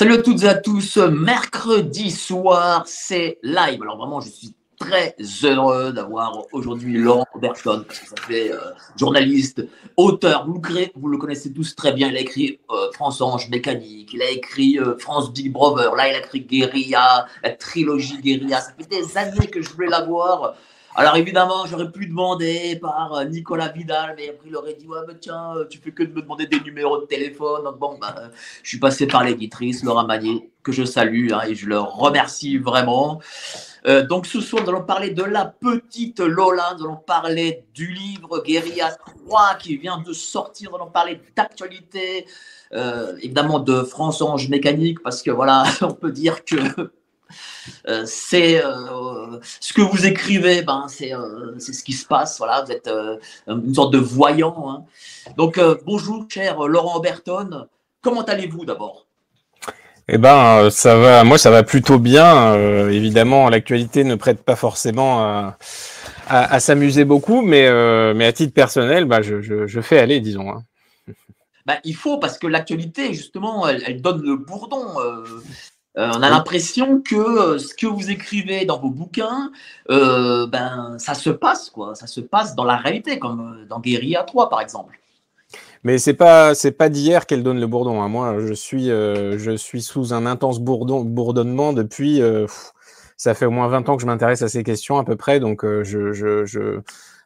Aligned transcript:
Salut 0.00 0.14
à 0.14 0.22
toutes 0.22 0.44
et 0.44 0.48
à 0.48 0.54
tous. 0.54 0.96
Mercredi 0.96 2.10
soir, 2.10 2.84
c'est 2.86 3.36
live. 3.42 3.82
Alors 3.82 3.98
vraiment, 3.98 4.22
je 4.22 4.30
suis 4.30 4.54
très 4.78 5.14
heureux 5.44 5.92
d'avoir 5.92 6.38
aujourd'hui 6.52 6.96
Laurent 6.96 7.26
Berton, 7.38 7.84
parce 7.86 7.98
que 7.98 8.08
ça 8.08 8.14
fait 8.26 8.50
euh, 8.50 8.56
journaliste, 8.96 9.62
auteur. 9.98 10.46
Vous 10.46 10.54
le, 10.54 10.86
vous 10.96 11.08
le, 11.08 11.18
connaissez 11.18 11.52
tous 11.52 11.76
très 11.76 11.92
bien. 11.92 12.08
Il 12.08 12.16
a 12.16 12.20
écrit 12.20 12.60
euh, 12.70 12.90
France 12.94 13.20
Ange 13.20 13.50
Mécanique, 13.50 14.14
il 14.14 14.22
a 14.22 14.30
écrit 14.30 14.78
euh, 14.78 14.96
France 14.96 15.34
Big 15.34 15.52
Brother. 15.52 15.94
Là, 15.94 16.08
il 16.08 16.14
a 16.14 16.20
écrit 16.20 16.40
Guérilla, 16.40 17.26
la 17.42 17.50
trilogie 17.50 18.22
Guérilla. 18.22 18.62
Ça 18.62 18.72
fait 18.78 18.88
des 18.88 19.18
années 19.18 19.48
que 19.48 19.60
je 19.60 19.68
voulais 19.68 19.88
l'avoir. 19.88 20.54
Alors 21.00 21.16
évidemment, 21.16 21.64
j'aurais 21.64 21.90
pu 21.90 22.06
demander 22.08 22.76
par 22.76 23.14
euh, 23.14 23.24
Nicolas 23.24 23.68
Vidal, 23.68 24.16
mais 24.18 24.28
après 24.28 24.48
il 24.48 24.54
aurait 24.54 24.74
dit 24.74 24.86
ouais 24.86 24.98
mais 25.08 25.14
tiens, 25.18 25.56
euh, 25.56 25.64
tu 25.66 25.78
fais 25.78 25.92
que 25.92 26.02
de 26.02 26.12
me 26.12 26.20
demander 26.20 26.44
des 26.44 26.60
numéros 26.60 26.98
de 26.98 27.06
téléphone. 27.06 27.64
Donc 27.64 27.78
bon, 27.78 27.96
bah, 27.98 28.14
je 28.62 28.68
suis 28.68 28.78
passé 28.78 29.06
par 29.06 29.24
l'éditrice 29.24 29.82
Laura 29.82 30.04
Magnier, 30.04 30.50
que 30.62 30.72
je 30.72 30.84
salue 30.84 31.32
hein, 31.32 31.40
et 31.48 31.54
je 31.54 31.66
le 31.66 31.78
remercie 31.78 32.58
vraiment. 32.58 33.18
Euh, 33.86 34.06
donc 34.06 34.26
ce 34.26 34.42
soir, 34.42 34.62
nous 34.62 34.68
allons 34.68 34.84
parler 34.84 35.08
de 35.08 35.22
la 35.22 35.46
petite 35.46 36.20
Lola, 36.20 36.74
nous 36.78 36.84
allons 36.84 36.96
parler 36.96 37.64
du 37.72 37.86
livre 37.94 38.42
Guérilla 38.44 38.94
3 39.26 39.54
qui 39.54 39.78
vient 39.78 40.02
de 40.02 40.12
sortir, 40.12 40.68
nous 40.68 40.76
allons 40.76 40.90
parler 40.90 41.18
d'actualité, 41.34 42.26
évidemment 43.22 43.58
de 43.58 43.84
France 43.84 44.20
Ange 44.20 44.50
Mécanique, 44.50 45.02
parce 45.02 45.22
que 45.22 45.30
voilà, 45.30 45.64
on 45.80 45.94
peut 45.94 46.12
dire 46.12 46.44
que 46.44 46.92
euh, 47.88 48.02
c'est 48.06 48.64
euh, 48.64 49.38
ce 49.60 49.72
que 49.72 49.82
vous 49.82 50.06
écrivez, 50.06 50.62
ben, 50.62 50.86
euh, 51.02 51.54
c'est 51.58 51.72
ce 51.72 51.82
qui 51.82 51.92
se 51.92 52.06
passe. 52.06 52.38
Voilà, 52.38 52.62
vous 52.64 52.72
êtes 52.72 52.90
une 53.46 53.74
sorte 53.74 53.92
de 53.92 53.98
voyant. 53.98 54.70
Hein. 54.70 54.84
Donc, 55.36 55.60
bonjour, 55.84 56.26
cher 56.28 56.60
Laurent 56.66 57.00
Berton. 57.00 57.66
Comment 58.02 58.22
allez-vous 58.22 58.64
d'abord? 58.64 59.06
Eh 60.08 60.18
ben, 60.18 60.70
ça 60.70 60.96
va. 60.96 61.24
Moi, 61.24 61.38
ça 61.38 61.50
va 61.50 61.62
plutôt 61.62 61.98
bien. 61.98 62.88
évidemment, 62.88 63.48
l'actualité 63.48 64.04
ne 64.04 64.14
prête 64.16 64.42
pas 64.42 64.56
forcément 64.56 65.20
à, 65.20 65.56
à, 66.28 66.60
s'amuser 66.60 67.04
beaucoup, 67.04 67.42
mais, 67.42 67.70
mais 68.14 68.26
à 68.26 68.32
titre 68.32 68.54
personnel, 68.54 69.04
bah, 69.04 69.22
je, 69.22 69.40
je, 69.40 69.66
je 69.66 69.80
fais 69.80 69.98
aller, 69.98 70.20
disons. 70.20 70.50
Hein. 70.50 70.64
Ben, 71.66 71.78
il 71.84 71.94
faut 71.94 72.18
parce 72.18 72.38
que 72.38 72.46
l'actualité, 72.46 73.12
justement, 73.12 73.68
elle, 73.68 73.82
elle, 73.86 74.00
donne 74.00 74.22
le 74.22 74.36
bourdon. 74.36 74.98
Euh, 74.98 75.24
on 75.96 76.22
a 76.22 76.30
l'impression 76.30 77.00
que 77.00 77.16
euh, 77.16 77.58
ce 77.58 77.74
que 77.74 77.86
vous 77.86 78.10
écrivez 78.10 78.64
dans 78.64 78.78
vos 78.78 78.90
bouquins, 78.90 79.50
euh, 79.90 80.46
ben, 80.46 80.96
ça 80.98 81.14
se 81.14 81.30
passe, 81.30 81.70
quoi. 81.70 81.94
Ça 81.94 82.06
se 82.06 82.20
passe 82.20 82.54
dans 82.54 82.64
la 82.64 82.76
réalité, 82.76 83.18
comme 83.18 83.66
dans 83.68 83.80
Guérilla 83.80 84.22
3, 84.22 84.48
par 84.48 84.60
exemple. 84.60 84.98
Mais 85.82 85.98
c'est 85.98 86.14
pas 86.14 86.54
c'est 86.54 86.72
pas 86.72 86.88
d'hier 86.88 87.26
qu'elle 87.26 87.42
donne 87.42 87.58
le 87.58 87.66
bourdon. 87.66 88.02
Hein. 88.02 88.08
Moi, 88.08 88.36
je 88.38 88.52
suis 88.52 88.86
je 88.86 89.56
suis 89.56 89.82
sous 89.82 90.12
un 90.12 90.26
intense 90.26 90.60
bourdon, 90.60 91.02
bourdonnement 91.02 91.72
depuis. 91.72 92.20
ça 93.16 93.34
fait 93.34 93.46
au 93.46 93.50
moins 93.50 93.66
20 93.66 93.88
ans 93.88 93.96
que 93.96 94.02
je 94.02 94.06
m'intéresse 94.06 94.42
à 94.42 94.48
ces 94.48 94.62
questions 94.62 94.98
à 94.98 95.04
peu 95.04 95.16
près, 95.16 95.40
donc 95.40 95.64
je 95.64 96.12
je 96.12 96.44
je, 96.44 96.80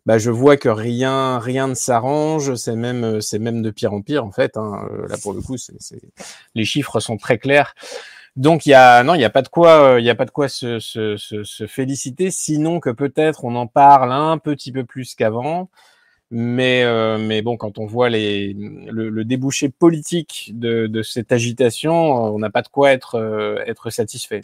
bah, 0.06 0.18
je 0.18 0.30
vois 0.30 0.56
que 0.56 0.68
rien 0.68 1.38
rien 1.40 1.66
ne 1.66 1.74
s'arrange. 1.74 2.54
C'est 2.54 2.76
même 2.76 3.20
c'est 3.20 3.40
même 3.40 3.60
de 3.60 3.70
pire 3.70 3.92
en 3.92 4.00
pire 4.00 4.24
en 4.24 4.30
fait. 4.30 4.56
Hein. 4.56 4.88
Là 5.08 5.16
pour 5.20 5.34
le 5.34 5.42
coup, 5.42 5.56
c'est 5.58 5.74
les 6.54 6.64
chiffres 6.64 7.00
sont 7.00 7.16
très 7.16 7.38
clairs. 7.38 7.74
Donc 8.36 8.66
il 8.66 8.70
y 8.70 8.74
a 8.74 9.04
non, 9.04 9.14
il 9.14 9.20
y 9.20 9.24
a 9.24 9.30
pas 9.30 9.42
de 9.42 9.48
quoi, 9.48 9.94
euh, 9.94 10.00
il 10.00 10.04
y 10.06 10.10
a 10.10 10.14
pas 10.16 10.24
de 10.24 10.30
quoi 10.30 10.48
se, 10.48 10.80
se, 10.80 11.16
se, 11.16 11.66
féliciter, 11.68 12.32
sinon 12.32 12.80
que 12.80 12.90
peut-être 12.90 13.44
on 13.44 13.54
en 13.54 13.68
parle 13.68 14.12
un 14.12 14.38
petit 14.38 14.72
peu 14.72 14.84
plus 14.84 15.14
qu'avant. 15.14 15.70
Mais 16.30 16.82
euh, 16.82 17.16
mais 17.18 17.42
bon, 17.42 17.56
quand 17.56 17.78
on 17.78 17.86
voit 17.86 18.08
les 18.08 18.54
le, 18.54 19.24
débouché 19.24 19.68
politique 19.68 20.50
de, 20.54 20.88
de, 20.88 21.02
cette 21.02 21.30
agitation, 21.30 21.94
on 21.94 22.38
n'a 22.40 22.50
pas 22.50 22.62
de 22.62 22.68
quoi 22.68 22.90
être 22.90 23.16
euh, 23.16 23.62
être 23.66 23.90
satisfait. 23.90 24.40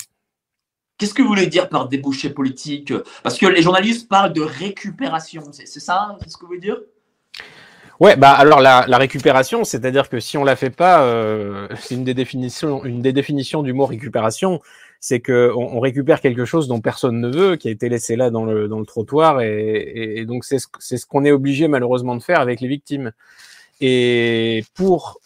Qu'est-ce 0.97 1.15
que 1.15 1.23
vous 1.23 1.29
voulez 1.29 1.49
dire 1.49 1.69
par 1.69 1.89
débouché 1.89 2.31
politique? 2.31 2.93
Parce 3.25 3.39
que 3.39 3.47
les 3.47 3.62
journalistes 3.62 4.09
parlent 4.09 4.33
de 4.33 4.43
récupération, 4.43 5.43
c'est 5.50 5.67
ça, 5.67 6.17
c'est 6.23 6.31
ce 6.31 6.37
que 6.37 6.43
vous 6.43 6.49
voulez 6.49 6.61
dire? 6.61 6.77
Ouais, 8.00 8.16
bah 8.16 8.33
alors 8.33 8.61
la, 8.61 8.87
la 8.88 8.97
récupération, 8.97 9.62
c'est-à-dire 9.62 10.09
que 10.09 10.21
si 10.21 10.38
on 10.38 10.44
la 10.44 10.56
fait 10.56 10.71
pas, 10.71 11.05
euh, 11.05 11.69
c'est 11.81 11.94
une 11.94 12.05
des 12.05 12.15
définitions, 12.15 12.83
une 12.84 13.03
des 13.03 13.12
définitions 13.12 13.62
du 13.62 13.75
mot 13.75 13.84
récupération, 13.84 14.62
c'est 15.00 15.21
que 15.21 15.53
on, 15.55 15.77
on, 15.77 15.81
récupère 15.81 16.22
quelque 16.22 16.47
chose 16.47 16.66
dont 16.66 16.81
personne 16.81 17.21
ne 17.21 17.28
veut, 17.28 17.56
qui 17.56 17.69
a 17.69 17.71
été 17.71 17.91
laissé 17.91 18.16
là 18.16 18.31
dans 18.31 18.47
le 18.47 18.69
dans 18.69 18.78
le 18.78 18.87
trottoir, 18.87 19.43
et, 19.43 20.19
et, 20.21 20.25
donc 20.25 20.44
c'est 20.44 20.59
ce, 20.59 20.66
c'est 20.78 20.97
ce 20.97 21.05
qu'on 21.05 21.27
est 21.27 21.31
obligé 21.31 21.69
malheureusement 21.69 22.16
de 22.16 22.22
faire 22.22 22.41
avec 22.41 22.62
les 22.62 22.69
victimes. 22.69 23.12
Et 23.83 24.65
pour 24.75 25.21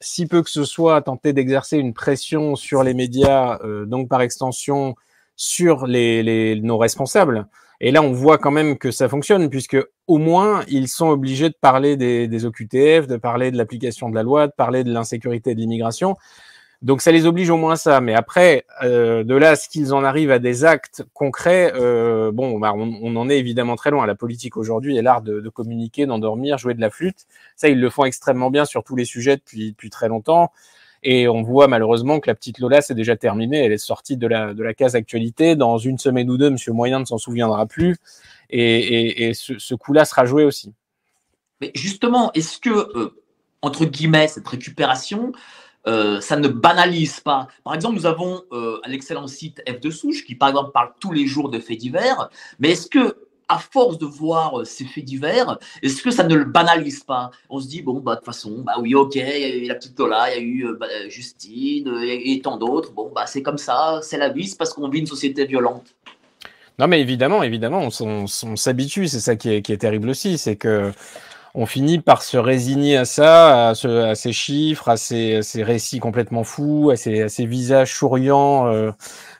si 0.00 0.26
peu 0.26 0.42
que 0.42 0.50
ce 0.50 0.64
soit 0.64 1.02
tenter 1.02 1.32
d'exercer 1.32 1.78
une 1.78 1.94
pression 1.94 2.56
sur 2.56 2.84
les 2.84 2.94
médias, 2.94 3.58
euh, 3.64 3.86
donc 3.86 4.08
par 4.08 4.22
extension 4.22 4.94
sur 5.36 5.86
les, 5.86 6.22
les 6.22 6.60
nos 6.60 6.78
responsables, 6.78 7.46
et 7.80 7.90
là, 7.90 8.02
on 8.02 8.12
voit 8.12 8.38
quand 8.38 8.50
même 8.50 8.76
que 8.76 8.90
ça 8.90 9.08
fonctionne, 9.08 9.48
puisque 9.48 9.78
au 10.06 10.18
moins, 10.18 10.62
ils 10.68 10.88
sont 10.88 11.08
obligés 11.08 11.48
de 11.48 11.54
parler 11.58 11.96
des, 11.96 12.28
des 12.28 12.44
OQTF, 12.44 13.06
de 13.06 13.16
parler 13.16 13.50
de 13.50 13.56
l'application 13.56 14.10
de 14.10 14.14
la 14.14 14.22
loi, 14.22 14.46
de 14.46 14.52
parler 14.52 14.84
de 14.84 14.92
l'insécurité 14.92 15.54
de 15.54 15.60
l'immigration. 15.60 16.16
Donc 16.82 17.02
ça 17.02 17.12
les 17.12 17.26
oblige 17.26 17.50
au 17.50 17.58
moins 17.58 17.72
à 17.72 17.76
ça. 17.76 18.00
Mais 18.00 18.14
après, 18.14 18.64
euh, 18.82 19.22
de 19.22 19.34
là 19.34 19.54
ce 19.56 19.68
qu'ils 19.68 19.92
en 19.92 20.02
arrivent 20.02 20.30
à 20.30 20.38
des 20.38 20.64
actes 20.64 21.04
concrets, 21.12 21.72
euh, 21.74 22.32
bon, 22.32 22.58
bah, 22.58 22.72
on, 22.74 22.98
on, 23.02 23.16
en 23.16 23.28
est 23.28 23.38
évidemment 23.38 23.76
très 23.76 23.90
loin. 23.90 24.06
La 24.06 24.14
politique 24.14 24.56
aujourd'hui 24.56 24.96
est 24.96 25.02
l'art 25.02 25.20
de, 25.20 25.40
de 25.40 25.48
communiquer, 25.50 26.06
d'endormir, 26.06 26.56
jouer 26.56 26.74
de 26.74 26.80
la 26.80 26.90
flûte. 26.90 27.26
Ça, 27.56 27.68
ils 27.68 27.80
le 27.80 27.90
font 27.90 28.04
extrêmement 28.04 28.50
bien 28.50 28.64
sur 28.64 28.82
tous 28.82 28.96
les 28.96 29.04
sujets 29.04 29.36
depuis, 29.36 29.72
depuis 29.72 29.90
très 29.90 30.08
longtemps. 30.08 30.52
Et 31.02 31.28
on 31.28 31.42
voit 31.42 31.66
malheureusement 31.66 32.20
que 32.20 32.28
la 32.28 32.34
petite 32.34 32.58
Lola, 32.58 32.82
c'est 32.82 32.94
déjà 32.94 33.16
terminé. 33.16 33.64
Elle 33.64 33.72
est 33.72 33.78
sortie 33.78 34.16
de 34.16 34.26
la, 34.26 34.52
de 34.52 34.62
la 34.62 34.74
case 34.74 34.94
actualité. 34.94 35.56
Dans 35.56 35.78
une 35.78 35.98
semaine 35.98 36.30
ou 36.30 36.36
deux, 36.36 36.50
Monsieur 36.50 36.72
Moyen 36.72 37.00
ne 37.00 37.04
s'en 37.04 37.18
souviendra 37.18 37.66
plus. 37.66 37.96
Et, 38.50 39.32
ce 39.34 39.74
coup-là 39.74 40.04
sera 40.04 40.26
joué 40.26 40.44
aussi. 40.44 40.72
Mais 41.60 41.70
justement, 41.74 42.32
est-ce 42.32 42.58
que, 42.58 42.70
euh, 42.70 43.14
entre 43.62 43.84
guillemets, 43.84 44.28
cette 44.28 44.48
récupération, 44.48 45.32
euh, 45.86 46.20
ça 46.20 46.36
ne 46.36 46.48
banalise 46.48 47.20
pas? 47.20 47.48
Par 47.64 47.74
exemple, 47.74 47.96
nous 47.96 48.06
avons 48.06 48.42
euh, 48.52 48.80
l'excellent 48.86 49.26
site 49.26 49.62
F 49.68 49.80
de 49.80 49.90
Souche 49.90 50.24
qui, 50.24 50.34
par 50.34 50.48
exemple, 50.48 50.72
parle 50.72 50.92
tous 51.00 51.12
les 51.12 51.26
jours 51.26 51.50
de 51.50 51.58
faits 51.58 51.78
divers. 51.78 52.30
Mais 52.58 52.70
est-ce 52.70 52.88
que 52.88 53.29
à 53.50 53.58
force 53.58 53.98
de 53.98 54.06
voir 54.06 54.60
euh, 54.60 54.64
ces 54.64 54.84
faits 54.84 55.04
divers, 55.04 55.58
est-ce 55.82 56.02
que 56.02 56.10
ça 56.10 56.22
ne 56.22 56.34
le 56.36 56.44
banalise 56.44 57.02
pas? 57.02 57.32
On 57.50 57.58
se 57.58 57.66
dit, 57.66 57.82
bon, 57.82 57.98
bah, 57.98 58.12
de 58.12 58.16
toute 58.18 58.26
façon, 58.26 58.62
bah 58.64 58.74
oui, 58.80 58.94
ok, 58.94 59.16
il 59.16 59.22
y 59.22 59.22
a 59.22 59.56
eu 59.56 59.66
la 59.66 59.74
petite 59.74 59.98
Lola, 59.98 60.32
il 60.32 60.36
y 60.36 60.38
a 60.38 60.40
eu 60.40 60.66
euh, 60.66 60.76
bah, 60.78 60.86
Justine 61.08 61.92
et, 62.02 62.40
tant 62.40 62.56
d'autres. 62.56 62.92
Bon, 62.92 63.10
bah, 63.14 63.26
c'est 63.26 63.42
comme 63.42 63.58
ça, 63.58 63.98
c'est 64.02 64.18
la 64.18 64.28
vie, 64.28 64.48
c'est 64.48 64.56
parce 64.56 64.72
qu'on 64.72 64.88
vit 64.88 65.00
une 65.00 65.06
société 65.06 65.44
violente. 65.46 65.94
Non, 66.78 66.86
mais 66.86 67.00
évidemment, 67.00 67.42
évidemment, 67.42 67.88
on, 68.00 68.26
s'habitue, 68.26 69.08
c'est 69.08 69.20
ça 69.20 69.36
qui 69.36 69.50
est, 69.50 69.62
qui 69.62 69.72
est, 69.72 69.78
terrible 69.78 70.08
aussi, 70.08 70.38
c'est 70.38 70.56
que 70.56 70.92
on 71.54 71.66
finit 71.66 71.98
par 71.98 72.22
se 72.22 72.36
résigner 72.36 72.96
à 72.96 73.04
ça, 73.04 73.70
à, 73.70 74.14
ces 74.14 74.32
chiffres, 74.32 74.88
à 74.88 74.96
ces, 74.96 75.42
ces, 75.42 75.64
récits 75.64 75.98
complètement 75.98 76.44
fous, 76.44 76.90
à 76.90 76.96
ces, 76.96 77.46
visages 77.46 77.92
souriants. 77.92 78.68
Euh, 78.68 78.92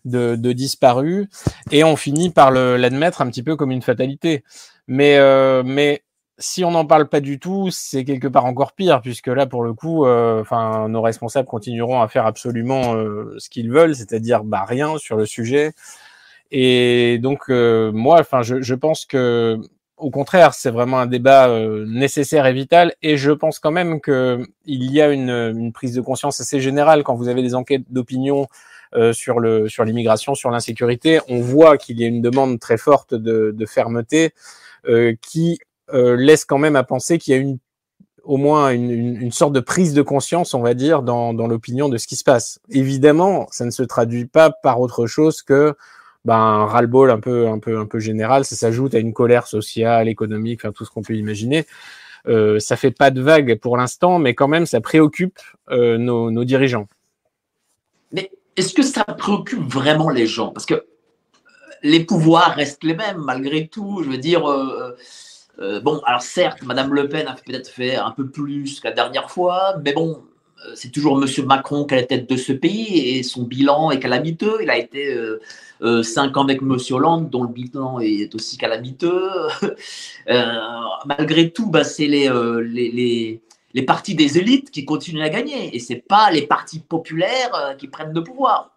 de, 0.05 0.37
de 0.37 0.52
disparus, 0.52 1.29
et 1.70 1.85
on 1.85 1.97
finit 1.97 2.31
par 2.31 2.50
l'admettre 2.50 3.20
un 3.23 3.29
petit 3.29 3.43
peu 3.43 3.56
comme 3.56 3.70
une 3.70 3.82
fatalité. 3.82 4.44
Mais, 4.87 5.19
euh, 5.19 5.62
mais 5.64 6.02
si 6.38 6.64
on 6.64 6.73
n'en 6.73 6.87
parle 6.87 7.08
pas 7.08 7.20
du 7.20 7.38
tout, 7.38 7.69
c'est 7.70 8.05
quelque 8.05 8.29
part 8.29 8.44
encore 8.44 8.73
pire, 8.73 9.02
puisque 9.02 9.29
là, 9.29 9.47
pour 9.47 9.62
le 9.62 9.75
coup, 9.75 10.05
euh, 10.06 10.41
enfin, 10.41 10.88
nos 10.88 11.02
responsables 11.02 11.47
continueront 11.47 12.00
à 12.00 12.08
faire 12.08 12.26
absolument 12.26 12.94
euh, 12.97 13.35
ce 13.38 13.50
qu'ils 13.50 13.70
veulent, 13.70 13.94
c'est-à-dire 13.94 14.43
bah, 14.44 14.64
rien 14.67 14.99
sur 14.99 15.17
le 15.17 15.26
sujet. 15.26 15.73
Et 16.50 17.19
donc, 17.19 17.49
moi, 17.49 18.19
enfin, 18.20 18.43
je, 18.43 18.61
je, 18.61 18.75
pense 18.75 19.05
que, 19.06 19.58
au 19.97 20.11
contraire, 20.11 20.55
c'est 20.55 20.70
vraiment 20.70 20.99
un 20.99 21.06
débat 21.06 21.49
nécessaire 21.87 22.47
et 22.47 22.52
vital. 22.52 22.94
Et 23.02 23.17
je 23.17 23.31
pense 23.31 23.61
quand 23.61 23.70
même 23.70 24.00
que 24.00 24.44
il 24.64 24.91
y 24.91 25.00
a 25.00 25.11
une, 25.11 25.31
une 25.31 25.73
prise 25.73 25.94
de 25.94 26.00
conscience 26.00 26.41
assez 26.41 26.61
générale 26.61 27.05
quand 27.05 27.14
vous 27.14 27.29
avez 27.29 27.43
des 27.43 27.55
enquêtes 27.55 27.85
d'opinion 27.91 28.43
euh, 28.43 28.69
sur 29.12 29.40
le 29.40 29.69
sur 29.69 29.84
l'immigration, 29.84 30.34
sur 30.34 30.50
l'insécurité, 30.50 31.20
on 31.28 31.40
voit 31.40 31.78
qu'il 31.78 32.00
y 32.00 32.04
a 32.04 32.06
une 32.06 32.22
demande 32.22 32.58
très 32.58 32.76
forte 32.76 33.14
de, 33.14 33.52
de 33.56 33.66
fermeté 33.66 34.32
euh, 34.88 35.14
qui 35.20 35.58
euh, 35.92 36.16
laisse 36.16 36.44
quand 36.46 36.56
même 36.58 36.76
à 36.76 36.84
penser 36.84 37.19
qu'il 37.19 37.34
y 37.34 37.37
a 37.37 37.40
une 37.40 37.58
au 38.22 38.37
moins 38.37 38.70
une, 38.70 38.90
une, 38.90 39.32
sorte 39.32 39.52
de 39.52 39.60
prise 39.60 39.94
de 39.94 40.02
conscience, 40.02 40.54
on 40.54 40.60
va 40.60 40.75
dire, 40.75 41.02
dans, 41.02 41.32
dans 41.34 41.46
l'opinion 41.46 41.88
de 41.88 41.96
ce 41.96 42.06
qui 42.06 42.16
se 42.16 42.25
passe. 42.25 42.60
Évidemment, 42.69 43.46
ça 43.50 43.64
ne 43.64 43.70
se 43.70 43.82
traduit 43.82 44.26
pas 44.26 44.50
par 44.50 44.81
autre 44.81 45.06
chose 45.06 45.42
que 45.42 45.75
ben, 46.26 46.34
un 46.34 46.66
ras-le-bol 46.66 47.10
un 47.10 47.19
peu, 47.19 47.48
un 47.48 47.58
peu, 47.58 47.78
un 47.78 47.87
peu 47.87 47.98
général. 47.98 48.44
Ça 48.44 48.56
s'ajoute 48.56 48.94
à 48.94 48.98
une 48.98 49.14
colère 49.14 49.46
sociale, 49.46 50.08
économique, 50.08 50.60
enfin 50.62 50.72
tout 50.72 50.84
ce 50.84 50.90
qu'on 50.90 51.02
peut 51.02 51.16
imaginer. 51.16 51.66
Euh, 52.28 52.58
ça 52.58 52.76
fait 52.76 52.90
pas 52.90 53.10
de 53.10 53.22
vague 53.22 53.58
pour 53.58 53.76
l'instant, 53.76 54.19
mais 54.19 54.34
quand 54.34 54.48
même, 54.48 54.66
ça 54.66 54.81
préoccupe 54.81 55.38
euh, 55.70 55.96
nos, 55.96 56.31
nos 56.31 56.44
dirigeants. 56.44 56.88
Est-ce 58.56 58.75
que 58.75 58.82
ça 58.82 59.05
préoccupe 59.05 59.62
vraiment 59.62 60.11
les 60.11 60.26
gens? 60.26 60.49
Parce 60.49 60.67
que 60.67 60.75
euh, 60.75 60.81
les 61.82 62.05
pouvoirs 62.05 62.55
restent 62.55 62.85
les 62.85 62.94
mêmes 62.94 63.19
malgré 63.19 63.69
tout. 63.69 64.02
Je 64.05 64.11
veux 64.11 64.19
dire, 64.19 64.49
euh, 64.50 64.97
euh, 65.61 65.81
bon, 65.81 66.00
alors 66.06 66.23
certes, 66.23 66.62
Madame 66.62 66.93
Le 66.94 67.08
Pen 67.08 67.26
a 67.26 67.35
peut-être 67.35 67.69
fait 67.69 67.97
un 67.97 68.11
peu 68.11 68.29
plus 68.29 68.81
que 68.81 68.88
la 68.88 68.94
dernière 68.94 69.31
fois, 69.31 69.76
mais 69.85 69.93
bon, 69.93 70.23
c'est 70.75 70.91
toujours 70.91 71.17
Monsieur 71.17 71.43
Macron 71.43 71.87
qui 71.87 71.94
est 71.94 72.00
la 72.00 72.06
tête 72.06 72.29
de 72.29 72.37
ce 72.37 72.52
pays 72.52 73.17
et 73.17 73.23
son 73.23 73.44
bilan 73.44 73.91
est 73.93 73.99
calamiteux. 73.99 74.58
Il 74.61 74.69
a 74.69 74.76
été 74.76 75.17
cinq 76.02 76.37
ans 76.37 76.44
avec 76.44 76.61
Monsieur 76.61 76.97
Hollande, 76.97 77.31
dont 77.31 77.44
le 77.44 77.49
bilan 77.49 77.99
est 78.00 78.35
aussi 78.35 78.58
calamiteux. 78.58 79.31
malgré 81.06 81.50
tout, 81.50 81.70
bah, 81.70 81.82
c'est 81.82 82.06
les, 82.06 82.29
les, 82.62 82.91
les, 82.91 83.41
partis 83.82 84.14
des 84.14 84.38
élites 84.38 84.70
qui 84.70 84.84
continuent 84.84 85.22
à 85.22 85.28
gagner 85.28 85.75
et 85.75 85.78
c'est 85.78 85.96
pas 86.06 86.31
les 86.31 86.43
partis 86.43 86.81
populaires 86.81 87.76
qui 87.78 87.88
prennent 87.88 88.12
le 88.12 88.22
pouvoir. 88.22 88.70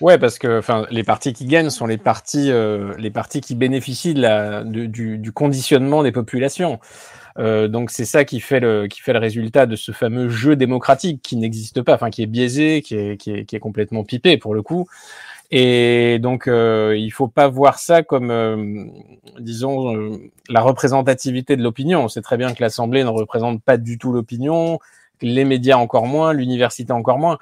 Ouais, 0.00 0.16
parce 0.16 0.38
que 0.38 0.60
enfin, 0.60 0.86
les 0.90 1.02
partis 1.02 1.32
qui 1.32 1.44
gagnent 1.44 1.70
sont 1.70 1.86
les 1.86 1.98
partis, 1.98 2.52
euh, 2.52 2.94
les 2.98 3.10
partis 3.10 3.40
qui 3.40 3.56
bénéficient 3.56 4.14
de 4.14 4.22
la, 4.22 4.62
du, 4.62 5.32
conditionnement 5.32 6.04
des 6.04 6.12
populations. 6.12 6.78
Euh, 7.38 7.66
donc 7.66 7.90
c'est 7.90 8.04
ça 8.04 8.24
qui 8.24 8.40
fait 8.40 8.60
le 8.60 8.86
qui 8.88 9.00
fait 9.00 9.12
le 9.12 9.18
résultat 9.18 9.66
de 9.66 9.76
ce 9.76 9.92
fameux 9.92 10.28
jeu 10.28 10.56
démocratique 10.56 11.20
qui 11.22 11.36
n'existe 11.36 11.82
pas, 11.82 11.94
enfin 11.94 12.10
qui 12.10 12.22
est 12.22 12.26
biaisé, 12.26 12.82
qui 12.82 12.94
est, 12.94 13.16
qui 13.16 13.30
est 13.30 13.60
complètement 13.60 14.04
pipé 14.04 14.36
pour 14.36 14.54
le 14.54 14.62
coup. 14.62 14.86
Et 15.50 16.18
donc 16.18 16.46
euh, 16.46 16.94
il 16.98 17.10
faut 17.10 17.28
pas 17.28 17.48
voir 17.48 17.78
ça 17.78 18.02
comme 18.02 18.30
euh, 18.30 18.84
disons 19.40 19.96
euh, 19.96 20.30
la 20.50 20.60
représentativité 20.60 21.56
de 21.56 21.62
l'opinion. 21.62 22.04
On 22.04 22.08
sait 22.08 22.20
très 22.20 22.36
bien 22.36 22.52
que 22.52 22.62
l'Assemblée 22.62 23.02
ne 23.02 23.08
représente 23.08 23.62
pas 23.62 23.78
du 23.78 23.96
tout 23.96 24.12
l'opinion, 24.12 24.78
les 25.22 25.44
médias 25.44 25.76
encore 25.76 26.06
moins, 26.06 26.32
l'université 26.34 26.92
encore 26.92 27.18
moins 27.18 27.38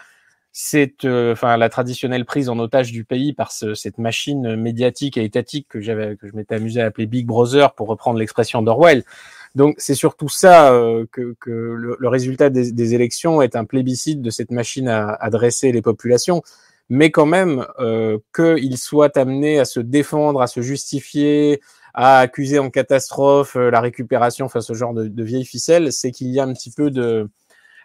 c'est 0.59 1.05
euh, 1.05 1.33
enfin 1.33 1.59
la 1.59 1.69
traditionnelle 1.69 2.25
prise 2.25 2.49
en 2.49 2.59
otage 2.59 2.91
du 2.91 3.05
pays 3.05 3.35
par 3.35 3.53
cette 3.53 3.99
machine 3.99 4.57
médiatique 4.57 5.19
et 5.19 5.25
étatique 5.25 5.67
que 5.69 5.83
j'avais 5.83 6.17
que 6.17 6.27
je 6.27 6.35
m'étais 6.35 6.55
amusé 6.55 6.81
à 6.81 6.87
appeler 6.87 7.05
Big 7.05 7.27
Brother 7.27 7.75
pour 7.75 7.89
reprendre 7.89 8.19
l'expression 8.19 8.63
d'Orwell. 8.63 9.05
Donc 9.55 9.75
c'est 9.77 9.95
surtout 9.95 10.31
ça 10.31 10.73
euh, 10.73 11.05
que, 11.13 11.37
que 11.41 11.51
le, 11.51 12.09
résultat 12.09 12.49
des, 12.49 12.73
des, 12.73 12.95
élections 12.95 13.43
est 13.43 13.55
un 13.55 13.67
plébiscite 13.67 14.23
de 14.23 14.31
cette 14.31 14.51
machine 14.51 14.89
à, 14.89 15.11
à 15.11 15.29
dresser 15.29 15.73
les 15.73 15.83
populations, 15.83 16.43
mais 16.89 17.11
quand 17.11 17.27
même 17.27 17.67
euh, 17.79 18.19
qu'ils 18.35 18.79
soient 18.79 19.17
amenés 19.19 19.59
à 19.59 19.65
se 19.65 19.81
défendre, 19.81 20.41
à 20.43 20.47
se 20.47 20.61
justifier, 20.61 21.61
à 21.95 22.21
accuser 22.21 22.59
en 22.59 22.71
catastrophe 22.71 23.57
euh, 23.57 23.71
la 23.71 23.81
récupération, 23.81 24.47
enfin 24.47 24.61
ce 24.61 24.75
genre 24.75 24.95
de, 24.95 25.09
de 25.09 25.23
vieilles 25.25 25.47
ficelles, 25.47 25.93
c'est 25.93 26.13
qu'il 26.13 26.29
y 26.29 26.41
a 26.41 26.45
un 26.45 26.53
petit 26.53 26.71
peu 26.71 26.91
de 26.91 27.29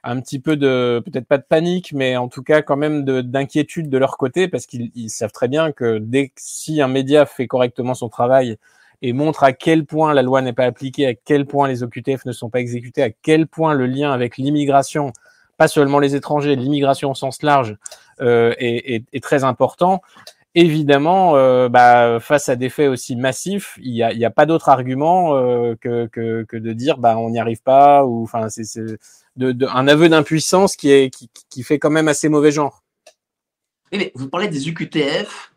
un 0.04 0.20
petit 0.20 0.40
peu 0.40 0.56
de, 0.58 1.02
peut-être 1.06 1.28
pas 1.28 1.38
de 1.38 1.44
panique, 1.44 1.94
mais 1.94 2.18
en 2.18 2.28
tout 2.28 2.44
cas 2.44 2.62
quand 2.62 2.78
même 2.78 3.04
d'inquiétude 3.04 3.90
de, 3.90 3.98
leur 3.98 4.18
côté, 4.18 4.48
parce 4.48 4.66
qu'ils 4.66 5.10
savent 5.10 5.32
très 5.32 5.48
bien 5.48 5.72
que 5.72 6.00
dès 6.00 6.30
que 6.30 6.34
si 6.38 6.82
un 6.82 6.88
média 6.88 7.26
fait 7.26 7.48
correctement 7.48 7.94
son 7.94 8.10
travail 8.10 8.58
et 9.04 9.14
montre 9.14 9.44
à 9.44 9.54
quel 9.54 9.86
point 9.86 10.14
la 10.14 10.22
loi 10.22 10.42
n'est 10.42 10.54
pas 10.54 10.66
appliquée, 10.66 11.08
à 11.08 11.14
quel 11.14 11.46
point 11.46 11.68
les 11.68 11.84
OQTF 11.84 12.26
ne 12.26 12.32
sont 12.32 12.50
pas 12.50 12.60
exécutés, 12.60 13.04
à 13.04 13.10
quel 13.10 13.48
point 13.48 13.74
le 13.74 13.86
lien 13.86 14.12
avec 14.12 14.38
l'immigration, 14.38 15.12
pas 15.58 15.68
seulement 15.68 16.00
les 16.00 16.16
étrangers, 16.16 16.56
l'immigration 16.56 17.12
au 17.12 17.16
sens 17.16 17.44
large, 17.44 17.78
euh, 18.22 18.54
est, 18.58 19.24
très 19.24 19.44
important. 19.44 20.02
Évidemment, 20.54 21.38
euh, 21.38 21.70
bah, 21.70 22.20
face 22.20 22.50
à 22.50 22.56
des 22.56 22.70
faits 22.70 22.90
aussi 22.90 23.16
massifs, 23.16 23.80
il 23.82 23.94
n'y 23.94 24.04
a, 24.04 24.28
a, 24.28 24.30
pas 24.30 24.46
d'autre 24.46 24.70
argument 24.70 25.36
euh, 25.36 25.76
que, 25.80 26.08
que, 26.08 26.58
de 26.58 26.74
dire 26.74 26.98
bah 26.98 27.18
on 27.18 27.30
n'y 27.30 27.40
arrive 27.40 27.62
pas 27.62 28.06
ou 28.06 28.24
enfin 28.24 28.50
c'est 28.50 28.64
de, 29.38 29.66
un 29.66 29.88
aveu 29.88 30.10
d'impuissance 30.10 30.76
qui, 30.76 31.10
qui, 31.10 31.30
qui, 31.50 31.64
fait 31.64 31.80
quand 31.80 31.90
même 31.90 32.10
assez 32.10 32.28
mauvais 32.28 32.52
genre. 32.52 32.84
vous 34.16 34.28
parlez 34.28 34.50
des 34.50 34.68
UQTF, 34.68 35.54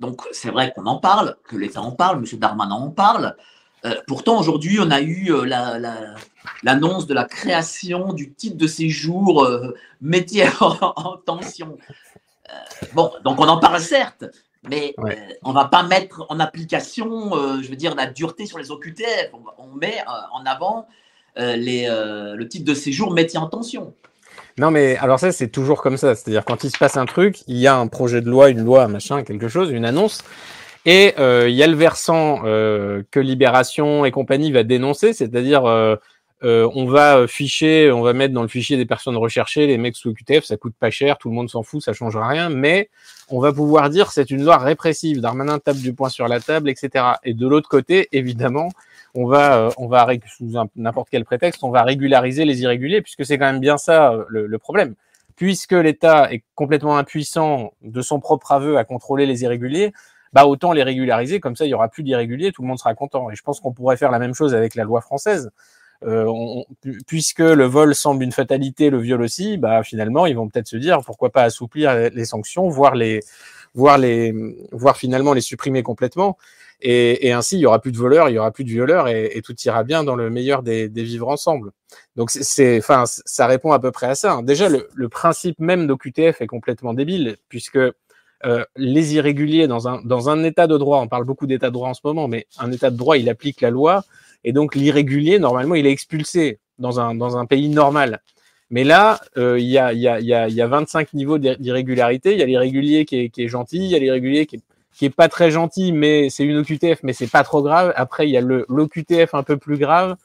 donc 0.00 0.22
c'est 0.32 0.50
vrai 0.50 0.72
qu'on 0.74 0.86
en 0.86 0.98
parle, 0.98 1.36
que 1.44 1.56
l'État 1.56 1.80
en 1.80 1.92
parle, 1.92 2.18
M. 2.18 2.38
Darmanin 2.38 2.74
en 2.74 2.90
parle. 2.90 3.36
Euh, 3.84 3.94
pourtant, 4.06 4.38
aujourd'hui, 4.38 4.78
on 4.80 4.90
a 4.90 5.00
eu 5.00 5.32
euh, 5.32 5.44
l'annonce 6.62 7.02
la, 7.02 7.08
de 7.08 7.14
la 7.14 7.24
création 7.24 8.12
du 8.12 8.32
titre 8.32 8.56
de 8.56 8.66
séjour 8.66 9.44
euh, 9.44 9.74
métier 10.00 10.44
en, 10.60 11.16
tension. 11.16 11.76
bon, 12.94 13.10
donc 13.24 13.40
on 13.40 13.48
en 13.48 13.58
parle 13.58 13.80
certes, 13.80 14.24
mais 14.68 14.94
on 15.42 15.50
ne 15.50 15.54
va 15.54 15.64
pas 15.64 15.82
mettre 15.82 16.24
en 16.28 16.38
application, 16.38 17.32
je 17.60 17.68
veux 17.68 17.76
dire, 17.76 17.96
la 17.96 18.06
dureté 18.06 18.46
sur 18.46 18.58
les 18.58 18.70
OQTF. 18.70 19.30
On, 19.32 19.42
on 19.58 19.74
met 19.74 19.96
en 20.32 20.44
avant 20.46 20.86
les, 21.36 21.88
le 21.88 22.44
titre 22.48 22.64
de 22.64 22.74
séjour 22.74 23.12
métier 23.12 23.40
en 23.40 23.48
tension. 23.48 23.94
Non, 24.58 24.70
mais 24.70 24.96
alors 24.98 25.18
ça, 25.18 25.32
c'est 25.32 25.48
toujours 25.48 25.82
comme 25.82 25.96
ça. 25.96 26.14
C'est-à-dire, 26.14 26.44
quand 26.44 26.62
il 26.62 26.70
se 26.70 26.78
passe 26.78 26.96
un 26.96 27.06
truc, 27.06 27.42
il 27.48 27.56
y 27.56 27.66
a 27.66 27.76
un 27.76 27.88
projet 27.88 28.20
de 28.20 28.30
loi, 28.30 28.50
une 28.50 28.62
loi, 28.64 28.86
machin, 28.86 29.24
quelque 29.24 29.48
chose, 29.48 29.70
une 29.70 29.84
annonce. 29.84 30.22
Et 30.84 31.14
euh, 31.18 31.48
il 31.48 31.54
y 31.54 31.62
a 31.62 31.66
le 31.66 31.76
versant 31.76 32.42
euh, 32.44 33.02
que 33.10 33.20
Libération 33.20 34.04
et 34.04 34.10
compagnie 34.10 34.50
va 34.50 34.64
dénoncer, 34.64 35.12
c'est-à-dire 35.12 35.64
euh, 35.64 35.96
on 36.42 36.86
va 36.86 37.28
ficher, 37.28 37.92
on 37.92 38.02
va 38.02 38.12
mettre 38.14 38.34
dans 38.34 38.42
le 38.42 38.48
fichier 38.48 38.76
des 38.76 38.84
personnes 38.84 39.16
recherchées 39.16 39.68
les 39.68 39.78
mecs 39.78 39.94
sous 39.94 40.12
QTF, 40.12 40.44
ça 40.44 40.56
coûte 40.56 40.74
pas 40.78 40.90
cher, 40.90 41.18
tout 41.18 41.28
le 41.28 41.36
monde 41.36 41.48
s'en 41.48 41.62
fout, 41.62 41.82
ça 41.82 41.92
changera 41.92 42.26
rien, 42.26 42.48
mais 42.48 42.90
on 43.28 43.38
va 43.38 43.52
pouvoir 43.52 43.90
dire 43.90 44.10
c'est 44.10 44.30
une 44.30 44.44
loi 44.44 44.58
répressive, 44.58 45.20
Darmanin 45.20 45.60
tape 45.60 45.76
du 45.76 45.94
poing 45.94 46.08
sur 46.08 46.26
la 46.26 46.40
table, 46.40 46.68
etc. 46.68 47.04
Et 47.22 47.32
de 47.32 47.46
l'autre 47.46 47.68
côté, 47.68 48.08
évidemment, 48.10 48.70
on 49.14 49.26
va, 49.26 49.58
euh, 49.58 49.70
on 49.76 49.88
va 49.88 50.06
sous 50.26 50.50
n'importe 50.76 51.08
quel 51.10 51.24
prétexte, 51.24 51.62
on 51.64 51.70
va 51.70 51.82
régulariser 51.82 52.44
les 52.44 52.62
irréguliers, 52.62 53.02
puisque 53.02 53.24
c'est 53.24 53.38
quand 53.38 53.50
même 53.50 53.60
bien 53.60 53.76
ça 53.76 54.12
euh, 54.12 54.24
le, 54.28 54.58
problème. 54.58 54.94
Puisque 55.36 55.72
l'État 55.72 56.32
est 56.32 56.42
complètement 56.54 56.96
impuissant 56.96 57.72
de 57.82 58.02
son 58.02 58.20
propre 58.20 58.52
aveu 58.52 58.78
à 58.78 58.84
contrôler 58.84 59.26
les 59.26 59.42
irréguliers, 59.42 59.92
bah 60.32 60.46
autant 60.46 60.72
les 60.72 60.82
régulariser, 60.82 61.40
comme 61.40 61.56
ça 61.56 61.66
il 61.66 61.68
y 61.68 61.74
aura 61.74 61.88
plus 61.88 62.02
d'irréguliers, 62.02 62.52
tout 62.52 62.62
le 62.62 62.68
monde 62.68 62.78
sera 62.78 62.94
content. 62.94 63.30
Et 63.30 63.34
je 63.36 63.42
pense 63.42 63.60
qu'on 63.60 63.72
pourrait 63.72 63.96
faire 63.96 64.10
la 64.10 64.18
même 64.18 64.34
chose 64.34 64.54
avec 64.54 64.74
la 64.74 64.84
loi 64.84 65.00
française. 65.00 65.50
Euh, 66.04 66.26
puisque 67.06 67.38
le 67.38 67.64
vol 67.64 67.94
semble 67.94 68.24
une 68.24 68.32
fatalité, 68.32 68.90
le 68.90 68.98
viol 68.98 69.22
aussi, 69.22 69.56
bah 69.56 69.84
finalement 69.84 70.26
ils 70.26 70.34
vont 70.34 70.48
peut-être 70.48 70.66
se 70.66 70.76
dire 70.76 71.00
pourquoi 71.06 71.30
pas 71.30 71.44
assouplir 71.44 72.10
les 72.10 72.24
sanctions, 72.24 72.68
voire 72.68 72.96
les, 72.96 73.20
voire 73.74 73.98
les, 73.98 74.34
voire 74.72 74.96
finalement 74.96 75.32
les 75.32 75.40
supprimer 75.40 75.82
complètement. 75.82 76.38
Et, 76.84 77.28
et, 77.28 77.32
ainsi, 77.32 77.56
il 77.58 77.60
y 77.60 77.66
aura 77.66 77.80
plus 77.80 77.92
de 77.92 77.96
voleurs, 77.96 78.28
il 78.28 78.34
y 78.34 78.38
aura 78.38 78.50
plus 78.50 78.64
de 78.64 78.68
violeurs, 78.68 79.06
et, 79.06 79.40
tout 79.44 79.54
ira 79.64 79.84
bien 79.84 80.02
dans 80.02 80.16
le 80.16 80.30
meilleur 80.30 80.64
des, 80.64 80.88
des 80.88 81.04
vivre 81.04 81.28
ensemble. 81.28 81.70
Donc 82.16 82.30
c'est, 82.32 82.78
enfin, 82.78 83.04
ça 83.06 83.46
répond 83.46 83.70
à 83.70 83.78
peu 83.78 83.92
près 83.92 84.08
à 84.08 84.14
ça. 84.16 84.32
Hein. 84.32 84.42
Déjà, 84.42 84.68
le, 84.68 84.88
le 84.92 85.08
principe 85.08 85.60
même 85.60 85.86
d'OQTF 85.86 86.40
est 86.40 86.46
complètement 86.48 86.92
débile, 86.92 87.36
puisque 87.48 87.78
euh, 88.44 88.64
les 88.76 89.14
irréguliers 89.14 89.66
dans 89.68 89.88
un 89.88 90.00
dans 90.04 90.28
un 90.28 90.42
état 90.44 90.66
de 90.66 90.76
droit, 90.76 90.98
on 91.00 91.08
parle 91.08 91.24
beaucoup 91.24 91.46
d'état 91.46 91.68
de 91.68 91.72
droit 91.72 91.88
en 91.88 91.94
ce 91.94 92.00
moment, 92.04 92.28
mais 92.28 92.46
un 92.58 92.72
état 92.72 92.90
de 92.90 92.96
droit, 92.96 93.16
il 93.16 93.28
applique 93.28 93.60
la 93.60 93.70
loi, 93.70 94.04
et 94.44 94.52
donc 94.52 94.74
l'irrégulier, 94.74 95.38
normalement, 95.38 95.74
il 95.74 95.86
est 95.86 95.92
expulsé 95.92 96.58
dans 96.78 97.00
un 97.00 97.14
dans 97.14 97.36
un 97.36 97.46
pays 97.46 97.68
normal. 97.68 98.20
Mais 98.72 98.84
là, 98.84 99.20
euh, 99.36 99.58
il 99.60 99.66
y, 99.66 99.76
a, 99.76 99.92
y, 99.92 100.08
a, 100.08 100.18
y, 100.18 100.32
a, 100.32 100.48
y 100.48 100.62
a 100.62 100.66
25 100.66 101.12
niveaux 101.12 101.36
d'irrégularité. 101.36 102.32
Il 102.32 102.38
y 102.38 102.42
a 102.42 102.46
l'irrégulier 102.46 103.04
qui 103.04 103.30
est, 103.36 103.48
gentil, 103.48 103.76
il 103.76 103.84
y 103.84 103.94
a 103.94 103.98
l'irrégulier 103.98 104.46
qui 104.46 105.04
est 105.04 105.14
pas 105.14 105.28
très 105.28 105.50
gentil, 105.50 105.92
mais 105.92 106.30
c'est 106.30 106.44
une 106.44 106.56
OQTF, 106.56 107.02
mais 107.02 107.12
c'est 107.12 107.30
pas 107.30 107.44
trop 107.44 107.62
grave. 107.62 107.92
Après, 107.96 108.26
il 108.26 108.30
y 108.30 108.38
a 108.38 108.40
l'OQTF 108.40 109.34
un 109.34 109.42
peu 109.42 109.58
plus 109.58 109.76
grave. 109.76 110.16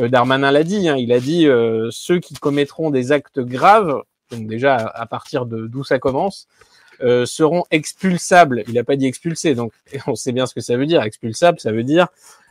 Euh, 0.00 0.08
Darmanin 0.08 0.50
l'a 0.50 0.64
dit, 0.64 0.88
hein, 0.88 0.96
il 0.96 1.12
a 1.12 1.20
dit 1.20 1.46
ceux 1.90 2.18
qui 2.18 2.32
commettront 2.34 2.88
des 2.88 3.12
actes 3.12 3.40
graves, 3.40 4.02
donc 4.30 4.46
déjà 4.46 4.76
à, 4.76 5.04
partir 5.04 5.44
de 5.44 5.66
d'où 5.66 5.84
ça 5.84 5.98
commence, 5.98 6.48
euh, 7.00 7.26
seront 7.26 7.64
expulsables. 7.70 8.64
Il 8.68 8.74
n'a 8.74 8.84
pas 8.84 8.96
dit 8.96 9.06
expulsés, 9.06 9.54
donc 9.54 9.72
on 10.06 10.14
sait 10.14 10.32
bien 10.32 10.46
ce 10.46 10.54
que 10.54 10.60
ça 10.60 10.76
veut 10.76 10.86
dire. 10.86 11.02
Expulsable, 11.02 11.60
ça 11.60 11.72
veut 11.72 11.84
dire 11.84 12.08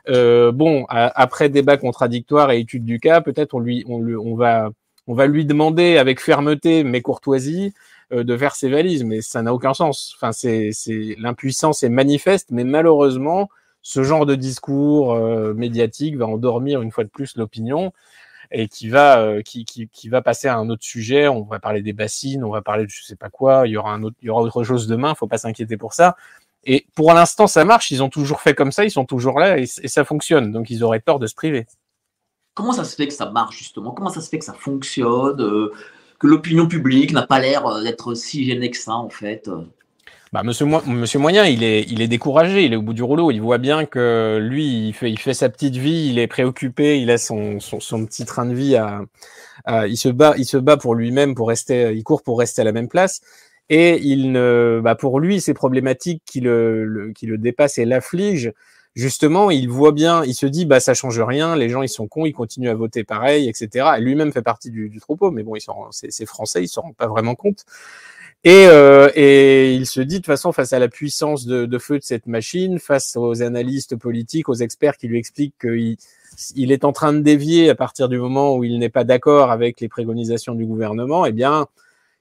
euh, 0.09 0.51
bon 0.51 0.85
après 0.89 1.49
débat 1.49 1.77
contradictoire 1.77 2.49
et 2.49 2.59
étude 2.59 2.83
du 2.85 2.99
cas, 2.99 3.21
peut-être 3.21 3.53
on 3.53 3.59
lui 3.59 3.83
on, 3.87 3.99
lui, 3.99 4.15
on 4.15 4.35
va 4.35 4.71
on 5.05 5.13
va 5.13 5.27
lui 5.27 5.45
demander 5.45 5.97
avec 5.97 6.19
fermeté 6.19 6.83
mais 6.83 7.01
courtoisie 7.01 7.73
euh, 8.13 8.23
de 8.23 8.35
faire 8.35 8.55
ses 8.55 8.69
valises, 8.69 9.03
mais 9.05 9.21
ça 9.21 9.41
n'a 9.41 9.53
aucun 9.53 9.73
sens. 9.73 10.13
Enfin, 10.15 10.31
c'est, 10.33 10.71
l'impuissance 11.17 11.83
est 11.83 11.89
manifeste, 11.89 12.49
mais 12.51 12.65
malheureusement, 12.65 13.49
ce 13.83 14.03
genre 14.03 14.25
de 14.25 14.35
discours 14.35 15.13
euh, 15.13 15.53
médiatique 15.53 16.17
va 16.17 16.27
endormir 16.27 16.81
une 16.81 16.91
fois 16.91 17.05
de 17.05 17.09
plus 17.09 17.37
l'opinion 17.37 17.93
et 18.51 18.67
qui 18.67 18.89
va 18.89 19.19
euh, 19.19 19.41
qui, 19.41 19.65
qui, 19.65 20.09
va 20.09 20.21
passer 20.21 20.47
à 20.47 20.57
un 20.57 20.69
autre 20.69 20.83
sujet. 20.83 21.27
On 21.27 21.43
va 21.43 21.59
parler 21.59 21.81
des 21.81 21.93
bassines, 21.93 22.43
on 22.43 22.49
va 22.49 22.61
parler 22.61 22.85
de 22.85 22.89
je 22.89 23.03
sais 23.03 23.15
pas 23.15 23.29
quoi. 23.29 23.63
Il 23.65 23.71
y 23.71 23.77
aura 23.77 23.91
un 23.91 24.03
autre, 24.03 24.15
il 24.21 24.27
y 24.27 24.29
aura 24.29 24.41
autre 24.41 24.63
chose 24.63 24.87
demain. 24.87 25.15
Faut 25.15 25.27
pas 25.27 25.37
s'inquiéter 25.37 25.77
pour 25.77 25.93
ça. 25.93 26.15
Et 26.63 26.85
pour 26.95 27.13
l'instant, 27.13 27.47
ça 27.47 27.65
marche. 27.65 27.91
Ils 27.91 28.03
ont 28.03 28.09
toujours 28.09 28.41
fait 28.41 28.53
comme 28.53 28.71
ça. 28.71 28.83
Ils 28.83 28.91
sont 28.91 29.05
toujours 29.05 29.39
là 29.39 29.57
et, 29.57 29.65
ça 29.65 30.03
fonctionne. 30.03 30.51
Donc, 30.51 30.69
ils 30.69 30.83
auraient 30.83 30.99
tort 30.99 31.19
de 31.19 31.27
se 31.27 31.35
priver. 31.35 31.65
Comment 32.53 32.73
ça 32.73 32.83
se 32.83 32.95
fait 32.95 33.07
que 33.07 33.13
ça 33.13 33.31
marche 33.31 33.57
justement? 33.57 33.91
Comment 33.91 34.09
ça 34.09 34.21
se 34.21 34.29
fait 34.29 34.39
que 34.39 34.45
ça 34.45 34.53
fonctionne 34.53 35.37
que 36.19 36.27
l'opinion 36.27 36.67
publique 36.67 37.13
n'a 37.13 37.25
pas 37.25 37.39
l'air 37.39 37.65
euh, 37.65 37.81
d'être 37.81 38.13
si 38.13 38.45
gênée 38.45 38.69
que 38.69 38.77
ça, 38.77 38.93
en 38.93 39.09
fait. 39.09 39.49
Bah, 40.33 40.43
monsieur, 40.43 40.65
Mo 40.65 40.81
monsieur 40.87 41.19
Moyen, 41.19 41.45
il 41.45 41.61
est, 41.61 41.83
il 41.89 42.01
est 42.01 42.07
découragé, 42.07 42.63
il 42.63 42.71
est 42.71 42.77
au 42.77 42.81
bout 42.81 42.93
du 42.93 43.03
rouleau. 43.03 43.31
Il 43.31 43.41
voit 43.41 43.57
bien 43.57 43.85
que 43.85 44.39
lui, 44.41 44.87
il 44.87 44.93
fait, 44.93 45.11
il 45.11 45.19
fait 45.19 45.33
sa 45.33 45.49
petite 45.49 45.75
vie, 45.75 46.07
il 46.09 46.19
est 46.19 46.27
préoccupé, 46.27 47.01
il 47.01 47.11
a 47.11 47.17
son, 47.17 47.59
son, 47.59 47.81
son 47.81 48.05
petit 48.05 48.23
train 48.25 48.45
de 48.45 48.53
vie 48.53 48.77
à, 48.77 49.01
il 49.87 49.97
se 49.97 50.07
bat, 50.09 50.33
il 50.37 50.45
se 50.45 50.57
bat 50.57 50.77
pour 50.77 50.95
lui-même, 50.95 51.35
pour 51.35 51.49
rester, 51.49 51.93
il 51.93 52.03
court 52.03 52.23
pour 52.23 52.39
rester 52.39 52.61
à 52.61 52.65
la 52.65 52.71
même 52.71 52.87
place. 52.87 53.19
Et 53.69 53.99
il 54.03 54.31
ne, 54.31 54.79
bah 54.83 54.95
pour 54.95 55.19
lui, 55.19 55.41
ces 55.41 55.53
problématiques 55.53 56.23
qui 56.25 56.39
le, 56.41 57.11
qui 57.15 57.25
le 57.25 57.37
dépassent 57.37 57.77
et 57.77 57.85
l'affligent 57.85 58.51
justement, 58.95 59.51
il 59.51 59.69
voit 59.69 59.93
bien, 59.93 60.23
il 60.25 60.33
se 60.33 60.45
dit, 60.45 60.65
bah 60.65 60.81
ça 60.81 60.93
change 60.93 61.19
rien, 61.21 61.55
les 61.55 61.69
gens 61.69 61.81
ils 61.81 61.89
sont 61.89 62.07
cons, 62.07 62.25
ils 62.25 62.33
continuent 62.33 62.69
à 62.69 62.75
voter 62.75 63.03
pareil, 63.05 63.47
etc. 63.49 63.87
Et 63.97 64.01
lui-même 64.01 64.33
fait 64.33 64.41
partie 64.41 64.69
du, 64.71 64.89
du 64.89 64.99
troupeau, 64.99 65.31
mais 65.31 65.43
bon, 65.43 65.53
c'est 65.91 66.25
français, 66.25 66.63
ils 66.63 66.67
s'en 66.67 66.81
rendent 66.81 66.95
pas 66.97 67.07
vraiment 67.07 67.35
compte. 67.35 67.65
Et, 68.43 68.65
euh, 68.67 69.09
et, 69.13 69.75
il 69.75 69.85
se 69.85 70.01
dit 70.01 70.15
de 70.15 70.19
toute 70.19 70.25
façon 70.25 70.51
face 70.51 70.73
à 70.73 70.79
la 70.79 70.87
puissance 70.87 71.45
de, 71.45 71.65
de, 71.65 71.77
feu 71.77 71.99
de 71.99 72.03
cette 72.03 72.25
machine, 72.25 72.79
face 72.79 73.15
aux 73.15 73.43
analystes 73.43 73.95
politiques, 73.95 74.49
aux 74.49 74.55
experts 74.55 74.97
qui 74.97 75.07
lui 75.07 75.19
expliquent 75.19 75.59
qu'il 75.59 75.97
il 76.55 76.71
est 76.71 76.83
en 76.83 76.91
train 76.91 77.13
de 77.13 77.19
dévier 77.19 77.69
à 77.69 77.75
partir 77.75 78.09
du 78.09 78.17
moment 78.17 78.55
où 78.55 78.63
il 78.63 78.79
n'est 78.79 78.89
pas 78.89 79.03
d'accord 79.03 79.51
avec 79.51 79.79
les 79.79 79.89
préconisations 79.89 80.55
du 80.55 80.65
gouvernement, 80.65 81.25
eh 81.25 81.31
bien, 81.31 81.67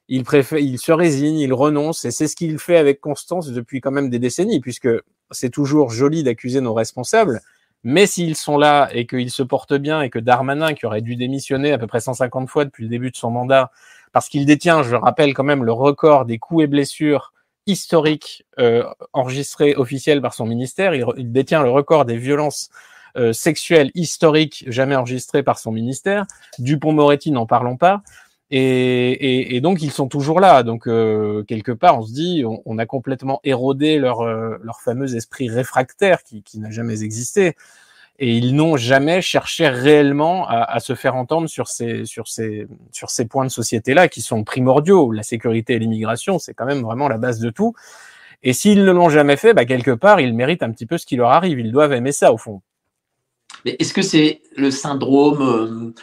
il 0.09 0.25
préfère, 0.25 0.59
il 0.59 0.79
se 0.79 0.93
résigne, 0.93 1.39
il 1.39 1.55
renonce, 1.55 2.05
et 2.05 2.11
c'est 2.11 2.29
ce 2.29 2.37
qu'il 2.37 2.59
fait 2.59 2.77
avec 2.77 3.01
constance 3.01 3.49
depuis 3.49 3.81
quand 3.81 3.93
même 3.93 4.11
des 4.11 4.19
décennies, 4.19 4.61
puisque 4.61 4.89
c'est 5.31 5.51
toujours 5.51 5.91
joli 5.91 6.23
d'accuser 6.23 6.61
nos 6.61 6.75
responsables, 6.75 7.41
mais 7.85 8.07
s'ils 8.07 8.37
sont 8.37 8.59
là 8.59 8.91
et 8.93 9.07
qu'ils 9.07 9.31
se 9.31 9.43
portent 9.43 9.75
bien 9.75 10.03
et 10.03 10.11
que 10.11 10.19
Darmanin, 10.19 10.75
qui 10.75 10.85
aurait 10.85 11.01
dû 11.01 11.17
démissionner 11.17 11.73
à 11.73 11.79
peu 11.79 11.87
près 11.87 12.01
150 12.01 12.49
fois 12.51 12.65
depuis 12.65 12.83
le 12.83 12.91
début 12.91 13.11
de 13.11 13.17
son 13.17 13.31
mandat, 13.31 13.71
parce 14.13 14.29
qu'il 14.29 14.47
détient, 14.47 14.83
je 14.83 14.97
rappelle 14.97 15.35
quand 15.35 15.45
même, 15.45 15.65
le 15.65 15.73
record 15.73 16.25
des 16.25 16.39
coups 16.39 16.65
et 16.65 16.67
blessures 16.67 17.33
historiques 17.67 18.45
euh, 18.59 18.85
enregistrés 19.13 19.75
officiels 19.77 20.21
par 20.21 20.35
son 20.35 20.47
ministère, 20.47 20.95
il, 20.95 21.33
détient 21.33 21.63
le 21.63 21.71
record 21.71 22.05
des 22.05 22.17
violences 22.17 22.71
euh, 23.17 23.33
sexuelles 23.33 23.91
historiques 23.95 24.65
jamais 24.69 24.97
enregistrées 24.97 25.43
par 25.43 25.59
son 25.59 25.73
ministère, 25.73 26.27
Dupont-Moretti 26.59 27.31
n'en 27.31 27.47
parlons 27.47 27.77
pas, 27.77 28.03
et, 28.51 29.11
et, 29.13 29.57
et, 29.57 29.61
donc 29.61 29.81
ils 29.83 29.93
sont 29.93 30.09
toujours 30.09 30.41
là. 30.41 30.63
Donc 30.63 30.89
euh, 30.89 31.45
quelque 31.45 31.73
part, 31.73 31.99
on 31.99 32.03
se 32.03 32.13
dit, 32.13 32.45
on, 32.45 32.63
on 32.65 32.79
a 32.79 32.87
complètement 32.87 33.41
érodé 33.45 33.99
leur, 33.99 34.23
euh, 34.23 34.57
leur 34.63 34.81
fameux 34.81 35.15
esprit 35.15 35.49
réfractaire 35.49 36.23
qui, 36.25 36.43
qui 36.43 36.59
n'a 36.59 36.71
jamais 36.71 37.03
existé. 37.03 37.55
Et 38.23 38.37
ils 38.37 38.55
n'ont 38.55 38.77
jamais 38.77 39.23
cherché 39.23 39.67
réellement 39.69 40.47
à, 40.47 40.79
se 40.79 40.95
faire 40.95 41.17
entendre 41.17 41.49
sur 41.49 41.69
ces, 41.69 42.05
sur 42.05 42.29
ces, 42.29 42.67
sur 42.93 43.09
ces 43.09 43.27
points 43.27 43.47
de 43.47 43.51
société-là 43.51 44.09
qui 44.09 44.21
sont 44.21 44.45
primordiaux. 44.45 45.11
La 45.11 45.23
sécurité 45.23 45.75
et 45.75 45.79
l'immigration, 45.79 46.39
c'est 46.39 46.53
quand 46.53 46.67
même 46.67 46.83
vraiment 46.83 47.09
la 47.09 47.17
base 47.17 47.39
de 47.39 47.49
tout. 47.49 47.73
Et 48.43 48.53
s'ils 48.53 48.85
ne 48.85 48.93
l'ont 48.93 49.09
jamais 49.09 49.39
fait, 49.39 49.55
bah, 49.55 49.65
quelque 49.65 49.91
part, 49.91 50.21
ils 50.21 50.35
méritent 50.35 50.63
un 50.63 50.71
petit 50.71 50.85
peu 50.85 50.99
ce 50.99 51.07
qui 51.07 51.17
leur 51.17 51.31
arrive. 51.31 51.59
Ils 51.59 51.73
doivent 51.73 51.95
aimer 51.95 52.13
ça, 52.13 52.31
au 52.31 52.37
fond. 52.37 52.61
Mais 53.65 53.77
est-ce 53.79 53.95
que 53.95 54.03
c'est 54.03 54.43
le 54.55 54.71
syndrome 54.71 55.43
euh, 55.43 55.95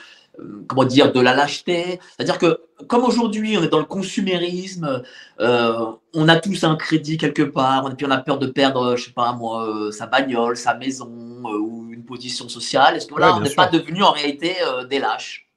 comment 0.67 0.84
dire, 0.84 1.12
de 1.12 1.20
la 1.20 1.34
lâcheté. 1.34 2.00
C'est-à-dire 2.15 2.38
que 2.38 2.62
comme 2.88 3.03
aujourd'hui 3.03 3.58
on 3.58 3.63
est 3.63 3.70
dans 3.70 3.79
le 3.79 3.86
consumérisme, 3.86 5.03
euh, 5.39 5.86
on 6.13 6.27
a 6.27 6.36
tous 6.36 6.63
un 6.63 6.75
crédit 6.75 7.17
quelque 7.17 7.41
part, 7.41 7.89
et 7.91 7.96
puis 7.96 8.06
on 8.06 8.12
a 8.12 8.17
peur 8.17 8.38
de 8.38 8.48
perdre, 8.48 8.96
je 8.96 9.06
sais 9.06 9.12
pas 9.12 9.34
moi, 9.34 9.67
euh, 9.67 9.91
sa 9.91 10.06
bagnole, 10.06 10.58
sa 10.58 10.75
maison 10.75 11.10
ou 11.10 11.88
une 11.91 12.06
position 12.06 12.48
sociale. 12.50 12.98
Est-ce 12.98 13.08
que 13.08 13.20
là 13.20 13.36
on 13.36 13.41
n'est 13.41 13.50
pas 13.50 13.67
devenu 13.67 14.03
en 14.03 14.12
réalité 14.12 14.53
des 14.89 15.00
lâches? 15.00 15.50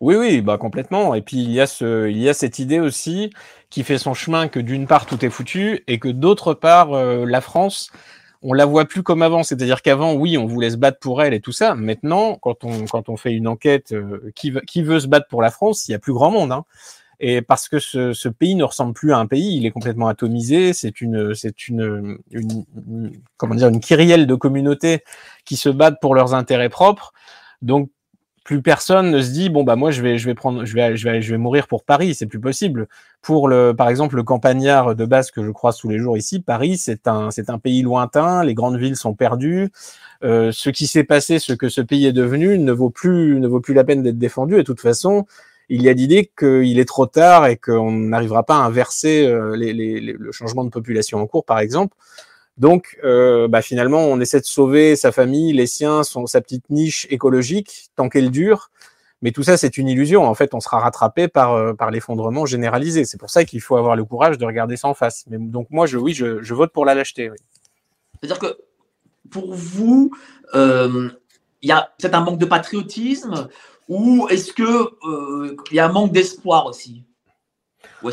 Oui, 0.00 0.16
oui, 0.16 0.40
bah 0.40 0.58
complètement. 0.58 1.14
Et 1.14 1.22
puis 1.22 1.38
il 1.38 1.50
y 1.52 1.60
a 1.60 1.66
ce, 1.66 2.08
il 2.08 2.18
y 2.18 2.28
a 2.28 2.34
cette 2.34 2.58
idée 2.58 2.80
aussi 2.80 3.30
qui 3.70 3.84
fait 3.84 3.98
son 3.98 4.14
chemin 4.14 4.48
que 4.48 4.60
d'une 4.60 4.86
part 4.86 5.06
tout 5.06 5.24
est 5.24 5.30
foutu 5.30 5.82
et 5.86 5.98
que 5.98 6.08
d'autre 6.08 6.54
part 6.54 6.92
la 6.92 7.40
France 7.40 7.90
on 8.42 8.52
la 8.52 8.66
voit 8.66 8.84
plus 8.84 9.02
comme 9.02 9.22
avant. 9.22 9.42
C'est-à-dire 9.42 9.82
qu'avant, 9.82 10.14
oui, 10.14 10.36
on 10.36 10.46
voulait 10.46 10.70
se 10.70 10.76
battre 10.76 10.98
pour 10.98 11.22
elle 11.22 11.34
et 11.34 11.40
tout 11.40 11.52
ça. 11.52 11.74
Maintenant, 11.74 12.36
quand 12.40 12.64
on, 12.64 12.84
quand 12.86 13.08
on 13.08 13.16
fait 13.16 13.32
une 13.32 13.48
enquête, 13.48 13.92
euh, 13.92 14.30
qui, 14.34 14.50
veut, 14.50 14.60
qui 14.60 14.82
veut 14.82 15.00
se 15.00 15.06
battre 15.06 15.28
pour 15.28 15.42
la 15.42 15.50
France, 15.50 15.88
il 15.88 15.92
y 15.92 15.94
a 15.94 15.98
plus 15.98 16.12
grand 16.12 16.30
monde. 16.30 16.52
Hein. 16.52 16.64
Et 17.20 17.40
parce 17.40 17.68
que 17.68 17.78
ce, 17.78 18.12
ce, 18.12 18.28
pays 18.28 18.56
ne 18.56 18.64
ressemble 18.64 18.94
plus 18.94 19.12
à 19.12 19.18
un 19.18 19.26
pays, 19.26 19.56
il 19.56 19.64
est 19.64 19.70
complètement 19.70 20.08
atomisé. 20.08 20.72
C'est 20.72 21.00
une, 21.00 21.34
c'est 21.34 21.68
une, 21.68 22.18
une, 22.32 23.12
comment 23.36 23.54
dire, 23.54 23.68
une 23.68 23.80
kyrielle 23.80 24.26
de 24.26 24.34
communautés 24.34 25.04
qui 25.44 25.56
se 25.56 25.68
battent 25.68 26.00
pour 26.00 26.16
leurs 26.16 26.34
intérêts 26.34 26.68
propres. 26.68 27.12
Donc, 27.62 27.90
plus 28.44 28.60
personne 28.60 29.10
ne 29.10 29.20
se 29.22 29.30
dit 29.30 29.50
bon 29.50 29.62
bah 29.62 29.76
moi 29.76 29.90
je 29.90 30.02
vais 30.02 30.18
je 30.18 30.26
vais 30.26 30.34
prendre 30.34 30.64
je 30.64 30.74
vais 30.74 30.96
je 30.96 31.08
vais 31.08 31.22
je 31.22 31.30
vais 31.30 31.38
mourir 31.38 31.68
pour 31.68 31.84
Paris 31.84 32.14
c'est 32.14 32.26
plus 32.26 32.40
possible. 32.40 32.88
Pour 33.20 33.48
le 33.48 33.72
par 33.72 33.88
exemple 33.88 34.16
le 34.16 34.24
campagnard 34.24 34.94
de 34.96 35.04
base 35.04 35.30
que 35.30 35.44
je 35.44 35.50
croise 35.50 35.76
tous 35.76 35.88
les 35.88 35.98
jours 35.98 36.16
ici 36.16 36.40
Paris 36.40 36.76
c'est 36.76 37.06
un 37.06 37.30
c'est 37.30 37.50
un 37.50 37.58
pays 37.58 37.82
lointain 37.82 38.42
les 38.42 38.54
grandes 38.54 38.78
villes 38.78 38.96
sont 38.96 39.14
perdues. 39.14 39.70
Euh, 40.24 40.50
ce 40.52 40.70
qui 40.70 40.86
s'est 40.86 41.04
passé 41.04 41.38
ce 41.38 41.52
que 41.52 41.68
ce 41.68 41.80
pays 41.80 42.06
est 42.06 42.12
devenu 42.12 42.58
ne 42.58 42.72
vaut 42.72 42.90
plus 42.90 43.38
ne 43.38 43.46
vaut 43.46 43.60
plus 43.60 43.74
la 43.74 43.84
peine 43.84 44.02
d'être 44.02 44.18
défendu. 44.18 44.54
Et 44.54 44.58
de 44.58 44.62
toute 44.62 44.80
façon 44.80 45.26
il 45.68 45.82
y 45.82 45.88
a 45.88 45.92
l'idée 45.92 46.30
qu'il 46.36 46.78
est 46.80 46.88
trop 46.88 47.06
tard 47.06 47.46
et 47.46 47.56
qu'on 47.56 47.92
n'arrivera 47.92 48.42
pas 48.42 48.56
à 48.56 48.58
inverser 48.58 49.24
euh, 49.24 49.56
les, 49.56 49.72
les, 49.72 50.00
le 50.00 50.32
changement 50.32 50.64
de 50.64 50.70
population 50.70 51.18
en 51.18 51.26
cours 51.26 51.44
par 51.44 51.60
exemple 51.60 51.96
donc, 52.62 52.96
euh, 53.02 53.48
bah, 53.48 53.60
finalement, 53.60 54.04
on 54.04 54.20
essaie 54.20 54.38
de 54.38 54.44
sauver 54.44 54.94
sa 54.94 55.10
famille, 55.10 55.52
les 55.52 55.66
siens, 55.66 56.04
son, 56.04 56.26
sa 56.26 56.40
petite 56.40 56.70
niche 56.70 57.08
écologique, 57.10 57.90
tant 57.96 58.08
qu'elle 58.08 58.30
dure. 58.30 58.70
Mais 59.20 59.32
tout 59.32 59.42
ça, 59.42 59.56
c'est 59.56 59.78
une 59.78 59.88
illusion. 59.88 60.24
En 60.24 60.34
fait, 60.34 60.54
on 60.54 60.60
sera 60.60 60.78
rattrapé 60.78 61.26
par, 61.26 61.54
euh, 61.54 61.72
par 61.72 61.90
l'effondrement 61.90 62.46
généralisé. 62.46 63.04
C'est 63.04 63.18
pour 63.18 63.30
ça 63.30 63.44
qu'il 63.44 63.60
faut 63.60 63.76
avoir 63.76 63.96
le 63.96 64.04
courage 64.04 64.38
de 64.38 64.44
regarder 64.44 64.76
ça 64.76 64.86
en 64.86 64.94
face. 64.94 65.24
Mais, 65.28 65.38
donc, 65.38 65.66
moi, 65.70 65.86
je, 65.86 65.98
oui, 65.98 66.14
je, 66.14 66.40
je 66.40 66.54
vote 66.54 66.72
pour 66.72 66.84
la 66.84 66.94
lâcheté. 66.94 67.30
Oui. 67.30 67.36
C'est-à-dire 68.20 68.38
que 68.38 68.56
pour 69.28 69.52
vous, 69.52 70.12
euh, 70.54 71.10
il 71.62 71.68
y 71.68 71.72
a 71.72 71.92
peut-être 71.98 72.14
un 72.14 72.20
manque 72.20 72.38
de 72.38 72.46
patriotisme 72.46 73.48
ou 73.88 74.28
est-ce 74.28 74.52
qu'il 74.52 75.74
y 75.74 75.80
a 75.80 75.86
un 75.86 75.92
manque 75.92 76.12
d'espoir 76.12 76.66
aussi? 76.66 77.02
Ou 78.04 78.10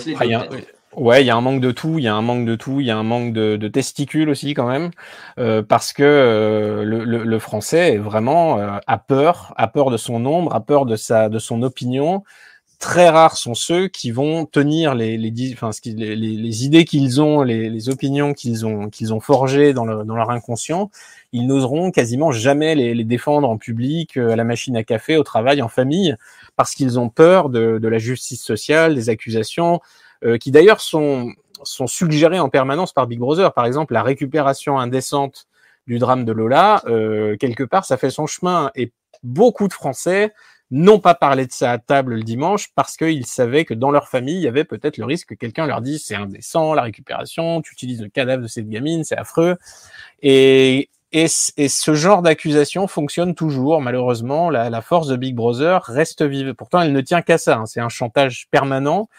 Ouais, 0.95 1.23
il 1.23 1.27
y 1.27 1.29
a 1.29 1.35
un 1.35 1.41
manque 1.41 1.61
de 1.61 1.69
tout, 1.71 1.99
il 1.99 2.03
y 2.03 2.07
a 2.07 2.15
un 2.15 2.21
manque 2.23 2.45
de 2.45 2.55
tout, 2.55 2.79
il 2.79 2.87
y 2.87 2.91
a 2.91 2.97
un 2.97 3.03
manque 3.03 3.31
de, 3.31 3.57
de 3.57 3.67
testicules 3.67 4.27
aussi 4.27 4.55
quand 4.55 4.67
même, 4.67 4.89
euh, 5.37 5.61
parce 5.61 5.93
que 5.93 6.01
euh, 6.03 6.83
le, 6.83 7.03
le, 7.05 7.23
le, 7.23 7.39
français 7.39 7.93
est 7.93 7.97
vraiment 7.99 8.57
euh, 8.57 8.79
a 8.87 8.97
peur, 8.97 9.53
a 9.55 9.67
peur 9.67 9.91
de 9.91 9.97
son 9.97 10.19
nombre, 10.19 10.53
a 10.55 10.61
peur 10.61 10.87
de 10.87 10.95
sa, 10.95 11.29
de 11.29 11.37
son 11.37 11.61
opinion. 11.61 12.23
Très 12.79 13.09
rares 13.09 13.37
sont 13.37 13.55
ceux 13.55 13.87
qui 13.89 14.11
vont 14.11 14.45
tenir 14.45 14.95
les, 14.95 15.17
les, 15.17 15.53
enfin, 15.53 15.71
les, 15.85 16.15
les 16.15 16.65
idées 16.65 16.85
qu'ils 16.85 17.21
ont, 17.21 17.43
les, 17.43 17.69
les 17.69 17.89
opinions 17.89 18.33
qu'ils 18.33 18.65
ont, 18.65 18.89
qu'ils 18.89 19.13
ont 19.13 19.19
forgées 19.19 19.73
dans, 19.73 19.85
le, 19.85 20.05
dans 20.05 20.15
leur 20.15 20.31
inconscient. 20.31 20.89
Ils 21.33 21.45
n'oseront 21.47 21.91
quasiment 21.91 22.31
jamais 22.31 22.75
les, 22.75 22.95
les 22.95 23.03
défendre 23.03 23.49
en 23.49 23.57
public, 23.57 24.17
euh, 24.17 24.31
à 24.31 24.35
la 24.37 24.43
machine 24.45 24.77
à 24.77 24.83
café, 24.83 25.17
au 25.17 25.23
travail, 25.23 25.61
en 25.61 25.69
famille, 25.69 26.15
parce 26.55 26.73
qu'ils 26.75 26.99
ont 26.99 27.09
peur 27.09 27.49
de, 27.49 27.79
de 27.79 27.87
la 27.87 27.99
justice 27.99 28.43
sociale, 28.43 28.95
des 28.95 29.09
accusations 29.09 29.81
qui 30.39 30.51
d'ailleurs 30.51 30.81
sont, 30.81 31.31
sont 31.63 31.87
suggérés 31.87 32.39
en 32.39 32.49
permanence 32.49 32.93
par 32.93 33.07
Big 33.07 33.19
Brother. 33.19 33.53
Par 33.53 33.65
exemple, 33.65 33.93
la 33.93 34.03
récupération 34.03 34.79
indécente 34.79 35.47
du 35.87 35.99
drame 35.99 36.25
de 36.25 36.31
Lola, 36.31 36.83
euh, 36.85 37.35
quelque 37.37 37.63
part, 37.63 37.85
ça 37.85 37.97
fait 37.97 38.11
son 38.11 38.27
chemin. 38.27 38.71
Et 38.75 38.91
beaucoup 39.23 39.67
de 39.67 39.73
Français 39.73 40.33
n'ont 40.71 40.99
pas 40.99 41.15
parlé 41.15 41.47
de 41.47 41.51
ça 41.51 41.71
à 41.71 41.77
table 41.79 42.13
le 42.13 42.23
dimanche 42.23 42.69
parce 42.75 42.95
qu'ils 42.95 43.25
savaient 43.25 43.65
que 43.65 43.73
dans 43.73 43.89
leur 43.89 44.07
famille, 44.07 44.35
il 44.35 44.43
y 44.43 44.47
avait 44.47 44.65
peut-être 44.65 44.97
le 44.97 45.05
risque 45.05 45.29
que 45.29 45.33
quelqu'un 45.33 45.65
leur 45.65 45.81
dise 45.81 46.03
c'est 46.05 46.15
indécent, 46.15 46.75
la 46.75 46.83
récupération, 46.83 47.63
tu 47.63 47.73
utilises 47.73 48.03
le 48.03 48.09
cadavre 48.09 48.43
de 48.43 48.47
cette 48.47 48.69
gamine, 48.69 49.03
c'est 49.03 49.17
affreux. 49.17 49.57
Et, 50.21 50.89
et, 51.11 51.27
ce 51.27 51.95
genre 51.95 52.21
d'accusation 52.21 52.87
fonctionne 52.87 53.33
toujours, 53.33 53.81
malheureusement. 53.81 54.51
La, 54.51 54.69
la, 54.69 54.81
force 54.81 55.07
de 55.07 55.15
Big 55.15 55.33
Brother 55.33 55.81
reste 55.81 56.21
vive. 56.21 56.53
Pourtant, 56.53 56.81
elle 56.81 56.93
ne 56.93 57.01
tient 57.01 57.23
qu'à 57.23 57.39
ça. 57.39 57.57
Hein. 57.57 57.65
C'est 57.65 57.79
un 57.79 57.89
chantage 57.89 58.47
permanent. 58.51 59.09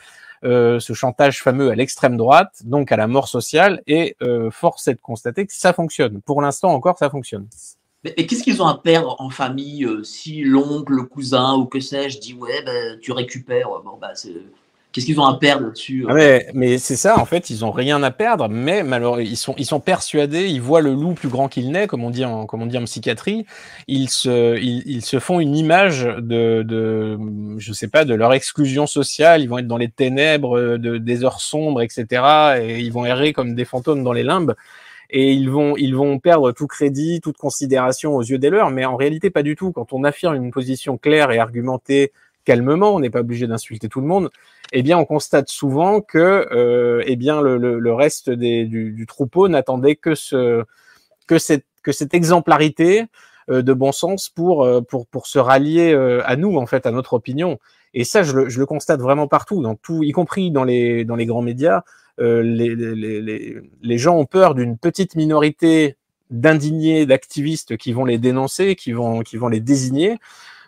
Euh, 0.42 0.80
ce 0.80 0.94
chantage 0.94 1.42
fameux 1.42 1.70
à 1.70 1.74
l'extrême 1.74 2.16
droite, 2.16 2.62
donc 2.64 2.92
à 2.92 2.96
la 2.96 3.06
mort 3.06 3.28
sociale, 3.28 3.82
et 3.86 4.16
euh, 4.22 4.50
force 4.50 4.88
est 4.88 4.94
de 4.94 5.00
constater 5.00 5.46
que 5.46 5.52
ça 5.52 5.74
fonctionne. 5.74 6.22
Pour 6.22 6.40
l'instant 6.40 6.70
encore, 6.70 6.96
ça 6.96 7.10
fonctionne. 7.10 7.46
Mais, 8.04 8.14
qu'est-ce 8.14 8.42
qu'ils 8.42 8.62
ont 8.62 8.66
à 8.66 8.78
perdre 8.78 9.16
en 9.18 9.28
famille 9.28 9.84
euh, 9.84 10.02
si 10.02 10.42
l'oncle, 10.42 10.94
le 10.94 11.02
cousin 11.02 11.56
ou 11.56 11.66
que 11.66 11.78
sais-je 11.78 12.18
dit 12.20 12.32
ouais, 12.32 12.62
ben, 12.64 12.98
tu 13.00 13.12
récupères 13.12 13.68
bon, 13.84 13.98
bah, 14.00 14.12
Qu'est-ce 14.92 15.06
qu'ils 15.06 15.20
ont 15.20 15.26
à 15.26 15.38
perdre 15.38 15.66
là-dessus 15.66 16.04
ah 16.08 16.14
mais, 16.14 16.48
mais 16.52 16.78
c'est 16.78 16.96
ça, 16.96 17.20
en 17.20 17.24
fait, 17.24 17.48
ils 17.48 17.64
ont 17.64 17.70
rien 17.70 18.02
à 18.02 18.10
perdre, 18.10 18.48
mais 18.48 18.82
malheureusement, 18.82 19.24
ils 19.30 19.36
sont, 19.36 19.54
ils 19.56 19.64
sont 19.64 19.78
persuadés, 19.78 20.48
ils 20.48 20.60
voient 20.60 20.80
le 20.80 20.92
loup 20.94 21.14
plus 21.14 21.28
grand 21.28 21.48
qu'il 21.48 21.70
n'est, 21.70 21.86
comme 21.86 22.02
on 22.02 22.10
dit 22.10 22.24
en, 22.24 22.46
comme 22.46 22.62
on 22.62 22.66
dit 22.66 22.76
en 22.76 22.84
psychiatrie. 22.84 23.46
Ils 23.86 24.08
se, 24.08 24.58
ils, 24.58 24.82
ils 24.86 25.04
se 25.04 25.20
font 25.20 25.38
une 25.38 25.56
image 25.56 26.02
de, 26.02 26.64
de, 26.64 27.18
je 27.58 27.72
sais 27.72 27.86
pas, 27.86 28.04
de 28.04 28.14
leur 28.14 28.32
exclusion 28.32 28.88
sociale. 28.88 29.42
Ils 29.42 29.48
vont 29.48 29.58
être 29.58 29.68
dans 29.68 29.76
les 29.76 29.90
ténèbres, 29.90 30.76
de, 30.76 30.98
des 30.98 31.24
heures 31.24 31.40
sombres, 31.40 31.82
etc. 31.82 32.58
Et 32.60 32.80
ils 32.80 32.92
vont 32.92 33.04
errer 33.04 33.32
comme 33.32 33.54
des 33.54 33.64
fantômes 33.64 34.02
dans 34.02 34.12
les 34.12 34.24
limbes. 34.24 34.54
Et 35.10 35.32
ils 35.32 35.50
vont, 35.50 35.76
ils 35.76 35.94
vont 35.94 36.18
perdre 36.18 36.50
tout 36.52 36.66
crédit, 36.66 37.20
toute 37.20 37.36
considération 37.36 38.16
aux 38.16 38.22
yeux 38.22 38.38
des 38.38 38.50
leurs, 38.50 38.70
mais 38.70 38.84
en 38.84 38.96
réalité 38.96 39.30
pas 39.30 39.42
du 39.42 39.54
tout. 39.54 39.70
Quand 39.70 39.92
on 39.92 40.02
affirme 40.02 40.34
une 40.34 40.50
position 40.50 40.98
claire 40.98 41.30
et 41.30 41.38
argumentée 41.38 42.12
calmement, 42.50 42.94
on 42.94 43.00
n'est 43.00 43.10
pas 43.10 43.20
obligé 43.20 43.46
d'insulter 43.46 43.88
tout 43.88 44.00
le 44.00 44.06
monde 44.06 44.30
eh 44.72 44.82
bien, 44.82 44.98
on 44.98 45.04
constate 45.04 45.48
souvent 45.48 46.00
que, 46.00 46.46
euh, 46.52 47.02
eh 47.06 47.16
bien, 47.16 47.40
le, 47.40 47.92
reste 47.92 48.30
du, 48.30 49.04
troupeau 49.08 49.48
n'attendait 49.48 49.96
que 49.96 50.14
ce, 50.14 50.64
que 51.26 51.38
cette, 51.38 52.14
exemplarité 52.14 53.06
euh, 53.50 53.62
de 53.62 53.72
bon 53.72 53.92
sens 53.92 54.28
pour, 54.28 54.64
euh, 54.64 54.80
se 55.24 55.38
rallier 55.38 55.94
à 56.24 56.36
nous, 56.36 56.56
en 56.56 56.66
fait, 56.66 56.86
à 56.86 56.92
notre 56.92 57.14
opinion. 57.14 57.58
Et 57.94 58.04
ça, 58.04 58.22
je 58.22 58.32
le, 58.32 58.66
constate 58.66 59.00
vraiment 59.00 59.26
partout, 59.26 59.62
dans 59.62 59.74
tout, 59.74 60.04
y 60.04 60.12
compris 60.12 60.50
dans 60.52 60.64
les, 60.64 61.04
grands 61.06 61.42
médias. 61.42 61.82
Les, 62.18 63.98
gens 63.98 64.16
ont 64.16 64.26
peur 64.26 64.54
d'une 64.54 64.78
petite 64.78 65.16
minorité 65.16 65.96
d'indignés, 66.30 67.06
d'activistes 67.06 67.76
qui 67.76 67.92
vont 67.92 68.04
les 68.04 68.18
dénoncer, 68.18 68.76
qui 68.76 68.92
vont 68.92 69.48
les 69.50 69.60
désigner. 69.60 70.18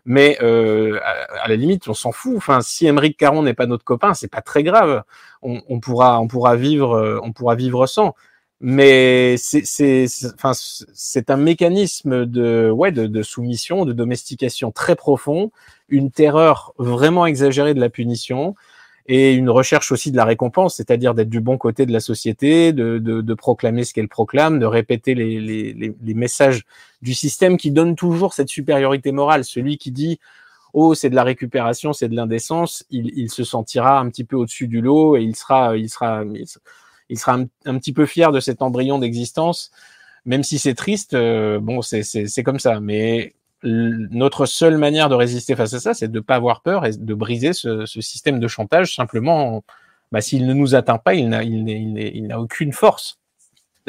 Mais 0.05 0.37
euh, 0.43 0.99
à, 1.43 1.49
la 1.49 1.57
limite, 1.57 1.89
on 1.89 1.95
s'en 1.95 2.13
fout. 2.13 2.35
Enfin, 2.37 2.61
si 2.61 2.87
Émeric 2.87 3.17
Caron 3.17 3.43
n'est 3.43 3.55
pas 3.55 3.67
notre 3.67 3.85
copain, 3.85 4.15
c'est 4.15 4.29
pas 4.29 4.43
très 4.43 4.63
grave. 4.63 5.05
On, 5.43 5.63
on, 5.69 5.81
pourra, 5.81 6.21
on 6.21 6.27
pourra 6.27 6.57
vivre, 6.57 7.21
on 7.23 7.33
pourra 7.33 7.55
vivre 7.55 7.87
sans. 7.87 8.15
Mais 8.65 9.37
c'est, 9.39 9.65
c'est, 9.65 10.07
enfin, 10.35 10.53
c'est 10.55 11.31
un 11.31 11.37
mécanisme 11.37 12.27
de, 12.27 12.71
ouais, 12.71 12.93
de, 12.93 13.09
de 13.09 13.23
soumission, 13.23 13.85
de 13.85 13.93
domestication 13.93 14.71
très 14.71 14.95
profond, 14.95 15.51
une 15.89 16.13
terreur 16.13 16.73
vraiment 16.79 17.27
exagérée 17.27 17.75
de 17.75 17.81
la 17.81 17.91
punition 17.91 18.55
et 19.07 19.33
une 19.35 19.51
recherche 19.51 19.91
aussi 19.91 20.13
de 20.13 20.17
la 20.17 20.25
récompense, 20.25 20.77
c'est-à-dire 20.77 21.15
d'être 21.15 21.29
du 21.29 21.41
bon 21.41 21.59
côté 21.59 21.87
de 21.87 21.93
la 21.93 22.01
société, 22.01 22.73
de, 22.73 22.99
de, 22.99 23.21
de 23.21 23.35
proclamer 23.35 23.85
ce 23.85 23.93
qu'elle 23.93 24.09
proclame, 24.09 24.59
de 24.59 24.67
répéter 24.67 25.15
les, 25.15 25.41
les, 25.41 25.95
les, 26.01 26.15
messages 26.15 26.65
du 27.03 27.13
système 27.15 27.57
qui 27.57 27.73
donne 27.73 27.97
toujours 27.97 28.33
cette 28.33 28.49
supériorité 28.49 29.11
morale. 29.11 29.45
Celui 29.45 29.77
qui 29.77 29.91
dit 29.91 30.21
oh 30.73 30.95
c'est 30.95 31.11
de 31.11 31.17
la 31.17 31.25
récupération, 31.25 31.93
c'est 31.93 32.09
de 32.09 32.15
l'indécence, 32.15 32.85
il, 32.91 33.11
il, 33.19 33.31
se 33.31 33.45
sentira 33.45 33.99
un 33.99 34.09
petit 34.09 34.25
peu 34.25 34.37
au-dessus 34.37 34.69
du 34.69 34.81
lot 34.81 35.17
et 35.17 35.23
il 35.23 35.35
sera, 35.35 35.77
il 35.77 35.91
sera, 35.91 36.23
il 37.09 37.19
sera 37.19 37.39
un, 37.67 37.79
petit 37.79 37.93
peu 37.93 38.07
fier 38.07 38.33
de 38.33 38.41
cet 38.41 38.63
embryon 38.63 38.99
d'existence, 38.99 39.71
même 40.25 40.43
si 40.43 40.59
c'est 40.59 40.75
triste. 40.75 41.15
Euh, 41.15 41.59
bon, 41.61 41.83
c'est 41.83 42.43
comme 42.45 42.61
ça, 42.61 42.81
mais 42.81 43.35
notre 43.63 44.47
seule 44.47 44.77
manière 44.77 45.09
de 45.09 45.15
résister 45.15 45.55
face 45.55 45.75
à 45.75 45.81
ça, 45.81 45.95
c'est 45.95 46.09
de 46.09 46.19
ne 46.19 46.21
pas 46.21 46.37
avoir 46.37 46.63
peur 46.63 46.85
et 46.85 46.93
de 46.93 47.15
briser 47.15 47.53
ce, 47.53 47.87
système 47.87 48.41
de 48.41 48.49
chantage 48.49 48.95
simplement. 48.95 49.63
Bah, 50.11 50.21
S'il 50.21 50.47
ne 50.47 50.55
nous 50.55 50.75
atteint 50.75 50.99
pas, 50.99 51.15
il 51.15 51.29
n'a 51.29 52.41
aucune 52.41 52.73
force. 52.73 53.19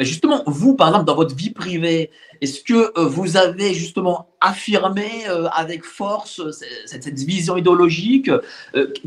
Justement, 0.00 0.42
vous, 0.46 0.74
par 0.74 0.88
exemple, 0.88 1.04
dans 1.04 1.14
votre 1.14 1.36
vie 1.36 1.50
privée, 1.50 2.10
est-ce 2.40 2.62
que 2.62 2.98
euh, 2.98 3.06
vous 3.06 3.36
avez 3.36 3.74
justement 3.74 4.28
affirmé 4.40 5.06
euh, 5.28 5.46
avec 5.52 5.84
force 5.84 6.40
euh, 6.40 6.50
cette, 6.84 7.06
vision 7.06 7.56
idéologique 7.56 8.28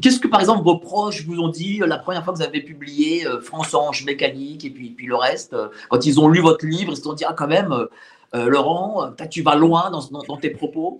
Qu'est-ce 0.01 0.21
que, 0.21 0.29
par 0.29 0.39
exemple, 0.39 0.63
vos 0.63 0.77
proches 0.77 1.25
vous 1.25 1.39
ont 1.39 1.49
dit 1.49 1.81
la 1.85 1.97
première 1.97 2.23
fois 2.23 2.31
que 2.31 2.37
vous 2.37 2.45
avez 2.45 2.61
publié 2.61 3.25
France 3.41 3.73
Ange 3.73 4.05
Mécanique 4.05 4.63
et 4.63 4.69
puis, 4.69 4.91
puis 4.91 5.07
le 5.07 5.15
reste 5.15 5.53
Quand 5.89 6.05
ils 6.05 6.21
ont 6.21 6.29
lu 6.29 6.39
votre 6.39 6.65
livre, 6.65 6.93
ils 6.93 6.97
se 6.97 7.03
sont 7.03 7.13
dit 7.13 7.25
Ah, 7.27 7.33
quand 7.37 7.47
même, 7.47 7.75
Laurent, 8.33 9.11
tu 9.29 9.41
vas 9.41 9.55
loin 9.55 9.91
dans, 9.91 10.37
tes 10.37 10.49
propos 10.49 10.99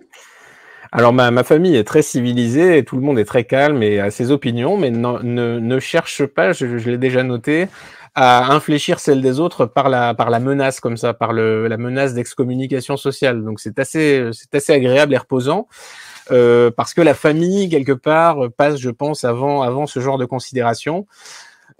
alors 0.90 1.12
ma, 1.12 1.30
ma, 1.30 1.44
famille 1.44 1.76
est 1.76 1.84
très 1.84 2.00
civilisée 2.00 2.78
et 2.78 2.84
tout 2.84 2.96
le 2.96 3.02
monde 3.02 3.18
est 3.18 3.26
très 3.26 3.44
calme 3.44 3.82
et 3.82 4.00
a 4.00 4.10
ses 4.10 4.30
opinions, 4.30 4.78
mais 4.78 4.90
ne, 4.90 5.80
cherche 5.80 6.24
pas, 6.24 6.52
je, 6.52 6.64
l'ai 6.64 6.96
déjà 6.96 7.22
noté, 7.22 7.68
à 8.14 8.54
infléchir 8.54 8.98
celle 8.98 9.20
des 9.20 9.38
autres 9.38 9.66
par 9.66 9.90
la 9.90 10.40
menace 10.40 10.80
comme 10.80 10.96
ça, 10.96 11.12
par 11.12 11.34
la 11.34 11.76
menace 11.76 12.14
d'excommunication 12.14 12.96
sociale. 12.96 13.44
Donc 13.44 13.60
c'est 13.60 13.78
assez 13.78 14.72
agréable 14.72 15.12
et 15.12 15.18
reposant 15.18 15.68
euh, 16.30 16.70
parce 16.70 16.94
que 16.94 17.00
la 17.00 17.14
famille 17.14 17.68
quelque 17.68 17.92
part 17.92 18.50
passe, 18.56 18.76
je 18.78 18.90
pense, 18.90 19.24
avant 19.24 19.86
ce 19.86 20.00
genre 20.00 20.18
de 20.18 20.24
considération. 20.24 21.06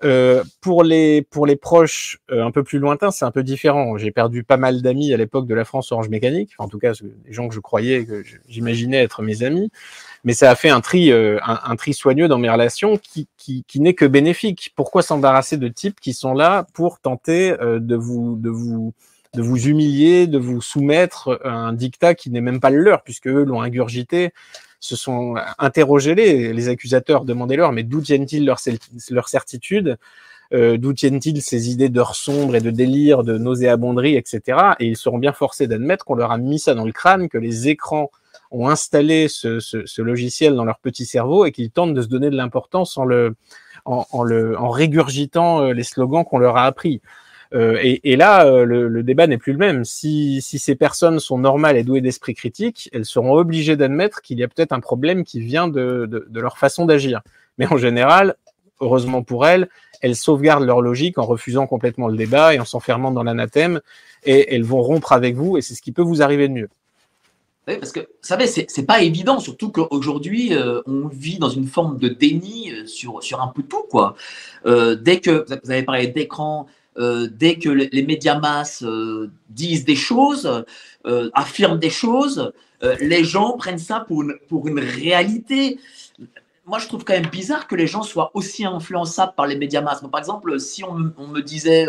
Euh, 0.05 0.45
pour 0.61 0.85
les 0.85 1.23
pour 1.23 1.45
les 1.45 1.57
proches 1.57 2.19
euh, 2.31 2.45
un 2.45 2.53
peu 2.53 2.63
plus 2.63 2.79
lointains, 2.79 3.11
c'est 3.11 3.25
un 3.25 3.33
peu 3.33 3.43
différent. 3.43 3.99
J'ai 3.99 4.13
perdu 4.13 4.45
pas 4.45 4.57
mal 4.57 4.81
d'amis 4.81 5.13
à 5.13 5.17
l'époque 5.17 5.47
de 5.47 5.55
la 5.55 5.65
France 5.65 5.91
Orange 5.91 6.09
Mécanique, 6.09 6.53
en 6.59 6.69
tout 6.69 6.79
cas 6.79 6.93
des 6.93 7.33
gens 7.33 7.49
que 7.49 7.55
je 7.55 7.61
croyais 7.61 8.05
que 8.05 8.23
j'imaginais 8.49 9.03
être 9.03 9.23
mes 9.23 9.43
amis 9.43 9.71
mais 10.25 10.35
ça 10.35 10.51
a 10.51 10.55
fait 10.55 10.71
un 10.71 10.81
tri, 10.81 11.11
euh, 11.13 11.39
un, 11.43 11.77
tri 11.77 11.95
soigneux 11.95 12.29
dans 12.29 12.39
mes 12.39 12.51
relations 12.51 12.97
qui, 12.97 13.29
qui, 13.37 13.65
qui 13.67 13.81
n'est 13.81 13.95
que 13.95 14.05
bénéfique. 14.05 14.73
Pourquoi 14.77 15.03
s'embarrasser 15.03 15.57
de 15.57 15.69
types 15.69 16.01
qui 16.01 16.13
sont 16.13 16.35
là 16.35 16.67
pour 16.75 17.01
tenter 17.01 17.53
euh, 17.61 17.79
de 17.79 17.97
vous, 17.97 18.37
de 18.37 18.51
vous, 18.51 18.93
de 19.35 19.43
vous 19.43 19.69
humilier, 19.69 20.27
de 20.27 20.39
vous 20.39 20.61
soumettre 20.61 21.41
à 21.45 21.51
un 21.51 21.73
dictat 21.73 22.15
qui 22.15 22.31
n'est 22.31 22.41
même 22.41 22.61
pas 22.61 22.71
le 22.71 22.79
leur, 22.79 23.03
puisque 23.03 23.29
eux 23.29 23.45
l'ont 23.45 23.63
ingurgité, 23.63 24.33
se 24.81 24.97
sont 24.97 25.35
interrogés 25.59 26.14
les, 26.14 26.53
les 26.53 26.69
accusateurs, 26.69 27.25
demandez-leur, 27.25 27.73
mais 27.73 27.83
d'où 27.83 28.01
tiennent-ils 28.01 28.45
leur, 28.45 28.59
certitude? 29.29 29.99
Euh, 30.55 30.79
d'où 30.79 30.95
tiennent-ils 30.95 31.43
ces 31.43 31.71
idées 31.71 31.91
d'heures 31.91 32.14
sombres 32.14 32.57
et 32.57 32.61
de 32.61 32.71
délire, 32.71 33.23
de 33.23 33.37
nauséabonderie, 33.37 34.17
etc. 34.17 34.59
Et 34.81 34.87
ils 34.87 34.97
seront 34.97 35.19
bien 35.19 35.33
forcés 35.33 35.67
d'admettre 35.67 36.05
qu'on 36.05 36.14
leur 36.14 36.33
a 36.33 36.38
mis 36.38 36.59
ça 36.59 36.75
dans 36.75 36.87
le 36.87 36.93
crâne, 36.93 37.29
que 37.29 37.38
les 37.38 37.69
écrans 37.69 38.11
ont 38.51 38.69
installé 38.69 39.29
ce, 39.29 39.61
ce, 39.61 39.85
ce, 39.85 40.01
logiciel 40.01 40.55
dans 40.55 40.64
leur 40.64 40.79
petit 40.79 41.05
cerveau 41.05 41.45
et 41.45 41.53
qu'ils 41.53 41.71
tentent 41.71 41.93
de 41.93 42.01
se 42.01 42.09
donner 42.09 42.31
de 42.31 42.37
l'importance 42.37 42.97
en 42.97 43.05
le, 43.05 43.37
en, 43.85 44.07
en, 44.11 44.23
le, 44.23 44.59
en 44.59 44.71
régurgitant 44.71 45.61
euh, 45.61 45.73
les 45.73 45.83
slogans 45.83 46.25
qu'on 46.25 46.38
leur 46.38 46.57
a 46.57 46.64
appris. 46.64 47.03
Euh, 47.55 47.79
et, 47.83 48.17
là, 48.17 48.47
euh, 48.47 48.65
le, 48.65 49.03
débat 49.03 49.27
n'est 49.27 49.39
plus 49.39 49.53
le 49.53 49.59
même. 49.59 49.85
Si, 49.85 50.41
ces 50.43 50.75
personnes 50.75 51.19
sont 51.19 51.39
normales 51.39 51.77
et 51.77 51.85
douées 51.85 52.01
d'esprit 52.01 52.35
critique, 52.35 52.91
elles 52.93 53.07
seront 53.07 53.35
obligées 53.35 53.77
d'admettre 53.77 54.21
qu'il 54.21 54.39
y 54.39 54.45
a 54.45 54.49
peut-être 54.49 54.73
un 54.73 54.81
problème 54.81 55.25
qui 55.25 55.41
vient 55.41 55.69
de, 55.69 56.27
leur 56.33 56.59
façon 56.59 56.85
d'agir. 56.85 57.23
Mais 57.57 57.67
en 57.67 57.79
général, 57.79 58.37
heureusement 58.81 59.23
pour 59.23 59.47
elles, 59.47 59.69
elles 60.03 60.17
sauvegardent 60.17 60.65
leur 60.65 60.81
logique 60.81 61.19
en 61.19 61.25
refusant 61.25 61.67
complètement 61.67 62.09
le 62.09 62.17
débat 62.17 62.55
et 62.55 62.61
en 62.61 62.65
s'enfermant 62.65 63.11
dans 63.11 63.25
l'anathème, 63.25 63.81
et 64.25 64.55
elles 64.55 64.63
vont 64.63 64.83
rompre 64.83 65.13
avec 65.13 65.35
vous, 65.35 65.57
et 65.57 65.63
c'est 65.63 65.75
ce 65.75 65.83
qui 65.83 65.93
peut 65.93 66.03
vous 66.03 66.23
arriver 66.23 66.49
de 66.49 66.53
mieux. 66.53 66.69
Oui, 67.67 67.77
parce 67.77 67.93
que, 67.93 68.01
vous 68.01 68.07
savez, 68.23 68.47
c'est 68.47 68.87
pas 68.87 69.03
évident, 69.03 69.41
surtout 69.41 69.71
qu'aujourd'hui, 69.71 70.55
euh, 70.55 70.81
on 70.87 71.09
vit 71.09 71.39
dans 71.39 71.51
une 71.51 71.67
forme 71.67 71.99
de 71.99 72.09
déni 72.09 72.73
sur, 72.87 73.21
un 73.41 73.49
peu 73.49 73.63
tout, 73.63 73.85
dès 75.03 75.21
que, 75.21 75.45
vous 75.65 75.71
avez 75.71 75.83
parlé 75.83 76.07
d'écran, 76.07 76.67
dès 76.99 77.59
que 77.59 77.69
les, 77.69 78.03
médias 78.03 78.39
masses 78.39 78.85
disent 79.49 79.85
des 79.85 79.97
choses, 79.97 80.65
affirment 81.35 81.79
des 81.79 81.91
choses, 81.91 82.53
les 83.01 83.25
gens 83.25 83.53
prennent 83.53 83.79
ça 83.79 84.01
pour 84.01 84.23
une, 84.23 84.35
pour 84.49 84.67
une 84.67 84.81
réalité 84.81 85.79
moi, 86.69 86.79
je 86.79 86.87
trouve 86.87 87.03
quand 87.03 87.15
même 87.15 87.31
bizarre 87.31 87.67
que 87.67 87.75
les 87.75 87.87
gens 87.87 88.03
soient 88.03 88.31
aussi 88.35 88.67
influençables 88.67 89.33
par 89.35 89.47
les 89.47 89.57
médias 89.57 89.81
masses. 89.81 90.03
Par 90.13 90.21
exemple, 90.21 90.61
si 90.61 90.85
on, 90.85 90.93
me 90.95 91.41
disait 91.41 91.87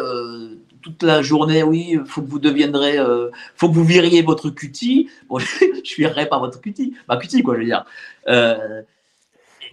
toute 0.81 1.03
la 1.03 1.21
journée, 1.21 1.63
oui, 1.63 1.99
faut 2.05 2.21
que 2.21 2.29
vous 2.29 2.39
deviendrez, 2.39 2.97
euh, 2.97 3.29
faut 3.55 3.67
que 3.67 3.73
vous 3.73 3.83
viriez 3.83 4.21
votre 4.21 4.49
cutie. 4.49 5.09
Bon, 5.27 5.37
je 5.39 5.95
virerai 5.97 6.27
pas 6.29 6.39
votre 6.39 6.61
cutie, 6.61 6.95
ma 7.09 7.17
cutie, 7.17 7.43
quoi, 7.43 7.55
je 7.55 7.59
veux 7.59 7.65
dire. 7.65 7.85
Euh, 8.29 8.81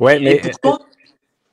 ouais, 0.00 0.18
mais 0.18 0.42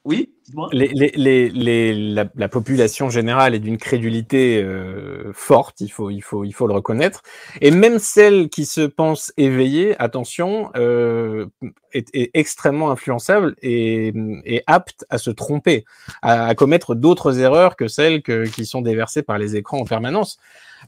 oui? 0.03 0.32
La, 0.71 2.25
la, 2.35 2.49
population 2.49 3.09
générale 3.09 3.55
est 3.55 3.59
d'une 3.59 3.77
crédulité 3.77 4.61
euh, 4.63 5.31
forte, 5.33 5.81
il 5.81 5.89
faut, 5.89 6.09
il, 6.09 6.21
faut, 6.21 6.43
il 6.43 6.53
faut 6.53 6.67
le 6.67 6.73
reconnaître. 6.73 7.21
Et 7.61 7.71
même 7.71 7.99
celle 7.99 8.49
qui 8.49 8.65
se 8.65 8.81
pense 8.81 9.33
éveillée, 9.37 9.95
attention, 9.99 10.71
euh, 10.75 11.47
est, 11.93 12.09
est, 12.13 12.31
extrêmement 12.33 12.91
influençable 12.91 13.55
et, 13.61 14.13
et, 14.45 14.63
apte 14.67 15.05
à 15.09 15.17
se 15.17 15.31
tromper, 15.31 15.85
à, 16.21 16.47
à 16.47 16.55
commettre 16.55 16.95
d'autres 16.95 17.39
erreurs 17.39 17.75
que 17.75 17.87
celles 17.87 18.21
que, 18.21 18.45
qui 18.47 18.65
sont 18.65 18.81
déversées 18.81 19.23
par 19.23 19.37
les 19.37 19.55
écrans 19.55 19.79
en 19.79 19.85
permanence. 19.85 20.37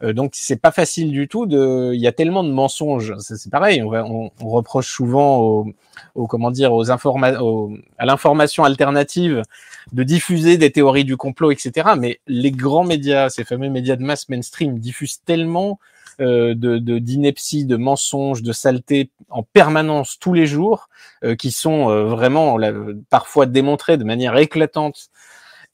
Euh, 0.03 0.13
donc 0.13 0.31
c'est 0.33 0.61
pas 0.61 0.71
facile 0.71 1.11
du 1.11 1.27
tout. 1.27 1.45
De, 1.45 1.91
il 1.93 2.01
y 2.01 2.07
a 2.07 2.11
tellement 2.11 2.43
de 2.43 2.51
mensonges. 2.51 3.13
C'est 3.19 3.49
pareil. 3.49 3.81
On, 3.81 3.93
on, 3.93 4.31
on, 4.41 4.49
reproche 4.49 4.91
souvent 4.91 5.39
aux, 5.39 5.67
aux 6.15 6.27
comment 6.27 6.51
dire, 6.51 6.73
aux 6.73 6.91
informations, 6.91 7.71
à 7.97 8.05
l'information 8.05 8.63
alternative 8.63 9.41
de 9.93 10.03
diffuser 10.03 10.57
des 10.57 10.71
théories 10.71 11.05
du 11.05 11.17
complot, 11.17 11.51
etc. 11.51 11.89
Mais 11.97 12.19
les 12.27 12.51
grands 12.51 12.83
médias, 12.83 13.29
ces 13.29 13.43
fameux 13.43 13.69
médias 13.69 13.95
de 13.95 14.03
masse 14.03 14.29
mainstream, 14.29 14.79
diffusent 14.79 15.21
tellement 15.23 15.79
euh, 16.19 16.55
de 16.55 16.77
d'ineptie, 16.99 17.65
de, 17.65 17.77
mensonges, 17.77 18.41
de 18.41 18.51
saleté 18.51 19.09
en 19.29 19.43
permanence 19.43 20.17
tous 20.19 20.33
les 20.33 20.47
jours, 20.47 20.89
euh, 21.23 21.35
qui 21.35 21.51
sont 21.51 21.89
euh, 21.89 22.05
vraiment 22.05 22.57
parfois 23.09 23.45
démontrés 23.45 23.97
de 23.97 24.03
manière 24.03 24.37
éclatante 24.37 25.09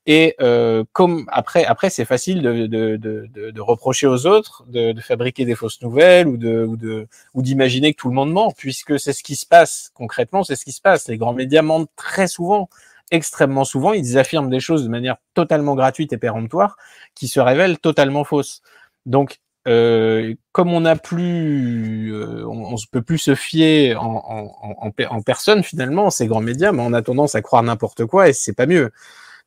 et 0.08 0.36
euh, 0.42 0.84
comme 0.94 1.26
après, 1.32 1.64
après 1.66 1.92
c'est 1.92 2.06
facile 2.06 2.42
de, 2.42 2.66
de, 2.66 2.98
de, 2.98 3.52
de, 3.52 3.62
reprocher 3.62 4.08
aux 4.08 4.26
autres 4.26 4.66
de, 4.68 5.00
fabriquer 5.00 5.46
des 5.46 5.54
fausses 5.54 5.82
nouvelles 5.82 6.28
ou 6.28 6.38
de 6.38 6.66
ou 6.66 6.76
de 6.76 7.08
ou 7.36 7.44
d'imaginer 7.44 7.94
que 7.94 8.02
tout 8.02 8.10
le 8.10 8.16
monde 8.16 8.32
ment, 8.32 8.52
puisque 8.52 9.00
c'est 9.00 9.14
ce 9.14 9.22
qui 9.22 9.36
se 9.36 9.46
passe 9.46 9.92
concrètement, 9.94 10.44
c'est 10.44 10.56
ce 10.56 10.66
qui 10.66 10.72
se 10.72 10.82
passe. 10.82 11.08
Les 11.08 11.18
grands 11.18 11.34
médias 11.34 11.62
mentent 11.62 11.90
très 11.96 12.28
souvent, 12.28 12.68
extrêmement 13.12 13.64
souvent. 13.64 13.94
Ils 13.94 14.18
affirment 14.18 14.50
des 14.50 14.60
choses 14.60 14.84
de 14.84 14.90
manière 14.90 15.18
totalement 15.36 15.76
gratuite 15.76 16.14
et 16.14 16.18
péremptoire, 16.18 16.78
qui 17.14 17.28
se 17.28 17.40
révèlent 17.40 17.78
totalement 17.78 18.24
fausses. 18.24 18.64
Donc 19.06 19.40
euh, 19.67 20.34
comme 20.52 20.74
on 20.74 20.82
n'a 20.82 20.95
plus, 20.95 22.13
euh, 22.13 22.45
on, 22.47 22.71
ne 22.71 22.89
peut 22.91 23.02
plus 23.02 23.19
se 23.19 23.36
fier 23.36 23.95
en, 23.95 24.52
en, 24.82 24.91
en, 25.10 25.21
personne 25.21 25.63
finalement, 25.63 26.10
ces 26.10 26.28
grands 26.28 26.41
médias, 26.41 26.71
mais 26.71 26.82
on 26.82 26.93
a 26.93 27.02
tendance 27.02 27.36
à 27.36 27.41
croire 27.41 27.62
n'importe 27.62 28.06
quoi 28.06 28.30
et 28.30 28.34
c'est 28.34 28.54
pas 28.54 28.65
mieux. 28.65 28.91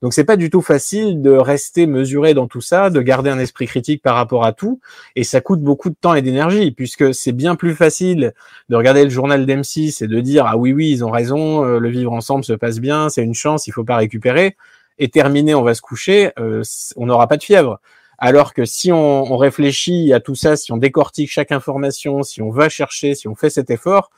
Donc 0.03 0.13
c'est 0.13 0.25
pas 0.25 0.37
du 0.37 0.51
tout 0.51 0.61
facile 0.61 1.23
de 1.23 1.31
rester 1.31 1.87
mesuré 1.87 2.35
dans 2.35 2.47
tout 2.47 2.61
ça, 2.61 2.91
de 2.91 3.01
garder 3.01 3.31
un 3.31 3.39
esprit 3.39 3.67
critique 3.67 4.03
par 4.03 4.17
rapport 4.17 4.45
à 4.45 4.53
tout, 4.53 4.81
et 5.17 5.25
ça 5.25 5.41
coûte 5.41 5.63
beaucoup 5.63 5.89
de 5.89 5.97
temps 5.99 6.15
et 6.15 6.23
d'énergie, 6.23 6.73
puisque 6.73 7.15
c'est 7.15 7.33
bien 7.33 7.57
plus 7.57 7.75
facile 7.75 8.35
de 8.69 8.77
regarder 8.77 9.05
le 9.05 9.11
journal 9.11 9.47
d'M6 9.47 10.05
et 10.05 10.07
de 10.07 10.21
dire 10.21 10.47
ah 10.47 10.57
oui 10.57 10.73
oui 10.73 10.91
ils 10.91 11.05
ont 11.05 11.11
raison, 11.11 11.65
euh, 11.65 11.79
le 11.79 11.89
vivre 11.89 12.13
ensemble 12.13 12.45
se 12.45 12.53
passe 12.53 12.81
bien, 12.81 13.09
c'est 13.09 13.23
une 13.23 13.35
chance, 13.35 13.67
il 13.67 13.73
faut 13.73 13.85
pas 13.85 13.97
récupérer, 13.97 14.57
et 14.99 15.09
terminé 15.09 15.55
on 15.55 15.63
va 15.63 15.75
se 15.75 15.81
coucher, 15.81 16.33
euh, 16.39 16.63
on 16.97 17.07
n'aura 17.07 17.27
pas 17.27 17.37
de 17.37 17.43
fièvre. 17.43 17.81
Alors 18.19 18.55
que 18.55 18.65
si 18.65 18.93
on, 18.93 19.33
on, 19.33 19.37
réfléchit 19.37 20.13
à 20.13 20.21
tout 20.21 20.35
ça, 20.35 20.57
si 20.57 20.73
on 20.73 20.77
décortique 20.77 21.31
chaque 21.31 21.53
information, 21.53 22.23
si 22.23 22.43
on 22.43 22.51
va 22.51 22.69
chercher, 22.69 23.15
si 23.15 23.29
on 23.29 23.35
fait 23.35 23.51
cet 23.51 23.71
effort, 23.71 24.11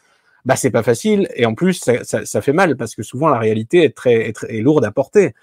bah 0.47 0.55
c'est 0.55 0.71
pas 0.71 0.85
facile 0.85 1.29
et 1.35 1.45
en 1.45 1.55
plus 1.55 1.75
ça, 1.75 2.05
ça, 2.05 2.25
ça, 2.25 2.41
fait 2.41 2.53
mal 2.53 2.77
parce 2.77 2.95
que 2.95 3.03
souvent 3.03 3.29
la 3.29 3.39
réalité 3.39 3.83
est 3.83 3.97
très, 3.97 4.29
est, 4.29 4.33
très, 4.33 4.57
est 4.57 4.61
lourde 4.61 4.85
à 4.85 4.93
porter. 4.93 5.35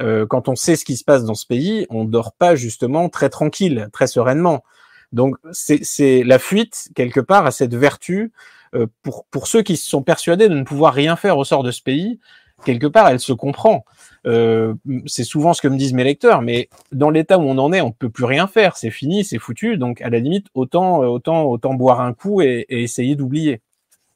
Euh, 0.00 0.24
quand 0.24 0.48
on 0.48 0.56
sait 0.56 0.76
ce 0.76 0.84
qui 0.84 0.96
se 0.96 1.04
passe 1.04 1.24
dans 1.24 1.34
ce 1.34 1.46
pays, 1.46 1.86
on 1.90 2.04
dort 2.04 2.32
pas 2.32 2.54
justement 2.54 3.08
très 3.08 3.28
tranquille, 3.28 3.88
très 3.92 4.06
sereinement. 4.06 4.62
Donc 5.12 5.36
c'est 5.50 6.22
la 6.24 6.38
fuite 6.38 6.88
quelque 6.94 7.20
part 7.20 7.44
à 7.44 7.50
cette 7.50 7.74
vertu 7.74 8.32
euh, 8.74 8.86
pour 9.02 9.26
pour 9.26 9.48
ceux 9.48 9.62
qui 9.62 9.76
se 9.76 9.88
sont 9.88 10.02
persuadés 10.02 10.48
de 10.48 10.54
ne 10.54 10.62
pouvoir 10.62 10.94
rien 10.94 11.16
faire 11.16 11.36
au 11.38 11.44
sort 11.44 11.64
de 11.64 11.72
ce 11.72 11.82
pays. 11.82 12.20
Quelque 12.64 12.86
part, 12.86 13.08
elle 13.08 13.20
se 13.20 13.32
comprend. 13.32 13.84
Euh, 14.26 14.74
c'est 15.06 15.24
souvent 15.24 15.52
ce 15.52 15.60
que 15.60 15.68
me 15.68 15.76
disent 15.76 15.94
mes 15.94 16.04
lecteurs, 16.04 16.42
mais 16.42 16.68
dans 16.92 17.10
l'état 17.10 17.38
où 17.38 17.42
on 17.42 17.58
en 17.58 17.72
est, 17.72 17.80
on 17.80 17.90
peut 17.90 18.10
plus 18.10 18.24
rien 18.24 18.46
faire. 18.46 18.76
C'est 18.76 18.90
fini, 18.90 19.24
c'est 19.24 19.38
foutu. 19.38 19.76
Donc 19.76 20.00
à 20.00 20.10
la 20.10 20.18
limite, 20.18 20.46
autant 20.54 21.00
autant 21.00 21.44
autant 21.44 21.74
boire 21.74 22.00
un 22.00 22.12
coup 22.12 22.40
et, 22.40 22.66
et 22.68 22.82
essayer 22.82 23.16
d'oublier. 23.16 23.60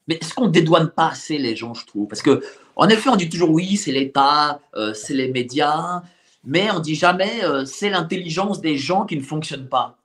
Mais 0.08 0.18
est-ce 0.20 0.34
qu'on 0.34 0.46
dédouane 0.46 0.90
pas 0.90 1.08
assez 1.08 1.38
les 1.38 1.56
gens, 1.56 1.74
je 1.74 1.84
trouve? 1.84 2.06
Parce 2.06 2.22
que, 2.22 2.42
en 2.76 2.88
effet, 2.88 3.08
on 3.08 3.16
dit 3.16 3.28
toujours 3.28 3.50
oui, 3.50 3.76
c'est 3.76 3.92
l'État, 3.92 4.60
euh, 4.76 4.94
c'est 4.94 5.14
les 5.14 5.28
médias, 5.28 6.02
mais 6.44 6.70
on 6.70 6.78
dit 6.78 6.94
jamais 6.94 7.44
euh, 7.44 7.64
c'est 7.64 7.90
l'intelligence 7.90 8.60
des 8.60 8.76
gens 8.76 9.04
qui 9.04 9.16
ne 9.16 9.22
fonctionne 9.22 9.68
pas. 9.68 9.96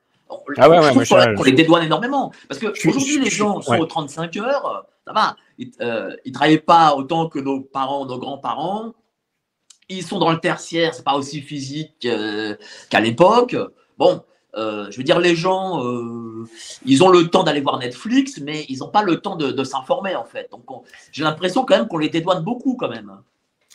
Ah 0.58 0.70
ouais, 0.70 0.82
je 0.82 1.04
trouve 1.04 1.36
qu'on 1.36 1.44
les 1.44 1.52
dédouane 1.52 1.84
énormément. 1.84 2.32
Parce 2.48 2.60
qu'aujourd'hui, 2.60 3.20
les 3.20 3.30
gens 3.30 3.62
sont 3.62 3.78
aux 3.78 3.86
35 3.86 4.38
heures, 4.38 4.86
ça 5.06 5.14
va. 5.14 5.36
Ils 5.58 5.72
ne 5.80 5.86
euh, 5.86 6.16
travaillent 6.34 6.58
pas 6.58 6.96
autant 6.96 7.28
que 7.28 7.38
nos 7.38 7.60
parents, 7.60 8.06
nos 8.06 8.18
grands-parents. 8.18 8.94
Ils 9.98 10.04
sont 10.04 10.20
dans 10.20 10.32
le 10.32 10.40
tertiaire, 10.40 10.94
c'est 10.94 11.04
pas 11.04 11.16
aussi 11.16 11.42
physique 11.42 12.08
qu'à 12.90 13.00
l'époque. 13.00 13.56
Bon, 13.98 14.24
euh, 14.56 14.88
je 14.92 14.98
veux 14.98 15.04
dire, 15.04 15.20
les 15.20 15.36
gens, 15.36 15.86
euh, 15.86 16.46
ils 16.86 17.04
ont 17.04 17.10
le 17.10 17.28
temps 17.28 17.44
d'aller 17.44 17.62
voir 17.62 17.80
Netflix, 17.80 18.40
mais 18.44 18.66
ils 18.68 18.80
n'ont 18.80 18.90
pas 18.90 19.04
le 19.04 19.18
temps 19.18 19.36
de, 19.36 19.64
s'informer, 19.64 20.16
en 20.16 20.26
fait. 20.26 20.50
Donc, 20.52 20.64
j'ai 21.12 21.24
l'impression 21.24 21.64
quand 21.64 21.78
même 21.78 21.88
qu'on 21.88 21.98
les 21.98 22.10
dédouane 22.10 22.44
beaucoup, 22.44 22.76
quand 22.76 22.90
même. 22.90 23.12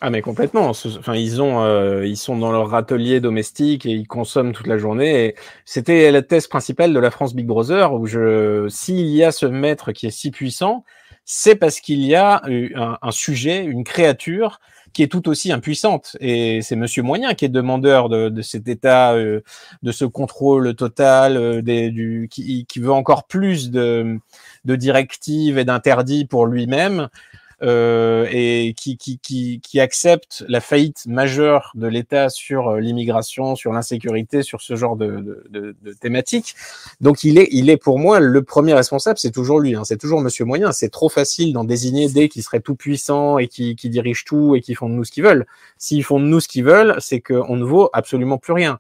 Ah 0.03 0.11
mais 0.11 0.21
complètement. 0.21 0.69
Enfin, 0.69 1.15
ils 1.15 1.41
ont, 1.41 1.63
euh, 1.63 2.07
ils 2.07 2.19
sont 2.19 2.37
dans 2.37 2.53
leur 2.53 2.75
atelier 2.75 3.19
domestique 3.19 3.87
et 3.87 3.93
ils 3.93 4.07
consomment 4.07 4.53
toute 4.53 4.67
la 4.67 4.77
journée. 4.77 5.35
C'était 5.65 6.11
la 6.13 6.21
thèse 6.21 6.49
principale 6.49 6.93
de 6.93 6.99
la 6.99 7.11
France 7.11 7.35
Big 7.35 7.47
Brother 7.47 7.95
où 7.95 8.07
je, 8.07 8.69
s'il 8.69 9.07
y 9.07 9.25
a 9.25 9.33
ce 9.33 9.47
maître 9.47 9.93
qui 9.93 10.07
est 10.07 10.11
si 10.11 10.31
puissant, 10.31 10.85
c'est 11.25 11.57
parce 11.57 11.81
qu'il 11.81 12.03
y 12.03 12.15
a 12.15 12.43
un, 12.45 12.99
un, 13.01 13.11
sujet, 13.11 13.65
une 13.65 13.85
créature 13.85 14.61
qui 14.97 15.03
est 15.03 15.09
tout 15.09 15.29
aussi 15.29 15.53
impuissante. 15.53 16.17
Et 16.21 16.63
c'est 16.63 16.75
Monsieur 16.75 17.03
Moyen 17.03 17.35
qui 17.35 17.45
est 17.45 17.51
demandeur 17.51 18.09
de, 18.09 18.41
cet 18.41 18.67
état, 18.67 19.13
euh, 19.13 19.43
de 19.83 19.93
ce 19.93 20.07
contrôle 20.07 20.75
total, 20.75 21.37
euh, 21.37 21.61
du, 21.61 22.29
qui, 22.31 22.67
veut 22.77 22.93
encore 22.93 23.27
plus 23.27 23.71
de, 23.71 24.19
de 24.65 24.75
directives 24.75 25.59
et 25.59 25.67
d'interdits 25.67 26.25
pour 26.25 26.47
lui-même 26.47 27.11
euh, 27.63 28.27
et 28.31 28.75
qui, 28.77 28.99
qui, 28.99 29.19
qui, 29.19 29.61
qui, 29.61 29.81
accepte 29.81 30.45
la 30.47 30.61
faillite 30.61 31.07
majeure 31.07 31.73
de 31.75 31.87
l'État 31.87 32.29
sur 32.29 32.69
euh, 32.69 32.81
l'immigration, 32.81 33.57
sur 33.57 33.73
l'insécurité, 33.73 34.43
sur 34.43 34.61
ce 34.61 34.77
genre 34.77 34.95
de, 34.95 35.43
de, 35.49 35.75
de, 35.81 35.93
thématiques. 35.95 36.55
Donc 37.01 37.25
il 37.25 37.39
est, 37.39 37.49
il 37.53 37.71
est 37.71 37.79
pour 37.79 37.99
moi 37.99 38.21
le 38.21 38.43
premier 38.43 38.75
responsable, 38.75 39.19
c'est 39.19 39.31
toujours 39.31 39.59
lui, 39.59 39.75
hein, 39.75 39.85
c'est 39.85 39.97
toujours 39.97 40.21
Monsieur 40.21 40.45
Moyen. 40.45 40.71
C'est 40.73 40.91
trop 40.91 41.09
facile 41.09 41.55
d'en 41.55 41.65
désigner 41.65 42.11
des 42.11 42.29
qui 42.29 42.43
seraient 42.43 42.61
tout 42.61 42.77
puissants 42.77 43.39
et 43.39 43.49
qui, 43.49 43.75
qui 43.75 43.89
dirigent 43.89 44.25
tout 44.27 44.55
et 44.55 44.61
qui 44.61 44.75
font 44.75 44.91
de 44.91 44.95
nous 44.95 45.05
ce 45.05 45.13
qu'ils 45.13 45.25
veulent. 45.25 45.47
S'ils 45.79 46.05
font 46.05 46.21
de 46.21 46.27
nous 46.27 46.41
ce 46.41 46.49
qu'ils 46.49 46.65
veulent, 46.65 46.97
c'est 46.99 47.21
qu'on 47.21 47.57
ne 47.57 47.65
vaut 47.65 47.89
absolument 47.95 48.37
plus 48.37 48.53
rien. 48.53 48.79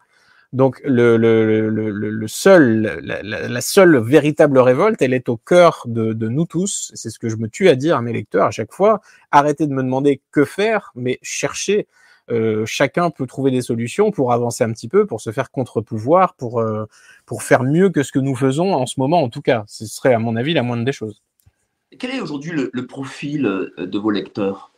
Donc 0.53 0.81
le, 0.85 2.27
seul, 2.27 3.01
la, 3.03 3.61
seule 3.61 3.99
véritable 3.99 4.59
révolte, 4.59 5.03
elle 5.03 5.15
est 5.15 5.29
au 5.29 5.37
cœur 5.37 5.83
de, 5.87 6.13
nous 6.29 6.47
tous. 6.47 6.91
C'est 6.95 7.11
ce 7.11 7.19
que 7.19 7.29
je 7.29 7.37
me 7.37 7.49
tue 7.49 7.69
à 7.69 7.75
dire 7.75 7.97
à 7.97 8.03
mes 8.03 8.13
lecteurs 8.13 8.47
à 8.47 8.51
chaque 8.51 8.73
fois. 8.73 9.01
Arrêtez 9.31 9.67
de 9.67 9.73
me 9.73 9.83
demander 9.83 10.21
que 10.31 10.45
faire, 10.45 10.93
mais 10.95 11.19
cherchez. 11.23 11.87
Euh, 12.29 12.67
chacun 12.67 13.11
peut 13.11 13.27
trouver 13.27 13.53
des 13.53 13.63
solutions 13.63 14.11
pour 14.11 14.33
avancer 14.33 14.65
un 14.65 14.73
petit 14.73 14.89
peu, 14.89 15.07
pour 15.07 15.21
se 15.21 15.31
faire 15.31 15.51
contre-pouvoir, 15.53 16.35
pour, 16.35 16.61
euh, 16.61 16.87
pour 17.25 17.45
faire 17.45 17.63
mieux 17.63 17.89
que 17.89 18.03
ce 18.03 18.11
que 18.11 18.19
nous 18.19 18.35
faisons 18.35 18.75
en 18.75 18.87
ce 18.87 18.99
moment, 18.99 19.23
en 19.23 19.29
tout 19.29 19.43
cas. 19.43 19.65
Ce 19.69 19.87
serait, 19.87 20.13
à 20.13 20.19
mon 20.19 20.35
avis, 20.35 20.53
la 20.53 20.65
moindre 20.65 20.85
des 20.85 20.93
choses. 20.93 21.23
Quel 21.99 22.11
est 22.11 22.21
aujourd'hui 22.21 22.51
le, 22.51 22.71
le 22.73 22.87
profil 22.87 23.47
euh, 23.47 23.87
de 23.87 23.99
vos 23.99 24.11
lecteurs? 24.11 24.73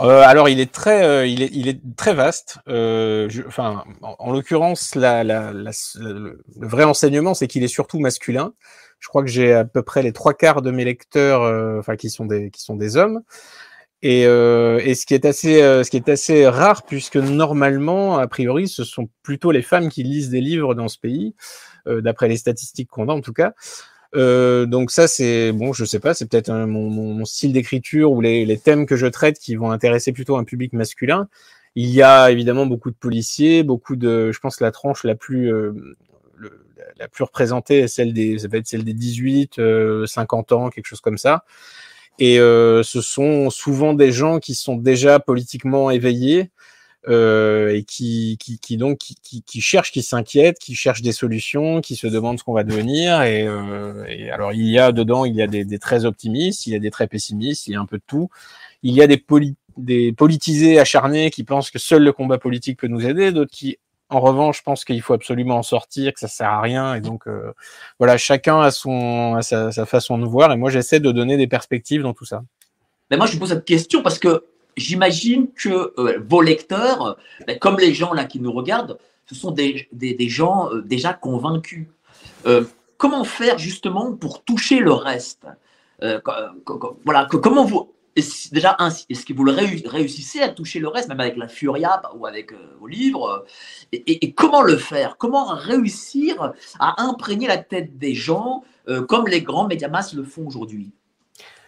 Euh, 0.00 0.22
alors 0.22 0.48
il 0.48 0.60
est 0.60 0.72
très, 0.72 1.04
euh, 1.04 1.26
il, 1.26 1.68
est, 1.68 1.80
très 1.96 2.14
vaste. 2.14 2.58
Euh, 2.68 3.28
en, 3.58 3.84
en 4.00 4.32
l'occurrence, 4.32 4.94
le, 4.96 6.38
vrai 6.56 6.84
enseignement, 6.84 7.34
c'est 7.34 7.46
qu'il 7.46 7.62
est 7.62 7.68
surtout 7.68 8.00
masculin. 8.00 8.54
Je 8.98 9.08
crois 9.08 9.22
que 9.22 9.28
j'ai 9.28 9.52
à 9.52 9.64
peu 9.64 9.82
près 9.82 10.02
les 10.02 10.12
trois 10.12 10.34
quarts 10.34 10.62
de 10.62 10.70
mes 10.70 10.84
lecteurs, 10.84 11.42
enfin 11.78 11.96
qui 11.96 12.10
sont 12.10 12.24
des 12.24 12.50
qui 12.50 12.62
sont 12.62 12.76
des 12.76 12.96
hommes. 12.96 13.20
Et, 14.02 14.22
et 14.22 14.94
ce 14.94 15.06
qui 15.06 15.14
est 15.14 15.24
assez, 15.24 15.58
ce 15.60 15.90
qui 15.90 15.96
est 15.96 16.08
assez 16.08 16.46
rare, 16.48 16.82
puisque 16.84 17.16
normalement, 17.16 18.18
a 18.18 18.26
priori, 18.26 18.68
ce 18.68 18.82
sont 18.84 19.08
plutôt 19.22 19.50
les 19.50 19.62
femmes 19.62 19.88
qui 19.90 20.02
lisent 20.02 20.30
des 20.30 20.40
livres 20.40 20.74
dans 20.74 20.88
ce 20.88 20.98
pays, 20.98 21.34
d'après 21.86 22.28
les 22.28 22.38
statistiques 22.38 22.88
qu'on 22.88 23.08
a 23.08 23.12
en 23.12 23.20
tout 23.20 23.34
cas. 23.34 23.52
Euh, 24.14 24.66
donc 24.66 24.90
ça, 24.90 25.08
c'est 25.08 25.52
bon, 25.52 25.72
je 25.72 25.84
sais 25.84 25.98
pas, 25.98 26.14
c'est 26.14 26.28
peut-être 26.28 26.52
mon, 26.52 26.88
mon, 26.90 27.24
style 27.24 27.52
d'écriture 27.52 28.12
ou 28.12 28.20
les, 28.20 28.58
thèmes 28.58 28.86
que 28.86 28.96
je 28.96 29.06
traite 29.06 29.38
qui 29.38 29.56
vont 29.56 29.70
intéresser 29.70 30.12
plutôt 30.12 30.36
un 30.36 30.44
public 30.44 30.72
masculin. 30.72 31.28
Il 31.74 31.88
y 31.90 32.02
a 32.02 32.30
évidemment 32.30 32.66
beaucoup 32.66 32.90
de 32.90 32.96
policiers, 32.96 33.64
beaucoup 33.64 33.96
de, 33.96 34.30
je 34.30 34.38
pense, 34.38 34.60
la 34.60 34.70
tranche 34.70 35.02
la 35.04 35.16
plus 35.16 35.52
euh, 35.52 35.96
la 36.98 37.08
plus 37.08 37.24
représentée 37.24 37.80
est 37.80 37.88
celle 37.88 38.12
des, 38.12 38.38
ça 38.38 38.48
va 38.48 38.58
être 38.58 38.66
celle 38.66 38.84
des 38.84 38.94
18, 38.94 39.58
euh, 39.58 40.06
50 40.06 40.52
ans, 40.52 40.70
quelque 40.70 40.86
chose 40.86 41.00
comme 41.00 41.18
ça. 41.18 41.44
Et 42.18 42.38
euh, 42.38 42.82
ce 42.82 43.00
sont 43.00 43.50
souvent 43.50 43.92
des 43.92 44.12
gens 44.12 44.38
qui 44.38 44.54
sont 44.54 44.76
déjà 44.76 45.18
politiquement 45.18 45.90
éveillés, 45.90 46.42
euh, 46.42 46.48
et 47.08 47.84
qui, 47.84 48.38
qui, 48.40 48.58
qui 48.58 48.76
donc 48.76 48.98
qui, 48.98 49.14
qui, 49.22 49.42
qui 49.42 49.60
cherchent, 49.60 49.92
qui 49.92 50.02
s'inquiètent, 50.02 50.58
qui 50.58 50.74
cherchent 50.74 51.02
des 51.02 51.12
solutions, 51.12 51.80
qui 51.80 51.96
se 51.96 52.06
demandent 52.06 52.38
ce 52.38 52.44
qu'on 52.44 52.52
va 52.52 52.64
devenir. 52.64 53.22
Et, 53.22 53.46
euh, 53.46 54.04
et, 54.08 54.30
alors 54.30 54.52
il 54.52 54.66
y 54.66 54.78
a 54.78 54.92
dedans, 54.92 55.24
il 55.24 55.34
y 55.34 55.42
a 55.42 55.46
des, 55.46 55.64
des, 55.64 55.78
très 55.78 56.04
optimistes, 56.04 56.66
il 56.66 56.72
y 56.72 56.76
a 56.76 56.78
des 56.78 56.90
très 56.90 57.06
pessimistes, 57.06 57.66
il 57.66 57.72
y 57.72 57.76
a 57.76 57.80
un 57.80 57.86
peu 57.86 57.98
de 57.98 58.04
tout. 58.06 58.30
Il 58.82 58.94
y 58.94 59.02
a 59.02 59.06
des, 59.06 59.18
poli 59.18 59.56
des 59.76 60.12
politisés 60.12 60.78
acharnés 60.78 61.30
qui 61.30 61.44
pensent 61.44 61.70
que 61.70 61.78
seul 61.78 62.02
le 62.02 62.12
combat 62.12 62.38
politique 62.38 62.78
peut 62.78 62.86
nous 62.86 63.04
aider, 63.06 63.32
d'autres 63.32 63.50
qui 63.50 63.78
en 64.10 64.20
revanche, 64.20 64.58
je 64.58 64.62
pense 64.62 64.84
qu'il 64.84 65.00
faut 65.02 65.14
absolument 65.14 65.56
en 65.56 65.62
sortir, 65.62 66.12
que 66.12 66.20
ça 66.20 66.28
sert 66.28 66.48
à 66.48 66.60
rien. 66.60 66.94
Et 66.94 67.00
donc, 67.00 67.26
euh, 67.26 67.52
voilà, 67.98 68.16
chacun 68.16 68.60
a, 68.60 68.70
son, 68.70 69.34
a 69.34 69.42
sa, 69.42 69.72
sa, 69.72 69.86
façon 69.86 70.18
de 70.18 70.26
voir. 70.26 70.52
Et 70.52 70.56
moi, 70.56 70.70
j'essaie 70.70 71.00
de 71.00 71.10
donner 71.10 71.36
des 71.36 71.46
perspectives 71.46 72.02
dans 72.02 72.12
tout 72.12 72.26
ça. 72.26 72.44
Mais 73.10 73.16
moi, 73.16 73.26
je 73.26 73.36
pose 73.38 73.48
cette 73.48 73.64
question 73.64 74.02
parce 74.02 74.18
que 74.18 74.44
j'imagine 74.76 75.48
que 75.52 75.92
euh, 75.98 76.20
vos 76.26 76.42
lecteurs, 76.42 77.16
ben, 77.46 77.58
comme 77.58 77.78
les 77.78 77.94
gens 77.94 78.12
là 78.12 78.24
qui 78.24 78.40
nous 78.40 78.52
regardent, 78.52 78.98
ce 79.26 79.34
sont 79.34 79.50
des, 79.50 79.88
des, 79.92 80.28
gens 80.28 80.70
euh, 80.70 80.82
déjà 80.82 81.14
convaincus. 81.14 81.86
Euh, 82.46 82.64
comment 82.98 83.24
faire 83.24 83.58
justement 83.58 84.12
pour 84.12 84.44
toucher 84.44 84.80
le 84.80 84.92
reste? 84.92 85.46
Voilà, 87.04 87.26
comment 87.30 87.64
vous 87.64 87.90
déjà 88.52 88.76
est-ce 89.08 89.24
que 89.24 89.32
vous 89.32 89.44
le 89.44 89.52
réussissez 89.88 90.40
à 90.40 90.48
toucher 90.48 90.78
le 90.78 90.88
reste, 90.88 91.08
même 91.08 91.18
avec 91.18 91.36
la 91.36 91.48
Furia 91.48 92.02
ou 92.16 92.26
avec 92.26 92.52
vos 92.78 92.86
livres? 92.86 93.46
Et, 93.92 94.32
comment 94.32 94.60
le 94.60 94.76
faire? 94.76 95.16
Comment 95.16 95.46
réussir 95.46 96.52
à 96.78 97.02
imprégner 97.02 97.48
la 97.48 97.56
tête 97.56 97.96
des 97.98 98.14
gens 98.14 98.64
comme 99.08 99.26
les 99.28 99.40
grands 99.40 99.66
médiamas 99.66 100.12
le 100.14 100.24
font 100.24 100.46
aujourd'hui? 100.46 100.92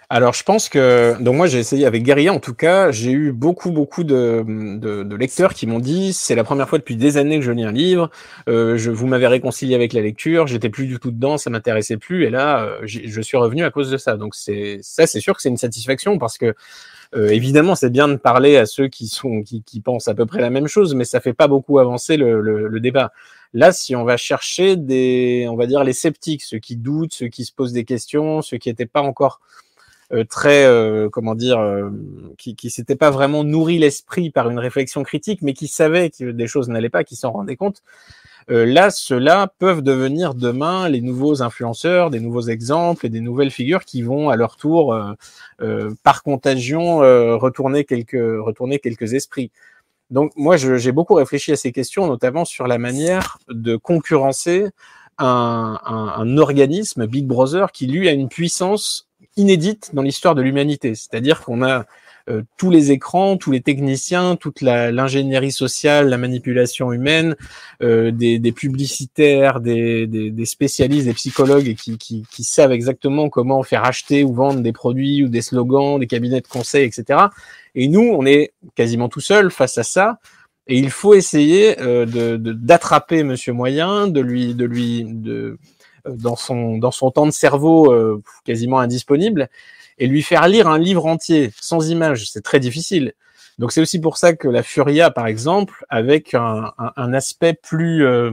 Alors, 0.09 0.35
je 0.35 0.45
pense 0.45 0.69
que 0.69 1.21
donc 1.21 1.35
moi 1.35 1.49
j'ai 1.49 1.59
essayé 1.59 1.85
avec 1.85 2.05
Guerilla 2.05 2.33
en 2.33 2.39
tout 2.39 2.55
cas, 2.55 2.93
j'ai 2.93 3.11
eu 3.11 3.33
beaucoup 3.33 3.73
beaucoup 3.73 4.05
de, 4.05 4.45
de, 4.47 5.03
de 5.03 5.17
lecteurs 5.17 5.53
qui 5.53 5.67
m'ont 5.67 5.81
dit 5.81 6.13
c'est 6.13 6.37
la 6.37 6.45
première 6.45 6.69
fois 6.69 6.79
depuis 6.79 6.95
des 6.95 7.17
années 7.17 7.41
que 7.41 7.45
je 7.45 7.51
lis 7.51 7.65
un 7.65 7.73
livre, 7.73 8.11
euh, 8.49 8.77
je 8.79 8.93
vous 8.93 9.09
m'avez 9.09 9.27
réconcilié 9.27 9.75
avec 9.75 9.93
la 9.93 10.03
lecture, 10.03 10.47
j'étais 10.47 10.69
plus 10.71 10.87
du 10.87 11.01
tout 11.01 11.11
dedans, 11.11 11.39
ça 11.39 11.51
m'intéressait 11.51 11.97
plus 11.97 12.25
et 12.25 12.31
là 12.31 12.63
euh, 12.63 12.81
je 12.85 13.21
suis 13.21 13.37
revenu 13.37 13.65
à 13.65 13.71
cause 13.73 13.91
de 13.91 13.97
ça. 13.97 14.17
Donc 14.17 14.37
c'est 14.37 14.79
ça 14.81 15.09
c'est 15.09 15.19
sûr 15.19 15.35
que 15.35 15.43
c'est 15.43 15.49
une 15.49 15.57
satisfaction 15.57 16.19
parce 16.19 16.39
que 16.39 16.55
euh, 17.17 17.29
évidemment 17.31 17.75
c'est 17.75 17.91
bien 17.91 18.07
de 18.07 18.15
parler 18.17 18.57
à 18.59 18.67
ceux 18.67 18.87
qui 18.87 19.09
sont 19.09 19.43
qui, 19.43 19.65
qui, 19.65 19.81
pensent 19.81 20.07
à 20.07 20.15
peu 20.15 20.25
près 20.25 20.41
la 20.41 20.51
même 20.51 20.69
chose, 20.69 20.95
mais 20.95 21.05
ça 21.05 21.21
fait 21.21 21.35
pas 21.35 21.49
beaucoup 21.49 21.81
avancer 21.81 22.17
le, 22.17 22.41
le, 22.41 22.69
le 22.69 22.81
débat. 22.81 23.13
Là, 23.55 23.73
si 23.73 23.97
on 23.97 24.05
va 24.05 24.17
chercher 24.17 24.77
des, 24.77 25.47
on 25.51 25.57
va 25.57 25.67
dire 25.67 25.83
les 25.83 25.93
sceptiques, 25.95 26.43
ceux 26.43 26.59
qui 26.59 26.77
doutent, 26.77 27.15
ceux 27.15 27.29
qui 27.29 27.45
se 27.45 27.53
posent 27.53 27.73
des 27.73 27.85
questions, 27.85 28.43
ceux 28.43 28.59
qui 28.59 28.69
n'étaient 28.69 28.87
pas 28.87 29.03
encore 29.03 29.41
très, 30.29 30.65
euh, 30.65 31.09
comment 31.11 31.35
dire, 31.35 31.59
euh, 31.59 31.91
qui, 32.39 32.55
qui 32.55 32.71
s'était 32.71 32.97
pas 32.97 33.11
vraiment 33.11 33.45
nourri 33.45 33.79
l'esprit 33.79 34.31
par 34.31 34.49
une 34.51 34.59
réflexion 34.59 35.03
critique, 35.03 35.43
mais 35.43 35.53
qui 35.53 35.69
savait 35.69 36.11
que 36.11 36.31
des 36.31 36.47
choses 36.47 36.69
n'allaient 36.69 36.89
pas, 36.89 37.05
qui 37.05 37.17
s'en 37.17 37.33
rendaient 37.33 37.57
compte. 37.57 37.83
là, 38.49 38.91
ceux-là 38.91 39.53
peuvent 39.59 39.83
devenir 39.83 40.35
demain 40.35 40.89
les 40.89 41.01
nouveaux 41.01 41.43
influenceurs, 41.43 42.11
des 42.11 42.21
nouveaux 42.21 42.43
exemples 42.49 43.07
et 43.07 43.09
des 43.09 43.21
nouvelles 43.21 43.51
figures 43.51 43.85
qui 43.85 44.03
vont 44.03 44.31
à 44.31 44.37
leur 44.37 44.57
tour, 44.57 44.97
par 46.05 46.23
contagion, 46.23 46.99
retourner 47.39 47.85
quelques, 47.85 48.13
retourner 48.41 48.79
quelques 48.79 49.15
esprits. 49.15 49.51
Donc 50.11 50.33
moi, 50.37 50.57
j'ai 50.57 50.93
beaucoup 50.93 51.15
réfléchi 51.15 51.51
à 51.51 51.57
ces 51.57 51.73
questions, 51.73 52.07
notamment 52.07 52.45
sur 52.45 52.69
la 52.69 52.79
manière 52.79 53.39
de 53.49 53.75
concurrencer 53.75 54.71
un, 55.19 55.81
un, 55.85 56.39
organisme, 56.39 57.07
Big 57.07 57.27
Brother, 57.27 57.73
qui 57.73 57.87
lui 57.87 58.09
a 58.09 58.13
une 58.13 58.29
puissance 58.29 59.09
inédite 59.37 59.91
dans 59.93 60.03
l'histoire 60.03 60.35
de 60.35 60.43
l'humanité. 60.43 60.95
C'est-à-dire 60.95 61.43
qu'on 61.43 61.63
a 61.63 61.85
euh, 62.29 62.43
tous 62.57 62.71
les 62.71 62.91
écrans, 62.91 63.37
tous 63.37 63.53
les 63.53 63.61
techniciens, 63.61 64.35
toute 64.35 64.61
l'ingénierie 64.61 65.53
sociale, 65.53 66.09
la 66.09 66.19
manipulation 66.19 66.93
humaine, 66.93 67.37
euh, 67.85 68.11
des, 68.11 68.41
des, 68.41 68.51
publicitaires, 68.51 69.61
des, 69.61 70.09
des, 70.09 70.33
des, 70.33 70.45
spécialistes, 70.45 71.07
des 71.07 71.13
psychologues 71.13 71.77
qui, 71.77 71.99
qui, 71.99 72.25
qui, 72.29 72.43
savent 72.43 72.73
exactement 72.73 73.29
comment 73.29 73.63
faire 73.63 73.85
acheter 73.85 74.25
ou 74.25 74.35
vendre 74.35 74.61
des 74.61 74.73
produits 74.73 75.23
ou 75.23 75.29
des 75.29 75.41
slogans, 75.41 76.01
des 76.01 76.09
cabinets 76.09 76.41
de 76.41 76.49
conseil, 76.49 76.85
etc. 76.85 77.27
Et 77.77 77.87
nous, 77.87 78.03
on 78.03 78.27
est 78.27 78.53
quasiment 78.75 79.09
tout 79.09 79.21
seul 79.21 79.53
face 79.53 79.79
à 79.79 79.85
ça. 79.85 80.19
Et 80.67 80.79
il 80.79 80.91
faut 80.91 81.15
essayer 81.15 81.81
euh, 81.81 82.07
de 82.07 82.37
d'attraper 82.37 83.23
Monsieur 83.23 83.53
Moyen, 83.53 84.09
de 84.09 84.21
lui, 84.21 84.57
de 84.57 84.65
lui, 84.65 85.05
de 85.07 85.59
dans 86.09 86.37
son 86.37 86.79
dans 86.79 86.91
son 86.91 87.11
temps 87.11 87.27
de 87.27 87.31
cerveau 87.31 87.93
euh, 87.93 88.23
quasiment 88.45 88.79
indisponible, 88.79 89.49
et 89.99 90.07
lui 90.07 90.23
faire 90.23 90.47
lire 90.49 90.69
un 90.69 90.79
livre 90.79 91.07
entier 91.07 91.53
sans 91.61 91.89
images, 91.89 92.31
c'est 92.31 92.43
très 92.43 92.61
difficile. 92.61 93.15
Donc 93.59 93.73
c'est 93.73 93.81
aussi 93.81 93.99
pour 94.01 94.19
ça 94.19 94.35
que 94.35 94.49
la 94.49 94.63
Furia, 94.63 95.11
par 95.11 95.27
exemple, 95.27 95.87
avec 95.89 96.35
un, 96.35 96.73
un, 96.79 97.15
aspect 97.15 97.55
plus 97.55 98.05
euh, 98.05 98.33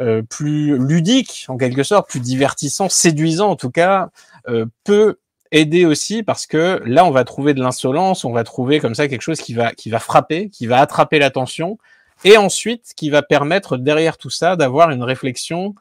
euh, 0.00 0.22
plus 0.22 0.76
ludique 0.76 1.46
en 1.48 1.56
quelque 1.56 1.82
sorte, 1.82 2.10
plus 2.10 2.20
divertissant, 2.20 2.90
séduisant 2.90 3.48
en 3.50 3.56
tout 3.56 3.70
cas, 3.70 4.10
euh, 4.48 4.66
peut 4.84 5.16
aider 5.52 5.86
aussi 5.86 6.22
parce 6.22 6.46
que 6.46 6.82
là 6.84 7.06
on 7.06 7.10
va 7.10 7.24
trouver 7.24 7.54
de 7.54 7.62
l'insolence, 7.62 8.24
on 8.24 8.32
va 8.32 8.44
trouver 8.44 8.78
comme 8.80 8.94
ça 8.94 9.08
quelque 9.08 9.22
chose 9.22 9.40
qui 9.40 9.54
va 9.54 9.72
qui 9.72 9.88
va 9.88 9.98
frapper, 9.98 10.50
qui 10.50 10.66
va 10.66 10.80
attraper 10.80 11.18
l'attention 11.18 11.78
et 12.24 12.36
ensuite 12.36 12.92
qui 12.94 13.08
va 13.08 13.22
permettre 13.22 13.78
derrière 13.78 14.18
tout 14.18 14.28
ça 14.28 14.56
d'avoir 14.56 14.90
une 14.90 15.02
réflexion 15.02 15.74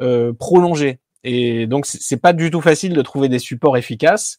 euh, 0.00 0.32
prolongée. 0.32 0.98
Et 1.24 1.66
donc, 1.66 1.86
c'est 1.86 2.16
pas 2.20 2.32
du 2.32 2.50
tout 2.50 2.60
facile 2.60 2.94
de 2.94 3.02
trouver 3.02 3.28
des 3.28 3.38
supports 3.38 3.76
efficaces. 3.76 4.38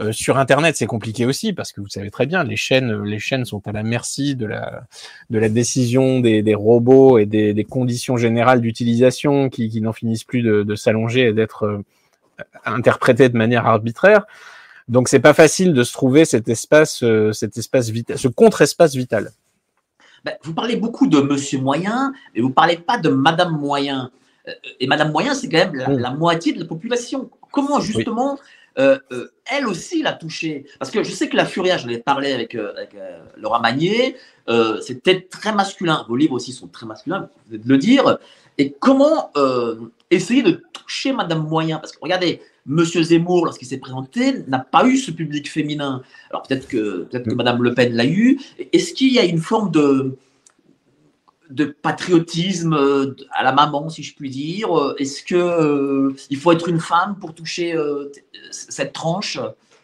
Euh, 0.00 0.12
sur 0.12 0.38
Internet, 0.38 0.76
c'est 0.76 0.86
compliqué 0.86 1.26
aussi 1.26 1.52
parce 1.52 1.72
que 1.72 1.80
vous 1.80 1.88
savez 1.88 2.10
très 2.10 2.26
bien, 2.26 2.44
les 2.44 2.54
chaînes, 2.54 3.02
les 3.02 3.18
chaînes 3.18 3.44
sont 3.44 3.66
à 3.66 3.72
la 3.72 3.82
merci 3.82 4.36
de 4.36 4.46
la, 4.46 4.84
de 5.30 5.38
la 5.40 5.48
décision 5.48 6.20
des, 6.20 6.42
des 6.42 6.54
robots 6.54 7.18
et 7.18 7.26
des, 7.26 7.52
des 7.52 7.64
conditions 7.64 8.16
générales 8.16 8.60
d'utilisation 8.60 9.48
qui, 9.48 9.68
qui 9.68 9.80
n'en 9.80 9.92
finissent 9.92 10.22
plus 10.22 10.42
de, 10.42 10.62
de 10.62 10.74
s'allonger 10.76 11.28
et 11.28 11.32
d'être 11.32 11.64
euh, 11.64 11.84
interprétées 12.64 13.28
de 13.28 13.36
manière 13.36 13.66
arbitraire. 13.66 14.24
Donc, 14.86 15.08
c'est 15.08 15.20
pas 15.20 15.34
facile 15.34 15.74
de 15.74 15.82
se 15.82 15.92
trouver 15.92 16.24
cet 16.24 16.48
espace, 16.48 17.02
euh, 17.02 17.32
cet 17.32 17.58
espace 17.58 17.90
vital, 17.90 18.16
ce 18.16 18.28
contre-espace 18.28 18.94
vital. 18.94 19.32
Ben, 20.24 20.34
vous 20.44 20.54
parlez 20.54 20.76
beaucoup 20.76 21.08
de 21.08 21.20
Monsieur 21.20 21.58
Moyen, 21.58 22.12
mais 22.34 22.40
vous 22.40 22.50
parlez 22.50 22.76
pas 22.76 22.98
de 22.98 23.08
Madame 23.08 23.58
Moyen 23.58 24.10
et 24.80 24.86
Madame 24.86 25.12
Moyen, 25.12 25.34
c'est 25.34 25.48
quand 25.48 25.58
même 25.58 25.74
la, 25.74 26.10
moitié 26.10 26.52
de 26.52 26.60
la 26.60 26.66
population. 26.66 27.30
Comment 27.50 27.80
justement 27.80 28.38
euh, 28.78 28.98
euh, 29.12 29.32
elle 29.50 29.66
aussi 29.66 30.02
l'a 30.02 30.12
touché 30.12 30.64
Parce 30.78 30.90
que 30.90 31.02
je 31.02 31.10
sais 31.10 31.28
que 31.28 31.36
la 31.36 31.46
Furia, 31.46 31.78
j'en 31.78 31.88
ai 31.88 31.98
parlé 31.98 32.32
avec, 32.32 32.54
euh, 32.54 32.72
Laura 33.36 33.60
Magnier, 33.60 34.16
c'était 34.80 35.20
très 35.22 35.52
masculin. 35.52 36.04
Vos 36.08 36.16
livres 36.16 36.34
aussi 36.34 36.52
sont 36.52 36.68
très 36.68 36.86
masculins, 36.86 37.28
vous 37.46 37.52
venez 37.52 37.64
de 37.64 37.68
le 37.68 37.78
dire. 37.78 38.18
Et 38.56 38.72
comment 38.72 39.30
essayer 40.10 40.42
de 40.42 40.62
toucher 40.72 41.12
Madame 41.12 41.46
Moyen? 41.46 41.78
Parce 41.78 41.92
que 41.92 41.98
regardez, 42.00 42.40
Monsieur 42.66 43.02
Zemmour, 43.02 43.46
lorsqu'il 43.46 43.66
s'est 43.66 43.78
présenté, 43.78 44.44
n'a 44.46 44.58
pas 44.58 44.86
eu 44.86 44.98
ce 44.98 45.10
public 45.10 45.50
féminin. 45.50 46.02
Alors 46.30 46.42
peut-être 46.42 46.68
que, 46.68 47.04
peut 47.10 47.18
que. 47.20 47.34
Madame 47.34 47.62
Le 47.62 47.74
Pen 47.74 47.94
l'a 47.94 48.04
eu. 48.04 48.38
Est-ce 48.72 48.92
qu'il 48.92 49.12
y 49.12 49.18
a 49.18 49.24
une 49.24 49.38
forme 49.38 49.70
de, 49.70 50.16
de 51.50 51.64
patriotisme 51.64 52.74
euh, 52.74 53.16
à 53.32 53.42
la 53.42 53.52
maman, 53.52 53.88
si 53.88 54.02
je 54.02 54.14
puis 54.14 54.30
dire 54.30 54.76
euh, 54.76 54.94
Est-ce 54.98 55.22
que 55.22 55.34
euh, 55.34 56.14
il 56.30 56.36
faut 56.36 56.52
être 56.52 56.68
une 56.68 56.80
femme 56.80 57.16
pour 57.20 57.34
toucher 57.34 57.74
cette 58.50 58.92
tranche? 58.92 59.38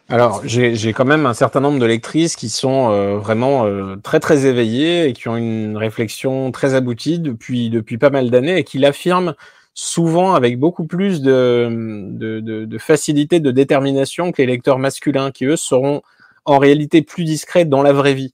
Alors, 0.07 0.41
j'ai 0.45 0.93
quand 0.93 1.05
même 1.05 1.25
un 1.25 1.33
certain 1.33 1.61
nombre 1.61 1.79
de 1.79 1.85
lectrices 1.85 2.35
qui 2.35 2.49
sont 2.49 3.17
vraiment 3.17 3.67
très 4.03 4.19
très 4.19 4.45
éveillées 4.45 5.07
et 5.07 5.13
qui 5.13 5.27
ont 5.29 5.35
une 5.35 5.77
réflexion 5.77 6.51
très 6.51 6.75
aboutie 6.75 7.17
depuis 7.17 7.71
depuis 7.71 7.97
pas 7.97 8.11
mal 8.11 8.29
d'années 8.29 8.59
et 8.59 8.63
qui 8.63 8.77
l'affirment 8.77 9.33
souvent 9.73 10.33
avec 10.33 10.57
beaucoup 10.57 10.85
plus 10.85 11.21
de, 11.21 12.77
facilité, 12.79 13.39
de 13.39 13.51
détermination 13.51 14.31
que 14.31 14.41
les 14.41 14.47
lecteurs 14.47 14.79
masculins, 14.79 15.31
qui 15.31 15.45
eux 15.45 15.57
seront 15.57 16.01
en 16.45 16.59
réalité 16.59 17.01
plus 17.01 17.25
discrets 17.25 17.65
dans 17.65 17.81
la 17.81 17.91
vraie 17.91 18.13
vie. 18.13 18.33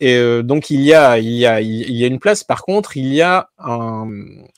Et 0.00 0.16
euh, 0.16 0.42
donc 0.42 0.70
il 0.70 0.80
y 0.82 0.92
a, 0.92 1.18
il 1.18 1.30
y 1.30 1.46
a, 1.46 1.60
il 1.60 1.92
y 1.92 2.04
a 2.04 2.06
une 2.06 2.18
place. 2.18 2.44
Par 2.44 2.62
contre, 2.62 2.96
il 2.96 3.12
y 3.12 3.22
a 3.22 3.48
un, 3.58 4.08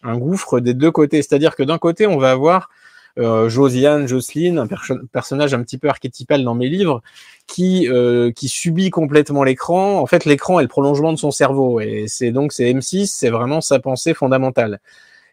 un 0.02 0.16
gouffre 0.16 0.60
des 0.60 0.74
deux 0.74 0.90
côtés. 0.90 1.22
C'est-à-dire 1.22 1.56
que 1.56 1.62
d'un 1.62 1.78
côté, 1.78 2.06
on 2.06 2.16
va 2.16 2.30
avoir 2.30 2.70
euh, 3.18 3.48
Josiane, 3.48 4.06
Jocelyne, 4.06 4.58
un 4.58 4.66
personnage 5.12 5.54
un 5.54 5.62
petit 5.62 5.78
peu 5.78 5.88
archétypal 5.88 6.44
dans 6.44 6.54
mes 6.54 6.68
livres, 6.68 7.02
qui 7.46 7.88
euh, 7.88 8.30
qui 8.32 8.48
subit 8.48 8.90
complètement 8.90 9.42
l'écran. 9.42 10.00
En 10.00 10.06
fait, 10.06 10.24
l'écran 10.24 10.58
est 10.60 10.62
le 10.62 10.68
prolongement 10.68 11.12
de 11.12 11.18
son 11.18 11.30
cerveau, 11.30 11.80
et 11.80 12.04
c'est 12.08 12.30
donc 12.30 12.52
c'est 12.52 12.70
M6, 12.72 13.06
c'est 13.06 13.30
vraiment 13.30 13.60
sa 13.60 13.78
pensée 13.78 14.12
fondamentale. 14.12 14.80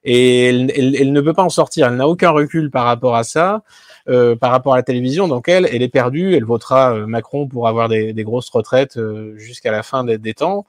Et 0.06 0.50
elle, 0.50 0.72
elle, 0.76 1.13
ne 1.13 1.22
peut 1.22 1.34
pas 1.34 1.44
en 1.44 1.50
sortir. 1.50 1.88
Elle 1.88 1.96
n'a 1.96 2.08
aucun 2.08 2.32
recul 2.32 2.70
par 2.72 2.86
rapport 2.86 3.16
à 3.16 3.24
ça. 3.24 3.63
Euh, 4.10 4.36
par 4.36 4.52
rapport 4.52 4.74
à 4.74 4.76
la 4.76 4.84
télévision. 4.84 5.30
Donc 5.30 5.48
elle, 5.48 5.66
elle 5.72 5.82
est 5.82 5.88
perdue, 5.88 6.36
elle 6.36 6.44
votera 6.44 6.94
euh, 6.94 7.08
Macron 7.08 7.48
pour 7.48 7.70
avoir 7.70 7.88
des, 7.88 8.13
grosses 8.26 8.50
retraites 8.50 8.98
euh, 8.98 9.34
jusqu'à 9.38 9.72
la 9.72 9.82
fin 9.82 10.04
des, 10.04 10.34
temps. 10.34 10.66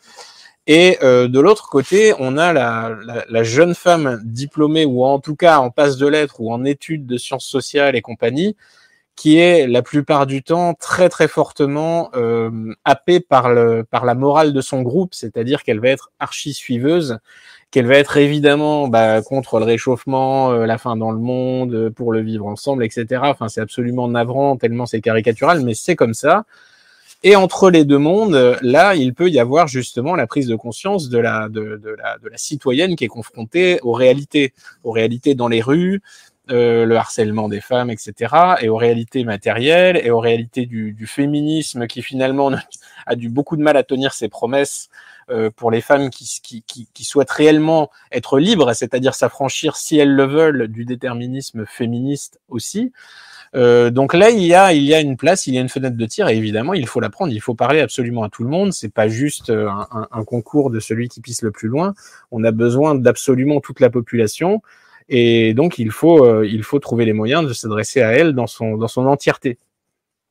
Et 0.69 0.99
de 1.03 1.41
l'autre 1.41 1.69
côté, 1.69 2.15
on 2.21 2.39
a 2.39 2.53
la, 2.53 3.43
jeune 3.43 3.75
femme 3.75 4.23
diplômée 4.25 4.85
ou 4.85 5.05
en 5.05 5.19
tout 5.19 5.35
cas 5.35 5.59
en 5.59 5.71
passe 5.71 5.97
de 5.97 6.07
lettres 6.07 6.41
ou 6.41 6.53
en 6.53 6.65
études 6.65 7.07
de 7.07 7.19
sciences 7.19 7.45
sociales 7.45 7.97
et 7.97 8.03
compagnie, 8.03 8.57
qui 9.17 9.39
est 9.39 9.67
la 9.67 9.83
plupart 9.83 10.27
du 10.27 10.45
temps 10.45 10.75
très 10.75 11.09
très 11.09 11.29
fortement 11.29 12.13
happée 12.85 13.21
par, 13.21 13.53
le, 13.53 13.85
par 13.85 14.05
la 14.05 14.15
morale 14.15 14.53
de 14.53 14.61
son 14.61 14.83
groupe, 14.83 15.13
c'est-à-dire 15.13 15.65
qu'elle 15.65 15.81
va 15.81 15.89
être 15.89 16.13
archi 16.21 16.55
suiveuse 16.55 17.19
qu'elle 17.75 17.87
va 17.89 17.97
être 17.97 18.17
évidemment 18.19 18.87
bah, 18.87 19.21
contre 19.21 19.59
le 19.59 19.65
réchauffement, 19.65 20.53
euh, 20.53 20.65
la 20.65 20.79
fin 20.79 20.95
dans 20.95 21.11
le 21.11 21.19
monde, 21.19 21.75
euh, 21.75 21.91
pour 21.91 22.13
le 22.13 22.21
vivre 22.21 22.47
ensemble, 22.47 22.85
etc. 22.85 23.23
Enfin, 23.25 23.49
c'est 23.49 23.61
absolument 23.61 24.07
navrant, 24.07 24.57
tellement 24.57 24.87
c'est 24.87 25.01
caricatural, 25.01 25.61
mais 25.61 25.75
c'est 25.75 25.97
comme 25.97 26.15
ça. 26.15 26.45
Et 27.25 27.35
entre 27.35 27.71
les 27.71 27.85
deux 27.85 27.99
mondes, 27.99 28.57
là, 28.63 28.95
il 28.95 29.13
peut 29.13 29.29
y 29.29 29.41
avoir 29.41 29.67
justement 29.67 30.15
la 30.15 30.29
prise 30.29 30.47
de 30.47 30.55
conscience 30.55 31.09
de 31.09 31.19
la, 31.19 31.49
citoyenne 32.37 32.95
qui 32.95 33.07
est 33.07 33.09
confrontée 33.09 33.81
aux 33.83 33.93
réalités, 33.93 34.53
aux 34.85 34.93
réalités 34.93 35.35
dans 35.35 35.49
les 35.49 35.61
rues, 35.61 36.01
euh, 36.53 36.85
le 36.85 36.97
harcèlement 36.97 37.49
des 37.49 37.61
femmes, 37.61 37.91
etc., 37.91 38.35
et 38.61 38.69
aux 38.69 38.77
réalités 38.77 39.25
matérielles, 39.25 39.97
et 39.97 40.13
aux 40.13 40.21
réalités 40.21 40.67
du, 40.67 40.93
du 40.93 41.09
féminisme 41.09 41.89
qui 41.89 42.03
finalement 42.03 42.53
a 43.07 43.17
du 43.17 43.31
beaucoup 43.31 43.57
de 43.57 43.63
mal 43.63 43.77
à 43.77 43.83
tenir 43.83 44.13
ses 44.13 44.29
promesses 44.29 44.91
pour 45.57 45.71
les 45.71 45.81
femmes 45.81 46.11
qui, 46.11 46.41
qui, 46.43 46.63
qui, 46.63 46.89
qui, 46.93 47.05
souhaitent 47.05 47.31
réellement 47.31 47.91
être 48.13 48.39
libres, 48.39 48.73
c'est-à-dire 48.75 49.15
s'affranchir, 49.15 49.77
si 49.77 49.99
elles 49.99 50.15
le 50.15 50.25
veulent, 50.25 50.69
du 50.69 50.85
déterminisme 50.85 51.65
féministe 51.67 52.41
aussi. 52.49 52.93
Euh, 53.55 53.91
donc 53.91 54.15
là, 54.15 54.31
il 54.31 54.43
y 54.43 54.55
a, 54.55 54.73
il 54.73 54.83
y 54.83 54.95
a 54.95 55.01
une 55.01 55.17
place, 55.17 55.47
il 55.47 55.55
y 55.55 55.59
a 55.59 55.61
une 55.61 55.69
fenêtre 55.69 55.97
de 55.97 56.07
tir, 56.07 56.29
et 56.29 56.37
évidemment, 56.37 56.75
il 56.75 56.87
faut 56.87 57.01
la 57.01 57.11
prendre. 57.11 57.33
Il 57.33 57.41
faut 57.41 57.55
parler 57.55 57.81
absolument 57.81 58.25
à 58.25 58.29
tout 58.29 58.43
le 58.43 58.51
monde. 58.51 58.73
C'est 58.73 58.93
pas 58.93 59.09
juste 59.09 59.51
euh, 59.51 59.69
un, 59.69 60.09
un, 60.11 60.25
concours 60.25 60.71
de 60.71 60.81
celui 60.81 61.09
qui 61.09 61.21
pisse 61.21 61.43
le 61.43 61.53
plus 61.53 61.69
loin. 61.69 61.95
On 62.31 62.43
a 62.45 62.51
besoin 62.51 62.95
d'absolument 62.95 63.61
toute 63.61 63.81
la 63.81 63.91
population, 63.91 64.63
et 65.09 65.55
donc 65.55 65.79
il 65.79 65.91
faut, 65.91 66.25
euh, 66.25 66.47
il 66.47 66.63
faut 66.65 66.79
trouver 66.79 67.05
les 67.05 67.13
moyens 67.13 67.47
de 67.47 67.53
s'adresser 67.53 68.03
à 68.03 68.13
elle 68.13 68.33
dans 68.33 68.47
son, 68.47 68.77
dans 68.77 68.89
son 68.89 69.07
entièreté. 69.07 69.59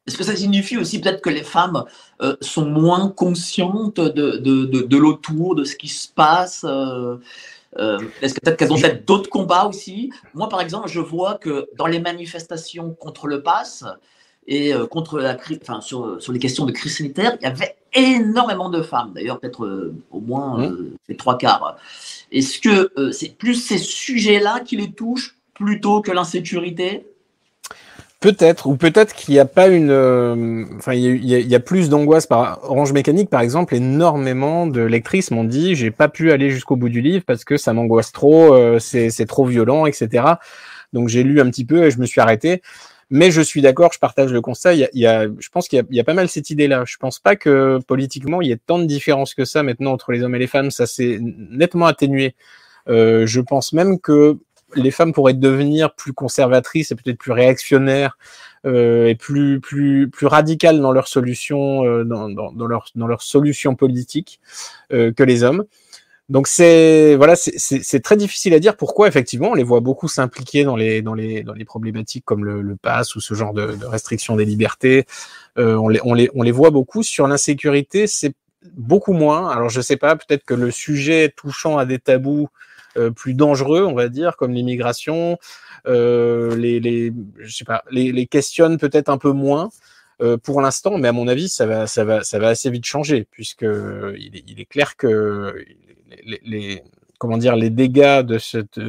Est-ce 0.06 0.18
que 0.18 0.24
ça 0.24 0.36
signifie 0.36 0.78
aussi 0.78 1.00
peut-être 1.00 1.22
que 1.22 1.30
les 1.30 1.44
femmes 1.44 1.86
euh, 2.22 2.36
sont 2.42 2.66
moins 2.66 3.08
conscientes 3.10 4.02
de, 4.02 4.38
de, 4.38 4.66
de, 4.66 4.82
de 4.82 4.98
l'autour, 4.98 5.56
de 5.56 5.64
ce 5.64 5.78
qui 5.78 5.88
se 5.88 6.10
passe 6.10 6.66
euh, 6.68 7.16
euh, 7.78 8.00
Est-ce 8.22 8.34
que 8.34 8.42
peut-être 8.42 8.58
qu'elles 8.58 8.74
ont 8.74 8.80
peut-être 8.80 9.08
d'autres 9.08 9.30
combats 9.30 9.66
aussi? 9.66 10.12
Moi, 10.34 10.50
par 10.50 10.60
exemple, 10.60 10.90
je 10.90 11.00
vois 11.00 11.36
que 11.36 11.70
dans 11.78 11.88
les 11.88 12.00
manifestations 12.00 12.94
contre 13.00 13.28
le 13.28 13.42
pass 13.42 13.86
et 14.46 14.74
contre 14.92 15.20
la 15.20 15.38
enfin, 15.62 15.80
sur, 15.80 16.22
sur 16.22 16.34
les 16.34 16.40
questions 16.40 16.66
de 16.66 16.74
crise 16.74 16.98
sanitaire, 16.98 17.38
il 17.40 17.46
y 17.46 17.48
avait 17.48 17.78
énormément 17.94 18.70
de 18.70 18.82
femmes. 18.82 19.14
D'ailleurs, 19.16 19.40
peut-être 19.40 19.94
au 20.12 20.20
moins 20.20 20.58
mmh. 20.58 20.90
les 21.08 21.16
trois 21.16 21.38
quarts. 21.38 21.78
Est-ce 22.30 22.60
que 22.60 22.92
c'est 23.14 23.38
plus 23.38 23.56
ces 23.56 23.78
sujets-là 23.78 24.60
qui 24.60 24.76
les 24.76 24.92
touchent 24.92 25.38
plutôt 25.54 26.02
que 26.02 26.12
l'insécurité? 26.12 27.06
Peut-être, 28.24 28.68
ou 28.68 28.78
peut-être 28.78 29.14
qu'il 29.14 29.34
n'y 29.34 29.40
a 29.42 29.46
pas 29.46 29.68
une. 29.68 29.90
Euh, 29.90 30.64
enfin, 30.78 30.94
il 30.94 31.26
y, 31.26 31.56
a, 31.56 31.60
plus 31.60 31.90
d'angoisse 31.90 32.26
par 32.26 32.64
Orange 32.64 32.94
Mécanique, 32.94 33.30
par 33.30 33.42
exemple. 33.42 33.76
Énormément 33.76 34.66
de 34.66 34.80
lectrices 34.80 35.30
m'ont 35.30 35.44
dit 35.44 35.76
j'ai 35.76 35.92
pas 35.92 36.08
pu 36.08 36.32
aller 36.32 36.50
jusqu'au 36.50 36.78
bout 36.78 36.88
du 36.88 37.02
livre 37.02 37.26
parce 37.28 37.44
que 37.44 37.58
ça 37.58 37.74
m'angoisse 37.74 38.14
trop, 38.14 38.54
euh, 38.54 38.80
c'est 38.80 39.26
trop 39.26 39.44
violent, 39.44 39.86
etc. 39.88 40.24
Donc 40.94 41.10
j'ai 41.10 41.22
lu 41.24 41.42
un 41.42 41.50
petit 41.50 41.66
peu 41.66 41.84
et 41.84 41.92
je 41.92 42.00
me 42.00 42.06
suis 42.06 42.22
arrêté. 42.22 42.62
Mais 43.10 43.30
je 43.30 43.42
suis 43.42 43.62
d'accord, 43.62 43.92
je 43.92 44.00
partage 44.00 44.32
le 44.32 44.40
constat. 44.40 44.74
Il 44.74 44.88
y 44.94 45.06
a, 45.06 45.28
je 45.28 45.50
pense 45.50 45.68
qu'il 45.68 45.86
y, 45.92 46.00
a 46.00 46.04
pas 46.06 46.14
mal 46.14 46.30
cette 46.30 46.50
idée-là. 46.50 46.86
Je 46.88 46.96
pense 46.96 47.20
pas 47.20 47.36
que 47.36 47.80
politiquement 47.86 48.42
il 48.42 48.48
y 48.48 48.52
ait 48.54 48.60
tant 48.66 48.80
de 48.80 48.86
différences 48.86 49.34
que 49.34 49.44
ça 49.44 49.64
maintenant 49.64 49.92
entre 49.92 50.14
les 50.14 50.24
hommes 50.24 50.36
et 50.36 50.40
les 50.40 50.48
femmes. 50.48 50.72
Ça 50.72 50.86
s'est 50.86 51.20
nettement 51.20 51.88
atténué. 51.88 52.36
Euh, 52.88 53.28
je 53.28 53.42
pense 53.42 53.74
même 53.74 54.00
que 54.00 54.38
les 54.76 54.92
femmes 54.92 55.14
pourraient 55.14 55.34
devenir 55.34 55.96
plus 55.96 56.14
conservatrices 56.14 56.92
et 56.92 56.96
peut-être 56.96 57.18
plus 57.18 57.32
réactionnaires 57.32 58.18
euh, 58.66 59.08
et 59.08 59.16
plus 59.16 59.60
plus 59.60 60.10
plus 60.10 60.28
radicales 60.28 60.80
dans 60.80 60.92
leurs 60.92 61.08
solutions, 61.08 61.84
euh, 61.86 62.04
dans, 62.04 62.30
dans, 62.30 62.52
dans 62.52 62.68
dans 62.96 63.08
leurs 63.08 63.22
solutions 63.22 63.76
politiques 63.76 64.40
euh, 64.92 65.12
que 65.12 65.24
les 65.24 65.44
hommes. 65.44 65.66
Donc 66.30 66.48
c'est 66.48 67.16
voilà, 67.16 67.36
c'est 67.36 68.00
très 68.00 68.16
difficile 68.16 68.54
à 68.54 68.60
dire 68.60 68.78
pourquoi 68.78 69.10
effectivement 69.10 69.50
on 69.50 69.56
les 69.56 69.64
voit 69.64 69.82
beaucoup 69.82 70.08
s'impliquer 70.08 70.64
dans 70.64 70.78
les 70.78 71.02
dans 71.02 71.14
les 71.14 71.44
dans 71.44 71.54
les 71.54 71.66
problématiques 71.66 72.24
comme 72.24 72.46
le, 72.46 72.62
le 72.62 72.76
pass 72.78 73.16
ou 73.16 73.20
ce 73.20 73.34
genre 73.34 73.54
de, 73.54 73.74
de 73.76 73.86
restriction 73.86 74.38
des 74.38 74.46
libertés. 74.46 75.06
Euh, 75.58 75.76
on 75.76 75.90
les 75.90 76.00
on 76.06 76.14
les 76.14 76.30
on 76.34 76.42
les 76.42 76.54
voit 76.54 76.72
beaucoup 76.72 77.04
sur 77.04 77.28
l'insécurité, 77.28 78.08
c'est 78.08 78.34
beaucoup 78.78 79.12
moins. 79.12 79.50
Alors 79.50 79.68
je 79.68 79.82
sais 79.82 79.98
pas, 79.98 80.16
peut-être 80.16 80.46
que 80.46 80.54
le 80.54 80.72
sujet 80.72 81.34
touchant 81.36 81.78
à 81.78 81.86
des 81.86 82.00
tabous 82.00 82.48
plus 83.16 83.34
dangereux, 83.34 83.86
on 83.86 83.94
va 83.94 84.10
dire, 84.10 84.38
comme 84.38 84.54
l'immigration, 84.54 85.38
euh, 85.88 86.56
les, 86.56 86.80
les, 86.80 87.12
je 87.40 87.56
sais 87.56 87.66
pas, 87.66 87.84
les, 87.92 88.12
les 88.12 88.28
questionne 88.28 88.78
peut-être 88.78 89.10
un 89.10 89.18
peu 89.18 89.32
moins 89.32 89.70
euh, 90.22 90.38
pour 90.38 90.62
l'instant, 90.62 90.98
mais 90.98 91.08
à 91.08 91.12
mon 91.12 91.28
avis, 91.28 91.50
ça 91.50 91.66
va, 91.66 91.88
ça 91.88 92.06
va, 92.06 92.24
ça 92.24 92.40
va 92.40 92.50
assez 92.50 92.70
vite 92.70 92.86
changer, 92.86 93.28
puisque 93.32 93.64
il 93.64 94.38
est, 94.38 94.44
il 94.48 94.60
est 94.60 94.66
clair 94.66 94.96
que 94.96 95.56
les, 96.24 96.42
les, 96.46 96.84
comment 97.20 97.38
dire, 97.38 97.56
les 97.56 97.70
dégâts 97.70 98.22
de 98.22 98.38
cette, 98.38 98.80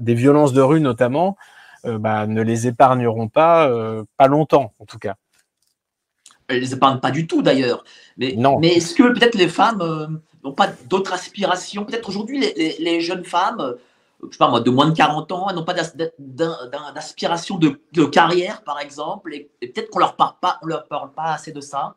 des 0.00 0.14
violences 0.14 0.52
de 0.52 0.62
rue 0.62 0.80
notamment, 0.80 1.36
bah, 1.84 2.26
ne 2.26 2.42
les 2.42 2.66
épargneront 2.66 3.28
pas, 3.28 3.70
pas 4.16 4.26
longtemps 4.26 4.72
en 4.78 4.86
tout 4.86 4.98
cas. 4.98 5.16
Elles 6.48 6.60
les 6.60 6.74
épargnent 6.74 7.00
pas 7.00 7.10
du 7.10 7.26
tout 7.26 7.42
d'ailleurs. 7.42 7.84
Mais, 8.16 8.34
non. 8.36 8.58
mais 8.58 8.74
est-ce 8.74 8.94
que 8.94 9.02
peut-être 9.14 9.34
les 9.34 9.48
femmes 9.48 10.20
n'ont 10.42 10.52
pas 10.52 10.68
d'autres 10.88 11.12
aspirations? 11.12 11.84
Peut-être 11.84 12.08
aujourd'hui, 12.08 12.40
les, 12.40 12.76
les, 12.78 13.00
jeunes 13.00 13.24
femmes, 13.24 13.60
euh, 13.60 13.74
je 14.22 14.32
sais 14.32 14.38
pas 14.38 14.48
moi, 14.48 14.60
de 14.60 14.70
moins 14.70 14.88
de 14.88 14.96
40 14.96 15.32
ans, 15.32 15.46
elles 15.48 15.56
n'ont 15.56 15.64
pas 15.64 15.74
d'aspiration 15.74 17.58
de, 17.58 17.80
de, 17.92 18.04
carrière, 18.04 18.62
par 18.62 18.80
exemple, 18.80 19.34
et, 19.34 19.50
peut-être 19.60 19.90
qu'on 19.90 19.98
leur 20.00 20.16
parle 20.16 20.34
pas, 20.40 20.58
on 20.62 20.66
leur 20.66 20.86
parle 20.86 21.12
pas 21.12 21.32
assez 21.32 21.52
de 21.52 21.60
ça? 21.60 21.94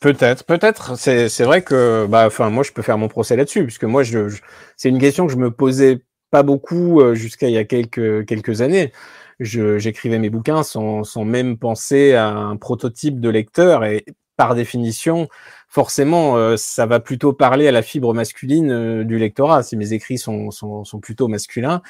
Peut-être, 0.00 0.44
peut-être. 0.44 0.96
C'est 0.96 1.42
vrai 1.42 1.62
que, 1.62 2.06
bah, 2.08 2.26
enfin, 2.26 2.50
moi, 2.50 2.62
je 2.62 2.72
peux 2.72 2.82
faire 2.82 2.98
mon 2.98 3.08
procès 3.08 3.36
là-dessus, 3.36 3.64
puisque 3.64 3.84
moi, 3.84 4.04
je, 4.04 4.28
je 4.28 4.40
c'est 4.76 4.88
une 4.88 5.00
question 5.00 5.26
que 5.26 5.32
je 5.32 5.38
me 5.38 5.50
posais 5.50 6.02
pas 6.30 6.42
beaucoup 6.42 7.00
euh, 7.00 7.14
jusqu'à 7.14 7.48
il 7.48 7.54
y 7.54 7.58
a 7.58 7.64
quelques 7.64 8.26
quelques 8.26 8.60
années. 8.60 8.92
J'écrivais 9.40 10.18
mes 10.18 10.30
bouquins 10.30 10.62
sans, 10.62 11.04
sans 11.04 11.24
même 11.24 11.58
penser 11.58 12.14
à 12.14 12.28
un 12.28 12.56
prototype 12.56 13.20
de 13.20 13.28
lecteur, 13.28 13.84
et 13.84 14.04
par 14.38 14.54
définition, 14.54 15.28
forcément, 15.68 16.36
euh, 16.36 16.56
ça 16.56 16.86
va 16.86 17.00
plutôt 17.00 17.32
parler 17.32 17.66
à 17.66 17.72
la 17.72 17.82
fibre 17.82 18.14
masculine 18.14 18.70
euh, 18.70 19.04
du 19.04 19.18
lectorat, 19.18 19.64
si 19.64 19.76
mes 19.76 19.92
écrits 19.92 20.16
sont, 20.16 20.52
sont, 20.52 20.84
sont 20.84 21.00
plutôt 21.00 21.26
masculins. 21.26 21.82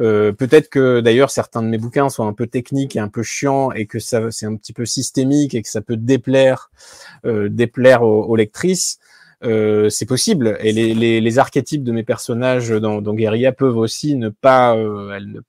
Euh, 0.00 0.32
peut-être 0.32 0.70
que 0.70 1.00
d'ailleurs 1.00 1.30
certains 1.30 1.62
de 1.62 1.68
mes 1.68 1.76
bouquins 1.76 2.08
sont 2.08 2.26
un 2.26 2.32
peu 2.32 2.46
techniques 2.46 2.96
et 2.96 3.00
un 3.00 3.08
peu 3.08 3.22
chiants 3.22 3.70
et 3.72 3.84
que 3.84 3.98
ça 3.98 4.30
c'est 4.30 4.46
un 4.46 4.56
petit 4.56 4.72
peu 4.72 4.86
systémique 4.86 5.54
et 5.54 5.60
que 5.60 5.68
ça 5.68 5.82
peut 5.82 5.98
déplaire 5.98 6.70
déplaire 7.24 8.02
aux, 8.02 8.34
lectrices. 8.34 8.98
c'est 9.42 10.06
possible 10.08 10.56
et 10.60 10.72
les, 10.72 10.94
les, 10.94 11.20
les, 11.20 11.38
archétypes 11.38 11.84
de 11.84 11.92
mes 11.92 12.02
personnages 12.02 12.70
dans, 12.70 13.02
dans 13.02 13.12
Guerilla 13.12 13.52
peuvent 13.52 13.76
aussi 13.76 14.16
ne 14.16 14.30
pas 14.30 14.74
elles 14.74 15.32
ne 15.32 15.40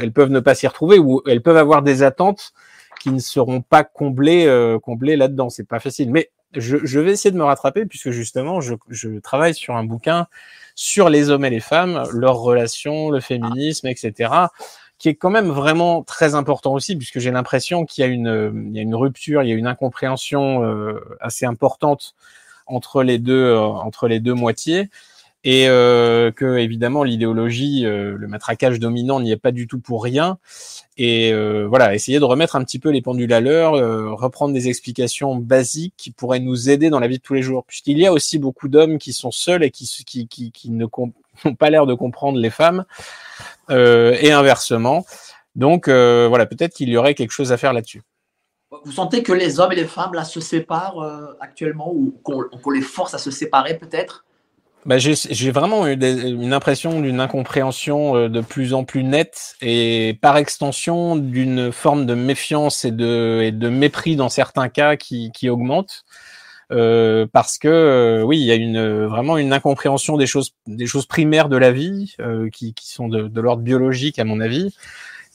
elles 0.00 0.12
peuvent 0.12 0.30
ne 0.30 0.40
pas 0.40 0.54
s'y 0.54 0.66
retrouver 0.66 0.98
ou 0.98 1.22
elles 1.26 1.42
peuvent 1.42 1.56
avoir 1.56 1.82
des 1.82 2.02
attentes 2.02 2.52
qui 3.00 3.10
ne 3.10 3.18
seront 3.18 3.62
pas 3.62 3.84
comblées 3.84 4.78
comblées 4.82 5.16
là-dedans. 5.16 5.50
C'est 5.50 5.66
pas 5.66 5.80
facile, 5.80 6.10
mais 6.10 6.30
je, 6.54 6.98
vais 6.98 7.12
essayer 7.12 7.30
de 7.30 7.36
me 7.36 7.44
rattraper 7.44 7.86
puisque 7.86 8.10
justement, 8.10 8.60
je, 8.60 9.18
travaille 9.20 9.54
sur 9.54 9.76
un 9.76 9.84
bouquin 9.84 10.26
sur 10.74 11.08
les 11.08 11.30
hommes 11.30 11.44
et 11.44 11.50
les 11.50 11.60
femmes, 11.60 12.04
leurs 12.12 12.38
relations, 12.38 13.10
le 13.10 13.20
féminisme, 13.20 13.86
etc., 13.86 14.32
qui 14.98 15.08
est 15.08 15.14
quand 15.14 15.30
même 15.30 15.50
vraiment 15.50 16.02
très 16.02 16.34
important 16.34 16.74
aussi 16.74 16.96
puisque 16.96 17.20
j'ai 17.20 17.30
l'impression 17.30 17.86
qu'il 17.86 18.02
y 18.02 18.06
a 18.06 18.10
une, 18.10 18.68
il 18.70 18.76
y 18.76 18.78
a 18.78 18.82
une 18.82 18.94
rupture, 18.94 19.42
il 19.42 19.48
y 19.48 19.52
a 19.52 19.54
une 19.54 19.66
incompréhension 19.66 20.62
euh, 20.62 21.00
assez 21.20 21.46
importante 21.46 22.14
entre 22.66 23.02
les 23.02 23.18
deux, 23.18 23.46
euh, 23.46 23.60
entre 23.60 24.08
les 24.08 24.20
deux 24.20 24.34
moitiés 24.34 24.90
et 25.42 25.68
euh, 25.68 26.30
que 26.30 26.58
évidemment 26.58 27.02
l'idéologie, 27.02 27.86
euh, 27.86 28.14
le 28.16 28.28
matraquage 28.28 28.78
dominant 28.78 29.20
n'y 29.20 29.32
est 29.32 29.36
pas 29.36 29.52
du 29.52 29.66
tout 29.66 29.80
pour 29.80 30.04
rien. 30.04 30.38
Et 30.98 31.32
euh, 31.32 31.66
voilà, 31.66 31.94
essayer 31.94 32.18
de 32.18 32.24
remettre 32.24 32.56
un 32.56 32.64
petit 32.64 32.78
peu 32.78 32.90
les 32.90 33.00
pendules 33.00 33.32
à 33.32 33.40
l'heure, 33.40 33.74
euh, 33.74 34.12
reprendre 34.12 34.52
des 34.52 34.68
explications 34.68 35.36
basiques 35.36 35.94
qui 35.96 36.10
pourraient 36.10 36.40
nous 36.40 36.68
aider 36.68 36.90
dans 36.90 37.00
la 37.00 37.08
vie 37.08 37.16
de 37.16 37.22
tous 37.22 37.32
les 37.32 37.42
jours, 37.42 37.64
puisqu'il 37.64 37.98
y 37.98 38.06
a 38.06 38.12
aussi 38.12 38.38
beaucoup 38.38 38.68
d'hommes 38.68 38.98
qui 38.98 39.14
sont 39.14 39.30
seuls 39.30 39.62
et 39.62 39.70
qui, 39.70 39.88
qui, 40.04 40.28
qui, 40.28 40.70
ne 40.70 40.84
n'ont 41.44 41.54
pas 41.54 41.70
l'air 41.70 41.86
de 41.86 41.94
comprendre 41.94 42.38
les 42.38 42.50
femmes, 42.50 42.84
et 43.70 44.32
inversement. 44.32 45.06
Donc 45.54 45.88
voilà, 45.88 46.44
peut-être 46.44 46.74
qu'il 46.74 46.88
y 46.90 46.96
aurait 46.96 47.14
quelque 47.14 47.30
chose 47.30 47.52
à 47.52 47.56
faire 47.56 47.72
là-dessus. 47.72 48.02
Vous 48.84 48.92
sentez 48.92 49.22
que 49.22 49.32
les 49.32 49.58
hommes 49.58 49.72
et 49.72 49.76
les 49.76 49.86
femmes 49.86 50.12
se 50.24 50.40
séparent 50.40 51.36
actuellement 51.40 51.92
ou 51.92 52.14
qu'on 52.22 52.70
les 52.70 52.82
force 52.82 53.14
à 53.14 53.18
se 53.18 53.30
séparer 53.30 53.78
peut-être? 53.78 54.24
Bah, 54.86 54.96
j'ai 54.98 55.50
vraiment 55.50 55.86
eu 55.86 55.92
une 55.92 56.52
impression 56.52 57.00
d'une 57.00 57.20
incompréhension 57.20 58.16
euh, 58.16 58.28
de 58.28 58.40
plus 58.40 58.72
en 58.72 58.84
plus 58.84 59.04
nette 59.04 59.56
et 59.60 60.18
par 60.22 60.36
extension 60.38 61.16
d'une 61.16 61.70
forme 61.70 62.06
de 62.06 62.14
méfiance 62.14 62.84
et 62.84 62.90
de, 62.90 63.42
et 63.42 63.52
de 63.52 63.68
mépris 63.68 64.16
dans 64.16 64.30
certains 64.30 64.68
cas 64.68 64.96
qui, 64.96 65.32
qui 65.32 65.50
augmente. 65.50 66.04
Euh, 66.72 67.26
parce 67.32 67.58
que 67.58 67.68
euh, 67.68 68.22
oui, 68.22 68.38
il 68.38 68.44
y 68.44 68.52
a 68.52 68.54
une 68.54 69.06
vraiment 69.06 69.36
une 69.38 69.52
incompréhension 69.52 70.16
des 70.16 70.26
choses 70.26 70.54
des 70.68 70.86
choses 70.86 71.04
primaires 71.06 71.48
de 71.48 71.56
la 71.56 71.72
vie 71.72 72.14
euh, 72.20 72.48
qui, 72.48 72.74
qui 72.74 72.88
sont 72.92 73.08
de, 73.08 73.26
de 73.26 73.40
l'ordre 73.40 73.62
biologique 73.62 74.20
à 74.20 74.24
mon 74.24 74.40
avis. 74.40 74.74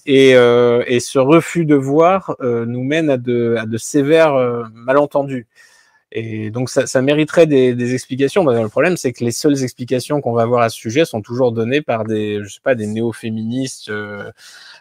Et, 0.08 0.34
et 0.34 1.00
ce 1.00 1.18
refus 1.18 1.66
de 1.66 1.74
voir 1.74 2.36
nous 2.40 2.84
mène 2.84 3.10
à 3.10 3.18
de, 3.18 3.56
à 3.58 3.66
de 3.66 3.78
sévères 3.78 4.36
malentendus. 4.72 5.48
Et 6.12 6.50
donc 6.52 6.70
ça, 6.70 6.88
ça 6.88 7.02
mériterait 7.02 7.48
des, 7.48 7.76
des 7.76 7.94
explications. 7.94 8.44
Bah, 8.44 8.62
le 8.62 8.70
problème, 8.70 8.98
c'est 8.98 9.12
que 9.12 9.24
les 9.24 9.32
seules 9.32 9.64
explications 9.64 10.22
qu'on 10.22 10.34
va 10.34 10.44
avoir 10.44 10.62
à 10.62 10.70
ce 10.70 10.78
sujet 10.78 11.04
sont 11.06 11.22
toujours 11.22 11.52
données 11.52 11.82
par 11.82 12.06
des, 12.06 12.40
je 12.44 12.48
sais 12.54 12.62
pas, 12.64 12.76
des 12.76 12.88
néo-féministes 12.88 13.90
euh, 13.90 14.32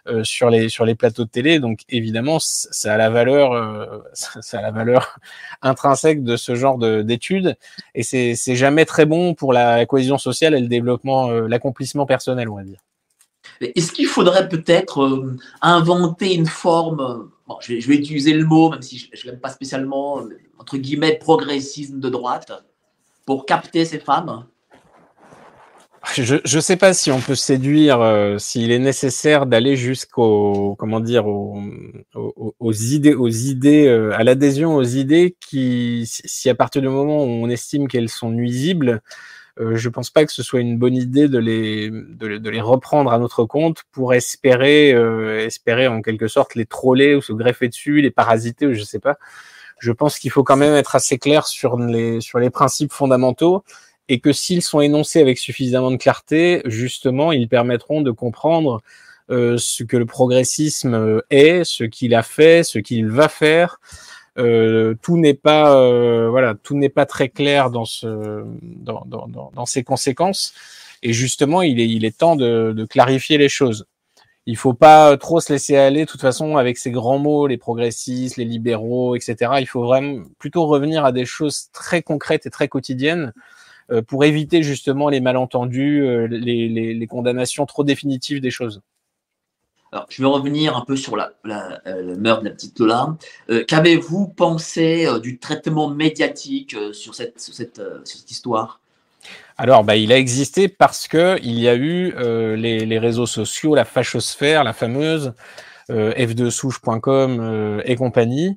euh, 0.06 0.22
sur 0.22 0.50
les 0.50 0.68
sur 0.68 0.84
les 0.84 0.94
plateaux 0.94 1.24
de 1.24 1.30
télé. 1.30 1.60
Donc 1.60 1.80
évidemment, 1.88 2.38
ça 2.40 2.94
a 2.94 2.96
la 2.98 3.08
valeur, 3.08 3.52
euh, 3.52 3.86
ça 4.14 4.58
a 4.58 4.62
la 4.62 4.70
valeur 4.70 5.18
intrinsèque 5.62 6.22
de 6.22 6.36
ce 6.36 6.54
genre 6.54 6.78
d'études. 6.78 7.56
Et 7.94 8.02
c'est 8.02 8.56
jamais 8.56 8.84
très 8.84 9.06
bon 9.06 9.34
pour 9.34 9.52
la 9.52 9.86
cohésion 9.86 10.18
sociale 10.18 10.54
et 10.54 10.60
le 10.60 10.68
développement, 10.68 11.30
euh, 11.30 11.48
l'accomplissement 11.48 12.06
personnel, 12.06 12.48
on 12.50 12.56
va 12.56 12.64
dire. 12.64 12.80
Est-ce 13.74 13.92
qu'il 13.92 14.06
faudrait 14.06 14.48
peut-être 14.48 15.02
euh, 15.02 15.36
inventer 15.62 16.34
une 16.34 16.46
forme 16.46 17.30
bon, 17.46 17.56
je, 17.60 17.74
vais, 17.74 17.94
utiliser 17.96 18.32
le 18.32 18.44
mot, 18.44 18.70
même 18.70 18.82
si 18.82 18.98
je 19.12 19.26
ne 19.26 19.32
l'aime 19.32 19.40
pas 19.40 19.50
spécialement, 19.50 20.20
entre 20.58 20.76
guillemets, 20.76 21.18
progressisme 21.18 22.00
de 22.00 22.08
droite, 22.08 22.52
pour 23.26 23.46
capter 23.46 23.84
ces 23.84 23.98
femmes? 23.98 24.44
Je 26.12 26.34
ne 26.56 26.60
sais 26.60 26.76
pas 26.76 26.92
si 26.92 27.10
on 27.10 27.20
peut 27.20 27.34
séduire, 27.34 28.00
euh, 28.00 28.36
s'il 28.38 28.70
est 28.70 28.78
nécessaire 28.78 29.46
d'aller 29.46 29.74
jusqu'au, 29.74 30.76
comment 30.78 31.00
dire, 31.00 31.26
aux, 31.26 32.72
idées, 32.72 33.14
aux 33.14 33.28
idées, 33.28 33.86
euh, 33.86 34.12
à 34.14 34.22
l'adhésion 34.22 34.76
aux 34.76 34.84
idées 34.84 35.36
qui, 35.40 36.04
si 36.06 36.50
à 36.50 36.54
partir 36.54 36.82
du 36.82 36.88
moment 36.88 37.24
où 37.24 37.28
on 37.28 37.48
estime 37.48 37.88
qu'elles 37.88 38.10
sont 38.10 38.30
nuisibles, 38.30 39.00
euh, 39.60 39.76
je 39.76 39.88
pense 39.88 40.10
pas 40.10 40.24
que 40.24 40.32
ce 40.32 40.42
soit 40.42 40.60
une 40.60 40.78
bonne 40.78 40.96
idée 40.96 41.28
de 41.28 41.38
les, 41.38 41.90
de, 41.90 42.38
de 42.38 42.50
les 42.50 42.60
reprendre 42.60 43.12
à 43.12 43.18
notre 43.18 43.44
compte 43.44 43.84
pour 43.92 44.12
espérer, 44.12 44.92
euh, 44.92 45.46
espérer 45.46 45.86
en 45.86 46.02
quelque 46.02 46.26
sorte 46.26 46.56
les 46.56 46.66
troller 46.66 47.14
ou 47.14 47.22
se 47.22 47.32
greffer 47.32 47.68
dessus, 47.68 48.00
les 48.00 48.10
parasiter 48.10 48.66
ou 48.66 48.74
je 48.74 48.82
sais 48.82 48.98
pas. 48.98 49.16
Je 49.78 49.92
pense 49.92 50.18
qu'il 50.18 50.30
faut 50.30 50.42
quand 50.42 50.56
même 50.56 50.74
être 50.74 50.96
assez 50.96 51.18
clair 51.18 51.46
sur 51.46 51.78
les, 51.78 52.20
sur 52.20 52.40
les 52.40 52.50
principes 52.50 52.92
fondamentaux 52.92 53.64
et 54.08 54.18
que 54.18 54.32
s'ils 54.32 54.62
sont 54.62 54.80
énoncés 54.80 55.20
avec 55.20 55.38
suffisamment 55.38 55.90
de 55.90 55.96
clarté, 55.96 56.60
justement, 56.64 57.30
ils 57.32 57.48
permettront 57.48 58.00
de 58.02 58.10
comprendre 58.10 58.82
euh, 59.30 59.56
ce 59.56 59.84
que 59.84 59.96
le 59.96 60.04
progressisme 60.04 61.22
est, 61.30 61.64
ce 61.64 61.84
qu'il 61.84 62.14
a 62.14 62.22
fait, 62.22 62.64
ce 62.64 62.78
qu'il 62.78 63.06
va 63.06 63.28
faire, 63.28 63.78
euh, 64.38 64.94
tout 65.00 65.16
n'est 65.16 65.34
pas 65.34 65.76
euh, 65.76 66.28
voilà, 66.28 66.54
tout 66.54 66.76
n'est 66.76 66.88
pas 66.88 67.06
très 67.06 67.28
clair 67.28 67.70
dans 67.70 67.84
ce 67.84 68.44
dans, 68.62 69.04
dans, 69.06 69.28
dans, 69.28 69.66
ses 69.66 69.84
conséquences. 69.84 70.54
Et 71.02 71.12
justement, 71.12 71.62
il 71.62 71.80
est 71.80 71.88
il 71.88 72.04
est 72.04 72.16
temps 72.18 72.36
de, 72.36 72.72
de 72.76 72.84
clarifier 72.84 73.38
les 73.38 73.48
choses. 73.48 73.86
Il 74.46 74.56
faut 74.56 74.74
pas 74.74 75.16
trop 75.16 75.40
se 75.40 75.52
laisser 75.52 75.76
aller, 75.76 76.00
de 76.04 76.10
toute 76.10 76.20
façon, 76.20 76.56
avec 76.58 76.76
ces 76.78 76.90
grands 76.90 77.18
mots, 77.18 77.46
les 77.46 77.56
progressistes, 77.56 78.36
les 78.36 78.44
libéraux, 78.44 79.16
etc. 79.16 79.52
Il 79.60 79.66
faut 79.66 79.84
vraiment 79.84 80.22
plutôt 80.38 80.66
revenir 80.66 81.04
à 81.04 81.12
des 81.12 81.24
choses 81.24 81.70
très 81.72 82.02
concrètes 82.02 82.46
et 82.46 82.50
très 82.50 82.68
quotidiennes 82.68 83.32
euh, 83.90 84.02
pour 84.02 84.24
éviter 84.24 84.62
justement 84.62 85.08
les 85.08 85.20
malentendus, 85.20 86.28
les, 86.28 86.68
les, 86.68 86.94
les 86.94 87.06
condamnations 87.06 87.66
trop 87.66 87.84
définitives 87.84 88.40
des 88.40 88.50
choses. 88.50 88.82
Alors, 89.94 90.06
je 90.10 90.20
vais 90.20 90.28
revenir 90.28 90.76
un 90.76 90.84
peu 90.84 90.96
sur 90.96 91.16
la, 91.16 91.34
la, 91.44 91.80
euh, 91.86 92.16
meurtre 92.16 92.42
de 92.42 92.48
la 92.48 92.54
petite 92.54 92.76
Lola. 92.80 93.16
Euh, 93.48 93.64
Qu'avez-vous 93.64 94.26
pensé 94.26 95.06
euh, 95.06 95.20
du 95.20 95.38
traitement 95.38 95.88
médiatique 95.88 96.74
sur, 96.90 97.14
cette, 97.14 97.40
histoire? 98.28 98.80
Alors, 99.56 99.84
bah, 99.84 99.94
il 99.94 100.10
a 100.10 100.18
existé 100.18 100.66
parce 100.66 101.06
que 101.06 101.38
il 101.44 101.60
y 101.60 101.68
a 101.68 101.76
eu 101.76 102.12
les, 102.56 102.98
réseaux 102.98 103.26
sociaux, 103.26 103.76
la 103.76 103.84
fachosphère, 103.84 104.64
la 104.64 104.72
fameuse 104.72 105.32
euh, 105.90 106.12
f2souche.com 106.14 107.38
euh, 107.40 107.82
et 107.84 107.94
compagnie. 107.94 108.56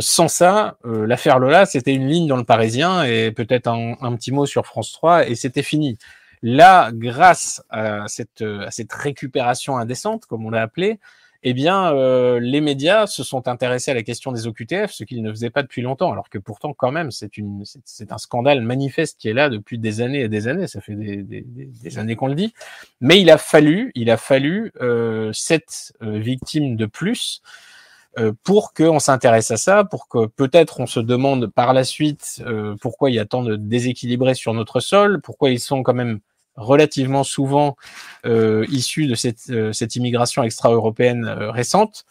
Sans 0.00 0.26
ça, 0.26 0.76
l'affaire 0.82 1.38
Lola, 1.38 1.66
c'était 1.66 1.94
une 1.94 2.08
ligne 2.08 2.26
dans 2.26 2.38
le 2.38 2.44
Parisien 2.44 3.04
et 3.04 3.30
peut-être 3.30 3.68
un 3.68 4.16
petit 4.16 4.32
mot 4.32 4.46
sur 4.46 4.66
France 4.66 4.90
3 4.92 5.28
et 5.28 5.36
c'était 5.36 5.62
fini. 5.62 5.98
Là, 6.42 6.90
grâce 6.92 7.62
à 7.70 8.08
cette, 8.08 8.42
à 8.42 8.70
cette 8.70 8.92
récupération 8.92 9.76
indécente, 9.76 10.26
comme 10.26 10.46
on 10.46 10.50
l'a 10.50 10.62
appelé, 10.62 10.98
eh 11.44 11.54
bien, 11.54 11.94
euh, 11.94 12.40
les 12.40 12.60
médias 12.60 13.06
se 13.06 13.22
sont 13.22 13.46
intéressés 13.46 13.92
à 13.92 13.94
la 13.94 14.02
question 14.02 14.32
des 14.32 14.48
OQTF, 14.48 14.90
ce 14.90 15.04
qu'ils 15.04 15.22
ne 15.22 15.30
faisaient 15.30 15.50
pas 15.50 15.62
depuis 15.62 15.82
longtemps, 15.82 16.10
alors 16.10 16.28
que 16.30 16.38
pourtant, 16.38 16.72
quand 16.74 16.90
même, 16.90 17.10
c'est 17.12 17.30
un 18.10 18.18
scandale 18.18 18.60
manifeste 18.60 19.20
qui 19.20 19.28
est 19.28 19.34
là 19.34 19.48
depuis 19.48 19.78
des 19.78 20.00
années 20.00 20.22
et 20.22 20.28
des 20.28 20.48
années. 20.48 20.66
Ça 20.66 20.80
fait 20.80 20.96
des, 20.96 21.22
des, 21.22 21.42
des 21.42 21.98
années 21.98 22.16
qu'on 22.16 22.26
le 22.26 22.34
dit. 22.34 22.54
Mais 23.00 23.20
il 23.20 23.30
a 23.30 23.38
fallu, 23.38 23.92
il 23.94 24.10
a 24.10 24.16
fallu 24.16 24.72
euh, 24.80 25.32
sept 25.32 25.92
euh, 26.02 26.18
victimes 26.18 26.74
de 26.74 26.86
plus 26.86 27.40
euh, 28.18 28.32
pour 28.42 28.72
qu'on 28.72 28.98
s'intéresse 28.98 29.52
à 29.52 29.56
ça, 29.56 29.84
pour 29.84 30.08
que 30.08 30.26
peut-être 30.26 30.80
on 30.80 30.86
se 30.86 30.98
demande 30.98 31.46
par 31.46 31.72
la 31.72 31.84
suite 31.84 32.42
euh, 32.46 32.74
pourquoi 32.80 33.10
il 33.10 33.14
y 33.14 33.20
a 33.20 33.26
tant 33.26 33.42
de 33.42 33.54
déséquilibrés 33.54 34.34
sur 34.34 34.54
notre 34.54 34.80
sol, 34.80 35.20
pourquoi 35.20 35.50
ils 35.50 35.60
sont 35.60 35.84
quand 35.84 35.94
même 35.94 36.18
relativement 36.58 37.24
souvent 37.24 37.76
euh, 38.26 38.66
issus 38.68 39.06
de 39.06 39.14
cette, 39.14 39.48
euh, 39.50 39.72
cette 39.72 39.96
immigration 39.96 40.42
extra-européenne 40.42 41.24
euh, 41.24 41.50
récente. 41.50 42.04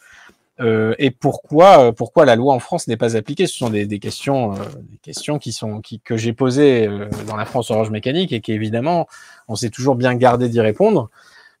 Euh, 0.60 0.94
et 0.98 1.12
pourquoi, 1.12 1.92
pourquoi 1.92 2.24
la 2.24 2.34
loi 2.34 2.52
en 2.52 2.58
France 2.58 2.88
n'est 2.88 2.96
pas 2.96 3.16
appliquée? 3.16 3.46
Ce 3.46 3.56
sont 3.56 3.70
des, 3.70 3.86
des 3.86 4.00
questions, 4.00 4.54
des 4.54 4.98
questions 5.00 5.38
qui 5.38 5.52
sont 5.52 5.80
qui, 5.80 6.00
que 6.00 6.16
j'ai 6.16 6.32
posées 6.32 6.88
dans 7.28 7.36
la 7.36 7.44
France 7.44 7.70
Orange 7.70 7.90
Mécanique 7.90 8.32
et 8.32 8.40
qui 8.40 8.52
évidemment 8.52 9.06
on 9.46 9.54
s'est 9.54 9.70
toujours 9.70 9.94
bien 9.94 10.16
gardé 10.16 10.48
d'y 10.48 10.60
répondre. 10.60 11.10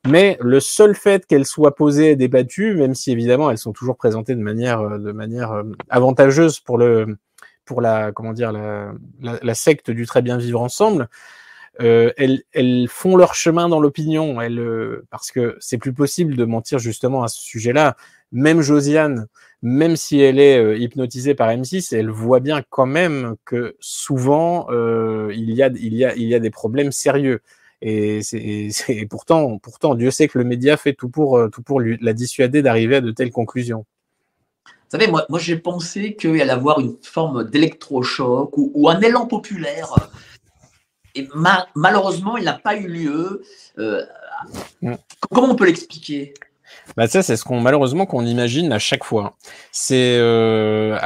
Mais 0.08 0.36
le 0.40 0.58
seul 0.58 0.96
fait 0.96 1.26
qu'elles 1.26 1.46
soient 1.46 1.76
posées 1.76 2.10
et 2.10 2.16
débattues, 2.16 2.74
même 2.74 2.94
si 2.94 3.12
évidemment 3.12 3.50
elles 3.50 3.58
sont 3.58 3.72
toujours 3.72 3.96
présentées 3.96 4.34
de 4.34 4.42
manière, 4.42 4.98
de 4.98 5.12
manière 5.12 5.62
avantageuse 5.90 6.58
pour 6.58 6.78
le, 6.78 7.18
pour 7.64 7.80
la, 7.80 8.10
comment 8.10 8.32
dire, 8.32 8.50
la, 8.50 8.92
la 9.20 9.54
secte 9.54 9.90
du 9.92 10.06
très 10.06 10.22
bien 10.22 10.38
vivre 10.38 10.60
ensemble, 10.60 11.08
euh, 11.80 12.12
elles, 12.16 12.88
font 12.88 13.16
leur 13.16 13.34
chemin 13.34 13.68
dans 13.68 13.80
l'opinion, 13.80 14.40
euh, 14.40 15.06
parce 15.10 15.30
que 15.30 15.56
c'est 15.60 15.78
plus 15.78 15.92
possible 15.92 16.34
de 16.34 16.44
mentir 16.44 16.78
justement 16.78 17.22
à 17.22 17.28
ce 17.28 17.40
sujet-là. 17.40 17.96
Même 18.32 18.60
Josiane, 18.62 19.28
même 19.62 19.96
si 19.96 20.20
elle 20.20 20.40
est 20.40 20.58
euh, 20.58 20.76
hypnotisée 20.76 21.34
par 21.34 21.48
M6, 21.50 21.94
elle 21.94 22.10
voit 22.10 22.40
bien 22.40 22.62
quand 22.68 22.86
même 22.86 23.36
que 23.44 23.76
souvent 23.80 24.66
il 25.30 25.50
y 25.50 25.62
a 26.34 26.38
des 26.40 26.50
problèmes 26.50 26.92
sérieux. 26.92 27.40
Et 27.80 28.22
c'est 28.22 29.06
pourtant 29.08 29.60
Dieu 29.94 30.10
sait 30.10 30.26
que 30.26 30.38
le 30.38 30.44
média 30.44 30.76
fait 30.76 30.94
tout 30.94 31.08
pour 31.08 31.38
la 31.80 32.12
dissuader 32.12 32.60
d'arriver 32.60 32.96
à 32.96 33.00
de 33.00 33.12
telles 33.12 33.30
conclusions. 33.30 33.86
Vous 34.90 34.98
savez, 34.98 35.06
moi, 35.06 35.26
moi 35.28 35.38
j'ai 35.38 35.58
pensé 35.58 36.16
qu'il 36.16 36.40
allait 36.40 36.50
avoir 36.50 36.80
une 36.80 36.96
forme 37.02 37.44
d'électrochoc 37.44 38.56
ou, 38.56 38.72
ou, 38.74 38.88
un 38.88 38.98
élan 39.00 39.26
populaire 39.26 40.08
et 41.14 41.28
ma 41.34 41.66
malheureusement, 41.74 42.36
il 42.36 42.44
n'a 42.44 42.54
pas 42.54 42.76
eu 42.76 42.88
lieu. 42.88 43.42
Euh, 43.78 44.04
mm. 44.82 44.94
Comment 45.30 45.50
on 45.50 45.56
peut 45.56 45.66
l'expliquer? 45.66 46.34
Bah 46.96 47.06
ça, 47.06 47.22
c'est 47.22 47.36
ce 47.36 47.44
qu'on 47.44 47.60
malheureusement 47.60 48.06
qu'on 48.06 48.24
imagine 48.24 48.72
à 48.72 48.78
chaque 48.78 49.04
fois. 49.04 49.36
C'est 49.72 50.16
euh, 50.18 50.98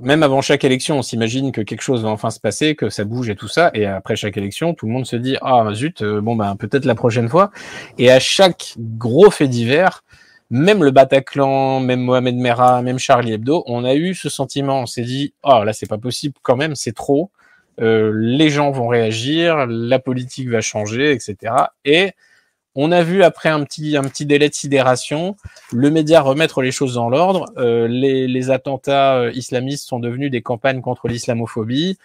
même 0.00 0.22
avant 0.22 0.42
chaque 0.42 0.64
élection, 0.64 0.98
on 0.98 1.02
s'imagine 1.02 1.52
que 1.52 1.60
quelque 1.60 1.82
chose 1.82 2.02
va 2.02 2.08
enfin 2.08 2.30
se 2.30 2.40
passer, 2.40 2.74
que 2.74 2.88
ça 2.88 3.04
bouge 3.04 3.28
et 3.28 3.36
tout 3.36 3.48
ça, 3.48 3.70
et 3.74 3.86
après 3.86 4.16
chaque 4.16 4.36
élection, 4.36 4.74
tout 4.74 4.86
le 4.86 4.92
monde 4.92 5.06
se 5.06 5.16
dit 5.16 5.36
ah 5.42 5.64
zut, 5.72 6.02
euh, 6.02 6.20
bon 6.20 6.36
ben 6.36 6.56
peut-être 6.56 6.84
la 6.84 6.94
prochaine 6.94 7.28
fois. 7.28 7.50
Et 7.98 8.10
à 8.10 8.20
chaque 8.20 8.74
gros 8.78 9.30
fait 9.30 9.48
divers, 9.48 10.04
même 10.50 10.84
le 10.84 10.90
Bataclan, 10.90 11.80
même 11.80 12.00
Mohamed 12.00 12.36
Merah, 12.36 12.82
même 12.82 12.98
Charlie 12.98 13.32
Hebdo, 13.32 13.64
on 13.66 13.84
a 13.84 13.94
eu 13.94 14.14
ce 14.14 14.28
sentiment. 14.28 14.80
On 14.80 14.86
s'est 14.86 15.02
dit 15.02 15.34
oh 15.42 15.64
là 15.64 15.72
c'est 15.72 15.88
pas 15.88 15.98
possible 15.98 16.34
quand 16.42 16.56
même, 16.56 16.74
c'est 16.74 16.94
trop. 16.94 17.30
Euh, 17.80 18.12
les 18.14 18.50
gens 18.50 18.70
vont 18.70 18.88
réagir, 18.88 19.66
la 19.66 19.98
politique 19.98 20.48
va 20.48 20.60
changer, 20.60 21.12
etc. 21.12 21.52
Et 21.84 22.12
on 22.76 22.90
a 22.90 23.02
vu 23.02 23.22
après 23.22 23.48
un 23.48 23.62
petit, 23.64 23.96
un 23.96 24.02
petit 24.02 24.26
délai 24.26 24.48
de 24.48 24.54
sidération, 24.54 25.36
le 25.72 25.90
média 25.90 26.20
remettre 26.20 26.60
les 26.60 26.72
choses 26.72 26.94
dans 26.94 27.08
l'ordre. 27.08 27.46
Euh, 27.56 27.86
les, 27.86 28.26
les, 28.26 28.50
attentats 28.50 29.16
euh, 29.16 29.32
islamistes 29.32 29.86
sont 29.88 30.00
devenus 30.00 30.30
des 30.30 30.42
campagnes 30.42 30.80
contre 30.80 31.06
l'islamophobie. 31.06 31.98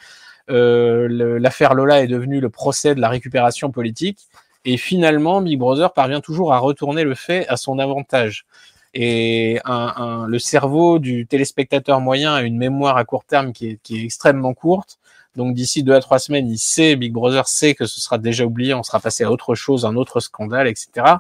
Euh, 0.51 1.39
L'affaire 1.39 1.73
Lola 1.73 2.01
est 2.01 2.07
devenue 2.07 2.39
le 2.39 2.49
procès 2.49 2.93
de 2.93 3.01
la 3.01 3.09
récupération 3.09 3.71
politique. 3.71 4.27
Et 4.65 4.77
finalement, 4.77 5.41
Big 5.41 5.57
Brother 5.57 5.93
parvient 5.93 6.21
toujours 6.21 6.53
à 6.53 6.59
retourner 6.59 7.03
le 7.03 7.15
fait 7.15 7.47
à 7.47 7.57
son 7.57 7.79
avantage. 7.79 8.45
Et 8.93 9.59
un, 9.65 9.93
un, 9.97 10.27
le 10.27 10.39
cerveau 10.39 10.99
du 10.99 11.25
téléspectateur 11.25 11.99
moyen 11.99 12.33
a 12.33 12.41
une 12.41 12.57
mémoire 12.57 12.97
à 12.97 13.05
court 13.05 13.23
terme 13.23 13.53
qui 13.53 13.69
est, 13.69 13.79
qui 13.81 13.99
est 13.99 14.03
extrêmement 14.03 14.53
courte. 14.53 14.98
Donc 15.35 15.53
d'ici 15.53 15.83
deux 15.83 15.93
à 15.93 15.99
trois 15.99 16.19
semaines, 16.19 16.47
il 16.47 16.57
sait, 16.57 16.95
Big 16.95 17.13
Brother 17.13 17.47
sait 17.47 17.75
que 17.75 17.85
ce 17.85 18.01
sera 18.01 18.17
déjà 18.17 18.45
oublié, 18.45 18.73
on 18.73 18.83
sera 18.83 18.99
passé 18.99 19.23
à 19.23 19.31
autre 19.31 19.55
chose, 19.55 19.85
un 19.85 19.95
autre 19.95 20.19
scandale, 20.19 20.67
etc. 20.67 21.17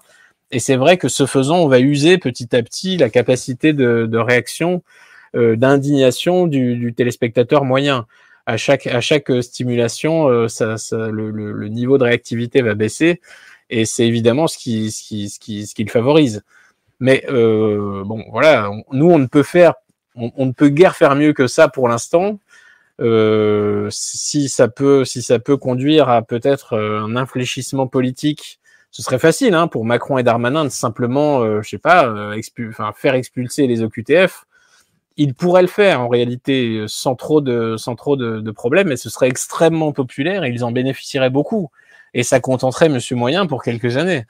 Et 0.51 0.59
c'est 0.59 0.75
vrai 0.75 0.97
que 0.97 1.07
ce 1.07 1.25
faisant, 1.25 1.59
on 1.59 1.67
va 1.67 1.79
user 1.79 2.17
petit 2.17 2.55
à 2.55 2.63
petit 2.63 2.97
la 2.97 3.09
capacité 3.09 3.73
de, 3.73 4.07
de 4.09 4.17
réaction, 4.17 4.83
euh, 5.35 5.55
d'indignation 5.55 6.47
du, 6.47 6.75
du, 6.75 6.93
téléspectateur 6.93 7.65
moyen. 7.65 8.07
À 8.47 8.57
chaque, 8.57 8.87
à 8.87 8.99
chaque 8.99 9.31
stimulation, 9.43 10.27
euh, 10.27 10.47
ça, 10.47 10.77
ça, 10.77 11.09
le, 11.09 11.29
le, 11.29 11.51
le, 11.51 11.67
niveau 11.67 11.99
de 11.99 12.03
réactivité 12.03 12.63
va 12.63 12.73
baisser, 12.73 13.21
et 13.69 13.85
c'est 13.85 14.07
évidemment 14.07 14.47
ce 14.47 14.57
qui, 14.57 14.91
ce 14.91 15.03
qui, 15.03 15.29
ce 15.29 15.39
qui, 15.39 15.67
ce 15.67 15.75
qui 15.75 15.83
le 15.83 15.91
favorise. 15.91 16.41
Mais 16.99 17.23
euh, 17.29 18.03
bon, 18.05 18.25
voilà, 18.31 18.71
nous 18.91 19.09
on 19.09 19.19
ne 19.19 19.27
peut 19.27 19.43
faire, 19.43 19.75
on, 20.15 20.45
ne 20.47 20.51
peut 20.51 20.69
guère 20.69 20.95
faire 20.95 21.15
mieux 21.15 21.33
que 21.33 21.47
ça 21.47 21.67
pour 21.67 21.87
l'instant. 21.87 22.39
Euh, 22.99 23.87
si 23.91 24.49
ça 24.49 24.67
peut, 24.67 25.05
si 25.05 25.21
ça 25.21 25.39
peut 25.39 25.57
conduire 25.57 26.09
à 26.09 26.21
peut-être 26.21 26.73
euh, 26.73 27.01
un 27.01 27.15
infléchissement 27.15 27.87
politique, 27.87 28.59
ce 28.91 29.01
serait 29.03 29.19
facile 29.19 29.53
hein, 29.53 29.67
pour 29.67 29.85
Macron 29.85 30.17
et 30.17 30.23
Darmanin 30.23 30.65
de 30.65 30.69
simplement, 30.69 31.41
euh, 31.41 31.61
je 31.61 31.69
sais 31.69 31.77
pas, 31.77 32.07
euh, 32.07 32.39
enfin, 32.69 32.91
faire 32.95 33.13
expulser 33.13 33.67
les 33.67 33.81
OQTF. 33.83 34.45
Ils 35.17 35.33
pourraient 35.33 35.61
le 35.61 35.67
faire 35.67 36.01
en 36.01 36.07
réalité 36.07 36.85
sans 36.87 37.15
trop 37.15 37.41
de, 37.41 37.75
sans 37.77 37.95
trop 37.95 38.15
de, 38.15 38.39
de 38.39 38.51
problèmes, 38.51 38.91
et 38.91 38.97
ce 38.97 39.09
serait 39.09 39.27
extrêmement 39.27 39.91
populaire 39.91 40.43
et 40.43 40.49
ils 40.49 40.63
en 40.63 40.71
bénéficieraient 40.71 41.29
beaucoup. 41.29 41.69
Et 42.13 42.23
ça 42.23 42.39
contenterait 42.39 42.89
Monsieur 42.89 43.15
Moyen 43.15 43.45
pour 43.45 43.63
quelques 43.63 43.97
années. 43.97 44.25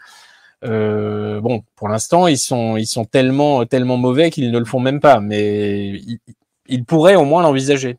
Euh, 0.66 1.40
bon, 1.42 1.64
pour 1.76 1.90
l'instant, 1.90 2.28
ils 2.28 2.38
sont, 2.38 2.76
ils 2.78 2.88
sont 2.88 3.06
tellement, 3.06 3.66
tellement 3.66 3.98
mauvais 3.98 4.30
qu'ils 4.30 4.52
ne 4.52 4.60
le 4.60 4.66
font 4.66 4.80
même 4.80 5.00
pas, 5.00 5.20
mais 5.20 6.02
ils 6.68 6.86
pourraient 6.86 7.16
au 7.16 7.26
moins 7.26 7.42
l'envisager. 7.42 7.98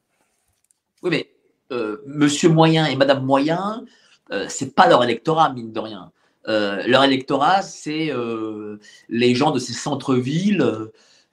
Oui, 1.02 1.10
mais 1.10 1.30
euh, 1.72 1.98
Monsieur 2.06 2.48
Moyen 2.48 2.86
et 2.86 2.96
Madame 2.96 3.24
Moyen, 3.24 3.84
euh, 4.32 4.46
c'est 4.48 4.74
pas 4.74 4.88
leur 4.88 5.02
électorat, 5.04 5.52
mine 5.52 5.72
de 5.72 5.80
rien. 5.80 6.12
Euh, 6.48 6.82
leur 6.86 7.04
électorat, 7.04 7.62
c'est 7.62 8.10
euh, 8.10 8.78
les 9.08 9.34
gens 9.34 9.50
de 9.50 9.58
ces 9.58 9.72
centres-villes, 9.72 10.88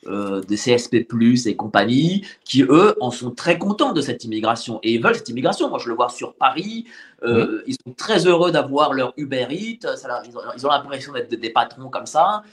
euh, 0.07 0.41
de 0.41 0.55
CSP+, 0.55 1.07
et 1.45 1.55
compagnie, 1.55 2.25
qui, 2.43 2.63
eux, 2.63 2.95
en 3.01 3.11
sont 3.11 3.31
très 3.31 3.57
contents 3.57 3.93
de 3.93 4.01
cette 4.01 4.23
immigration. 4.23 4.79
Et 4.83 4.93
ils 4.93 5.01
veulent 5.01 5.15
cette 5.15 5.29
immigration. 5.29 5.69
Moi, 5.69 5.79
je 5.79 5.89
le 5.89 5.95
vois 5.95 6.09
sur 6.09 6.35
Paris. 6.35 6.85
Oui. 7.25 7.43
Ils 7.67 7.73
sont 7.73 7.93
très 7.95 8.25
heureux 8.25 8.51
d'avoir 8.51 8.93
leur 8.93 9.13
Uber 9.17 9.47
Eats. 9.49 9.95
Ça, 9.95 10.21
ils 10.25 10.65
ont, 10.65 10.69
l'impression 10.69 11.13
d'être 11.13 11.33
des 11.33 11.49
patrons 11.49 11.89
comme 11.89 12.05
ça. 12.05 12.43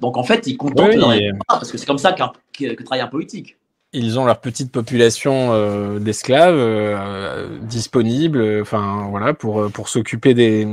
donc, 0.00 0.16
en 0.16 0.24
fait, 0.24 0.46
ils 0.46 0.56
contentent 0.56 0.88
oui, 0.88 0.96
leur 0.96 1.12
électorat, 1.12 1.58
parce 1.58 1.70
que 1.70 1.78
c'est 1.78 1.86
comme 1.86 1.98
ça 1.98 2.12
que 2.12 2.82
travaille 2.82 3.00
un 3.00 3.08
politique 3.08 3.56
ils 3.92 4.18
ont 4.18 4.24
leur 4.24 4.40
petite 4.40 4.72
population 4.72 5.52
euh, 5.52 5.98
d'esclaves 5.98 6.56
euh, 6.56 7.58
disponibles, 7.62 8.60
enfin 8.60 9.06
voilà, 9.10 9.32
pour 9.32 9.70
pour 9.70 9.88
s'occuper 9.88 10.34
des, 10.34 10.66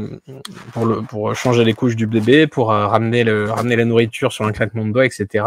pour 0.74 0.86
le 0.86 1.02
pour 1.02 1.36
changer 1.36 1.64
les 1.64 1.74
couches 1.74 1.96
du 1.96 2.08
bébé, 2.08 2.48
pour 2.48 2.72
euh, 2.72 2.88
ramener 2.88 3.24
le 3.24 3.50
ramener 3.52 3.76
la 3.76 3.86
nourriture 3.86 4.32
sur 4.34 4.46
un 4.46 4.52
claquement 4.52 4.86
de 4.86 4.92
doigts, 4.92 5.06
etc. 5.06 5.46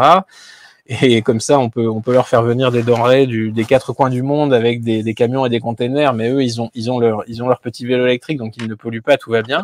Et 0.89 1.21
comme 1.21 1.41
ça, 1.41 1.59
on 1.59 1.69
peut, 1.69 1.89
on 1.89 2.01
peut 2.01 2.13
leur 2.13 2.29
faire 2.29 2.43
venir 2.43 2.71
des 2.71 2.81
denrées 2.81 3.27
du, 3.27 3.51
des 3.51 3.65
quatre 3.65 3.91
coins 3.91 4.09
du 4.09 4.21
monde 4.21 4.53
avec 4.53 4.81
des, 4.81 5.03
des, 5.03 5.13
camions 5.13 5.45
et 5.45 5.49
des 5.49 5.59
containers. 5.59 6.13
Mais 6.13 6.29
eux, 6.29 6.41
ils 6.41 6.61
ont, 6.61 6.71
ils 6.75 6.89
ont 6.89 6.99
leur, 6.99 7.23
ils 7.27 7.43
ont 7.43 7.47
leur 7.49 7.59
petit 7.59 7.85
vélo 7.85 8.05
électrique, 8.05 8.37
donc 8.37 8.55
ils 8.55 8.67
ne 8.67 8.73
polluent 8.73 9.01
pas, 9.01 9.17
tout 9.17 9.31
va 9.31 9.41
bien. 9.41 9.63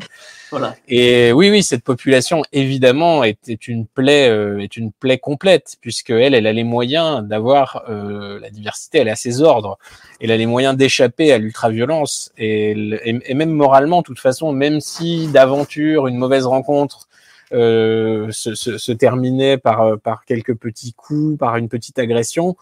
Voilà. 0.51 0.76
Et 0.89 1.32
oui, 1.32 1.49
oui, 1.49 1.63
cette 1.63 1.84
population, 1.84 2.43
évidemment, 2.51 3.24
est, 3.24 3.47
est 3.47 3.69
une 3.69 3.88
plaie, 3.88 4.28
euh, 4.28 4.59
est 4.59 4.76
une 4.76 4.91
plaie 4.91 5.17
complète, 5.17 5.78
puisque 5.80 6.09
elle, 6.09 6.34
elle 6.34 6.45
a 6.45 6.51
les 6.53 6.65
moyens 6.65 7.24
d'avoir 7.24 7.84
euh, 7.89 8.39
la 8.41 8.49
diversité, 8.49 8.97
elle 8.99 9.09
a 9.09 9.15
ses 9.15 9.41
ordres, 9.41 9.78
elle 10.19 10.32
a 10.32 10.38
les 10.38 10.45
moyens 10.45 10.76
d'échapper 10.76 11.32
à 11.32 11.38
l'ultraviolence 11.38 12.34
et, 12.38 12.71
et, 12.71 13.19
et 13.26 13.34
même 13.34 13.51
moralement, 13.51 13.99
de 13.99 14.05
toute 14.05 14.19
façon, 14.19 14.51
même 14.51 14.82
si 14.82 15.28
d'aventure, 15.28 16.07
une 16.07 16.17
mauvaise 16.17 16.45
rencontre 16.45 17.07
se, 17.54 18.56
se, 18.56 18.78
se, 18.78 18.91
terminait 18.91 19.58
par, 19.58 19.99
par 19.99 20.26
quelques 20.26 20.56
petits 20.56 20.93
coups, 20.93 21.38
par 21.38 21.58
une 21.58 21.70
petite 21.70 21.99
agression, 21.99 22.58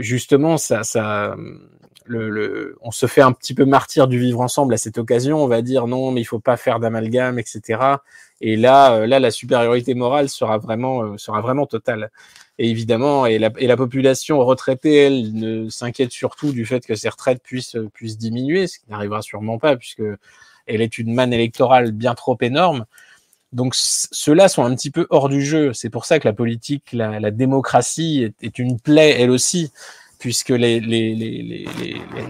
justement, 0.00 0.56
ça, 0.56 0.84
ça, 0.84 1.36
le, 2.06 2.76
on 2.80 2.90
se 2.90 3.06
fait 3.06 3.20
un 3.20 3.32
petit 3.32 3.54
peu 3.54 3.64
martyr 3.64 4.08
du 4.08 4.18
vivre 4.18 4.40
ensemble 4.40 4.74
à 4.74 4.76
cette 4.76 4.98
occasion. 4.98 5.42
On 5.42 5.46
va 5.46 5.62
dire 5.62 5.86
non, 5.86 6.10
mais 6.10 6.20
il 6.20 6.24
faut 6.24 6.40
pas 6.40 6.56
faire 6.56 6.80
d'amalgame, 6.80 7.38
etc. 7.38 7.80
Et 8.40 8.56
là, 8.56 8.94
euh, 8.94 9.06
là, 9.06 9.20
la 9.20 9.30
supériorité 9.30 9.94
morale 9.94 10.28
sera 10.28 10.58
vraiment, 10.58 11.02
euh, 11.02 11.18
sera 11.18 11.40
vraiment 11.40 11.66
totale. 11.66 12.10
Et 12.58 12.68
évidemment, 12.68 13.26
et 13.26 13.38
la, 13.38 13.50
et 13.58 13.66
la 13.66 13.76
population 13.76 14.38
retraitée, 14.44 14.96
elle, 14.96 15.32
ne 15.34 15.68
s'inquiète 15.68 16.12
surtout 16.12 16.52
du 16.52 16.66
fait 16.66 16.84
que 16.86 16.94
ces 16.94 17.08
retraites 17.08 17.42
puissent, 17.42 17.76
puissent 17.94 18.18
diminuer, 18.18 18.66
ce 18.66 18.78
qui 18.78 18.90
n'arrivera 18.90 19.22
sûrement 19.22 19.58
pas, 19.58 19.76
puisque 19.76 20.02
elle 20.66 20.80
est 20.80 20.98
une 20.98 21.14
manne 21.14 21.32
électorale 21.32 21.92
bien 21.92 22.14
trop 22.14 22.36
énorme. 22.40 22.84
Donc 23.52 23.74
ceux-là 23.74 24.48
sont 24.48 24.64
un 24.64 24.74
petit 24.74 24.90
peu 24.90 25.06
hors 25.10 25.28
du 25.28 25.42
jeu. 25.42 25.72
C'est 25.72 25.90
pour 25.90 26.06
ça 26.06 26.18
que 26.18 26.26
la 26.26 26.32
politique, 26.32 26.92
la, 26.92 27.30
démocratie 27.30 28.32
est, 28.40 28.58
une 28.58 28.80
plaie 28.80 29.20
elle 29.20 29.30
aussi 29.30 29.72
puisque 30.18 30.50
les, 30.50 30.78
les, 30.78 31.16
les, 31.16 31.66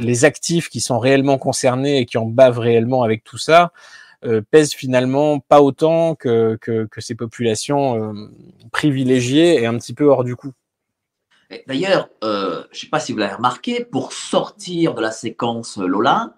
les, 0.00 0.24
actifs 0.24 0.70
qui 0.70 0.80
sont 0.80 0.98
réellement 0.98 1.36
concernés 1.36 1.98
et 1.98 2.06
qui 2.06 2.16
en 2.16 2.24
bavent 2.24 2.58
réellement 2.58 3.02
avec 3.02 3.22
tout 3.22 3.36
ça 3.36 3.70
euh, 4.24 4.40
pèsent 4.40 4.72
finalement 4.72 5.40
pas 5.40 5.60
autant 5.60 6.14
que, 6.14 6.56
que, 6.60 7.00
ces 7.00 7.16
populations 7.16 8.14
euh, 8.14 8.30
privilégiées 8.70 9.60
et 9.60 9.66
un 9.66 9.76
petit 9.76 9.94
peu 9.94 10.04
hors 10.04 10.22
du 10.22 10.36
coup. 10.36 10.52
D'ailleurs, 11.66 12.08
euh, 12.22 12.62
je 12.70 12.78
ne 12.78 12.80
sais 12.82 12.86
pas 12.86 13.00
si 13.00 13.12
vous 13.12 13.18
l'avez 13.18 13.34
remarqué, 13.34 13.84
pour 13.84 14.12
sortir 14.12 14.94
de 14.94 15.02
la 15.02 15.10
séquence 15.10 15.76
Lola, 15.76 16.34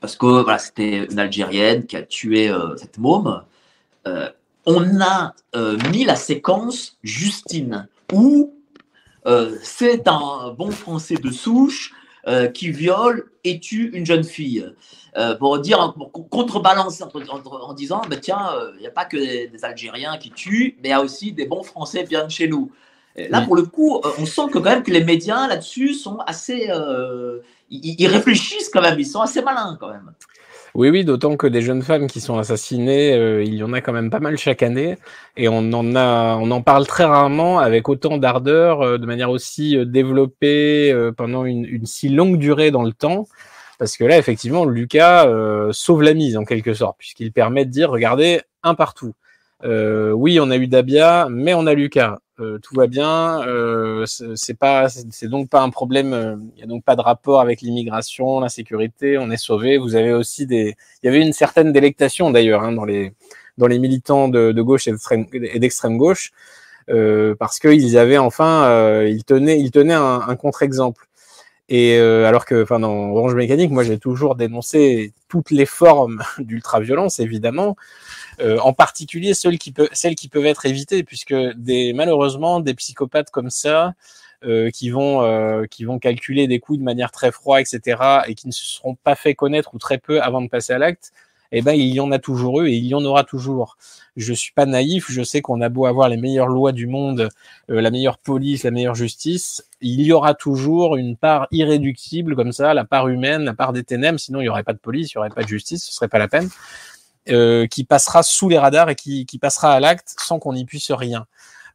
parce 0.00 0.16
que 0.16 0.42
voilà, 0.42 0.58
c'était 0.58 1.06
une 1.10 1.18
Algérienne 1.18 1.86
qui 1.86 1.96
a 1.96 2.02
tué 2.02 2.48
euh, 2.48 2.76
cette 2.76 2.98
môme, 2.98 3.42
on 4.66 5.00
a 5.00 5.34
mis 5.90 6.04
la 6.04 6.16
séquence 6.16 6.98
Justine, 7.02 7.88
où 8.12 8.52
euh, 9.26 9.56
c'est 9.62 10.08
un 10.08 10.54
bon 10.56 10.70
français 10.70 11.16
de 11.16 11.30
souche 11.30 11.92
euh, 12.26 12.48
qui 12.48 12.70
viole 12.70 13.30
et 13.44 13.60
tue 13.60 13.90
une 13.94 14.06
jeune 14.06 14.24
fille. 14.24 14.66
Euh, 15.16 15.34
pour 15.34 15.58
dire, 15.58 15.94
pour 15.94 16.28
contrebalancer 16.28 17.02
en, 17.02 17.74
disant, 17.74 18.02
bah, 18.08 18.16
tiens, 18.16 18.50
il 18.76 18.80
n'y 18.80 18.86
a 18.86 18.92
pas 18.92 19.04
que 19.04 19.16
des, 19.16 19.64
Algériens 19.64 20.16
qui 20.18 20.30
tuent, 20.30 20.76
mais 20.82 20.90
il 20.90 20.92
y 20.92 20.94
a 20.94 21.00
aussi 21.00 21.32
des 21.32 21.46
bons 21.46 21.62
Français 21.62 22.04
bien 22.04 22.28
chez 22.28 22.48
nous. 22.48 22.70
là, 23.16 23.42
pour 23.42 23.56
le 23.56 23.62
coup, 23.62 24.00
on 24.18 24.26
sent 24.26 24.48
que 24.52 24.58
quand 24.58 24.70
même 24.70 24.82
que 24.82 24.92
les 24.92 25.04
médias 25.04 25.48
là-dessus 25.48 25.94
sont 25.94 26.18
assez, 26.26 26.70
ils, 27.70 28.06
réfléchissent 28.06 28.68
quand 28.68 28.82
même, 28.82 28.98
ils 28.98 29.06
sont 29.06 29.20
assez 29.20 29.42
malins 29.42 29.76
quand 29.80 29.90
même. 29.90 30.10
Oui, 30.74 30.88
oui, 30.90 31.04
d'autant 31.04 31.36
que 31.36 31.48
des 31.48 31.62
jeunes 31.62 31.82
femmes 31.82 32.06
qui 32.06 32.20
sont 32.20 32.38
assassinées, 32.38 33.12
euh, 33.14 33.42
il 33.42 33.54
y 33.54 33.62
en 33.62 33.72
a 33.72 33.80
quand 33.80 33.92
même 33.92 34.10
pas 34.10 34.20
mal 34.20 34.38
chaque 34.38 34.62
année, 34.62 34.98
et 35.36 35.48
on 35.48 35.72
en 35.72 35.96
a, 35.96 36.36
on 36.36 36.50
en 36.52 36.62
parle 36.62 36.86
très 36.86 37.04
rarement 37.04 37.58
avec 37.58 37.88
autant 37.88 38.18
d'ardeur, 38.18 38.82
euh, 38.82 38.98
de 38.98 39.06
manière 39.06 39.30
aussi 39.30 39.76
euh, 39.76 39.84
développée 39.84 40.94
pendant 41.16 41.44
une, 41.44 41.64
une, 41.64 41.86
si 41.86 42.08
longue 42.08 42.38
durée 42.38 42.70
dans 42.70 42.84
le 42.84 42.92
temps, 42.92 43.26
parce 43.78 43.96
que 43.96 44.04
là, 44.04 44.18
effectivement, 44.18 44.64
Lucas 44.64 45.26
sauve 45.72 46.02
la 46.02 46.12
mise 46.12 46.36
en 46.36 46.44
quelque 46.44 46.74
sorte, 46.74 46.96
puisqu'il 46.98 47.32
permet 47.32 47.64
de 47.64 47.70
dire, 47.70 47.90
regardez, 47.90 48.42
un 48.62 48.74
partout. 48.74 49.14
Oui, 49.64 50.40
on 50.40 50.50
a 50.50 50.56
eu 50.56 50.66
Dabia, 50.66 51.28
mais 51.30 51.54
on 51.54 51.66
a 51.66 51.74
Lucas. 51.74 52.18
Euh, 52.40 52.58
tout 52.58 52.74
va 52.74 52.86
bien. 52.86 53.42
Euh, 53.46 54.06
c'est 54.06 54.54
pas, 54.54 54.88
c'est 54.88 55.28
donc 55.28 55.50
pas 55.50 55.60
un 55.60 55.70
problème. 55.70 56.12
Euh, 56.14 56.36
il 56.54 56.56
n'y 56.56 56.62
a 56.62 56.66
donc 56.66 56.84
pas 56.84 56.96
de 56.96 57.02
rapport 57.02 57.40
avec 57.40 57.60
l'immigration, 57.60 58.40
l'insécurité. 58.40 59.18
On 59.18 59.30
est 59.30 59.36
sauvé. 59.36 59.76
Vous 59.78 59.94
avez 59.94 60.12
aussi 60.12 60.46
des. 60.46 60.74
Il 61.02 61.06
y 61.06 61.08
avait 61.08 61.20
une 61.20 61.32
certaine 61.32 61.72
délectation 61.72 62.30
d'ailleurs 62.30 62.62
hein, 62.62 62.72
dans 62.72 62.84
les 62.84 63.12
dans 63.58 63.66
les 63.66 63.78
militants 63.78 64.28
de, 64.28 64.52
gauche 64.62 64.88
et 64.88 65.58
d'extrême 65.58 65.98
gauche 65.98 66.32
euh, 66.88 67.34
parce 67.38 67.58
qu'ils 67.58 67.98
avaient 67.98 68.16
enfin, 68.16 69.04
ils 69.04 69.24
tenaient, 69.24 69.60
ils 69.60 69.70
tenaient 69.70 69.92
un 69.94 70.34
contre-exemple. 70.36 71.09
Et 71.72 71.96
alors 71.98 72.46
que, 72.46 72.64
enfin, 72.64 72.80
dans 72.80 73.10
Orange 73.10 73.34
Mécanique, 73.34 73.70
moi, 73.70 73.84
j'ai 73.84 73.98
toujours 73.98 74.34
dénoncé 74.34 75.12
toutes 75.28 75.50
les 75.52 75.66
formes 75.66 76.22
d'ultra-violence, 76.38 77.20
évidemment. 77.20 77.76
Euh, 78.40 78.58
en 78.60 78.72
particulier 78.72 79.34
celles 79.34 79.58
qui, 79.58 79.72
peuvent, 79.72 79.90
celles 79.92 80.14
qui 80.14 80.28
peuvent 80.28 80.46
être 80.46 80.66
évitées, 80.66 81.02
puisque 81.02 81.34
des, 81.34 81.92
malheureusement, 81.92 82.60
des 82.60 82.74
psychopathes 82.74 83.30
comme 83.30 83.50
ça, 83.50 83.92
euh, 84.44 84.70
qui, 84.70 84.90
vont, 84.90 85.22
euh, 85.22 85.66
qui 85.66 85.84
vont 85.84 85.98
calculer 85.98 86.46
des 86.46 86.60
coups 86.60 86.78
de 86.78 86.84
manière 86.84 87.10
très 87.10 87.32
froide, 87.32 87.64
etc., 87.70 88.00
et 88.26 88.34
qui 88.34 88.46
ne 88.46 88.52
se 88.52 88.64
seront 88.64 88.94
pas 88.94 89.14
fait 89.14 89.34
connaître 89.34 89.74
ou 89.74 89.78
très 89.78 89.98
peu 89.98 90.22
avant 90.22 90.40
de 90.40 90.48
passer 90.48 90.72
à 90.72 90.78
l'acte, 90.78 91.12
eh 91.52 91.62
ben, 91.62 91.72
il 91.72 91.88
y 91.88 92.00
en 92.00 92.12
a 92.12 92.18
toujours 92.18 92.62
eu 92.62 92.70
et 92.70 92.74
il 92.74 92.86
y 92.86 92.94
en 92.94 93.04
aura 93.04 93.24
toujours. 93.24 93.76
Je 94.16 94.32
suis 94.32 94.52
pas 94.52 94.66
naïf, 94.66 95.10
je 95.10 95.22
sais 95.22 95.42
qu'on 95.42 95.60
a 95.60 95.68
beau 95.68 95.84
avoir 95.86 96.08
les 96.08 96.16
meilleures 96.16 96.46
lois 96.46 96.72
du 96.72 96.86
monde, 96.86 97.28
la 97.68 97.90
meilleure 97.90 98.18
police, 98.18 98.62
la 98.62 98.70
meilleure 98.70 98.94
justice, 98.94 99.64
il 99.80 100.02
y 100.02 100.12
aura 100.12 100.34
toujours 100.34 100.96
une 100.96 101.16
part 101.16 101.46
irréductible 101.50 102.36
comme 102.36 102.52
ça, 102.52 102.74
la 102.74 102.84
part 102.84 103.08
humaine, 103.08 103.44
la 103.44 103.54
part 103.54 103.72
des 103.72 103.84
ténèbres, 103.84 104.18
sinon 104.18 104.40
il 104.40 104.44
y 104.44 104.48
aurait 104.48 104.62
pas 104.62 104.72
de 104.72 104.78
police, 104.78 105.12
il 105.12 105.14
y 105.16 105.18
aurait 105.18 105.30
pas 105.30 105.42
de 105.42 105.48
justice, 105.48 105.84
ce 105.84 105.92
serait 105.92 106.08
pas 106.08 106.18
la 106.18 106.28
peine. 106.28 106.48
Euh, 107.28 107.66
qui 107.66 107.84
passera 107.84 108.22
sous 108.22 108.48
les 108.48 108.58
radars 108.58 108.88
et 108.88 108.94
qui, 108.94 109.26
qui 109.26 109.38
passera 109.38 109.74
à 109.74 109.80
l'acte 109.80 110.14
sans 110.18 110.38
qu'on 110.38 110.54
n'y 110.54 110.64
puisse 110.64 110.90
rien. 110.90 111.26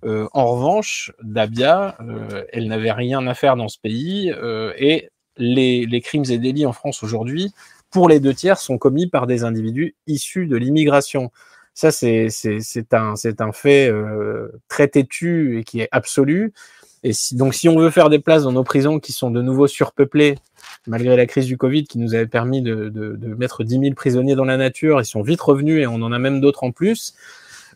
Euh, 0.03 0.27
en 0.33 0.47
revanche, 0.47 1.11
Dabia, 1.21 1.95
euh, 2.01 2.43
elle 2.51 2.67
n'avait 2.67 2.91
rien 2.91 3.25
à 3.27 3.33
faire 3.35 3.55
dans 3.55 3.67
ce 3.67 3.79
pays 3.79 4.31
euh, 4.31 4.73
et 4.77 5.09
les, 5.37 5.85
les, 5.85 6.01
crimes 6.01 6.25
et 6.29 6.37
délits 6.37 6.65
en 6.65 6.73
France 6.73 7.03
aujourd'hui, 7.03 7.53
pour 7.91 8.09
les 8.09 8.19
deux 8.19 8.33
tiers, 8.33 8.57
sont 8.57 8.77
commis 8.77 9.07
par 9.07 9.27
des 9.27 9.43
individus 9.43 9.95
issus 10.07 10.47
de 10.47 10.57
l'immigration. 10.57 11.31
Ça, 11.73 11.91
c'est 11.91 12.29
un, 12.93 13.13
un 13.39 13.51
fait 13.51 13.89
euh, 13.89 14.49
très 14.69 14.87
têtu 14.87 15.59
et 15.59 15.63
qui 15.63 15.81
est 15.81 15.89
absolu. 15.91 16.53
Et 17.05 17.11
donc, 17.33 17.53
si 17.53 17.69
on 17.69 17.77
veut 17.77 17.91
faire 17.91 18.09
des 18.09 18.17
places 18.17 18.43
dans 18.43 18.51
nos 18.51 18.63
prisons 18.63 18.99
qui 18.99 19.13
sont 19.13 19.29
de 19.29 19.39
nouveau 19.39 19.67
surpeuplées, 19.67 20.39
malgré 20.87 21.15
la 21.15 21.27
crise 21.27 21.45
du 21.45 21.55
Covid 21.55 21.83
qui 21.83 21.99
nous 21.99 22.15
avait 22.15 22.25
permis 22.25 22.63
de, 22.63 22.91
mettre 23.37 23.63
10 23.63 23.79
000 23.79 23.93
prisonniers 23.93 24.33
dans 24.33 24.43
la 24.43 24.57
nature, 24.57 24.99
ils 24.99 25.05
sont 25.05 25.21
vite 25.21 25.39
revenus 25.39 25.83
et 25.83 25.85
on 25.85 26.01
en 26.01 26.11
a 26.11 26.17
même 26.17 26.41
d'autres 26.41 26.63
en 26.63 26.71
plus. 26.71 27.13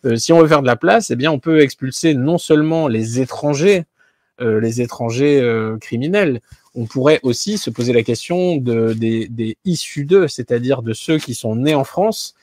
Euh, 0.04 0.16
si 0.16 0.32
on 0.32 0.40
veut 0.40 0.48
faire 0.48 0.62
de 0.62 0.66
la 0.66 0.74
place, 0.74 1.12
eh 1.12 1.16
bien, 1.16 1.30
on 1.30 1.38
peut 1.38 1.60
expulser 1.60 2.14
non 2.14 2.38
seulement 2.38 2.88
les 2.88 3.20
étrangers, 3.20 3.84
euh, 4.40 4.58
les 4.58 4.80
étrangers 4.80 5.40
euh, 5.40 5.78
criminels, 5.78 6.40
on 6.74 6.86
pourrait 6.86 7.20
aussi 7.22 7.56
se 7.56 7.70
poser 7.70 7.92
la 7.92 8.02
question 8.02 8.56
de, 8.56 8.94
des, 8.94 9.28
des 9.28 9.56
issus 9.64 10.06
d'eux, 10.06 10.26
c'est-à-dire 10.26 10.82
de 10.82 10.92
ceux 10.92 11.18
qui 11.18 11.34
sont 11.34 11.54
nés 11.54 11.76
en 11.76 11.84
France, 11.84 12.34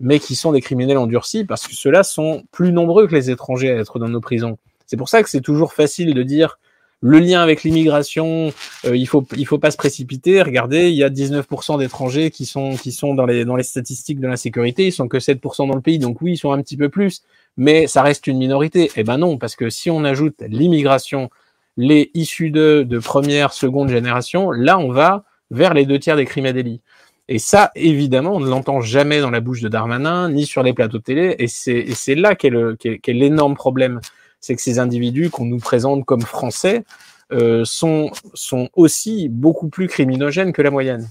mais 0.00 0.18
qui 0.18 0.34
sont 0.34 0.50
des 0.50 0.60
criminels 0.60 0.98
endurcis, 0.98 1.44
parce 1.44 1.68
que 1.68 1.74
ceux-là 1.76 2.02
sont 2.02 2.42
plus 2.50 2.72
nombreux 2.72 3.06
que 3.06 3.14
les 3.14 3.30
étrangers 3.30 3.70
à 3.70 3.76
être 3.76 4.00
dans 4.00 4.08
nos 4.08 4.20
prisons. 4.20 4.58
C'est 4.86 4.96
pour 4.96 5.08
ça 5.08 5.22
que 5.22 5.30
c'est 5.30 5.40
toujours 5.40 5.72
facile 5.72 6.14
de 6.14 6.22
dire 6.22 6.58
le 7.02 7.18
lien 7.18 7.42
avec 7.42 7.64
l'immigration, 7.64 8.52
euh, 8.84 8.96
il 8.96 9.08
faut 9.08 9.26
il 9.36 9.44
faut 9.44 9.58
pas 9.58 9.72
se 9.72 9.76
précipiter. 9.76 10.40
Regardez, 10.40 10.88
il 10.90 10.94
y 10.94 11.02
a 11.02 11.10
19% 11.10 11.78
d'étrangers 11.78 12.30
qui 12.30 12.46
sont 12.46 12.76
qui 12.76 12.92
sont 12.92 13.14
dans 13.14 13.26
les 13.26 13.44
dans 13.44 13.56
les 13.56 13.64
statistiques 13.64 14.20
de 14.20 14.28
l'insécurité, 14.28 14.86
ils 14.86 14.92
sont 14.92 15.08
que 15.08 15.18
7% 15.18 15.68
dans 15.68 15.74
le 15.74 15.80
pays, 15.80 15.98
donc 15.98 16.22
oui, 16.22 16.34
ils 16.34 16.38
sont 16.38 16.52
un 16.52 16.62
petit 16.62 16.76
peu 16.76 16.88
plus, 16.88 17.22
mais 17.56 17.88
ça 17.88 18.02
reste 18.02 18.28
une 18.28 18.38
minorité. 18.38 18.90
Eh 18.96 19.02
ben 19.02 19.18
non, 19.18 19.36
parce 19.36 19.56
que 19.56 19.68
si 19.68 19.90
on 19.90 20.04
ajoute 20.04 20.42
l'immigration, 20.46 21.28
les 21.76 22.10
issus 22.14 22.50
de 22.50 22.84
de 22.88 22.98
première, 23.00 23.52
seconde 23.52 23.88
génération, 23.88 24.52
là 24.52 24.78
on 24.78 24.92
va 24.92 25.24
vers 25.50 25.74
les 25.74 25.86
deux 25.86 25.98
tiers 25.98 26.16
des 26.16 26.24
crimes 26.24 26.46
et 26.46 26.52
délits. 26.52 26.80
Et 27.28 27.38
ça, 27.38 27.70
évidemment, 27.76 28.34
on 28.34 28.40
ne 28.40 28.48
l'entend 28.48 28.80
jamais 28.80 29.20
dans 29.20 29.30
la 29.30 29.40
bouche 29.40 29.60
de 29.60 29.68
Darmanin, 29.68 30.28
ni 30.30 30.44
sur 30.44 30.62
les 30.62 30.72
plateaux 30.72 30.98
télé, 30.98 31.36
et 31.38 31.46
c'est 31.46 32.14
là 32.14 32.34
qu'est 32.34 33.02
l'énorme 33.08 33.54
problème 33.54 34.00
c'est 34.42 34.56
que 34.56 34.60
ces 34.60 34.78
individus 34.78 35.30
qu'on 35.30 35.46
nous 35.46 35.58
présente 35.58 36.04
comme 36.04 36.20
français 36.20 36.84
euh, 37.32 37.64
sont, 37.64 38.10
sont 38.34 38.68
aussi 38.74 39.30
beaucoup 39.30 39.68
plus 39.68 39.86
criminogènes 39.86 40.52
que 40.52 40.60
la 40.60 40.70
moyenne. 40.70 41.08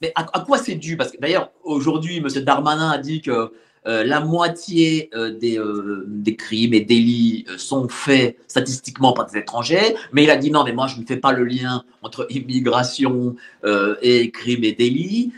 Mais 0.00 0.12
à, 0.14 0.40
quoi 0.40 0.58
c'est 0.58 0.76
dû? 0.76 0.96
Parce 0.96 1.10
que 1.10 1.18
d'ailleurs, 1.18 1.50
aujourd'hui, 1.64 2.18
M. 2.18 2.28
Darmanin 2.44 2.90
a 2.90 2.98
dit 2.98 3.20
que 3.20 3.52
euh, 3.86 4.04
la 4.04 4.20
moitié 4.20 5.10
euh, 5.14 5.30
des, 5.30 5.58
des, 6.06 6.36
crimes 6.36 6.74
et 6.74 6.82
délits 6.82 7.46
sont 7.56 7.88
faits 7.88 8.36
statistiquement 8.46 9.14
par 9.14 9.26
des 9.26 9.38
étrangers, 9.38 9.96
mais 10.12 10.22
il 10.22 10.30
a 10.30 10.36
dit 10.36 10.50
non, 10.50 10.64
mais 10.64 10.72
moi 10.72 10.86
je 10.86 11.00
ne 11.00 11.06
fais 11.06 11.16
pas 11.16 11.32
le 11.32 11.44
lien 11.44 11.84
entre 12.02 12.26
immigration 12.30 13.36
et 14.02 14.30
crimes 14.30 14.64
et 14.64 14.72
délits. 14.72 15.32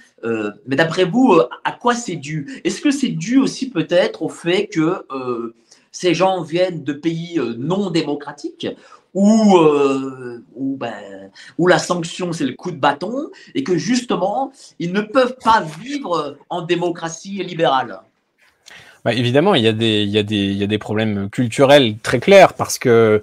mais 0.66 0.76
d'après 0.76 1.04
vous, 1.04 1.40
à 1.64 1.72
quoi 1.72 1.94
c'est 1.94 2.16
dû? 2.16 2.60
Est-ce 2.64 2.80
que 2.80 2.90
c'est 2.90 3.08
dû 3.08 3.38
aussi 3.38 3.70
peut-être 3.70 4.22
au 4.22 4.28
fait 4.28 4.66
que 4.66 5.04
ces 5.92 6.14
gens 6.14 6.42
viennent 6.42 6.82
de 6.82 6.92
pays 6.92 7.38
euh, 7.38 7.54
non 7.58 7.90
démocratiques 7.90 8.66
où, 9.14 9.56
euh, 9.58 10.42
où, 10.56 10.76
ben, 10.76 11.30
où, 11.58 11.66
la 11.66 11.78
sanction 11.78 12.32
c'est 12.32 12.46
le 12.46 12.54
coup 12.54 12.70
de 12.70 12.78
bâton 12.78 13.30
et 13.54 13.62
que 13.62 13.76
justement 13.76 14.52
ils 14.78 14.92
ne 14.92 15.02
peuvent 15.02 15.36
pas 15.44 15.62
vivre 15.80 16.38
en 16.48 16.62
démocratie 16.62 17.42
libérale. 17.44 18.00
Bah, 19.04 19.12
évidemment, 19.12 19.54
il 19.56 19.64
y, 19.64 19.68
a 19.68 19.72
des, 19.72 20.04
y 20.04 20.12
y 20.12 20.62
a 20.62 20.66
des 20.66 20.78
problèmes 20.78 21.28
culturels 21.28 21.96
très 21.98 22.20
clairs 22.20 22.54
parce 22.54 22.78
que 22.78 23.20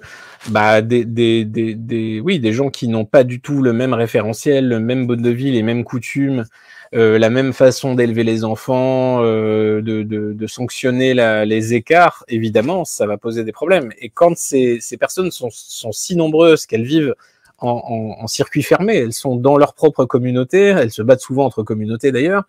bah, 0.48 0.82
des, 0.82 1.04
des, 1.04 1.44
des, 1.44 1.74
des 1.74 2.20
oui, 2.20 2.38
des 2.38 2.52
gens 2.52 2.70
qui 2.70 2.86
n'ont 2.88 3.06
pas 3.06 3.24
du 3.24 3.40
tout 3.40 3.62
le 3.62 3.72
même 3.72 3.94
référentiel, 3.94 4.68
le 4.68 4.78
même 4.78 5.06
mode 5.06 5.22
de 5.22 5.30
vie, 5.30 5.50
les 5.52 5.62
mêmes 5.62 5.84
coutumes, 5.84 6.44
la 6.92 7.30
même 7.30 7.52
façon 7.52 7.94
d'élever 7.94 8.24
les 8.24 8.44
enfants, 8.44 9.22
de, 9.22 9.80
de, 9.80 10.02
de, 10.02 10.46
sanctionner 10.46 11.14
la, 11.14 11.44
les 11.44 11.74
écarts, 11.74 12.24
évidemment, 12.28 12.84
ça 12.84 13.06
va 13.06 13.16
poser 13.16 13.44
des 13.44 13.52
problèmes. 13.52 13.90
Et 13.98 14.08
quand 14.08 14.36
ces, 14.36 14.78
ces 14.80 14.96
personnes 14.96 15.30
sont, 15.30 15.50
sont 15.52 15.92
si 15.92 16.16
nombreuses 16.16 16.66
qu'elles 16.66 16.84
vivent 16.84 17.14
en, 17.60 18.16
en, 18.20 18.26
circuit 18.26 18.62
fermé. 18.62 18.96
Elles 18.96 19.12
sont 19.12 19.36
dans 19.36 19.56
leur 19.56 19.74
propre 19.74 20.04
communauté. 20.04 20.66
Elles 20.68 20.90
se 20.90 21.02
battent 21.02 21.20
souvent 21.20 21.44
entre 21.44 21.62
communautés 21.62 22.12
d'ailleurs. 22.12 22.44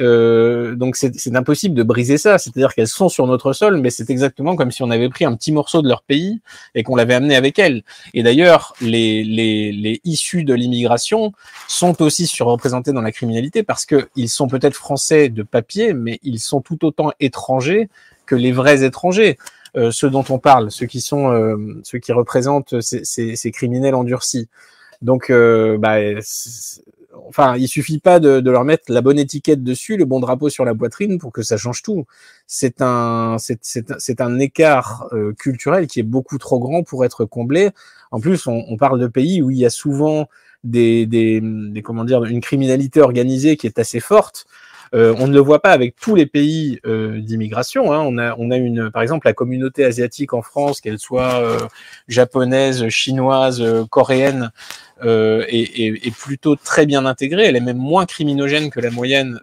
Euh, 0.00 0.74
donc 0.74 0.96
c'est 0.96 1.34
impossible 1.34 1.74
de 1.74 1.82
briser 1.82 2.18
ça. 2.18 2.38
C'est-à-dire 2.38 2.74
qu'elles 2.74 2.88
sont 2.88 3.08
sur 3.08 3.26
notre 3.26 3.52
sol, 3.52 3.78
mais 3.78 3.90
c'est 3.90 4.10
exactement 4.10 4.56
comme 4.56 4.70
si 4.70 4.82
on 4.82 4.90
avait 4.90 5.08
pris 5.08 5.24
un 5.24 5.34
petit 5.34 5.52
morceau 5.52 5.82
de 5.82 5.88
leur 5.88 6.02
pays 6.02 6.40
et 6.74 6.82
qu'on 6.82 6.96
l'avait 6.96 7.14
amené 7.14 7.36
avec 7.36 7.58
elles. 7.58 7.82
Et 8.14 8.22
d'ailleurs, 8.22 8.74
les, 8.80 9.24
les, 9.24 9.72
les, 9.72 10.00
issus 10.04 10.44
de 10.44 10.54
l'immigration 10.54 11.32
sont 11.66 12.00
aussi 12.02 12.26
surreprésentés 12.26 12.92
dans 12.92 13.02
la 13.02 13.12
criminalité 13.12 13.62
parce 13.62 13.86
qu'ils 13.86 14.28
sont 14.28 14.48
peut-être 14.48 14.74
français 14.74 15.28
de 15.28 15.42
papier, 15.42 15.92
mais 15.92 16.20
ils 16.22 16.40
sont 16.40 16.60
tout 16.60 16.84
autant 16.84 17.12
étrangers 17.20 17.88
que 18.26 18.34
les 18.34 18.52
vrais 18.52 18.84
étrangers. 18.84 19.38
Euh, 19.76 19.90
ceux 19.90 20.08
dont 20.08 20.24
on 20.30 20.38
parle, 20.38 20.70
ceux 20.70 20.86
qui 20.86 21.02
sont, 21.02 21.30
euh, 21.30 21.78
ceux 21.84 21.98
qui 21.98 22.12
représentent 22.12 22.80
ces, 22.80 23.04
ces, 23.04 23.36
ces 23.36 23.50
criminels 23.50 23.94
endurcis. 23.94 24.48
Donc, 25.02 25.30
euh, 25.30 25.78
bah, 25.78 25.98
enfin, 27.26 27.56
il 27.56 27.68
suffit 27.68 27.98
pas 27.98 28.20
de, 28.20 28.40
de, 28.40 28.50
leur 28.50 28.64
mettre 28.64 28.84
la 28.92 29.00
bonne 29.00 29.18
étiquette 29.18 29.62
dessus, 29.62 29.96
le 29.96 30.04
bon 30.04 30.20
drapeau 30.20 30.48
sur 30.48 30.64
la 30.64 30.74
poitrine 30.74 31.18
pour 31.18 31.32
que 31.32 31.42
ça 31.42 31.56
change 31.56 31.82
tout. 31.82 32.06
C'est 32.46 32.80
un, 32.80 33.36
c'est 33.38 34.20
un 34.20 34.38
écart 34.38 35.08
culturel 35.38 35.86
qui 35.86 36.00
est 36.00 36.04
beaucoup 36.04 36.38
trop 36.38 36.58
grand 36.58 36.82
pour 36.82 37.04
être 37.04 37.24
comblé. 37.24 37.70
En 38.10 38.20
plus, 38.20 38.46
on, 38.46 38.64
on, 38.68 38.76
parle 38.76 39.00
de 39.00 39.06
pays 39.06 39.42
où 39.42 39.50
il 39.50 39.58
y 39.58 39.66
a 39.66 39.70
souvent 39.70 40.28
des, 40.64 41.06
des, 41.06 41.40
des 41.42 41.82
comment 41.82 42.04
dire, 42.04 42.24
une 42.24 42.40
criminalité 42.40 43.00
organisée 43.00 43.56
qui 43.56 43.66
est 43.66 43.78
assez 43.78 44.00
forte. 44.00 44.46
Euh, 44.94 45.14
on 45.18 45.28
ne 45.28 45.34
le 45.34 45.40
voit 45.40 45.60
pas 45.60 45.72
avec 45.72 45.96
tous 45.96 46.14
les 46.14 46.26
pays 46.26 46.80
euh, 46.86 47.20
d'immigration. 47.20 47.92
Hein. 47.92 48.00
On 48.00 48.18
a, 48.18 48.34
on 48.38 48.50
a 48.50 48.56
une, 48.56 48.90
par 48.90 49.02
exemple, 49.02 49.26
la 49.26 49.32
communauté 49.32 49.84
asiatique 49.84 50.32
en 50.34 50.42
France, 50.42 50.80
qu'elle 50.80 50.98
soit 50.98 51.42
euh, 51.42 51.58
japonaise, 52.08 52.88
chinoise, 52.88 53.64
coréenne, 53.90 54.50
est, 55.02 56.14
plutôt 56.16 56.56
très 56.56 56.86
bien 56.86 57.06
intégrée. 57.06 57.44
Elle 57.44 57.56
est 57.56 57.60
même 57.60 57.78
moins 57.78 58.06
criminogène 58.06 58.70
que 58.70 58.80
la 58.80 58.90
moyenne 58.90 59.38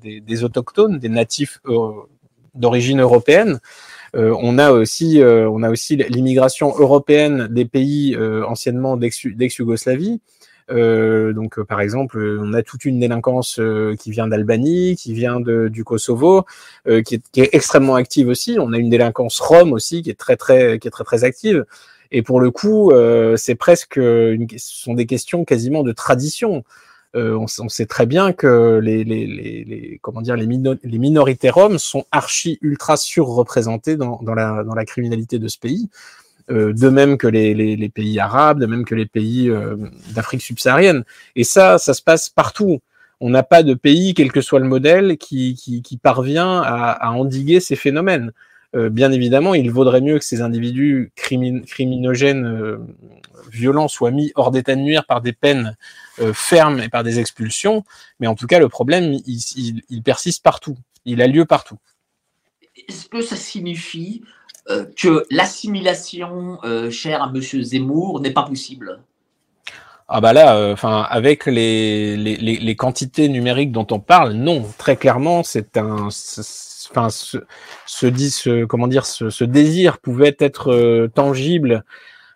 des, 0.00 0.44
autochtones, 0.44 0.98
des 0.98 1.08
natifs 1.08 1.60
d'origine 2.54 3.00
européenne. 3.00 3.58
on 4.14 4.58
a 4.58 4.70
aussi, 4.70 5.20
on 5.20 5.62
a 5.64 5.70
aussi 5.70 5.96
l'immigration 5.96 6.68
européenne 6.68 7.48
des 7.50 7.64
pays 7.64 8.16
anciennement 8.16 8.96
d'ex-Yougoslavie. 8.96 10.20
Euh, 10.70 11.32
donc, 11.32 11.58
euh, 11.58 11.64
par 11.64 11.80
exemple, 11.80 12.38
on 12.40 12.52
a 12.52 12.62
toute 12.62 12.84
une 12.84 13.00
délinquance 13.00 13.58
euh, 13.58 13.94
qui 13.96 14.10
vient 14.10 14.26
d'Albanie, 14.26 14.96
qui 14.96 15.12
vient 15.14 15.40
de, 15.40 15.68
du 15.68 15.84
Kosovo, 15.84 16.44
qui 16.86 17.14
est, 17.16 17.22
qui, 17.32 17.40
est, 17.40 17.50
extrêmement 17.52 17.94
active 17.94 18.28
aussi. 18.28 18.56
On 18.58 18.72
a 18.72 18.78
une 18.78 18.90
délinquance 18.90 19.40
rome 19.40 19.72
aussi 19.72 20.02
qui 20.02 20.10
est 20.10 20.18
très 20.18 20.36
très 20.36 20.78
qui 20.78 20.88
est 20.88 20.90
très 20.90 21.04
très 21.04 21.24
active. 21.24 21.64
Et 22.10 22.22
pour 22.22 22.40
le 22.40 22.50
coup, 22.50 22.92
c'est 23.36 23.54
presque 23.54 23.96
une, 23.96 24.46
ce 24.50 24.58
sont 24.58 24.94
des 24.94 25.06
questions 25.06 25.44
quasiment 25.44 25.82
de 25.82 25.92
tradition. 25.92 26.64
On, 27.14 27.46
on, 27.58 27.68
sait 27.68 27.86
très 27.86 28.06
bien 28.06 28.32
que 28.32 28.80
les, 28.82 29.04
les, 29.04 29.26
les, 29.26 29.64
les 29.64 29.98
comment 30.02 30.22
dire 30.22 30.36
les, 30.36 30.46
les, 30.46 30.98
minorités 30.98 31.50
roms 31.50 31.78
sont 31.78 32.06
archi 32.10 32.58
ultra 32.62 32.96
surreprésentées 32.96 33.96
dans, 33.96 34.18
dans, 34.22 34.34
la, 34.34 34.64
dans 34.64 34.74
la 34.74 34.84
criminalité 34.86 35.38
de 35.38 35.48
ce 35.48 35.58
pays. 35.58 35.90
Euh, 36.50 36.72
de 36.72 36.88
même 36.88 37.18
que 37.18 37.26
les, 37.26 37.88
pays 37.88 38.18
arabes, 38.18 38.58
de 38.58 38.66
même 38.66 38.84
que 38.84 38.94
les 38.94 39.06
pays 39.06 39.48
euh, 39.48 39.76
d'Afrique 40.14 40.42
subsaharienne. 40.42 41.04
Et 41.36 41.44
ça, 41.44 41.78
ça 41.78 41.94
se 41.94 42.02
passe 42.02 42.28
partout. 42.28 42.80
On 43.20 43.30
n'a 43.30 43.42
pas 43.42 43.62
de 43.62 43.74
pays, 43.74 44.14
quel 44.14 44.32
que 44.32 44.40
soit 44.40 44.58
le 44.58 44.66
modèle, 44.66 45.16
qui, 45.18 46.00
parvient 46.02 46.60
à, 46.60 47.10
endiguer 47.12 47.60
ces 47.60 47.76
phénomènes. 47.76 48.32
Euh, 48.74 48.88
bien 48.88 49.12
évidemment, 49.12 49.54
il 49.54 49.70
vaudrait 49.70 50.00
mieux 50.00 50.18
que 50.18 50.24
ces 50.24 50.40
individus 50.40 51.12
criminogènes 51.14 52.78
violents 53.50 53.88
soient 53.88 54.10
mis 54.10 54.32
hors 54.34 54.50
d'état 54.50 54.74
de 54.74 54.80
nuire 54.80 55.04
par 55.04 55.20
des 55.20 55.32
peines 55.32 55.76
fermes 56.32 56.80
et 56.80 56.88
par 56.88 57.04
des 57.04 57.20
expulsions, 57.20 57.84
mais 58.18 58.26
en 58.26 58.34
tout 58.34 58.46
cas, 58.46 58.58
le 58.58 58.68
problème, 58.68 59.14
il 59.26 60.02
persiste 60.02 60.42
partout. 60.42 60.76
Il 61.04 61.22
a 61.22 61.28
lieu 61.28 61.44
partout. 61.44 61.78
Est-ce 62.88 63.08
que 63.08 63.20
ça 63.20 63.36
signifie 63.36 64.22
euh, 64.70 64.84
que 64.96 65.24
l'assimilation 65.30 66.58
euh, 66.62 66.88
chère 66.88 67.20
à 67.20 67.32
Monsieur 67.32 67.62
Zemmour 67.62 68.20
n'est 68.20 68.30
pas 68.30 68.44
possible 68.44 69.00
ah 70.14 70.20
bah 70.20 70.32
là, 70.34 70.56
euh, 70.56 70.74
enfin 70.74 71.06
avec 71.08 71.46
les, 71.46 72.16
les, 72.18 72.76
quantités 72.76 73.30
numériques 73.30 73.72
dont 73.72 73.86
on 73.90 73.98
parle, 73.98 74.32
non, 74.32 74.62
très 74.76 74.96
clairement, 74.96 75.42
c'est 75.42 75.78
un, 75.78 76.08
enfin 76.08 77.08
ce, 77.08 77.38
ce, 77.86 79.44
désir 79.44 79.98
pouvait 80.00 80.36
être 80.38 81.08
tangible 81.14 81.82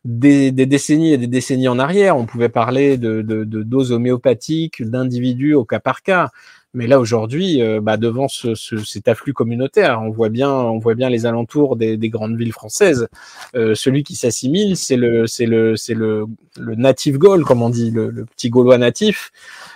des, 0.06 0.52
décennies 0.52 1.12
et 1.12 1.18
des 1.18 1.26
décennies 1.26 1.68
en 1.68 1.78
arrière. 1.78 2.16
On 2.16 2.24
pouvait 2.24 2.48
parler 2.48 2.96
de 2.96 3.20
doses 3.44 3.92
homéopathiques, 3.92 4.82
d'individus 4.82 5.52
au 5.52 5.66
cas 5.66 5.80
par 5.80 6.02
cas. 6.02 6.30
Mais 6.76 6.86
là 6.86 7.00
aujourd'hui, 7.00 7.62
euh, 7.62 7.80
bah, 7.80 7.96
devant 7.96 8.28
ce, 8.28 8.54
ce, 8.54 8.76
cet 8.84 9.08
afflux 9.08 9.32
communautaire, 9.32 10.02
on 10.02 10.10
voit 10.10 10.28
bien, 10.28 10.52
on 10.52 10.78
voit 10.78 10.94
bien 10.94 11.08
les 11.08 11.24
alentours 11.24 11.74
des, 11.76 11.96
des 11.96 12.10
grandes 12.10 12.36
villes 12.36 12.52
françaises. 12.52 13.08
Euh, 13.54 13.74
celui 13.74 14.04
qui 14.04 14.14
s'assimile, 14.14 14.76
c'est 14.76 14.96
le, 14.96 15.26
c'est 15.26 15.46
le, 15.46 15.74
c'est 15.76 15.94
le, 15.94 16.26
le 16.58 16.74
native 16.74 17.16
gaul, 17.16 17.44
comme 17.44 17.62
on 17.62 17.70
dit, 17.70 17.90
le, 17.90 18.10
le 18.10 18.26
petit 18.26 18.50
gaulois 18.50 18.76
natif, 18.76 19.32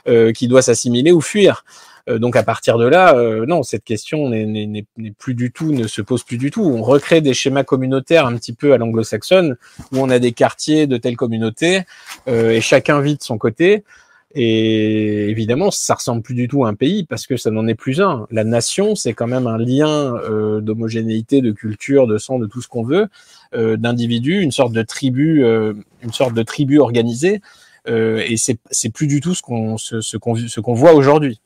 euh, 0.08 0.32
qui 0.32 0.46
doit 0.46 0.60
s'assimiler 0.60 1.10
ou 1.10 1.22
fuir. 1.22 1.64
Euh, 2.10 2.18
donc 2.18 2.36
à 2.36 2.42
partir 2.42 2.76
de 2.76 2.86
là, 2.86 3.16
euh, 3.16 3.46
non, 3.46 3.62
cette 3.62 3.84
question 3.84 4.28
n'est 4.28 4.84
plus 5.18 5.32
du 5.34 5.52
tout, 5.52 5.72
ne 5.72 5.86
se 5.86 6.02
pose 6.02 6.22
plus 6.22 6.36
du 6.36 6.50
tout. 6.50 6.64
On 6.64 6.82
recrée 6.82 7.22
des 7.22 7.32
schémas 7.32 7.64
communautaires 7.64 8.26
un 8.26 8.36
petit 8.36 8.52
peu 8.52 8.74
à 8.74 8.76
l'anglo-saxonne, 8.76 9.56
où 9.92 9.96
on 9.96 10.10
a 10.10 10.18
des 10.18 10.32
quartiers 10.32 10.86
de 10.86 10.98
telle 10.98 11.16
communauté 11.16 11.84
et 12.26 12.60
chacun 12.60 13.00
vit 13.00 13.16
de 13.16 13.22
son 13.22 13.38
côté. 13.38 13.84
Et 14.34 15.28
évidemment, 15.28 15.72
ça 15.72 15.94
ressemble 15.94 16.22
plus 16.22 16.34
du 16.34 16.46
tout 16.46 16.64
à 16.64 16.68
un 16.68 16.74
pays 16.74 17.04
parce 17.04 17.26
que 17.26 17.36
ça 17.36 17.50
n'en 17.50 17.66
est 17.66 17.74
plus 17.74 18.00
un. 18.00 18.28
La 18.30 18.44
nation, 18.44 18.94
c'est 18.94 19.12
quand 19.12 19.26
même 19.26 19.48
un 19.48 19.58
lien 19.58 20.14
euh, 20.16 20.60
d'homogénéité, 20.60 21.40
de 21.40 21.50
culture, 21.50 22.06
de 22.06 22.16
sang, 22.16 22.38
de 22.38 22.46
tout 22.46 22.62
ce 22.62 22.68
qu'on 22.68 22.84
veut, 22.84 23.08
euh, 23.54 23.76
d'individus, 23.76 24.40
une 24.40 24.52
sorte 24.52 24.72
de 24.72 24.82
tribu, 24.82 25.42
euh, 25.42 25.74
une 26.02 26.12
sorte 26.12 26.34
de 26.34 26.42
tribu 26.42 26.78
organisée. 26.78 27.40
Et 27.86 28.36
c'est 28.36 28.58
c'est 28.70 28.90
plus 28.90 29.08
du 29.08 29.20
tout 29.20 29.34
ce 29.34 29.42
qu'on 29.42 29.76
ce, 29.76 30.16
qu'on 30.16 30.36
ce 30.36 30.60
qu'on 30.60 30.74
voit 30.74 30.92
aujourd'hui. 30.92 31.40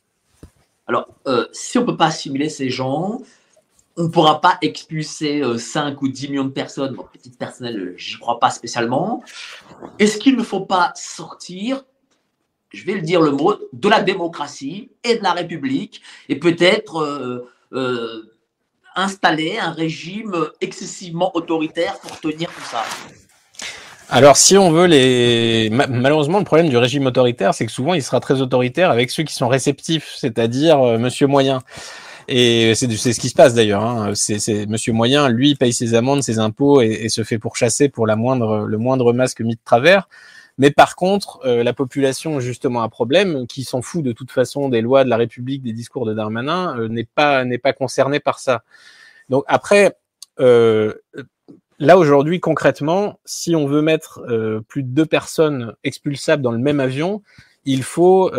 Alors, 0.86 1.08
si 1.52 1.78
on 1.78 1.86
peut 1.86 1.96
pas 1.96 2.08
assimiler 2.08 2.50
ces 2.50 2.68
gens, 2.68 3.22
on 3.96 4.10
pourra 4.10 4.42
pas 4.42 4.58
expulser 4.60 5.42
5 5.56 6.02
ou 6.02 6.08
10 6.08 6.28
millions 6.28 6.44
de 6.44 6.50
personnes. 6.50 6.96
Bon, 6.96 7.06
petite 7.10 7.38
personnel, 7.38 7.94
j'y 7.96 8.18
crois 8.18 8.40
pas 8.40 8.50
spécialement. 8.50 9.22
Est-ce 9.98 10.18
qu'il 10.18 10.36
ne 10.36 10.42
faut 10.42 10.66
pas 10.66 10.92
sortir 10.96 11.82
je 12.74 12.84
vais 12.84 12.94
le 12.94 13.00
dire 13.02 13.20
le 13.20 13.30
mot, 13.30 13.56
de 13.72 13.88
la 13.88 14.02
démocratie 14.02 14.90
et 15.02 15.16
de 15.16 15.22
la 15.22 15.32
République, 15.32 16.02
et 16.28 16.36
peut-être 16.36 17.00
euh, 17.00 17.48
euh, 17.72 18.30
installer 18.96 19.58
un 19.58 19.70
régime 19.70 20.34
excessivement 20.60 21.34
autoritaire 21.34 21.98
pour 22.00 22.18
tenir 22.20 22.48
tout 22.50 22.64
ça. 22.70 22.82
Alors, 24.10 24.36
si 24.36 24.58
on 24.58 24.70
veut 24.70 24.86
les, 24.86 25.70
malheureusement, 25.70 26.38
le 26.38 26.44
problème 26.44 26.68
du 26.68 26.76
régime 26.76 27.06
autoritaire, 27.06 27.54
c'est 27.54 27.64
que 27.64 27.72
souvent, 27.72 27.94
il 27.94 28.02
sera 28.02 28.20
très 28.20 28.40
autoritaire 28.42 28.90
avec 28.90 29.10
ceux 29.10 29.22
qui 29.22 29.34
sont 29.34 29.48
réceptifs, 29.48 30.14
c'est-à-dire 30.18 30.80
euh, 30.80 30.98
Monsieur 30.98 31.26
Moyen. 31.26 31.62
Et 32.26 32.74
c'est 32.74 32.90
ce 32.90 33.20
qui 33.20 33.28
se 33.28 33.34
passe 33.34 33.54
d'ailleurs. 33.54 33.84
Hein. 33.84 34.12
C'est 34.14 34.66
Monsieur 34.66 34.92
Moyen, 34.92 35.28
lui, 35.28 35.56
paye 35.56 35.72
ses 35.72 35.94
amendes, 35.94 36.22
ses 36.22 36.38
impôts 36.38 36.80
et, 36.80 36.86
et, 37.02 37.08
se 37.10 37.22
fait 37.22 37.38
pourchasser 37.38 37.90
pour 37.90 38.06
la 38.06 38.16
moindre, 38.16 38.64
le 38.66 38.78
moindre 38.78 39.12
masque 39.12 39.40
mis 39.42 39.56
de 39.56 39.60
travers. 39.62 40.08
Mais 40.58 40.70
par 40.70 40.94
contre, 40.94 41.40
euh, 41.44 41.64
la 41.64 41.72
population 41.72 42.40
justement 42.40 42.82
un 42.82 42.88
problème, 42.88 43.46
qui 43.46 43.64
s'en 43.64 43.82
fout 43.82 44.04
de 44.04 44.12
toute 44.12 44.30
façon 44.30 44.68
des 44.68 44.82
lois 44.82 45.04
de 45.04 45.10
la 45.10 45.16
République, 45.16 45.62
des 45.62 45.72
discours 45.72 46.06
de 46.06 46.14
Darmanin, 46.14 46.78
euh, 46.78 46.88
n'est 46.88 47.08
pas 47.12 47.44
n'est 47.44 47.58
pas 47.58 47.72
concernée 47.72 48.20
par 48.20 48.38
ça. 48.38 48.62
Donc 49.28 49.44
après, 49.48 49.96
euh, 50.40 50.94
là 51.78 51.98
aujourd'hui 51.98 52.40
concrètement, 52.40 53.18
si 53.24 53.56
on 53.56 53.66
veut 53.66 53.82
mettre 53.82 54.22
plus 54.68 54.82
de 54.84 54.88
deux 54.88 55.06
personnes 55.06 55.74
expulsables 55.82 56.42
dans 56.42 56.52
le 56.52 56.58
même 56.58 56.80
avion, 56.80 57.22
il 57.64 57.82
faut 57.82 58.30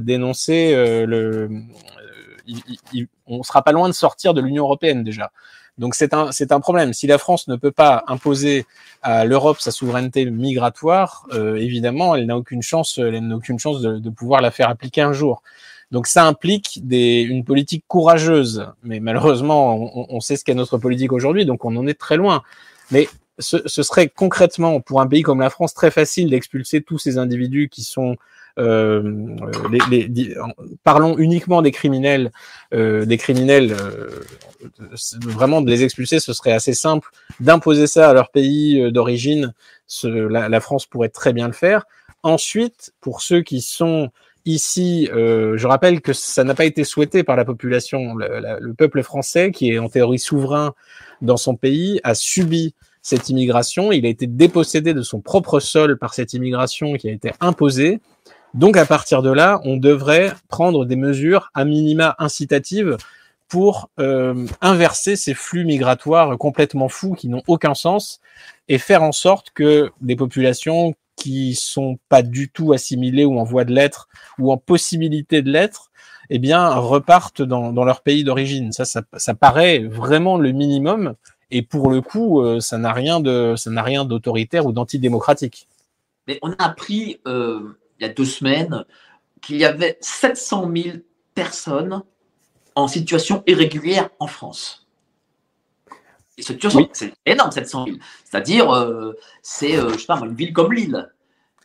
dénoncer 0.00 0.74
le. 1.06 1.48
on 3.26 3.42
sera 3.42 3.62
pas 3.62 3.72
loin 3.72 3.88
de 3.88 3.94
sortir 3.94 4.34
de 4.34 4.42
l'Union 4.42 4.64
européenne 4.64 5.02
déjà. 5.02 5.32
Donc 5.78 5.94
c'est 5.94 6.14
un, 6.14 6.30
c'est 6.30 6.52
un 6.52 6.60
problème. 6.60 6.92
Si 6.92 7.06
la 7.06 7.18
France 7.18 7.48
ne 7.48 7.56
peut 7.56 7.72
pas 7.72 8.04
imposer 8.06 8.64
à 9.02 9.24
l'Europe 9.24 9.60
sa 9.60 9.70
souveraineté 9.70 10.24
migratoire, 10.30 11.26
euh, 11.32 11.56
évidemment, 11.56 12.14
elle 12.14 12.26
n'a 12.26 12.36
aucune 12.36 12.62
chance, 12.62 12.98
elle 12.98 13.26
n'a 13.26 13.36
aucune 13.36 13.58
chance 13.58 13.80
de, 13.80 14.10
pouvoir 14.10 14.40
la 14.40 14.50
faire 14.50 14.68
appliquer 14.68 15.02
un 15.02 15.12
jour. 15.12 15.42
Donc 15.90 16.06
ça 16.06 16.26
implique 16.26 16.80
des, 16.86 17.22
une 17.22 17.44
politique 17.44 17.84
courageuse. 17.88 18.66
Mais 18.84 19.00
malheureusement, 19.00 19.76
on, 20.10 20.20
sait 20.20 20.36
ce 20.36 20.44
qu'est 20.44 20.54
notre 20.54 20.78
politique 20.78 21.12
aujourd'hui, 21.12 21.44
donc 21.44 21.64
on 21.64 21.76
en 21.76 21.86
est 21.86 21.98
très 21.98 22.16
loin. 22.16 22.42
Mais 22.90 23.08
ce, 23.38 23.56
ce, 23.66 23.82
serait 23.82 24.08
concrètement 24.08 24.80
pour 24.80 25.00
un 25.00 25.08
pays 25.08 25.22
comme 25.22 25.40
la 25.40 25.50
France 25.50 25.74
très 25.74 25.90
facile 25.90 26.30
d'expulser 26.30 26.82
tous 26.82 26.98
ces 26.98 27.18
individus 27.18 27.68
qui 27.68 27.82
sont 27.82 28.16
les, 28.56 30.06
les, 30.06 30.36
parlons 30.84 31.18
uniquement 31.18 31.62
des 31.62 31.72
criminels, 31.72 32.30
euh, 32.72 33.04
des 33.04 33.16
criminels, 33.16 33.72
euh, 33.72 34.08
vraiment 35.20 35.60
de 35.60 35.70
les 35.70 35.82
expulser, 35.82 36.20
ce 36.20 36.32
serait 36.32 36.52
assez 36.52 36.74
simple. 36.74 37.08
D'imposer 37.40 37.86
ça 37.86 38.10
à 38.10 38.14
leur 38.14 38.30
pays 38.30 38.80
euh, 38.80 38.90
d'origine, 38.90 39.52
la, 40.04 40.48
la, 40.48 40.60
France 40.60 40.86
pourrait 40.86 41.08
très 41.08 41.32
bien 41.32 41.46
le 41.46 41.52
faire. 41.52 41.84
Ensuite, 42.22 42.92
pour 43.00 43.20
ceux 43.20 43.42
qui 43.42 43.60
sont 43.60 44.10
ici, 44.46 45.08
euh, 45.12 45.56
je 45.56 45.66
rappelle 45.66 46.00
que 46.00 46.12
ça 46.12 46.44
n'a 46.44 46.54
pas 46.54 46.64
été 46.64 46.84
souhaité 46.84 47.22
par 47.22 47.36
la 47.36 47.44
population. 47.44 48.14
Le, 48.14 48.58
le, 48.60 48.74
peuple 48.74 49.02
français, 49.02 49.50
qui 49.50 49.70
est 49.70 49.78
en 49.78 49.88
théorie 49.88 50.18
souverain 50.18 50.74
dans 51.22 51.36
son 51.36 51.56
pays, 51.56 52.00
a 52.04 52.14
subi 52.14 52.74
cette 53.02 53.28
immigration. 53.28 53.92
Il 53.92 54.06
a 54.06 54.08
été 54.08 54.26
dépossédé 54.26 54.94
de 54.94 55.02
son 55.02 55.20
propre 55.20 55.60
sol 55.60 55.98
par 55.98 56.14
cette 56.14 56.32
immigration 56.32 56.94
qui 56.94 57.08
a 57.08 57.12
été 57.12 57.32
imposée. 57.40 58.00
Donc 58.54 58.76
à 58.76 58.86
partir 58.86 59.22
de 59.22 59.30
là, 59.30 59.60
on 59.64 59.76
devrait 59.76 60.32
prendre 60.48 60.84
des 60.84 60.96
mesures 60.96 61.50
à 61.54 61.64
minima 61.64 62.14
incitatives 62.18 62.96
pour 63.48 63.90
euh, 63.98 64.46
inverser 64.60 65.16
ces 65.16 65.34
flux 65.34 65.64
migratoires 65.64 66.38
complètement 66.38 66.88
fous 66.88 67.14
qui 67.14 67.28
n'ont 67.28 67.42
aucun 67.48 67.74
sens 67.74 68.20
et 68.68 68.78
faire 68.78 69.02
en 69.02 69.12
sorte 69.12 69.50
que 69.50 69.90
des 70.00 70.16
populations 70.16 70.94
qui 71.16 71.54
sont 71.54 71.98
pas 72.08 72.22
du 72.22 72.48
tout 72.48 72.72
assimilées 72.72 73.24
ou 73.24 73.38
en 73.38 73.44
voie 73.44 73.64
de 73.64 73.72
l'être 73.72 74.08
ou 74.38 74.52
en 74.52 74.56
possibilité 74.56 75.42
de 75.42 75.50
l'être, 75.50 75.90
eh 76.30 76.38
bien 76.38 76.68
repartent 76.74 77.42
dans, 77.42 77.72
dans 77.72 77.84
leur 77.84 78.02
pays 78.02 78.24
d'origine. 78.24 78.72
Ça, 78.72 78.84
ça, 78.84 79.02
ça, 79.16 79.34
paraît 79.34 79.80
vraiment 79.80 80.36
le 80.38 80.52
minimum 80.52 81.14
et 81.50 81.62
pour 81.62 81.90
le 81.90 82.00
coup, 82.00 82.40
euh, 82.40 82.60
ça 82.60 82.78
n'a 82.78 82.92
rien 82.92 83.20
de 83.20 83.54
ça 83.56 83.70
n'a 83.70 83.82
rien 83.82 84.04
d'autoritaire 84.04 84.66
ou 84.66 84.72
d'antidémocratique. 84.72 85.68
Mais 86.26 86.38
on 86.42 86.52
a 86.52 86.64
appris 86.64 87.20
euh, 87.26 87.76
il 88.04 88.08
y 88.08 88.10
a 88.10 88.14
deux 88.14 88.24
semaines 88.24 88.84
qu'il 89.40 89.56
y 89.56 89.64
avait 89.64 89.98
700 90.00 90.70
000 90.74 90.96
personnes 91.34 92.02
en 92.74 92.88
situation 92.88 93.42
irrégulière 93.46 94.10
en 94.18 94.26
France. 94.26 94.86
Et 96.36 96.42
situation, 96.42 96.80
oui. 96.80 96.88
c'est 96.92 97.12
énorme, 97.26 97.52
700 97.52 97.84
000. 97.86 97.98
C'est-à-dire, 98.24 98.74
euh, 98.74 99.16
c'est, 99.42 99.76
euh, 99.76 99.92
je 99.92 99.98
sais 99.98 100.06
pas, 100.06 100.18
une 100.18 100.34
ville 100.34 100.52
comme 100.52 100.72
Lille. 100.72 101.08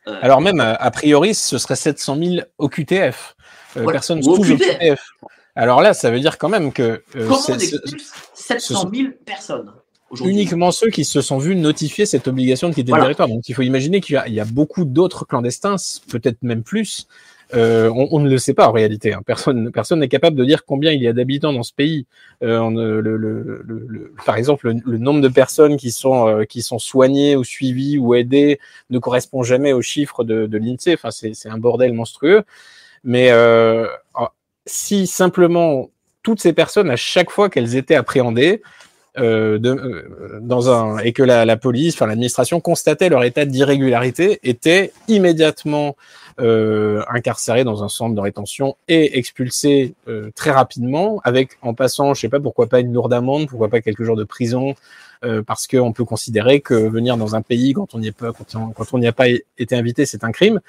Euh, 0.07 0.19
Alors 0.21 0.41
même, 0.41 0.59
a 0.59 0.91
priori, 0.91 1.33
ce 1.33 1.57
serait 1.57 1.75
700 1.75 2.17
000 2.17 2.45
au 2.57 2.69
QTF. 2.69 3.35
Voilà, 3.73 3.91
personnes 3.93 4.21
sous 4.21 4.37
QTF. 4.37 4.77
QTF. 4.77 5.11
Alors 5.55 5.81
là, 5.81 5.93
ça 5.93 6.11
veut 6.11 6.19
dire 6.19 6.37
quand 6.37 6.49
même 6.49 6.71
que... 6.71 7.03
Comment 7.11 7.39
on 7.49 7.57
expulse 7.57 8.13
700 8.33 8.89
000 8.93 9.09
personnes? 9.25 9.73
Uniquement 10.24 10.72
ceux 10.72 10.89
qui 10.89 11.05
se 11.05 11.22
sont 11.22 11.38
vus 11.38 11.55
notifier 11.55 12.05
cette 12.05 12.28
obligation 12.28 12.70
de 12.70 12.74
quitter 12.74 12.89
voilà. 12.89 13.03
le 13.03 13.07
territoire. 13.07 13.28
Donc 13.28 13.47
il 13.47 13.55
faut 13.55 13.62
imaginer 13.62 14.01
qu'il 14.01 14.22
y, 14.28 14.32
y, 14.32 14.39
a 14.39 14.45
beaucoup 14.45 14.86
d'autres 14.86 15.26
clandestins, 15.26 15.76
peut-être 16.10 16.38
même 16.41 16.64
plus. 16.64 17.07
Euh, 17.55 17.89
on, 17.89 18.07
on, 18.12 18.20
ne 18.20 18.30
le 18.30 18.38
sait 18.38 18.53
pas 18.53 18.68
en 18.68 18.72
réalité. 18.72 19.14
Hein. 19.14 19.22
Personne 19.26 19.72
personne 19.72 19.99
n'est 19.99 20.07
capable 20.07 20.38
de 20.38 20.45
dire 20.45 20.66
combien 20.66 20.91
il 20.91 21.01
y 21.01 21.07
a 21.07 21.14
d'habitants 21.14 21.51
dans 21.51 21.64
ce 21.64 21.74
pays. 21.74 22.05
Euh, 22.43 22.60
on, 22.60 22.72
le, 22.72 23.01
le, 23.01 23.18
le, 23.18 24.14
par 24.24 24.36
exemple, 24.36 24.72
le, 24.72 24.97
nombre 24.99 25.22
de 25.22 25.28
personnes 25.30 25.76
qui 25.76 25.91
sont 25.91 26.28
euh, 26.28 26.43
qui 26.43 26.62
sont 26.62 26.78
soignées 26.78 27.36
ou 27.36 27.43
suivies 27.43 27.97
ou 27.97 28.14
aidées 28.14 28.60
ne 28.91 28.99
correspond 28.99 29.41
jamais 29.41 29.74
aux 29.74 29.82
chiffres 29.82 30.24
de, 30.24 30.45
de 30.45 30.57
l'Insee. 30.60 30.93
Enfin, 30.93 31.10
c'est 31.12 31.49
un 31.49 31.57
bordel 31.57 31.93
monstrueux. 31.93 32.43
Mais 33.03 33.32
euh, 33.32 33.88
si 34.66 35.07
simplement 35.07 35.89
toutes 36.22 36.41
ces 36.41 36.53
personnes, 36.53 36.91
à 36.91 36.95
chaque 36.95 37.32
fois 37.32 37.49
qu'elles 37.49 37.76
étaient 37.76 37.95
appréhendées, 37.95 38.62
euh, 38.62 38.88
de, 39.20 39.70
euh, 39.70 40.39
dans 40.41 40.70
un 40.70 40.97
et 40.99 41.13
que 41.13 41.24
la, 41.24 41.45
la 41.45 41.57
police, 41.57 41.95
enfin 41.95 42.07
l'administration 42.07 42.59
constatait 42.59 43.09
leur 43.09 43.24
état 43.24 43.45
d'irrégularité, 43.45 44.39
étaient 44.43 44.91
immédiatement 45.07 45.95
euh, 46.39 47.03
incarcérés 47.09 47.65
dans 47.65 47.84
un 47.84 47.89
centre 47.89 48.15
de 48.15 48.22
rétention 48.22 48.78
et 48.88 49.17
expulsés 49.17 49.93
euh, 50.07 50.32
très 50.36 50.51
rapidement, 50.51 51.20
avec 51.26 51.57
en 51.61 51.74
passant, 51.74 52.13
je 52.13 52.22
sais 52.22 52.30
pas 52.30 52.39
pourquoi 52.39 52.67
pas 52.67 52.80
une 52.80 52.93
lourde 52.93 53.11
amende, 53.11 53.49
pourquoi 53.49 53.67
pas 53.67 53.82
quelques 53.82 54.03
jours 54.03 54.15
de 54.15 54.24
prison, 54.24 54.74
euh, 55.26 55.43
parce 55.43 55.67
qu'on 55.67 55.91
peut 55.91 56.05
considérer 56.05 56.61
que 56.61 56.74
venir 56.74 57.17
dans 57.17 57.36
un 57.36 57.41
pays 57.41 57.74
quand 57.74 57.93
on 57.93 57.99
n'y 57.99 58.13
quand 58.13 58.34
quand 58.74 58.86
on 58.93 58.99
n'y 58.99 59.07
a 59.07 59.11
pas 59.11 59.28
été 59.57 59.76
invité, 59.76 60.05
c'est 60.05 60.24
un 60.24 60.32
crime, 60.32 60.61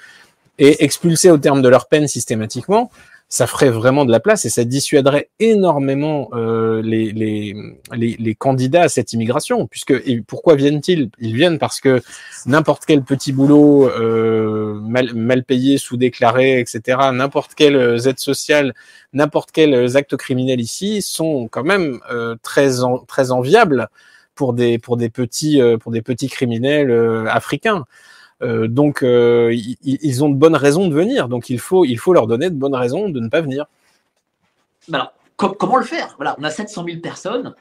et 0.59 0.83
expulsés 0.83 1.31
au 1.31 1.37
terme 1.37 1.61
de 1.61 1.69
leur 1.69 1.87
peine 1.87 2.07
systématiquement 2.07 2.91
ça 3.31 3.47
ferait 3.47 3.69
vraiment 3.69 4.03
de 4.03 4.11
la 4.11 4.19
place 4.19 4.43
et 4.43 4.49
ça 4.49 4.65
dissuaderait 4.65 5.29
énormément 5.39 6.29
euh, 6.33 6.81
les, 6.81 7.13
les, 7.13 7.55
les, 7.93 8.17
les, 8.19 8.35
candidats 8.35 8.81
à 8.81 8.89
cette 8.89 9.13
immigration. 9.13 9.67
Puisque 9.67 9.91
et 9.91 10.21
pourquoi 10.21 10.55
viennent-ils? 10.55 11.09
Ils 11.17 11.33
viennent 11.33 11.57
parce 11.57 11.79
que 11.79 12.01
n'importe 12.45 12.83
quel 12.85 13.03
petit 13.03 13.31
boulot 13.31 13.87
euh, 13.87 14.73
mal, 14.81 15.13
mal 15.15 15.45
payé, 15.45 15.77
sous-déclaré, 15.77 16.59
etc., 16.59 16.97
n'importe 17.13 17.55
quelle 17.55 17.77
aide 18.05 18.19
sociale, 18.19 18.73
n'importe 19.13 19.51
quel 19.53 19.95
acte 19.95 20.17
criminel 20.17 20.59
ici 20.59 21.01
sont 21.01 21.47
quand 21.49 21.63
même 21.63 22.01
euh, 22.11 22.35
très 22.43 22.69
très 23.07 23.31
enviables 23.31 23.87
pour 24.35 24.53
des 24.53 24.77
pour 24.77 24.97
des 24.97 25.09
petits 25.09 25.61
euh, 25.61 25.77
pour 25.77 25.91
des 25.91 26.01
petits 26.01 26.29
criminels 26.29 26.91
euh, 26.91 27.25
africains. 27.27 27.85
Euh, 28.41 28.67
donc, 28.67 29.03
euh, 29.03 29.53
ils, 29.53 29.77
ils, 29.83 30.23
ont 30.23 30.29
de 30.29 30.35
bonnes 30.35 30.55
raisons 30.55 30.87
de 30.87 30.93
venir. 30.93 31.27
Donc, 31.27 31.49
il 31.49 31.59
faut, 31.59 31.85
il 31.85 31.97
faut 31.97 32.13
leur 32.13 32.27
donner 32.27 32.49
de 32.49 32.55
bonnes 32.55 32.75
raisons 32.75 33.09
de 33.09 33.19
ne 33.19 33.29
pas 33.29 33.41
venir. 33.41 33.65
Alors, 34.91 35.13
com 35.35 35.53
comment 35.57 35.77
le 35.77 35.83
faire? 35.83 36.13
Voilà, 36.17 36.35
on 36.39 36.43
a 36.43 36.49
700 36.49 36.85
000 36.85 36.99
personnes. 36.99 37.53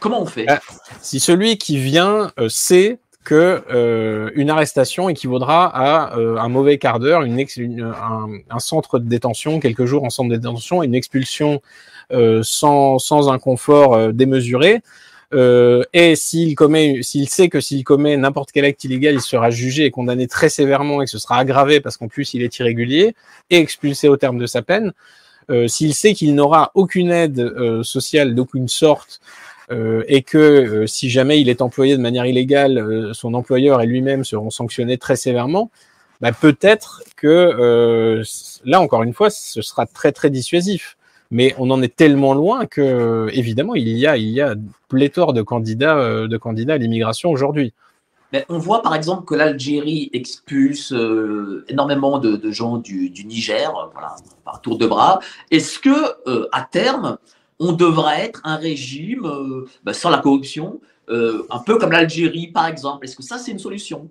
Comment 0.00 0.20
on 0.20 0.26
fait? 0.26 0.46
Ah, 0.48 0.60
Si 1.00 1.20
celui 1.20 1.58
qui 1.58 1.78
vient 1.78 2.32
euh, 2.38 2.48
sait 2.48 2.98
que 3.24 3.64
euh, 3.70 4.30
une 4.34 4.50
arrestation 4.50 5.08
équivaudra 5.08 5.66
à 5.66 6.16
euh, 6.16 6.36
un 6.36 6.48
mauvais 6.48 6.78
quart 6.78 7.00
d'heure, 7.00 7.22
une, 7.22 7.42
une 7.56 7.82
un, 7.82 8.28
un, 8.50 8.58
centre 8.58 8.98
de 8.98 9.08
détention, 9.08 9.60
quelques 9.60 9.86
jours 9.86 10.04
en 10.04 10.10
centre 10.10 10.30
de 10.30 10.36
détention, 10.36 10.82
une 10.82 10.94
expulsion 10.94 11.62
euh, 12.12 12.42
sans, 12.42 12.98
sans 12.98 13.30
inconfort 13.32 14.12
démesuré, 14.12 14.74
euh, 14.74 14.78
et 15.34 16.16
s'il 16.16 16.54
commet, 16.54 17.02
s'il 17.02 17.28
sait 17.28 17.48
que 17.48 17.60
s'il 17.60 17.84
commet 17.84 18.16
n'importe 18.16 18.52
quel 18.52 18.64
acte 18.64 18.84
illégal, 18.84 19.14
il 19.14 19.20
sera 19.20 19.50
jugé 19.50 19.84
et 19.84 19.90
condamné 19.90 20.26
très 20.26 20.48
sévèrement 20.48 21.02
et 21.02 21.06
que 21.06 21.10
ce 21.10 21.18
sera 21.18 21.38
aggravé 21.38 21.80
parce 21.80 21.96
qu'en 21.96 22.08
plus 22.08 22.34
il 22.34 22.42
est 22.42 22.58
irrégulier 22.58 23.14
et 23.50 23.58
expulsé 23.58 24.08
au 24.08 24.16
terme 24.16 24.38
de 24.38 24.46
sa 24.46 24.62
peine. 24.62 24.92
Euh, 25.50 25.68
s'il 25.68 25.94
sait 25.94 26.14
qu'il 26.14 26.34
n'aura 26.34 26.70
aucune 26.74 27.10
aide 27.10 27.38
euh, 27.38 27.82
sociale 27.82 28.34
d'aucune 28.34 28.68
sorte 28.68 29.20
euh, 29.70 30.04
et 30.08 30.22
que 30.22 30.38
euh, 30.38 30.86
si 30.86 31.08
jamais 31.08 31.40
il 31.40 31.48
est 31.48 31.62
employé 31.62 31.96
de 31.96 32.02
manière 32.02 32.26
illégale, 32.26 32.78
euh, 32.78 33.14
son 33.14 33.32
employeur 33.34 33.80
et 33.80 33.86
lui-même 33.86 34.24
seront 34.24 34.50
sanctionnés 34.50 34.98
très 34.98 35.16
sévèrement, 35.16 35.70
bah, 36.20 36.32
peut-être 36.32 37.02
que 37.16 38.22
là 38.64 38.80
encore 38.80 39.02
une 39.02 39.14
fois, 39.14 39.30
ce 39.30 39.62
sera 39.62 39.86
très 39.86 40.12
très 40.12 40.30
dissuasif 40.30 40.96
mais 41.34 41.52
on 41.58 41.68
en 41.70 41.82
est 41.82 41.96
tellement 41.96 42.32
loin 42.32 42.64
que 42.64 43.28
évidemment 43.32 43.74
il 43.74 43.88
y 43.88 44.06
a 44.06 44.16
il 44.16 44.30
y 44.30 44.40
a 44.40 44.54
pléthore 44.88 45.32
de 45.32 45.42
candidats 45.42 45.98
euh, 45.98 46.28
de 46.28 46.36
candidats 46.36 46.74
à 46.74 46.78
l'immigration 46.78 47.30
aujourd'hui. 47.30 47.74
On 48.48 48.58
voit 48.58 48.82
par 48.82 48.94
exemple 48.94 49.24
que 49.24 49.34
l'Algérie 49.34 50.10
expulse 50.12 50.92
euh, 50.92 51.64
énormément 51.68 52.18
de, 52.18 52.50
gens 52.50 52.78
du, 52.78 53.12
Niger, 53.24 53.72
voilà, 53.92 54.16
par 54.44 54.60
tour 54.60 54.76
de 54.76 54.86
bras. 54.86 55.20
Est-ce 55.50 55.78
que 55.78 56.28
euh, 56.28 56.48
à 56.52 56.62
terme 56.62 57.18
on 57.60 57.72
devrait 57.72 58.22
être 58.22 58.40
un 58.44 58.56
régime 58.56 59.26
euh, 59.26 59.66
bah, 59.84 59.92
sans 59.92 60.10
la 60.10 60.18
corruption, 60.18 60.80
euh, 61.08 61.46
un 61.50 61.60
peu 61.60 61.78
comme 61.78 61.92
l'Algérie 61.92 62.48
par 62.48 62.66
exemple? 62.66 63.04
Est-ce 63.04 63.16
que 63.16 63.22
ça 63.22 63.38
c'est 63.38 63.52
une 63.52 63.58
solution? 63.58 64.08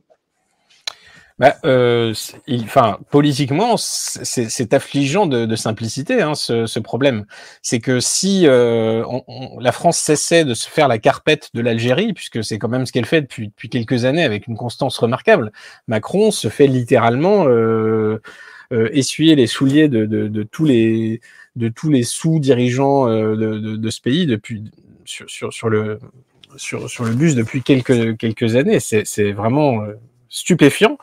Bah, 1.43 1.57
euh, 1.65 2.13
il, 2.47 2.63
enfin, 2.63 2.99
politiquement, 3.11 3.75
c'est 3.75 4.73
affligeant 4.73 5.25
de, 5.25 5.45
de 5.45 5.55
simplicité 5.57 6.21
hein, 6.21 6.35
ce, 6.35 6.67
ce, 6.67 6.79
problème. 6.79 7.25
C'est 7.61 7.81
que 7.81 7.99
si 7.99 8.47
euh, 8.47 9.03
on, 9.09 9.25
on, 9.27 9.59
la 9.59 9.73
France 9.73 9.97
cessait 9.97 10.45
de 10.45 10.53
se 10.53 10.69
faire 10.69 10.87
la 10.87 10.99
carpette 10.99 11.49
de 11.53 11.59
l'Algérie, 11.59 12.13
puisque 12.13 12.45
c'est 12.45 12.57
quand 12.59 12.69
même 12.69 12.85
ce 12.85 12.93
qu'elle 12.93 13.05
fait 13.05 13.23
depuis, 13.23 13.49
depuis 13.49 13.67
quelques 13.67 14.05
années 14.05 14.23
avec 14.23 14.47
une 14.47 14.55
constance 14.55 14.97
remarquable, 14.97 15.51
Macron 15.89 16.31
se 16.31 16.47
fait 16.47 16.67
littéralement 16.67 17.45
euh, 17.45 18.21
euh 18.71 18.87
essuyer 18.93 19.35
les 19.35 19.47
souliers 19.47 19.89
de, 19.89 20.05
de, 20.05 20.29
de, 20.29 20.43
tous 20.43 20.63
les 20.63 21.19
de 21.57 21.67
tous 21.67 21.89
les 21.89 22.03
sous-dirigeants 22.03 23.09
euh, 23.09 23.35
de, 23.35 23.89
ce 23.89 23.99
pays 23.99 24.27
depuis 24.27 24.63
sur, 25.03 25.29
sur, 25.29 25.51
sur 25.51 25.67
le 25.67 25.99
sur, 26.55 26.89
sur 26.89 27.03
le 27.03 27.13
bus 27.13 27.35
depuis 27.35 27.63
quelques 27.63 28.15
quelques 28.17 28.55
années. 28.55 28.79
C'est 28.79 29.33
vraiment 29.33 29.83
euh, 29.83 29.95
stupéfiant. 30.33 30.97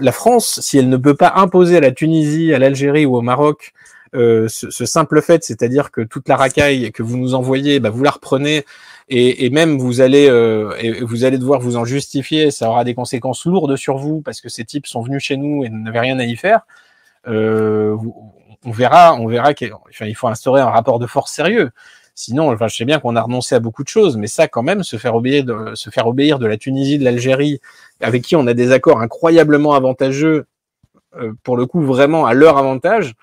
La 0.00 0.12
France, 0.12 0.58
si 0.60 0.78
elle 0.78 0.88
ne 0.88 0.96
peut 0.96 1.14
pas 1.14 1.34
imposer 1.36 1.76
à 1.76 1.80
la 1.80 1.92
Tunisie, 1.92 2.52
à 2.52 2.58
l'Algérie 2.58 3.06
ou 3.06 3.16
au 3.16 3.22
Maroc 3.22 3.72
euh, 4.14 4.48
ce, 4.48 4.70
ce, 4.70 4.86
simple 4.86 5.20
fait, 5.20 5.44
c'est-à-dire 5.44 5.90
que 5.90 6.00
toute 6.00 6.28
la 6.30 6.36
racaille 6.36 6.90
que 6.92 7.02
vous 7.02 7.18
nous 7.18 7.34
envoyez, 7.34 7.78
bah, 7.78 7.90
vous 7.90 8.02
la 8.02 8.10
reprenez 8.10 8.64
et, 9.10 9.44
et 9.44 9.50
même 9.50 9.76
vous 9.76 10.00
allez 10.00 10.26
euh, 10.30 10.72
et 10.80 11.02
vous 11.02 11.24
allez 11.24 11.36
devoir 11.36 11.60
vous 11.60 11.76
en 11.76 11.84
justifier, 11.84 12.50
ça 12.50 12.70
aura 12.70 12.84
des 12.84 12.94
conséquences 12.94 13.44
lourdes 13.44 13.76
sur 13.76 13.98
vous 13.98 14.22
parce 14.22 14.40
que 14.40 14.48
ces 14.48 14.64
types 14.64 14.86
sont 14.86 15.02
venus 15.02 15.22
chez 15.22 15.36
nous 15.36 15.62
et 15.62 15.68
n'avaient 15.68 16.00
rien 16.00 16.18
à 16.18 16.24
y 16.24 16.36
faire. 16.36 16.62
Euh, 17.26 17.98
on 18.64 18.70
verra, 18.70 19.14
on 19.14 19.26
verra 19.26 19.52
qu'il 19.52 19.70
faut 20.16 20.28
instaurer 20.28 20.62
un 20.62 20.70
rapport 20.70 20.98
de 20.98 21.06
force 21.06 21.30
sérieux 21.30 21.70
Sinon, 22.20 22.50
enfin, 22.50 22.66
je 22.66 22.74
sais 22.74 22.84
bien 22.84 22.98
qu'on 22.98 23.14
a 23.14 23.22
renoncé 23.22 23.54
à 23.54 23.60
beaucoup 23.60 23.84
de 23.84 23.88
choses, 23.88 24.16
mais 24.16 24.26
ça, 24.26 24.48
quand 24.48 24.64
même, 24.64 24.82
se 24.82 24.96
faire 24.96 25.14
obéir 25.14 25.44
de, 25.44 25.76
se 25.76 25.88
faire 25.88 26.08
obéir 26.08 26.40
de 26.40 26.48
la 26.48 26.56
Tunisie, 26.56 26.98
de 26.98 27.04
l'Algérie, 27.04 27.60
avec 28.00 28.22
qui 28.22 28.36
on 28.36 28.46
a 28.46 28.54
des 28.54 28.72
accords 28.72 29.00
incroyablement 29.00 29.72
avantageux, 29.72 30.46
euh, 31.16 31.32
pour 31.42 31.56
le 31.56 31.66
coup, 31.66 31.82
vraiment 31.82 32.26
à 32.26 32.34
leur 32.34 32.58
avantage. 32.58 33.14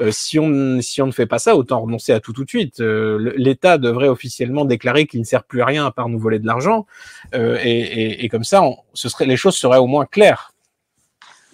Euh, 0.00 0.10
si 0.10 0.38
on 0.38 0.80
si 0.80 1.02
on 1.02 1.06
ne 1.06 1.12
fait 1.12 1.26
pas 1.26 1.38
ça, 1.38 1.54
autant 1.54 1.82
renoncer 1.82 2.12
à 2.12 2.20
tout 2.20 2.32
tout 2.32 2.44
de 2.44 2.48
suite. 2.48 2.80
Euh, 2.80 3.32
L'État 3.36 3.76
devrait 3.76 4.08
officiellement 4.08 4.64
déclarer 4.64 5.06
qu'il 5.06 5.20
ne 5.20 5.24
sert 5.24 5.44
plus 5.44 5.60
à 5.60 5.66
rien 5.66 5.84
à 5.84 5.90
part 5.90 6.08
nous 6.08 6.18
voler 6.18 6.38
de 6.38 6.46
l'argent, 6.46 6.86
et, 7.34 8.24
et, 8.24 8.28
comme 8.30 8.44
ça, 8.44 8.62
ce 8.94 9.08
serait 9.10 9.26
les 9.26 9.36
choses 9.36 9.56
seraient 9.56 9.78
au 9.78 9.86
moins 9.86 10.06
claires. 10.06 10.54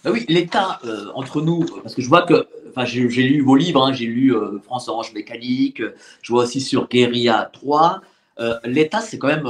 Ben 0.04 0.12
oui, 0.12 0.24
l'État 0.28 0.80
entre 1.14 1.42
nous, 1.42 1.66
parce 1.82 1.96
que 1.96 2.02
je 2.02 2.08
vois 2.08 2.22
que 2.22 2.46
j'ai 2.84 3.22
lu 3.24 3.40
vos 3.40 3.56
livres, 3.56 3.84
hein, 3.84 3.92
j'ai 3.92 4.06
lu 4.06 4.32
France 4.62 4.88
Orange 4.88 5.12
Mécanique, 5.12 5.82
je 6.22 6.32
vois 6.32 6.44
aussi 6.44 6.60
sur 6.60 6.88
Guérilla 6.88 7.50
3. 7.52 8.00
Euh, 8.40 8.54
L'État, 8.64 9.00
c'est 9.00 9.18
quand 9.18 9.28
même 9.28 9.48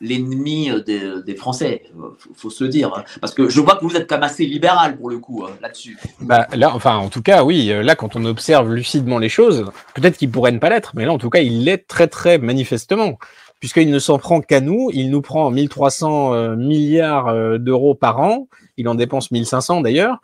l'ennemi 0.00 0.70
des, 0.86 1.34
Français, 1.36 1.84
faut, 2.34 2.50
se 2.50 2.64
dire. 2.64 2.92
Hein. 2.96 3.04
Parce 3.20 3.34
que 3.34 3.48
je 3.48 3.60
vois 3.60 3.76
que 3.76 3.84
vous 3.84 3.96
êtes 3.96 4.08
quand 4.08 4.16
même 4.16 4.24
assez 4.24 4.46
libéral 4.46 4.96
pour 4.96 5.10
le 5.10 5.18
coup 5.18 5.44
hein, 5.44 5.50
là-dessus. 5.60 5.98
Bah, 6.20 6.46
là, 6.54 6.74
enfin, 6.74 6.96
en 6.96 7.08
tout 7.08 7.22
cas, 7.22 7.44
oui, 7.44 7.72
là, 7.82 7.94
quand 7.94 8.16
on 8.16 8.24
observe 8.24 8.72
lucidement 8.72 9.18
les 9.18 9.28
choses, 9.28 9.70
peut-être 9.94 10.16
qu'il 10.16 10.30
pourrait 10.30 10.52
ne 10.52 10.58
pas 10.58 10.70
l'être, 10.70 10.92
mais 10.94 11.04
là, 11.04 11.12
en 11.12 11.18
tout 11.18 11.30
cas, 11.30 11.40
il 11.40 11.64
l'est 11.64 11.86
très, 11.86 12.08
très 12.08 12.38
manifestement. 12.38 13.18
Puisqu'il 13.60 13.90
ne 13.90 13.98
s'en 13.98 14.18
prend 14.18 14.40
qu'à 14.40 14.60
nous, 14.60 14.90
il 14.92 15.10
nous 15.10 15.20
prend 15.20 15.50
1300 15.50 16.56
milliards 16.56 17.58
d'euros 17.58 17.94
par 17.94 18.20
an, 18.20 18.48
il 18.78 18.88
en 18.88 18.94
dépense 18.94 19.30
1500 19.30 19.82
d'ailleurs, 19.82 20.20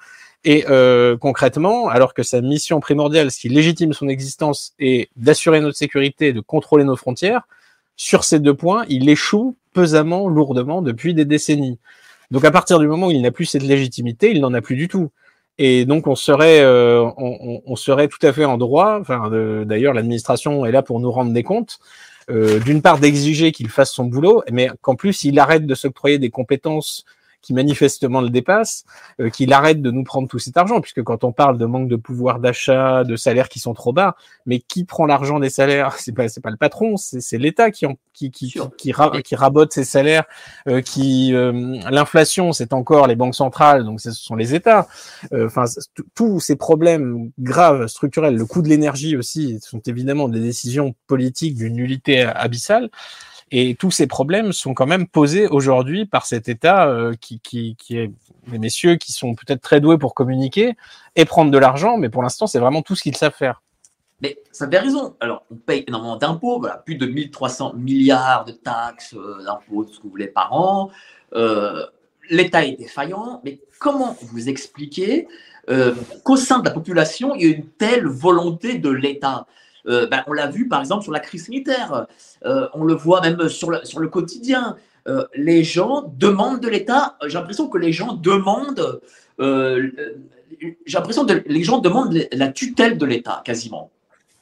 et 0.46 0.64
euh, 0.70 1.16
concrètement, 1.16 1.88
alors 1.88 2.14
que 2.14 2.22
sa 2.22 2.40
mission 2.40 2.78
primordiale, 2.78 3.32
ce 3.32 3.40
qui 3.40 3.48
légitime 3.48 3.92
son 3.92 4.08
existence, 4.08 4.74
est 4.78 5.10
d'assurer 5.16 5.60
notre 5.60 5.76
sécurité, 5.76 6.32
de 6.32 6.40
contrôler 6.40 6.84
nos 6.84 6.94
frontières, 6.94 7.48
sur 7.96 8.22
ces 8.22 8.38
deux 8.38 8.54
points, 8.54 8.84
il 8.88 9.08
échoue 9.08 9.56
pesamment, 9.76 10.28
lourdement 10.28 10.80
depuis 10.80 11.12
des 11.12 11.26
décennies. 11.26 11.78
Donc 12.30 12.44
à 12.44 12.50
partir 12.50 12.78
du 12.78 12.88
moment 12.88 13.08
où 13.08 13.10
il 13.10 13.20
n'a 13.22 13.30
plus 13.30 13.44
cette 13.44 13.62
légitimité, 13.62 14.32
il 14.32 14.40
n'en 14.40 14.54
a 14.54 14.62
plus 14.62 14.74
du 14.74 14.88
tout. 14.88 15.10
Et 15.58 15.84
donc 15.84 16.06
on 16.06 16.16
serait, 16.16 16.60
euh, 16.60 17.08
tout 18.10 18.26
à 18.26 18.32
fait 18.32 18.44
en 18.44 18.56
droit. 18.56 19.02
D'ailleurs, 19.64 19.94
l'administration 19.94 20.64
est 20.66 20.72
là 20.72 20.82
pour 20.82 20.98
nous 21.00 21.12
rendre 21.12 21.32
des 21.32 21.42
comptes. 21.42 21.78
Euh, 22.30 22.58
D'une 22.58 22.82
part, 22.82 22.98
d'exiger 22.98 23.52
qu'il 23.52 23.68
fasse 23.68 23.92
son 23.92 24.04
boulot, 24.04 24.42
mais 24.50 24.70
qu'en 24.80 24.96
plus 24.96 25.24
il 25.24 25.38
arrête 25.38 25.66
de 25.66 25.74
s'octroyer 25.74 26.18
des 26.18 26.30
compétences 26.30 27.04
qui 27.46 27.54
manifestement 27.54 28.20
le 28.20 28.28
dépasse, 28.28 28.84
euh, 29.20 29.30
qu'il 29.30 29.52
arrête 29.52 29.80
de 29.80 29.92
nous 29.92 30.02
prendre 30.02 30.26
tout 30.26 30.40
cet 30.40 30.56
argent, 30.56 30.80
puisque 30.80 31.04
quand 31.04 31.22
on 31.22 31.30
parle 31.30 31.58
de 31.58 31.64
manque 31.64 31.88
de 31.88 31.94
pouvoir 31.94 32.40
d'achat, 32.40 33.04
de 33.04 33.14
salaires 33.14 33.48
qui 33.48 33.60
sont 33.60 33.72
trop 33.72 33.92
bas, 33.92 34.16
mais 34.46 34.58
qui 34.58 34.82
prend 34.82 35.06
l'argent 35.06 35.38
des 35.38 35.48
salaires 35.48 35.94
C'est 35.98 36.10
pas 36.10 36.28
c'est 36.28 36.40
pas 36.40 36.50
le 36.50 36.56
patron, 36.56 36.96
c'est 36.96 37.38
l'État 37.38 37.70
qui, 37.70 37.86
qui 38.12 38.32
qui 38.32 38.52
qui, 38.76 38.92
qui, 39.22 39.34
rabote 39.36 39.72
ses 39.72 39.84
salaires, 39.84 40.24
euh, 40.68 40.80
qui 40.80 41.32
euh, 41.34 41.78
l'inflation 41.88 42.52
c'est 42.52 42.72
encore 42.72 43.06
les 43.06 43.14
banques 43.14 43.36
centrales, 43.36 43.84
donc 43.84 44.00
ce 44.00 44.10
sont 44.10 44.34
les 44.34 44.54
États. 44.54 44.88
Enfin 45.32 45.66
tous 46.16 46.40
ces 46.40 46.56
problèmes 46.56 47.30
graves 47.38 47.86
structurels, 47.86 48.34
le 48.34 48.44
coût 48.44 48.60
de 48.60 48.68
l'énergie 48.68 49.16
aussi, 49.16 49.60
sont 49.60 49.80
évidemment 49.86 50.28
des 50.28 50.40
décisions 50.40 50.96
politiques 51.06 51.54
d'une 51.54 51.74
nullité 51.74 52.22
abyssale. 52.22 52.90
Et 53.52 53.76
tous 53.76 53.90
ces 53.92 54.06
problèmes 54.06 54.52
sont 54.52 54.74
quand 54.74 54.86
même 54.86 55.06
posés 55.06 55.46
aujourd'hui 55.46 56.04
par 56.04 56.26
cet 56.26 56.48
État 56.48 56.88
euh, 56.88 57.14
qui, 57.20 57.76
est 57.90 58.10
des 58.48 58.58
messieurs 58.58 58.96
qui 58.96 59.12
sont 59.12 59.34
peut-être 59.34 59.60
très 59.60 59.80
doués 59.80 59.98
pour 59.98 60.14
communiquer 60.14 60.74
et 61.14 61.24
prendre 61.24 61.50
de 61.50 61.58
l'argent, 61.58 61.96
mais 61.96 62.08
pour 62.08 62.22
l'instant, 62.22 62.46
c'est 62.46 62.58
vraiment 62.58 62.82
tout 62.82 62.96
ce 62.96 63.02
qu'ils 63.02 63.16
savent 63.16 63.34
faire. 63.34 63.62
Mais 64.20 64.38
ça 64.50 64.68
fait 64.68 64.78
raison. 64.78 65.14
Alors, 65.20 65.44
on 65.50 65.56
paye 65.56 65.84
énormément 65.86 66.16
d'impôts, 66.16 66.58
voilà, 66.58 66.78
plus 66.78 66.96
de 66.96 67.06
1300 67.06 67.74
milliards 67.74 68.44
de 68.44 68.52
taxes, 68.52 69.14
euh, 69.14 69.44
d'impôts, 69.44 69.86
ce 69.86 69.98
que 69.98 70.04
vous 70.04 70.10
voulez, 70.10 70.28
par 70.28 70.52
an. 70.52 70.90
Euh, 71.34 71.84
L'État 72.28 72.64
est 72.64 72.76
défaillant, 72.76 73.40
mais 73.44 73.60
comment 73.78 74.16
vous 74.20 74.48
expliquez 74.48 75.28
euh, 75.70 75.94
qu'au 76.24 76.36
sein 76.36 76.58
de 76.58 76.64
la 76.64 76.72
population, 76.72 77.36
il 77.36 77.42
y 77.42 77.52
a 77.52 77.54
une 77.54 77.66
telle 77.66 78.06
volonté 78.06 78.78
de 78.78 78.90
l'État? 78.90 79.46
Euh, 79.88 80.06
ben, 80.06 80.22
on 80.26 80.32
l'a 80.32 80.48
vu 80.48 80.68
par 80.68 80.80
exemple 80.80 81.02
sur 81.02 81.12
la 81.12 81.20
crise 81.20 81.46
sanitaire, 81.46 82.06
euh, 82.44 82.68
on 82.74 82.84
le 82.84 82.94
voit 82.94 83.20
même 83.20 83.48
sur 83.48 83.70
le, 83.70 84.08
quotidien. 84.08 84.76
Euh, 85.08 85.24
les 85.34 85.62
gens 85.62 86.12
demandent 86.16 86.60
de 86.60 86.68
l'État, 86.68 87.16
j'ai 87.26 87.34
l'impression 87.34 87.68
que 87.68 87.78
les 87.78 87.92
gens 87.92 88.14
demandent, 88.14 89.00
j'ai 89.38 90.94
l'impression 90.94 91.26
que 91.26 91.42
les 91.46 91.62
gens 91.62 91.78
demandent 91.78 92.26
la 92.32 92.48
tutelle 92.48 92.98
de 92.98 93.06
l'État 93.06 93.42
quasiment. 93.44 93.90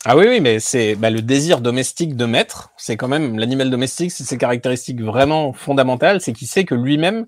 Ah 0.06 0.18
oui, 0.18 0.26
oui, 0.28 0.40
mais 0.42 0.60
c'est 0.60 0.96
bah, 0.96 1.08
le 1.08 1.22
désir 1.22 1.62
domestique 1.62 2.14
de 2.14 2.26
maître. 2.26 2.68
C'est 2.76 2.94
quand 2.98 3.08
même 3.08 3.38
l'animal 3.38 3.70
domestique, 3.70 4.12
c'est 4.12 4.24
ses 4.24 4.36
caractéristiques 4.36 5.00
vraiment 5.00 5.54
fondamentales. 5.54 6.20
C'est 6.20 6.34
qu'il 6.34 6.46
sait 6.46 6.64
que 6.64 6.74
lui-même, 6.74 7.24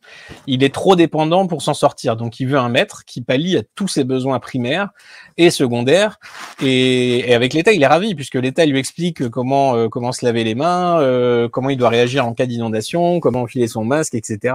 il 0.46 0.62
est 0.62 0.74
trop 0.74 0.94
dépendant 0.94 1.46
pour 1.46 1.62
s'en 1.62 1.72
sortir. 1.72 2.16
Donc, 2.16 2.38
il 2.38 2.48
veut 2.48 2.58
un 2.58 2.68
maître 2.68 3.06
qui 3.06 3.22
pallie 3.22 3.56
à 3.56 3.62
tous 3.76 3.88
ses 3.88 4.04
besoins 4.04 4.40
primaires 4.40 4.90
et 5.38 5.48
secondaires. 5.48 6.18
Et, 6.62 7.34
avec 7.34 7.54
l'État, 7.54 7.72
il 7.72 7.82
est 7.82 7.86
ravi 7.86 8.14
puisque 8.14 8.34
l'État 8.34 8.66
lui 8.66 8.78
explique 8.78 9.30
comment 9.30 9.74
euh, 9.74 9.88
comment 9.88 10.12
se 10.12 10.26
laver 10.26 10.44
les 10.44 10.54
mains, 10.54 11.00
euh, 11.00 11.48
comment 11.48 11.70
il 11.70 11.78
doit 11.78 11.88
réagir 11.88 12.26
en 12.26 12.34
cas 12.34 12.44
d'inondation, 12.44 13.20
comment 13.20 13.40
enfiler 13.40 13.68
son 13.68 13.86
masque, 13.86 14.14
etc. 14.14 14.54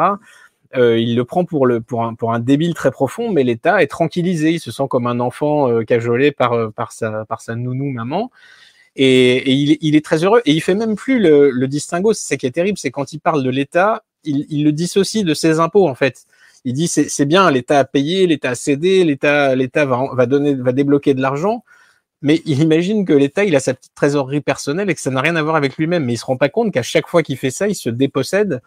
Euh, 0.76 0.97
il 0.97 1.15
le 1.15 1.26
prend 1.26 1.43
pour, 1.43 1.67
un, 1.67 2.39
débile 2.39 2.74
très 2.74 2.91
profond, 2.91 3.32
mais 3.32 3.43
l'État 3.43 3.82
est 3.84 3.88
tranquillisé. 3.88 4.51
Il 4.51 4.59
se 4.59 4.72
sent 4.72 4.84
comme 4.89 5.07
un 5.07 5.19
enfant 5.19 5.69
euh, 5.69 5.84
cajolé 5.84 6.32
par, 6.32 6.53
euh, 6.53 6.69
par, 6.69 6.91
sa, 6.91 7.55
nounou 7.55 7.91
maman. 7.91 8.32
Et, 8.95 9.51
il, 9.51 9.95
est 9.95 10.05
très 10.05 10.24
heureux. 10.24 10.41
Et 10.45 10.51
il 10.51 10.61
fait 10.61 10.76
même 10.76 10.95
plus 10.95 11.19
le, 11.19 11.67
distinguo. 11.67 12.13
C'est 12.13 12.38
qui 12.38 12.45
est 12.45 12.51
terrible, 12.51 12.78
c'est 12.78 12.91
quand 12.91 13.13
il 13.13 13.19
parle 13.19 13.43
de 13.43 13.49
l'État, 13.49 14.03
il, 14.24 14.63
le 14.63 14.72
dissocie 14.72 15.24
de 15.24 15.34
ses 15.34 15.59
impôts 15.59 15.88
en 15.88 15.95
fait. 15.95 16.26
Il 16.63 16.74
dit 16.74 16.88
c'est 16.88 17.26
bien, 17.26 17.49
l'État 17.49 17.80
a 17.80 17.86
payé, 17.86 18.28
l'État 18.28 18.51
a 18.51 18.55
cédé, 18.55 19.03
l'État 19.03 19.55
va, 19.86 20.05
va 20.13 20.72
débloquer 20.72 21.13
de 21.13 21.22
l'argent. 21.22 21.63
Mais 22.22 22.41
il 22.45 22.61
imagine 22.61 23.03
que 23.03 23.13
l'État, 23.13 23.43
il 23.43 23.55
a 23.55 23.59
sa 23.59 23.74
petite 23.74 23.95
trésorerie 23.95 24.41
personnelle 24.41 24.89
et 24.89 24.93
que 24.93 25.01
ça 25.01 25.09
n'a 25.09 25.22
rien 25.22 25.36
à 25.36 25.41
voir 25.41 25.55
avec 25.55 25.78
lui-même. 25.78 26.05
Mais 26.05 26.13
il 26.13 26.17
se 26.17 26.26
rend 26.26 26.38
pas 26.38 26.49
compte 26.49 26.72
qu'à 26.72 26.84
chaque 26.84 27.07
fois 27.07 27.24
qu'il 27.24 27.38
fait 27.38 27.49
ça, 27.49 27.67
il 27.67 27.76
se 27.76 27.89
dépossède 27.89 28.61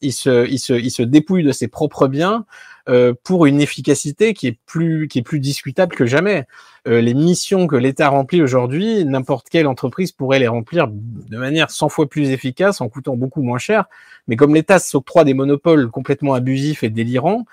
il 0.00 0.12
se, 0.12 0.48
il 0.48 0.58
se, 0.58 0.72
il 0.72 0.90
se 0.90 1.02
dépouille 1.02 1.44
de 1.44 1.52
ses 1.52 1.68
propres 1.68 2.08
biens 2.08 2.46
euh, 2.88 3.14
pour 3.24 3.46
une 3.46 3.60
efficacité 3.60 4.34
qui 4.34 4.46
est 4.46 4.58
plus, 4.66 5.08
qui 5.08 5.18
est 5.18 5.22
plus 5.22 5.40
discutable 5.40 5.94
que 5.94 6.06
jamais. 6.06 6.46
Euh, 6.88 7.00
les 7.00 7.14
missions 7.14 7.66
que 7.66 7.76
l'État 7.76 8.08
remplit 8.08 8.42
aujourd'hui, 8.42 9.04
n'importe 9.04 9.48
quelle 9.50 9.66
entreprise 9.66 10.12
pourrait 10.12 10.38
les 10.38 10.48
remplir 10.48 10.88
de 10.88 11.36
manière 11.36 11.70
100 11.70 11.88
fois 11.88 12.08
plus 12.08 12.30
efficace 12.30 12.80
en 12.80 12.88
coûtant 12.88 13.16
beaucoup 13.16 13.42
moins 13.42 13.58
cher. 13.58 13.84
Mais 14.28 14.36
comme 14.36 14.54
l'État 14.54 14.78
s'octroie 14.78 15.24
des 15.24 15.34
monopoles 15.34 15.90
complètement 15.90 16.34
abusifs 16.34 16.82
et 16.82 16.90
délirants, 16.90 17.44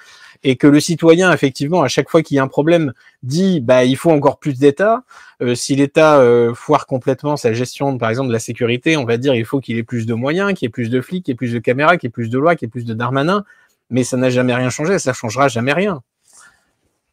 et 0.43 0.55
que 0.55 0.67
le 0.67 0.79
citoyen, 0.79 1.31
effectivement, 1.33 1.81
à 1.81 1.87
chaque 1.87 2.09
fois 2.09 2.21
qu'il 2.21 2.35
y 2.37 2.39
a 2.39 2.43
un 2.43 2.47
problème, 2.47 2.93
dit 3.23 3.59
bah 3.59 3.83
il 3.83 3.97
faut 3.97 4.11
encore 4.11 4.39
plus 4.39 4.59
d'État. 4.59 5.03
Euh, 5.41 5.55
si 5.55 5.75
l'État 5.75 6.19
euh, 6.19 6.53
foire 6.53 6.85
complètement 6.85 7.37
sa 7.37 7.53
gestion, 7.53 7.97
par 7.97 8.09
exemple, 8.09 8.29
de 8.29 8.33
la 8.33 8.39
sécurité, 8.39 8.97
on 8.97 9.05
va 9.05 9.17
dire 9.17 9.35
il 9.35 9.45
faut 9.45 9.59
qu'il 9.59 9.77
ait 9.77 9.83
plus 9.83 10.05
de 10.05 10.13
moyens, 10.13 10.53
qu'il 10.53 10.65
y 10.65 10.67
ait 10.67 10.69
plus 10.69 10.89
de 10.89 11.01
flics, 11.01 11.25
qu'il 11.25 11.31
y 11.31 11.33
ait 11.33 11.35
plus 11.35 11.53
de 11.53 11.59
caméras, 11.59 11.97
qu'il 11.97 12.07
y 12.07 12.09
ait 12.09 12.11
plus 12.11 12.29
de 12.29 12.37
lois, 12.37 12.55
qu'il 12.55 12.67
y 12.67 12.69
ait 12.69 12.71
plus 12.71 12.85
de 12.85 12.93
Darmanin. 12.93 13.43
Mais 13.89 14.03
ça 14.03 14.17
n'a 14.17 14.29
jamais 14.29 14.53
rien 14.53 14.69
changé, 14.69 14.99
ça 14.99 15.13
changera 15.13 15.47
jamais 15.47 15.73
rien. 15.73 16.01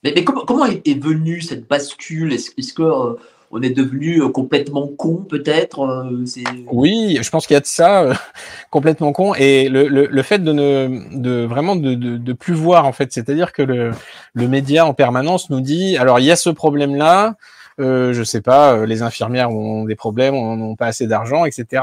Mais, 0.05 0.23
comment, 0.23 0.45
comment, 0.45 0.67
est 0.67 1.03
venue 1.03 1.41
cette 1.41 1.67
bascule? 1.67 2.33
Est-ce 2.33 2.75
que 2.75 2.83
euh, 2.83 3.15
on 3.55 3.63
est 3.63 3.71
devenu 3.71 4.21
euh, 4.21 4.29
complètement 4.29 4.89
con 4.89 5.25
peut-être 5.29 5.81
euh, 5.81 6.25
Oui, 6.73 7.19
je 7.23 7.31
pense 7.31 7.47
qu'il 7.47 7.55
y 7.55 7.57
a 7.57 7.61
de 7.61 7.67
ça 7.67 8.03
euh, 8.03 8.15
complètement 8.71 9.13
con. 9.13 9.33
Et 9.35 9.69
le, 9.69 9.87
le, 9.87 10.07
le, 10.07 10.23
fait 10.23 10.41
de 10.41 10.53
ne 10.53 11.17
de 11.17 11.45
vraiment 11.45 11.77
de, 11.77 11.95
de, 11.95 12.17
de 12.17 12.33
plus 12.33 12.53
voir 12.53 12.85
en 12.85 12.93
fait, 12.93 13.13
c'est-à-dire 13.13 13.53
que 13.53 13.63
le, 13.63 13.93
le 14.35 14.49
média 14.49 14.85
en 14.85 14.93
permanence 14.93 15.51
nous 15.51 15.61
dit 15.61 15.97
alors 15.97 16.19
il 16.19 16.25
y 16.25 16.33
a 16.33 16.37
ce 16.37 16.51
problème 16.51 16.97
là, 16.97 17.37
euh, 17.81 18.13
je 18.13 18.25
sais 18.25 18.41
pas, 18.41 18.85
les 18.87 19.03
infirmières 19.03 19.51
ont 19.51 19.85
des 19.85 19.97
problèmes, 19.97 20.35
n'ont 20.35 20.75
pas 20.75 20.87
assez 20.87 21.07
d'argent, 21.07 21.45
etc. 21.45 21.83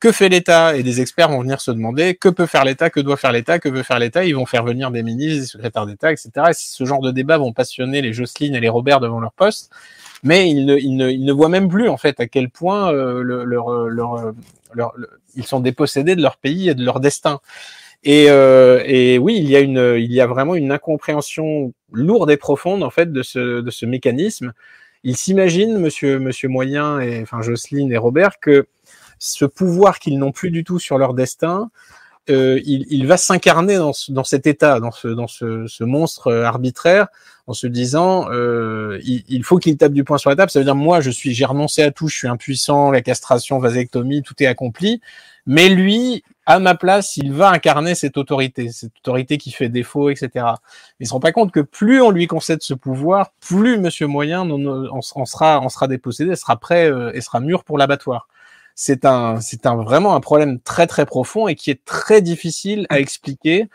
Que 0.00 0.12
fait 0.12 0.28
l'État 0.28 0.76
Et 0.76 0.82
des 0.82 1.00
experts 1.00 1.28
vont 1.28 1.42
venir 1.42 1.60
se 1.60 1.70
demander 1.70 2.14
que 2.14 2.28
peut 2.28 2.46
faire 2.46 2.64
l'État, 2.64 2.90
que 2.90 3.00
doit 3.00 3.16
faire 3.16 3.32
l'État, 3.32 3.58
que 3.58 3.68
veut 3.68 3.82
faire 3.82 3.98
l'État. 3.98 4.24
Ils 4.24 4.34
vont 4.34 4.46
faire 4.46 4.64
venir 4.64 4.90
des 4.90 5.02
ministres, 5.02 5.40
des 5.40 5.46
secrétaires 5.46 5.86
d'État, 5.86 6.10
etc. 6.10 6.30
Et 6.48 6.52
ce 6.54 6.84
genre 6.84 7.00
de 7.02 7.10
débat 7.10 7.38
vont 7.38 7.52
passionner 7.52 8.00
les 8.00 8.12
Jocelyne 8.12 8.54
et 8.54 8.60
les 8.60 8.68
Robert 8.68 9.00
devant 9.00 9.20
leur 9.20 9.32
poste 9.32 9.70
mais 10.22 10.50
ils 10.50 10.66
ne, 10.66 10.76
ils 10.76 10.96
ne, 10.96 11.10
ils 11.10 11.24
ne 11.24 11.32
voient 11.32 11.48
même 11.48 11.68
plus 11.68 11.88
en 11.88 11.96
fait 11.96 12.20
à 12.20 12.26
quel 12.26 12.50
point 12.50 12.92
euh, 12.92 13.22
leur, 13.22 13.72
euh, 13.72 13.88
leur, 13.88 14.14
euh, 14.14 14.32
leur, 14.74 14.94
ils 15.34 15.44
sont 15.46 15.60
dépossédés 15.60 16.16
de 16.16 16.22
leur 16.22 16.36
pays 16.36 16.68
et 16.68 16.74
de 16.74 16.84
leur 16.84 17.00
destin. 17.00 17.40
Et, 18.02 18.26
euh, 18.30 18.82
et 18.86 19.18
oui, 19.18 19.36
il 19.38 19.48
y 19.48 19.56
a 19.56 19.60
une, 19.60 19.96
il 19.98 20.12
y 20.12 20.20
a 20.20 20.26
vraiment 20.26 20.54
une 20.54 20.72
incompréhension 20.72 21.72
lourde 21.92 22.30
et 22.30 22.36
profonde 22.36 22.82
en 22.82 22.90
fait 22.90 23.12
de 23.12 23.22
ce, 23.22 23.60
de 23.60 23.70
ce 23.70 23.86
mécanisme. 23.86 24.52
Ils 25.02 25.16
s'imaginent, 25.16 25.78
Monsieur, 25.78 26.18
Monsieur 26.18 26.48
Moyen 26.48 27.00
et 27.00 27.22
enfin 27.22 27.40
Jocelyne 27.40 27.90
et 27.92 27.96
Robert, 27.96 28.38
que 28.40 28.66
ce 29.20 29.44
pouvoir 29.44 30.00
qu'ils 30.00 30.18
n'ont 30.18 30.32
plus 30.32 30.50
du 30.50 30.64
tout 30.64 30.80
sur 30.80 30.98
leur 30.98 31.14
destin 31.14 31.70
il, 32.28 33.06
va 33.06 33.16
s'incarner 33.16 33.76
dans, 33.76 34.24
cet 34.24 34.46
état, 34.46 34.80
dans 34.80 34.90
ce, 34.90 35.08
dans 35.08 35.26
ce, 35.26 35.84
monstre 35.84 36.32
arbitraire, 36.32 37.08
en 37.46 37.52
se 37.52 37.66
disant 37.66 38.28
il, 39.02 39.42
faut 39.44 39.58
qu'il 39.58 39.76
tape 39.76 39.92
du 39.92 40.04
poing 40.04 40.18
sur 40.18 40.30
la 40.30 40.36
table. 40.36 40.50
Ça 40.50 40.58
veut 40.58 40.64
dire 40.64 40.74
moi, 40.74 41.00
je 41.00 41.10
suis, 41.10 41.34
j'ai 41.34 41.44
renoncé 41.44 41.82
à 41.82 41.90
tout, 41.90 42.08
je 42.08 42.16
suis 42.16 42.28
impuissant, 42.28 42.90
la 42.90 43.02
castration, 43.02 43.58
vasectomie, 43.58 44.22
tout 44.22 44.34
est 44.42 44.46
accompli. 44.46 45.00
Mais 45.46 45.68
lui, 45.68 46.22
à 46.46 46.58
ma 46.58 46.74
place, 46.74 47.16
il 47.16 47.32
va 47.32 47.50
incarner 47.50 47.94
cette 47.94 48.16
autorité, 48.16 48.70
cette 48.70 48.96
autorité 48.98 49.38
qui 49.38 49.50
fait 49.50 49.68
défaut, 49.68 50.10
etc. 50.10 50.30
Mais 50.34 51.04
il 51.04 51.06
se 51.06 51.12
rend 51.12 51.20
pas 51.20 51.32
compte 51.32 51.50
que 51.52 51.60
plus 51.60 52.02
on 52.02 52.10
lui 52.10 52.26
concède 52.26 52.62
ce 52.62 52.74
pouvoir, 52.74 53.32
plus 53.40 53.78
Monsieur 53.78 54.06
Moyen 54.06 54.48
on, 54.48 55.00
sera, 55.00 55.60
on 55.60 55.68
sera 55.68 55.88
dépossédé, 55.88 56.36
sera 56.36 56.56
prêt 56.56 56.90
euh, 56.90 57.12
et 57.14 57.20
sera 57.20 57.40
mûr 57.40 57.64
pour 57.64 57.78
l'abattoir. 57.78 58.28
C'est 58.82 59.04
un, 59.04 59.42
c'est 59.42 59.66
un 59.66 59.76
vraiment 59.76 60.14
un 60.14 60.20
problème 60.20 60.58
très 60.58 60.86
très 60.86 61.04
profond 61.04 61.48
et 61.48 61.54
qui 61.54 61.70
est 61.70 61.84
très 61.84 62.22
difficile 62.22 62.86
à 62.88 62.98
expliquer. 62.98 63.68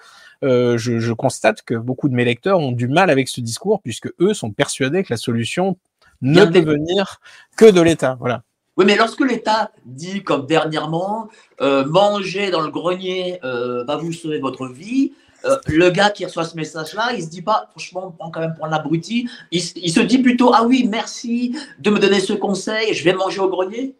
Euh, 0.43 0.79
je, 0.79 0.97
je 0.97 1.13
constate 1.13 1.61
que 1.61 1.75
beaucoup 1.75 2.09
de 2.09 2.15
mes 2.15 2.25
lecteurs 2.25 2.57
ont 2.57 2.71
du 2.71 2.87
mal 2.87 3.11
avec 3.11 3.27
ce 3.27 3.39
discours 3.39 3.83
puisque 3.83 4.11
eux 4.19 4.33
sont 4.33 4.51
persuadés 4.51 5.03
que 5.03 5.13
la 5.13 5.17
solution 5.17 5.77
ne 6.23 6.43
peut 6.45 6.59
venir 6.61 7.19
que 7.55 7.69
de 7.69 7.81
l'État. 7.81 8.17
Voilà. 8.19 8.41
Oui, 8.77 8.85
mais 8.87 8.95
lorsque 8.95 9.21
l'État 9.21 9.69
dit, 9.85 10.23
comme 10.23 10.47
dernièrement, 10.47 11.29
euh, 11.61 11.85
manger 11.85 12.49
dans 12.49 12.61
le 12.61 12.71
grenier 12.71 13.37
euh, 13.43 13.83
va 13.83 13.97
vous 13.97 14.11
sauver 14.11 14.39
votre 14.39 14.65
vie, 14.65 15.13
euh, 15.45 15.55
le 15.67 15.91
gars 15.91 16.09
qui 16.09 16.25
reçoit 16.25 16.45
ce 16.45 16.55
message-là, 16.55 17.13
il 17.13 17.21
se 17.21 17.29
dit 17.29 17.43
pas, 17.43 17.67
franchement, 17.69 18.07
on 18.07 18.11
prend 18.11 18.31
quand 18.31 18.39
même 18.39 18.55
pour 18.55 18.65
un 18.65 18.71
abruti. 18.71 19.29
Il, 19.51 19.61
il, 19.75 19.91
se 19.91 19.99
dit 19.99 20.17
plutôt, 20.17 20.51
ah 20.51 20.63
oui, 20.65 20.87
merci 20.89 21.55
de 21.77 21.91
me 21.91 21.99
donner 21.99 22.21
ce 22.21 22.33
conseil, 22.33 22.95
je 22.95 23.03
vais 23.03 23.13
manger 23.13 23.39
au 23.41 23.49
grenier 23.49 23.93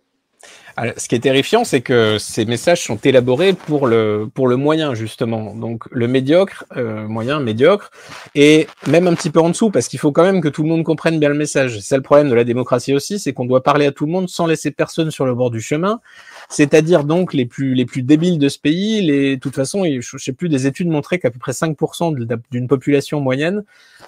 ce 0.97 1.07
qui 1.07 1.15
est 1.15 1.19
terrifiant, 1.19 1.63
c'est 1.63 1.81
que 1.81 2.17
ces 2.19 2.43
messages 2.45 2.83
sont 2.83 2.97
élaborés 2.97 3.53
pour 3.53 3.87
le, 3.87 4.29
pour 4.33 4.47
le 4.47 4.57
moyen, 4.57 4.93
justement. 4.93 5.55
Donc, 5.55 5.83
le 5.91 6.07
médiocre, 6.07 6.65
euh, 6.75 7.07
moyen, 7.07 7.39
médiocre, 7.39 7.91
et 8.35 8.67
même 8.87 9.07
un 9.07 9.13
petit 9.13 9.29
peu 9.29 9.39
en 9.39 9.49
dessous, 9.49 9.69
parce 9.69 9.87
qu'il 9.87 9.99
faut 9.99 10.11
quand 10.11 10.23
même 10.23 10.41
que 10.41 10.49
tout 10.49 10.63
le 10.63 10.69
monde 10.69 10.83
comprenne 10.83 11.19
bien 11.19 11.29
le 11.29 11.35
message. 11.35 11.79
C'est 11.79 11.95
le 11.95 12.01
problème 12.01 12.29
de 12.29 12.35
la 12.35 12.43
démocratie 12.43 12.93
aussi, 12.93 13.19
c'est 13.19 13.31
qu'on 13.31 13.45
doit 13.45 13.63
parler 13.63 13.85
à 13.85 13.91
tout 13.91 14.05
le 14.05 14.11
monde 14.11 14.27
sans 14.27 14.47
laisser 14.47 14.71
personne 14.71 15.11
sur 15.11 15.25
le 15.25 15.33
bord 15.33 15.49
du 15.49 15.61
chemin. 15.61 16.01
C'est-à-dire 16.49 17.05
donc 17.05 17.33
les 17.33 17.45
plus, 17.45 17.73
les 17.73 17.85
plus 17.85 18.01
débiles 18.01 18.37
de 18.37 18.49
ce 18.49 18.59
pays. 18.59 19.01
Les, 19.01 19.35
de 19.35 19.39
toute 19.39 19.55
façon, 19.55 19.83
je 19.85 20.17
sais 20.17 20.33
plus, 20.33 20.49
des 20.49 20.67
études 20.67 20.89
montraient 20.89 21.19
qu'à 21.19 21.31
peu 21.31 21.39
près 21.39 21.53
5% 21.53 22.41
d'une 22.51 22.67
population 22.67 23.21
moyenne 23.21 23.63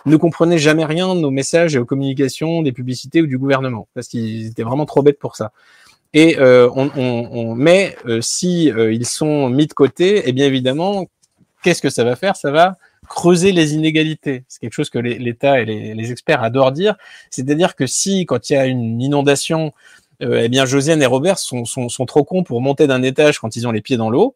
ne 0.06 0.18
comprenait 0.18 0.58
jamais 0.58 0.86
rien 0.86 1.16
nos 1.16 1.32
messages 1.32 1.76
et 1.76 1.80
aux 1.80 1.86
communications 1.86 2.62
des 2.62 2.72
publicités 2.72 3.22
ou 3.22 3.28
du 3.28 3.38
gouvernement, 3.38 3.88
parce 3.94 4.08
qu'ils 4.08 4.48
étaient 4.48 4.64
vraiment 4.64 4.86
trop 4.86 5.02
bêtes 5.02 5.20
pour 5.20 5.36
ça. 5.36 5.52
Et 6.14 6.38
euh, 6.40 6.70
on, 6.74 6.90
on, 6.96 7.30
on, 7.32 7.56
mais 7.56 7.96
euh, 8.06 8.22
si 8.22 8.72
euh, 8.72 8.94
ils 8.94 9.06
sont 9.06 9.50
mis 9.50 9.68
de 9.68 9.74
côté, 9.74 10.24
eh 10.26 10.32
bien 10.32 10.46
évidemment, 10.46 11.06
qu'est-ce 11.64 11.82
que 11.82 11.90
ça 11.90 12.04
va 12.04 12.16
faire? 12.16 12.36
Ça 12.36 12.52
va 12.52 12.78
creuser 13.08 13.52
les 13.52 13.74
inégalités. 13.74 14.44
C'est 14.48 14.60
quelque 14.60 14.74
chose 14.74 14.90
que 14.90 15.00
l'État 15.00 15.62
et 15.62 15.66
les, 15.66 16.12
experts 16.12 16.44
adorent 16.44 16.72
dire. 16.72 16.96
C'est-à-dire 17.30 17.76
que 17.76 17.88
si, 17.88 18.26
quand 18.26 18.50
il 18.50 18.54
y 18.54 18.56
a 18.58 18.66
une 18.66 19.02
inondation, 19.02 19.72
eh 20.20 20.50
bien 20.50 20.66
Josiane 20.66 21.02
et 21.02 21.06
Robert 21.06 21.40
sont, 21.40 21.64
sont, 21.64 21.88
sont 21.88 22.06
trop 22.06 22.26
cons 22.26 22.44
pour 22.44 22.60
monter 22.60 22.86
d'un 22.86 23.04
étage 23.04 23.40
quand 23.40 23.56
ils 23.56 23.66
ont 23.66 23.72
les 23.72 23.82
pieds 23.82 23.96
dans 23.96 24.10
l'eau, 24.10 24.36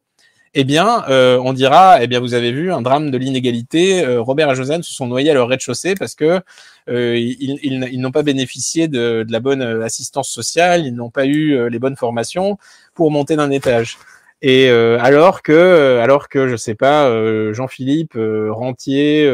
eh 0.54 0.66
bien, 0.66 1.06
euh, 1.10 1.40
on 1.44 1.54
dira, 1.54 2.04
eh 2.04 2.08
bien, 2.08 2.20
vous 2.20 2.34
avez 2.34 2.52
vu 2.52 2.74
un 2.74 2.82
drame 2.82 3.10
de 3.10 3.18
l'inégalité. 3.18 4.04
Euh, 4.04 4.22
Robert 4.22 4.52
et 4.52 4.56
Josiane 4.56 4.84
se 4.84 4.94
sont 4.94 5.08
noyés 5.08 5.32
à 5.32 5.34
leur 5.34 5.48
rez-de-chaussée 5.48 5.96
parce 5.96 6.14
que 6.14 6.42
euh, 6.90 7.18
ils, 7.18 8.02
n'ont 8.02 8.12
pas 8.12 8.24
bénéficié 8.24 8.90
de, 8.90 9.24
de, 9.24 9.32
la 9.32 9.40
bonne 9.40 9.62
assistance 9.62 10.30
sociale, 10.30 10.86
ils 10.86 10.94
n'ont 10.94 11.10
pas 11.10 11.26
eu 11.26 11.70
les 11.70 11.80
bonnes 11.80 11.96
formations 11.96 12.58
pour 12.94 13.12
monter 13.12 13.38
d'un 13.38 13.50
étage. 13.50 13.98
Et 14.42 14.70
alors 14.70 15.44
que, 15.44 16.00
alors 16.02 16.28
que, 16.28 16.48
je 16.48 16.56
sais 16.56 16.76
pas, 16.76 17.10
Jean-Philippe 17.54 18.18
Rentier 18.18 19.30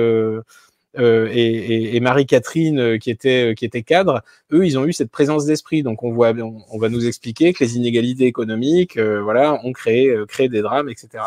euh, 0.98 1.30
et, 1.32 2.00
Marie-Catherine 2.00 2.80
euh, 2.80 2.98
qui 2.98 3.10
était 3.10 3.52
euh, 3.52 3.54
qui 3.54 3.66
était 3.66 3.84
cadre, 3.84 4.22
eux 4.52 4.66
ils 4.66 4.78
ont 4.78 4.86
eu 4.86 4.94
cette 4.94 5.12
présence 5.12 5.46
d'esprit. 5.46 5.84
Donc 5.84 6.04
on 6.04 6.12
voit, 6.12 6.34
on, 6.34 6.78
va 6.78 6.90
nous 6.90 7.06
expliquer 7.06 7.54
que 7.54 7.64
les 7.64 7.78
inégalités 7.78 8.26
économiques, 8.26 8.98
voilà, 8.98 9.60
ont 9.64 9.74
créé 9.74 10.16
des 10.40 10.62
drames, 10.62 10.90
etc. 10.90 11.26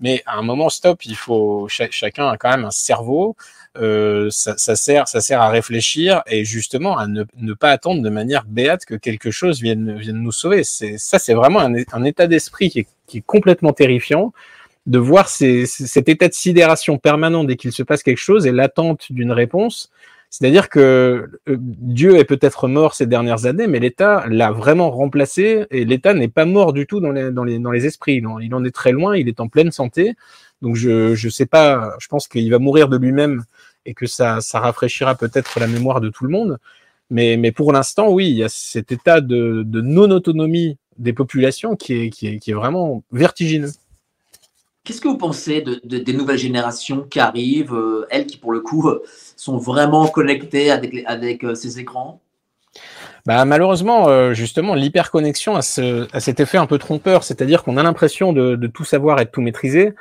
Mais 0.00 0.22
à 0.26 0.36
un 0.38 0.42
moment 0.42 0.68
stop, 0.70 1.04
il 1.04 1.16
faut 1.16 1.68
chacun 1.68 2.28
a 2.28 2.36
quand 2.36 2.50
même 2.50 2.64
un 2.64 2.70
cerveau. 2.70 3.36
Ça, 3.76 4.76
sert, 4.76 5.08
ça 5.08 5.20
sert 5.20 5.40
à 5.40 5.48
réfléchir 5.48 6.22
et 6.26 6.44
justement 6.44 6.96
à 6.96 7.06
ne, 7.08 7.24
pas 7.54 7.70
attendre 7.70 8.02
de 8.02 8.08
manière 8.08 8.44
béate 8.44 8.84
que 8.84 8.94
quelque 8.94 9.30
chose 9.30 9.60
vienne, 9.60 10.00
nous 10.12 10.32
sauver. 10.32 10.64
C'est 10.64 10.98
ça, 10.98 11.18
c'est 11.18 11.34
vraiment 11.34 11.60
un, 11.60 12.04
état 12.04 12.26
d'esprit 12.26 12.70
qui 12.70 13.18
est 13.18 13.20
complètement 13.22 13.72
terrifiant 13.72 14.32
de 14.86 14.98
voir 14.98 15.28
cet 15.28 16.08
état 16.08 16.28
de 16.28 16.34
sidération 16.34 16.98
permanent 16.98 17.44
dès 17.44 17.56
qu'il 17.56 17.72
se 17.72 17.82
passe 17.82 18.02
quelque 18.02 18.18
chose 18.18 18.46
et 18.46 18.52
l'attente 18.52 19.10
d'une 19.10 19.32
réponse. 19.32 19.90
C'est-à-dire 20.28 20.68
que 20.68 21.30
euh, 21.48 21.56
Dieu 21.58 22.16
est 22.16 22.24
peut-être 22.24 22.66
mort 22.66 22.94
ces 22.94 23.06
dernières 23.06 23.46
années, 23.46 23.68
mais 23.68 23.78
l'État 23.78 24.24
l'a 24.28 24.50
vraiment 24.50 24.90
remplacé 24.90 25.64
et 25.70 25.84
l'État 25.84 26.12
n'est 26.12 26.28
pas 26.28 26.44
mort 26.44 26.72
du 26.72 26.86
tout 26.86 26.98
dans 26.98 27.12
les, 27.12 27.30
dans 27.30 27.44
les, 27.44 27.60
dans 27.60 27.70
les 27.70 27.86
esprits. 27.86 28.20
Il 28.42 28.54
en 28.54 28.64
est 28.64 28.74
très 28.74 28.90
loin, 28.90 29.16
il 29.16 29.28
est 29.28 29.38
en 29.38 29.48
pleine 29.48 29.70
santé. 29.70 30.14
Donc 30.60 30.74
je 30.74 31.14
je 31.14 31.28
sais 31.28 31.46
pas, 31.46 31.94
je 32.00 32.08
pense 32.08 32.26
qu'il 32.26 32.50
va 32.50 32.58
mourir 32.58 32.88
de 32.88 32.96
lui-même 32.96 33.44
et 33.86 33.94
que 33.94 34.06
ça, 34.06 34.40
ça 34.40 34.58
rafraîchira 34.58 35.14
peut-être 35.14 35.60
la 35.60 35.68
mémoire 35.68 36.00
de 36.00 36.08
tout 36.08 36.24
le 36.24 36.30
monde. 36.30 36.58
Mais, 37.10 37.36
mais 37.36 37.52
pour 37.52 37.72
l'instant, 37.72 38.10
oui, 38.10 38.28
il 38.30 38.36
y 38.36 38.42
a 38.42 38.48
cet 38.48 38.90
état 38.90 39.20
de, 39.20 39.62
de 39.64 39.80
non-autonomie 39.80 40.78
des 40.98 41.12
populations 41.12 41.76
qui 41.76 41.94
est, 41.94 42.10
qui 42.10 42.26
est, 42.26 42.38
qui 42.38 42.50
est 42.50 42.54
vraiment 42.54 43.04
vertigineux. 43.12 43.70
Qu'est-ce 44.84 45.00
que 45.00 45.08
vous 45.08 45.16
pensez 45.16 45.62
de, 45.62 45.80
des 45.82 46.12
nouvelles 46.12 46.38
générations 46.38 47.06
qui 47.08 47.18
arrivent, 47.18 47.74
euh, 47.74 48.06
elles 48.10 48.26
qui 48.26 48.36
pour 48.36 48.52
le 48.52 48.60
coup 48.60 48.90
sont 49.34 49.56
vraiment 49.56 50.06
connectées 50.08 50.70
avec, 50.70 51.02
avec 51.06 51.42
euh, 51.42 51.54
ces 51.54 51.78
écrans? 51.78 52.20
Bah, 53.24 53.46
malheureusement, 53.46 54.08
euh, 54.08 54.34
justement, 54.34 54.74
l'hyperconnexion 54.74 55.56
a, 55.56 55.62
ce, 55.62 56.06
a 56.14 56.20
cet 56.20 56.38
effet 56.38 56.58
un 56.58 56.66
peu 56.66 56.76
trompeur, 56.76 57.24
c'est-à-dire 57.24 57.62
qu'on 57.62 57.78
a 57.78 57.82
l'impression 57.82 58.34
de, 58.34 58.56
de, 58.56 58.66
tout 58.66 58.84
savoir 58.84 59.18
et 59.22 59.24
de 59.24 59.30
tout 59.30 59.40
maîtriser, 59.40 59.94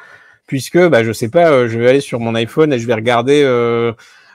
puisque, 0.47 0.89
bah, 0.89 1.05
je 1.05 1.13
sais 1.13 1.29
pas, 1.29 1.65
je 1.69 1.79
vais 1.79 1.87
aller 1.87 2.01
sur 2.01 2.19
mon 2.19 2.35
iPhone 2.35 2.73
et 2.73 2.79
je 2.79 2.85
vais 2.85 2.93
regarder 2.93 3.43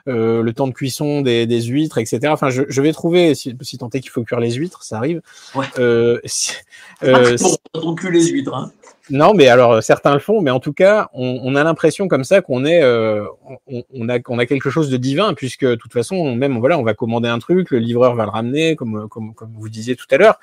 le 0.07 0.53
temps 0.53 0.67
de 0.67 0.73
cuisson 0.73 1.21
des, 1.21 1.47
des 1.47 1.61
huîtres, 1.61 1.99
etc. 1.99 2.21
Enfin, 2.29 2.49
je, 2.49 2.63
je 2.69 2.81
vais 2.81 2.93
trouver, 2.93 3.35
si, 3.35 3.55
si 3.61 3.77
tant 3.77 3.91
est 3.91 4.01
qu'il 4.01 4.11
faut 4.11 4.25
cuire 4.25 4.41
les 4.41 4.53
huîtres, 4.53 4.83
ça 4.83 4.97
arrive. 4.97 5.21
Ouais. 5.55 5.67
Euh, 5.79 6.19
si, 6.25 6.55
euh, 7.03 7.37
pour, 7.73 7.95
pour 7.95 8.11
les 8.11 8.27
huîtres. 8.29 8.55
Hein. 8.55 8.73
Non, 9.11 9.33
mais 9.33 9.49
alors 9.49 9.73
euh, 9.73 9.81
certains 9.81 10.13
le 10.13 10.21
font, 10.21 10.43
mais 10.43 10.51
en 10.51 10.61
tout 10.61 10.73
cas, 10.73 11.09
on, 11.15 11.41
on 11.43 11.55
a 11.55 11.65
l'impression 11.65 12.09
comme 12.09 12.25
ça 12.25 12.43
qu'on 12.43 12.65
est, 12.65 12.83
euh, 12.83 13.25
on, 13.67 13.83
on, 13.95 14.09
a, 14.09 14.19
on 14.29 14.39
a 14.39 14.47
quelque 14.47 14.71
chose 14.71 14.91
de 14.91 14.97
divin, 14.97 15.35
puisque 15.35 15.65
de 15.65 15.77
toute 15.77 15.93
façon, 15.93 16.35
même 16.35 16.59
voilà, 16.59 16.79
on 16.79 16.83
va 16.83 16.95
commander 16.95 17.29
un 17.29 17.39
truc, 17.39 17.71
le 17.71 17.79
livreur 17.79 18.15
va 18.15 18.25
le 18.25 18.31
ramener, 18.31 18.77
comme, 18.77 19.09
comme, 19.09 19.35
comme 19.35 19.53
vous 19.59 19.69
disiez 19.69 19.97
tout 19.97 20.07
à 20.11 20.19
l'heure. 20.19 20.39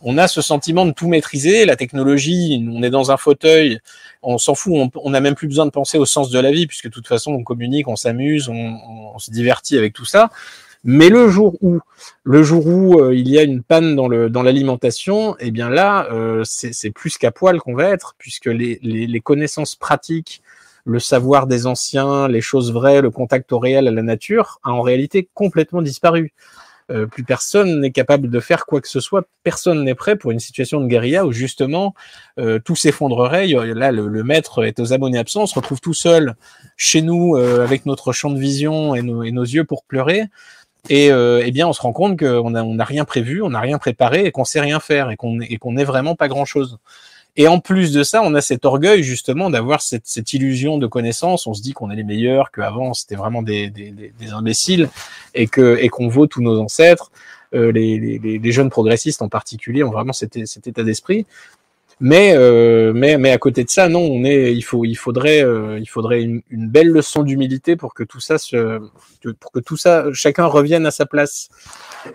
On 0.00 0.18
a 0.18 0.26
ce 0.26 0.42
sentiment 0.42 0.84
de 0.84 0.90
tout 0.90 1.06
maîtriser, 1.06 1.64
la 1.64 1.76
technologie, 1.76 2.66
on 2.68 2.82
est 2.82 2.90
dans 2.90 3.12
un 3.12 3.16
fauteuil, 3.16 3.78
on 4.22 4.36
s'en 4.36 4.56
fout, 4.56 4.90
on 4.96 5.10
n'a 5.10 5.20
même 5.20 5.36
plus 5.36 5.46
besoin 5.46 5.64
de 5.64 5.70
penser 5.70 5.96
au 5.96 6.06
sens 6.06 6.30
de 6.30 6.40
la 6.40 6.50
vie, 6.50 6.66
puisque 6.66 6.86
de 6.86 6.90
toute 6.92 7.06
façon, 7.06 7.30
on 7.32 7.44
communique, 7.44 7.86
on 7.86 7.94
s'amuse, 7.94 8.48
on, 8.48 8.78
on 9.14 9.18
se 9.20 9.30
divertit 9.30 9.78
avec 9.78 9.92
tout 9.92 10.04
ça. 10.04 10.30
Mais 10.84 11.08
le 11.08 11.28
jour 11.28 11.56
où, 11.62 11.78
le 12.24 12.42
jour 12.42 12.66
où 12.66 13.00
euh, 13.00 13.14
il 13.14 13.28
y 13.28 13.38
a 13.38 13.42
une 13.42 13.62
panne 13.62 13.94
dans 13.94 14.08
le 14.08 14.28
dans 14.28 14.42
l'alimentation, 14.42 15.36
eh 15.38 15.50
bien 15.52 15.68
là, 15.68 16.08
euh, 16.10 16.42
c'est 16.44 16.90
plus 16.90 17.18
qu'à 17.18 17.30
poil 17.30 17.60
qu'on 17.60 17.74
va 17.74 17.88
être, 17.88 18.14
puisque 18.18 18.46
les, 18.46 18.80
les, 18.82 19.06
les, 19.06 19.20
connaissances 19.20 19.76
pratiques, 19.76 20.42
le 20.84 20.98
savoir 20.98 21.46
des 21.46 21.66
anciens, 21.66 22.26
les 22.26 22.40
choses 22.40 22.72
vraies, 22.72 23.00
le 23.00 23.10
contact 23.10 23.52
au 23.52 23.60
réel, 23.60 23.86
à 23.86 23.92
la 23.92 24.02
nature, 24.02 24.58
a 24.64 24.72
en 24.72 24.82
réalité 24.82 25.28
complètement 25.34 25.82
disparu. 25.82 26.32
Euh, 26.90 27.06
plus 27.06 27.24
personne 27.24 27.80
n'est 27.80 27.92
capable 27.92 28.28
de 28.28 28.40
faire 28.40 28.66
quoi 28.66 28.80
que 28.80 28.88
ce 28.88 29.00
soit, 29.00 29.24
personne 29.44 29.84
n'est 29.84 29.94
prêt 29.94 30.16
pour 30.16 30.30
une 30.30 30.40
situation 30.40 30.80
de 30.80 30.86
guérilla 30.86 31.24
où 31.24 31.32
justement 31.32 31.94
euh, 32.38 32.58
tout 32.58 32.76
s'effondrerait. 32.76 33.46
Là, 33.46 33.92
le, 33.92 34.08
le, 34.08 34.24
maître 34.24 34.64
est 34.64 34.80
aux 34.80 34.92
abonnés 34.92 35.18
absents, 35.18 35.42
on 35.42 35.46
se 35.46 35.54
retrouve 35.54 35.80
tout 35.80 35.94
seul 35.94 36.34
chez 36.76 37.00
nous 37.00 37.36
euh, 37.36 37.62
avec 37.62 37.86
notre 37.86 38.12
champ 38.12 38.30
de 38.30 38.38
vision 38.38 38.94
et 38.94 39.02
nos, 39.02 39.22
et 39.22 39.30
nos 39.30 39.44
yeux 39.44 39.64
pour 39.64 39.84
pleurer. 39.84 40.24
Et 40.88 41.12
euh, 41.12 41.42
eh 41.44 41.52
bien, 41.52 41.68
on 41.68 41.72
se 41.72 41.80
rend 41.80 41.92
compte 41.92 42.18
qu'on 42.18 42.50
n'a 42.50 42.64
on 42.64 42.78
a 42.78 42.84
rien 42.84 43.04
prévu, 43.04 43.42
on 43.42 43.50
n'a 43.50 43.60
rien 43.60 43.78
préparé 43.78 44.24
et 44.24 44.32
qu'on 44.32 44.44
sait 44.44 44.60
rien 44.60 44.80
faire 44.80 45.10
et 45.10 45.16
qu'on 45.16 45.40
et 45.40 45.56
qu'on 45.58 45.72
n'est 45.72 45.84
vraiment 45.84 46.16
pas 46.16 46.28
grand 46.28 46.44
chose. 46.44 46.78
Et 47.36 47.48
en 47.48 47.60
plus 47.60 47.92
de 47.92 48.02
ça, 48.02 48.20
on 48.22 48.34
a 48.34 48.42
cet 48.42 48.66
orgueil 48.66 49.02
justement 49.02 49.48
d'avoir 49.48 49.80
cette, 49.80 50.06
cette, 50.06 50.34
illusion 50.34 50.76
de 50.76 50.86
connaissance. 50.86 51.46
On 51.46 51.54
se 51.54 51.62
dit 51.62 51.72
qu'on 51.72 51.90
est 51.90 51.96
les 51.96 52.04
meilleurs, 52.04 52.50
qu'avant 52.50 52.92
c'était 52.92 53.14
vraiment 53.14 53.42
des, 53.42 53.70
des, 53.70 53.90
des, 53.90 54.32
imbéciles 54.32 54.90
et 55.34 55.46
que 55.46 55.78
et 55.80 55.88
qu'on 55.88 56.08
vaut 56.08 56.26
tous 56.26 56.42
nos 56.42 56.60
ancêtres. 56.60 57.10
Euh, 57.54 57.70
les, 57.70 57.98
les, 57.98 58.38
les, 58.38 58.52
jeunes 58.52 58.70
progressistes 58.70 59.20
en 59.20 59.28
particulier 59.28 59.82
ont 59.82 59.90
vraiment 59.90 60.14
cet, 60.14 60.46
cet 60.46 60.66
état 60.66 60.82
d'esprit. 60.82 61.26
Mais, 62.04 62.34
euh, 62.34 62.92
mais, 62.92 63.16
mais 63.16 63.30
à 63.30 63.38
côté 63.38 63.62
de 63.62 63.70
ça, 63.70 63.88
non, 63.88 64.00
on 64.00 64.24
est, 64.24 64.52
il 64.52 64.62
faut, 64.62 64.84
il 64.84 64.96
faudrait, 64.96 65.44
euh, 65.44 65.78
il 65.78 65.86
faudrait 65.88 66.20
une, 66.20 66.42
belle 66.50 66.88
leçon 66.88 67.22
d'humilité 67.22 67.76
pour 67.76 67.94
que 67.94 68.02
tout 68.02 68.18
ça 68.18 68.38
se, 68.38 68.80
pour 69.38 69.52
que 69.52 69.60
tout 69.60 69.76
ça, 69.76 70.06
chacun 70.12 70.46
revienne 70.46 70.84
à 70.84 70.90
sa 70.90 71.06
place. 71.06 71.48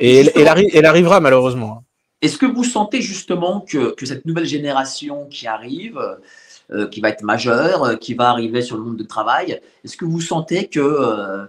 Et 0.02 0.18
elle, 0.18 0.32
elle, 0.36 0.86
arrivera 0.86 1.22
malheureusement. 1.22 1.86
Est-ce 2.22 2.38
que 2.38 2.46
vous 2.46 2.66
sentez 2.66 3.02
justement 3.02 3.62
que, 3.62 3.96
que, 3.96 4.06
cette 4.06 4.26
nouvelle 4.26 4.46
génération 4.46 5.26
qui 5.28 5.48
arrive, 5.48 6.02
qui 6.92 7.00
va 7.00 7.08
être 7.08 7.24
majeur, 7.24 7.98
qui 7.98 8.14
va 8.14 8.30
arriver 8.30 8.62
sur 8.62 8.76
le 8.76 8.84
monde 8.84 8.98
du 8.98 9.08
travail. 9.08 9.62
Est-ce 9.86 9.96
que 9.96 10.04
vous 10.04 10.20
sentez 10.20 10.68
que 10.68 11.48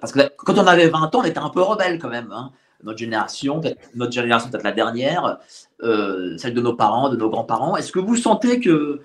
parce 0.00 0.12
que 0.12 0.20
quand 0.38 0.56
on 0.56 0.66
avait 0.66 0.88
20 0.88 1.14
ans, 1.14 1.20
on 1.20 1.24
était 1.24 1.38
un 1.38 1.50
peu 1.50 1.60
rebelle 1.60 1.98
quand 1.98 2.08
même. 2.08 2.32
Hein. 2.32 2.50
Notre 2.82 2.98
génération, 2.98 3.60
notre 3.94 4.12
génération 4.12 4.50
peut-être 4.50 4.64
la 4.64 4.72
dernière, 4.72 5.38
celle 5.82 6.54
de 6.54 6.60
nos 6.60 6.74
parents, 6.74 7.08
de 7.08 7.16
nos 7.16 7.28
grands-parents. 7.28 7.76
Est-ce 7.76 7.92
que 7.92 7.98
vous 7.98 8.16
sentez 8.16 8.60
que 8.60 9.00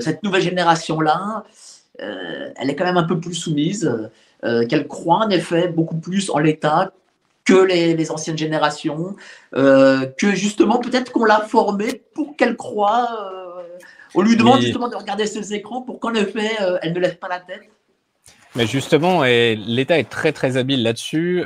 cette 0.00 0.22
nouvelle 0.22 0.42
génération-là, 0.42 1.44
elle 1.98 2.70
est 2.70 2.76
quand 2.76 2.84
même 2.84 2.98
un 2.98 3.04
peu 3.04 3.18
plus 3.18 3.34
soumise, 3.34 3.90
qu'elle 4.68 4.86
croit 4.86 5.24
en 5.24 5.30
effet 5.30 5.68
beaucoup 5.68 5.96
plus 5.96 6.30
en 6.30 6.38
l'État 6.38 6.92
que 7.48 7.64
les, 7.64 8.10
anciennes 8.10 8.36
générations, 8.36 9.16
euh, 9.56 10.04
que 10.18 10.32
justement 10.32 10.78
peut-être 10.78 11.12
qu'on 11.12 11.24
l'a 11.24 11.40
formée 11.40 12.02
pour 12.14 12.36
qu'elle 12.36 12.56
croie. 12.56 13.08
Euh, 13.32 13.62
on 14.14 14.20
lui 14.20 14.36
demande 14.36 14.60
justement 14.60 14.88
de 14.88 14.96
regarder 14.96 15.26
ses 15.26 15.54
écrans 15.54 15.80
pour 15.80 15.98
qu'en 15.98 16.12
effet 16.14 16.50
euh, 16.60 16.78
elle 16.82 16.92
ne 16.92 17.00
lève 17.00 17.16
pas 17.16 17.28
la 17.28 17.40
tête? 17.40 17.62
Mais 18.58 18.66
justement, 18.66 19.22
l'État 19.22 19.98
est 19.98 20.10
très 20.10 20.32
très 20.32 20.58
habile 20.58 20.82
là-dessus 20.82 21.44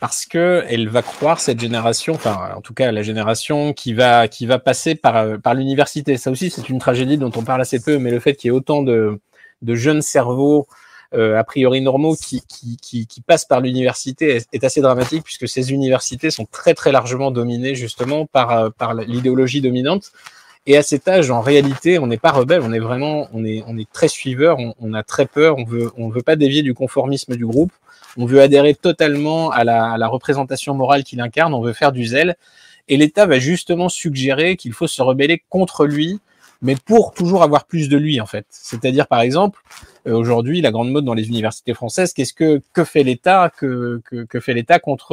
parce 0.00 0.26
que 0.26 0.64
elle 0.68 0.88
va 0.88 1.02
croire 1.02 1.40
cette 1.40 1.60
génération, 1.60 2.14
enfin 2.14 2.54
en 2.56 2.62
tout 2.62 2.74
cas 2.74 2.90
la 2.90 3.02
génération 3.02 3.72
qui 3.72 3.92
va 3.92 4.26
qui 4.26 4.46
va 4.46 4.58
passer 4.58 4.94
par 4.94 5.38
par 5.40 5.54
l'université. 5.54 6.16
Ça 6.16 6.30
aussi, 6.30 6.50
c'est 6.50 6.68
une 6.68 6.78
tragédie 6.78 7.18
dont 7.18 7.30
on 7.36 7.44
parle 7.44 7.60
assez 7.60 7.80
peu, 7.80 7.98
mais 7.98 8.10
le 8.10 8.18
fait 8.18 8.34
qu'il 8.34 8.48
y 8.48 8.54
ait 8.54 8.56
autant 8.56 8.82
de 8.82 9.20
de 9.62 9.74
jeunes 9.74 10.02
cerveaux 10.02 10.66
euh, 11.14 11.38
a 11.38 11.44
priori 11.44 11.80
normaux 11.80 12.16
qui, 12.16 12.42
qui, 12.46 13.06
qui, 13.06 13.20
passent 13.20 13.44
par 13.44 13.60
l'université 13.60 14.40
est, 14.52 14.64
assez 14.64 14.80
dramatique 14.80 15.22
puisque 15.22 15.48
ces 15.48 15.72
universités 15.72 16.32
sont 16.32 16.46
très 16.46 16.74
très 16.74 16.90
largement 16.90 17.30
dominées 17.30 17.76
justement 17.76 18.26
par, 18.26 18.50
euh, 18.50 18.70
par 18.70 18.92
l'idéologie 18.94 19.60
dominante. 19.60 20.10
Et 20.66 20.76
à 20.76 20.82
cet 20.82 21.06
âge, 21.06 21.30
en 21.30 21.40
réalité, 21.40 21.98
on 22.00 22.08
n'est 22.08 22.18
pas 22.18 22.32
rebelle, 22.32 22.60
on 22.62 22.72
est 22.72 22.80
vraiment, 22.80 23.28
on 23.32 23.44
est, 23.44 23.62
on 23.68 23.78
est 23.78 23.90
très 23.90 24.08
suiveur, 24.08 24.58
on, 24.58 24.74
on, 24.80 24.94
a 24.94 25.04
très 25.04 25.26
peur, 25.26 25.56
on 25.58 25.64
veut, 25.64 25.92
on 25.96 26.08
veut 26.08 26.22
pas 26.22 26.34
dévier 26.34 26.62
du 26.62 26.74
conformisme 26.74 27.36
du 27.36 27.46
groupe, 27.46 27.72
on 28.16 28.26
veut 28.26 28.40
adhérer 28.40 28.74
totalement 28.74 29.50
à 29.50 29.62
la, 29.62 29.92
à 29.92 29.98
la 29.98 30.08
représentation 30.08 30.74
morale 30.74 31.04
qu'il 31.04 31.20
incarne, 31.20 31.54
on 31.54 31.60
veut 31.60 31.72
faire 31.72 31.92
du 31.92 32.04
zèle. 32.04 32.36
Et 32.88 32.96
l'État 32.96 33.26
va 33.26 33.38
justement 33.38 33.88
suggérer 33.88 34.56
qu'il 34.56 34.72
faut 34.72 34.86
se 34.86 35.02
rebeller 35.02 35.42
contre 35.50 35.86
lui, 35.86 36.20
mais 36.62 36.76
pour 36.76 37.12
toujours 37.12 37.42
avoir 37.42 37.64
plus 37.64 37.88
de 37.88 37.96
lui 37.96 38.20
en 38.20 38.26
fait. 38.26 38.46
C'est-à-dire 38.50 39.06
par 39.06 39.20
exemple, 39.20 39.60
euh, 40.06 40.14
aujourd'hui, 40.14 40.60
la 40.60 40.70
grande 40.70 40.90
mode 40.90 41.04
dans 41.04 41.14
les 41.14 41.28
universités 41.28 41.74
françaises, 41.74 42.12
qu'est-ce 42.12 42.32
que 42.32 42.62
que 42.72 42.84
fait 42.84 43.02
l'État 43.02 43.50
que, 43.56 44.00
que, 44.04 44.24
que, 44.24 44.40
fait 44.40 44.54
l'État 44.54 44.78
contre 44.78 45.12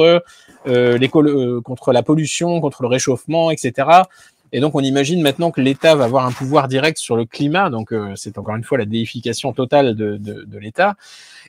euh, 0.66 0.98
euh, 0.98 1.60
contre 1.60 1.92
la 1.92 2.02
pollution, 2.02 2.60
contre 2.60 2.82
le 2.82 2.88
réchauffement, 2.88 3.50
etc. 3.50 3.88
Et 4.54 4.60
donc 4.60 4.76
on 4.76 4.80
imagine 4.80 5.20
maintenant 5.20 5.50
que 5.50 5.60
l'État 5.60 5.96
va 5.96 6.04
avoir 6.04 6.24
un 6.24 6.30
pouvoir 6.30 6.68
direct 6.68 6.96
sur 6.98 7.16
le 7.16 7.24
climat, 7.24 7.70
donc 7.70 7.92
euh, 7.92 8.12
c'est 8.14 8.38
encore 8.38 8.54
une 8.54 8.62
fois 8.62 8.78
la 8.78 8.84
déification 8.84 9.52
totale 9.52 9.96
de, 9.96 10.16
de, 10.16 10.44
de 10.44 10.58
l'État. 10.58 10.94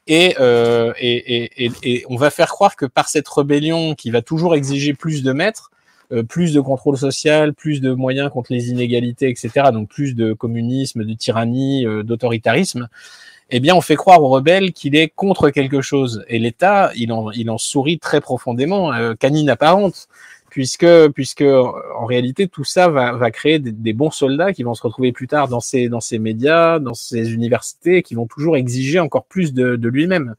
Et, 0.07 0.35
euh, 0.39 0.91
et, 0.97 1.65
et, 1.65 1.71
et, 1.83 2.05
on 2.09 2.15
va 2.15 2.31
faire 2.31 2.49
croire 2.49 2.75
que 2.75 2.87
par 2.87 3.07
cette 3.07 3.27
rébellion 3.27 3.93
qui 3.93 4.09
va 4.09 4.23
toujours 4.23 4.55
exiger 4.55 4.95
plus 4.95 5.21
de 5.21 5.33
maîtres, 5.33 5.69
plus 6.29 6.53
de 6.53 6.61
contrôle 6.61 6.97
social, 6.97 7.53
plus 7.53 7.79
de 7.79 7.91
moyens 7.91 8.31
contre 8.31 8.53
les 8.53 8.69
inégalités, 8.69 9.29
etc. 9.29 9.69
Donc 9.71 9.89
plus 9.89 10.15
de 10.15 10.33
communisme, 10.33 11.03
de 11.03 11.13
tyrannie, 11.13 11.85
d'autoritarisme 12.03 12.87
eh 13.51 13.59
bien, 13.59 13.75
on 13.75 13.81
fait 13.81 13.95
croire 13.95 14.21
aux 14.23 14.29
rebelles 14.29 14.73
qu'il 14.73 14.95
est 14.95 15.09
contre 15.09 15.49
quelque 15.49 15.81
chose. 15.81 16.25
Et 16.27 16.39
l'État, 16.39 16.91
il 16.95 17.11
en, 17.11 17.31
il 17.31 17.49
en 17.49 17.57
sourit 17.57 17.99
très 17.99 18.21
profondément, 18.21 18.91
euh, 18.93 19.13
canine 19.13 19.49
apparente, 19.49 20.07
puisque, 20.55 21.09
puisque 21.09 21.41
en 21.41 22.05
réalité, 22.05 22.47
tout 22.47 22.63
ça 22.63 22.87
va, 22.87 23.11
va 23.11 23.29
créer 23.29 23.59
des, 23.59 23.91
bons 23.91 24.09
soldats 24.09 24.53
qui 24.53 24.63
vont 24.63 24.73
se 24.73 24.81
retrouver 24.83 25.11
plus 25.11 25.27
tard 25.27 25.49
dans 25.49 25.59
ces, 25.59 25.89
dans 25.89 25.99
ces 25.99 26.17
médias, 26.17 26.79
dans 26.79 26.93
ces 26.93 27.33
universités, 27.33 28.01
qui 28.03 28.15
vont 28.15 28.25
toujours 28.25 28.55
exiger 28.55 29.01
encore 29.01 29.25
plus 29.25 29.53
de, 29.53 29.75
de 29.75 29.89
lui-même. 29.89 30.35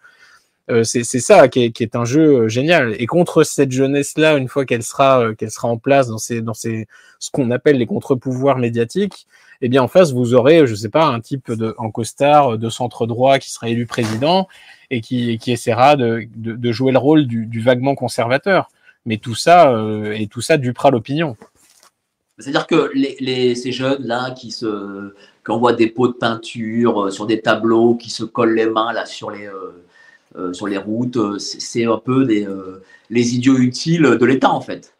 Euh, 0.70 0.84
c'est 0.84 1.04
ça 1.04 1.48
qui 1.48 1.64
est, 1.64 1.70
qui 1.70 1.82
est, 1.82 1.96
un 1.96 2.06
jeu 2.06 2.44
euh, 2.44 2.48
génial. 2.48 2.96
Et 2.98 3.04
contre 3.04 3.44
cette 3.44 3.70
jeunesse-là, 3.70 4.38
une 4.38 4.48
fois 4.48 4.64
qu'elle 4.64 4.82
sera, 4.82 5.20
euh, 5.20 5.34
qu'elle 5.34 5.50
sera 5.50 5.68
en 5.68 5.76
place 5.76 6.08
dans, 6.08 6.16
ces, 6.16 6.40
dans 6.40 6.54
ces, 6.54 6.88
ce 7.18 7.30
qu'on 7.30 7.50
appelle 7.50 7.76
les 7.76 7.86
contre-pouvoirs 7.86 8.56
médiatiques, 8.56 9.26
eh 9.60 9.68
bien 9.68 9.82
en 9.82 9.88
face 9.88 10.12
vous 10.14 10.32
aurez, 10.32 10.66
je 10.66 10.74
sais 10.74 10.88
pas, 10.88 11.04
un 11.04 11.20
type 11.20 11.52
de 11.52 11.74
en 11.76 11.90
costard 11.90 12.56
de 12.56 12.70
centre 12.70 13.06
droit 13.06 13.38
qui 13.38 13.50
sera 13.50 13.68
élu 13.68 13.84
président 13.84 14.48
et 14.90 15.02
qui, 15.02 15.36
qui 15.36 15.52
essaiera 15.52 15.94
de, 15.96 16.26
de, 16.36 16.54
de 16.54 16.72
jouer 16.72 16.92
le 16.92 16.98
rôle 16.98 17.26
du, 17.26 17.44
du, 17.44 17.60
vaguement 17.60 17.94
conservateur. 17.94 18.70
Mais 19.06 19.16
tout 19.16 19.34
ça 19.34 19.72
euh, 19.72 20.12
et 20.12 20.26
tout 20.26 20.42
ça 20.42 20.58
dupera 20.58 20.90
l'opinion. 20.90 21.36
C'est-à-dire 22.38 22.66
que 22.66 22.90
les, 22.92 23.16
les, 23.20 23.54
ces 23.54 23.72
jeunes 23.72 24.04
là 24.04 24.32
qui 24.32 24.50
se 24.50 25.14
qui 25.44 25.50
envoient 25.50 25.72
des 25.72 25.86
pots 25.86 26.08
de 26.08 26.12
peinture 26.12 27.10
sur 27.10 27.26
des 27.26 27.40
tableaux, 27.40 27.94
qui 27.94 28.10
se 28.10 28.24
collent 28.24 28.54
les 28.54 28.66
mains 28.66 28.92
là 28.92 29.06
sur 29.06 29.30
les 29.30 29.48
euh, 30.38 30.52
sur 30.52 30.66
les 30.66 30.76
routes. 30.76 31.16
Euh, 31.16 31.38
c'est 31.38 31.84
un 31.86 31.96
peu 31.96 32.26
des, 32.26 32.46
euh, 32.46 32.82
les 33.08 33.34
idiots 33.34 33.56
utiles 33.56 34.02
de 34.02 34.26
l'État, 34.26 34.50
en 34.50 34.60
fait. 34.60 34.92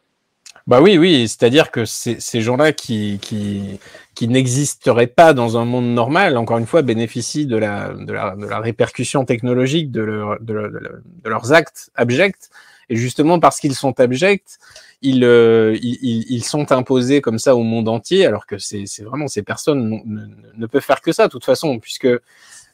Bah 0.66 0.80
oui, 0.80 0.96
oui, 0.96 1.28
c'est-à-dire 1.28 1.70
que 1.70 1.84
ces 1.84 2.40
gens-là 2.40 2.72
qui, 2.72 3.18
qui, 3.20 3.78
qui 4.14 4.28
n'existeraient 4.28 5.06
pas 5.06 5.32
dans 5.34 5.58
un 5.58 5.64
monde 5.64 5.86
normal, 5.86 6.36
encore 6.38 6.58
une 6.58 6.66
fois, 6.66 6.82
bénéficient 6.82 7.46
de 7.46 7.56
la, 7.56 7.92
de 7.92 8.12
la, 8.12 8.34
de 8.34 8.46
la 8.46 8.58
répercussion 8.60 9.24
technologique 9.24 9.92
de, 9.92 10.00
leur, 10.00 10.40
de, 10.40 10.54
de, 10.54 11.28
leurs 11.28 11.52
actes 11.52 11.90
abjects. 11.94 12.50
Et 12.88 12.96
justement, 12.96 13.40
parce 13.40 13.58
qu'ils 13.58 13.74
sont 13.74 13.98
abjects, 13.98 14.58
ils, 15.02 15.24
ils, 15.24 16.24
ils, 16.28 16.44
sont 16.44 16.70
imposés 16.72 17.20
comme 17.20 17.38
ça 17.38 17.56
au 17.56 17.62
monde 17.62 17.88
entier, 17.88 18.26
alors 18.26 18.46
que 18.46 18.58
c'est 18.58 18.86
vraiment 19.02 19.28
ces 19.28 19.42
personnes 19.42 20.02
ne, 20.04 20.26
ne, 20.56 20.66
peuvent 20.66 20.82
faire 20.82 21.00
que 21.00 21.12
ça, 21.12 21.26
de 21.26 21.32
toute 21.32 21.44
façon, 21.44 21.78
puisque 21.80 22.08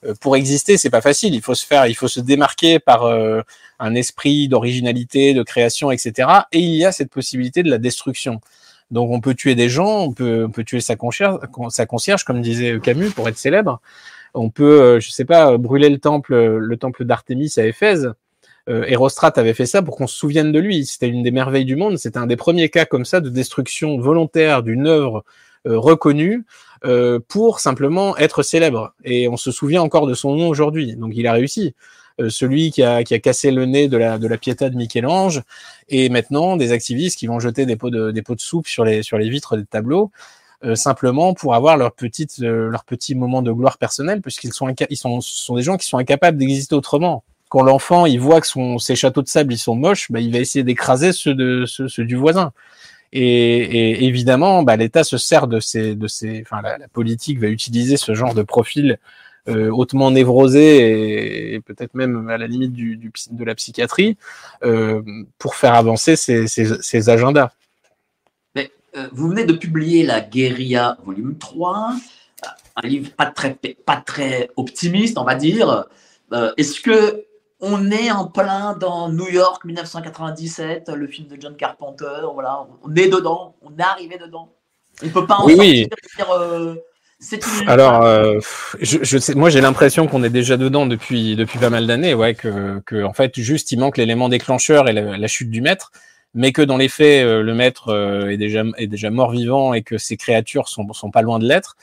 euh, 0.04 0.14
pour 0.20 0.36
exister, 0.36 0.76
c'est 0.76 0.90
pas 0.90 1.00
facile. 1.00 1.34
Il 1.34 1.42
faut 1.42 1.54
se 1.54 1.66
faire, 1.66 1.86
il 1.86 1.94
faut 1.94 2.08
se 2.08 2.20
démarquer 2.20 2.78
par 2.78 3.04
euh, 3.04 3.42
un 3.78 3.94
esprit 3.94 4.48
d'originalité, 4.48 5.34
de 5.34 5.42
création, 5.42 5.90
etc. 5.90 6.28
Et 6.52 6.60
il 6.60 6.74
y 6.74 6.84
a 6.84 6.92
cette 6.92 7.10
possibilité 7.10 7.62
de 7.62 7.70
la 7.70 7.78
destruction. 7.78 8.40
Donc 8.90 9.10
on 9.10 9.20
peut 9.20 9.34
tuer 9.34 9.54
des 9.54 9.68
gens, 9.68 10.00
on 10.00 10.12
peut, 10.12 10.44
on 10.46 10.50
peut 10.50 10.64
tuer 10.64 10.80
sa 10.80 10.96
concierge, 10.96 11.38
sa 11.70 11.86
concierge, 11.86 12.24
comme 12.24 12.42
disait 12.42 12.78
Camus, 12.82 13.10
pour 13.10 13.28
être 13.28 13.38
célèbre. 13.38 13.80
On 14.34 14.50
peut, 14.50 14.82
euh, 14.82 15.00
je 15.00 15.10
sais 15.10 15.24
pas, 15.24 15.56
brûler 15.58 15.88
le 15.88 15.98
temple, 15.98 16.34
le 16.34 16.76
temple 16.76 17.04
d'Artémis 17.04 17.52
à 17.56 17.66
Éphèse. 17.66 18.12
Euh, 18.68 18.84
avait 19.36 19.54
fait 19.54 19.66
ça 19.66 19.82
pour 19.82 19.96
qu'on 19.96 20.06
se 20.06 20.16
souvienne 20.16 20.52
de 20.52 20.58
lui. 20.58 20.86
C'était 20.86 21.08
une 21.08 21.22
des 21.22 21.30
merveilles 21.30 21.64
du 21.64 21.76
monde. 21.76 21.98
C'était 21.98 22.18
un 22.18 22.26
des 22.26 22.36
premiers 22.36 22.68
cas 22.68 22.84
comme 22.84 23.04
ça 23.04 23.20
de 23.20 23.28
destruction 23.28 23.98
volontaire 23.98 24.62
d'une 24.62 24.86
œuvre 24.86 25.24
reconnue 25.64 26.44
euh, 26.84 27.20
pour 27.28 27.60
simplement 27.60 28.16
être 28.16 28.42
célèbre. 28.42 28.92
Et 29.04 29.28
on 29.28 29.36
se 29.36 29.52
souvient 29.52 29.82
encore 29.82 30.06
de 30.08 30.14
son 30.14 30.34
nom 30.34 30.48
aujourd'hui. 30.48 30.96
Donc 30.96 31.12
il 31.14 31.26
a 31.26 31.32
réussi. 31.32 31.74
Euh, 32.20 32.28
celui 32.28 32.70
qui 32.72 32.82
a, 32.82 33.02
cassé 33.04 33.50
le 33.50 33.64
nez 33.64 33.88
de 33.88 33.96
la, 33.96 34.18
de 34.18 34.26
la 34.26 34.36
Pietà 34.36 34.68
de 34.68 34.76
Michel-Ange, 34.76 35.42
et 35.88 36.10
maintenant 36.10 36.58
des 36.58 36.72
activistes 36.72 37.18
qui 37.18 37.26
vont 37.26 37.40
jeter 37.40 37.64
des 37.64 37.76
pots 37.76 37.88
de, 37.90 38.12
soupe 38.36 38.66
sur 38.66 38.84
les, 38.84 39.02
vitres 39.30 39.56
des 39.56 39.64
tableaux. 39.64 40.10
Euh, 40.64 40.74
simplement 40.74 41.34
pour 41.34 41.54
avoir 41.54 41.76
leur 41.76 41.92
petite 41.92 42.38
leur 42.38 42.84
petit 42.84 43.16
moment 43.16 43.42
de 43.42 43.50
gloire 43.50 43.78
personnelle 43.78 44.22
puisqu'ils 44.22 44.52
sont 44.52 44.72
ils 44.90 44.96
sont 44.96 45.20
sont 45.20 45.56
des 45.56 45.62
gens 45.62 45.76
qui 45.76 45.88
sont 45.88 45.98
incapables 45.98 46.38
d'exister 46.38 46.76
autrement 46.76 47.24
quand 47.52 47.62
l'enfant 47.62 48.06
il 48.06 48.18
voit 48.18 48.40
que 48.40 48.46
son 48.46 48.78
ses 48.78 48.96
châteaux 48.96 49.20
de 49.20 49.28
sable 49.28 49.52
ils 49.52 49.58
sont 49.58 49.74
moches 49.74 50.10
bah, 50.10 50.20
il 50.20 50.32
va 50.32 50.38
essayer 50.38 50.64
d'écraser 50.64 51.12
ceux 51.12 51.34
de 51.34 51.66
ceux, 51.66 52.04
du 52.04 52.16
voisin 52.16 52.50
et, 53.12 54.06
évidemment, 54.06 54.62
bah, 54.62 54.76
l'État 54.76 55.04
se 55.04 55.18
sert 55.18 55.46
de 55.46 55.60
ces, 55.60 55.94
de 55.94 56.06
ces, 56.06 56.40
enfin, 56.40 56.62
la, 56.62 56.88
politique 56.88 57.38
va 57.38 57.48
utiliser 57.48 57.98
ce 57.98 58.14
genre 58.14 58.32
de 58.32 58.40
profil 58.42 58.98
euh, 59.48 59.68
hautement 59.68 60.10
névrosé 60.10 61.52
et, 61.52 61.60
peut-être 61.60 61.94
même 61.94 62.30
à 62.30 62.38
la 62.38 62.46
limite 62.46 62.72
du, 62.72 62.96
du 62.96 63.12
de 63.30 63.44
la 63.44 63.54
psychiatrie 63.54 64.16
euh, 64.64 65.02
pour 65.36 65.56
faire 65.56 65.74
avancer 65.74 66.16
ces, 66.16 66.46
ces, 66.46 67.10
agendas. 67.10 67.50
Euh, 68.56 69.08
vous 69.12 69.28
venez 69.28 69.44
de 69.44 69.52
publier 69.52 70.04
La 70.04 70.22
Guérilla, 70.22 70.96
volume 71.04 71.36
3, 71.36 71.92
un 72.76 72.88
livre 72.88 73.10
pas 73.10 73.26
très, 73.26 73.58
pas 73.84 73.96
très 73.96 74.48
optimiste, 74.56 75.18
on 75.18 75.24
va 75.24 75.34
dire. 75.34 75.84
Est-ce 76.56 76.80
que 76.80 77.26
on 77.62 77.92
est 77.92 78.10
en 78.10 78.26
plein 78.26 78.74
dans 78.74 79.08
New 79.08 79.28
York 79.28 79.64
1997, 79.64 80.90
le 80.94 81.06
film 81.06 81.28
de 81.28 81.40
John 81.40 81.56
Carpenter. 81.56 82.26
Voilà, 82.34 82.66
on 82.82 82.94
est 82.96 83.08
dedans, 83.08 83.54
on 83.62 83.70
est 83.78 83.82
arrivé 83.82 84.18
dedans. 84.18 84.52
On 85.02 85.08
peut 85.08 85.26
pas 85.26 85.36
en 85.36 85.46
oui, 85.46 85.54
oui. 85.56 85.88
Dire, 86.16 86.30
euh, 86.32 86.74
Alors, 87.68 88.02
euh, 88.02 88.40
je, 88.80 88.98
je, 89.02 89.16
sais, 89.16 89.34
moi 89.34 89.48
j'ai 89.48 89.60
l'impression 89.60 90.08
qu'on 90.08 90.24
est 90.24 90.30
déjà 90.30 90.56
dedans 90.56 90.86
depuis 90.86 91.36
depuis 91.36 91.60
pas 91.60 91.70
mal 91.70 91.86
d'années, 91.86 92.14
ouais, 92.14 92.34
que, 92.34 92.80
que 92.84 93.04
en 93.04 93.12
fait 93.12 93.38
juste 93.40 93.70
il 93.70 93.78
manque 93.78 93.96
l'élément 93.96 94.28
déclencheur 94.28 94.88
et 94.88 94.92
la, 94.92 95.16
la, 95.16 95.28
chute 95.28 95.48
du 95.48 95.60
maître, 95.60 95.92
mais 96.34 96.50
que 96.50 96.62
dans 96.62 96.76
les 96.76 96.88
faits 96.88 97.24
euh, 97.24 97.42
le 97.42 97.54
maître 97.54 97.94
est 98.28 98.36
déjà 98.36 98.64
est 98.76 98.88
déjà 98.88 99.10
mort 99.10 99.30
vivant 99.30 99.72
et 99.72 99.82
que 99.82 99.98
ces 99.98 100.16
créatures 100.16 100.68
sont 100.68 100.92
sont 100.92 101.12
pas 101.12 101.22
loin 101.22 101.38
de 101.38 101.46
l'être 101.46 101.76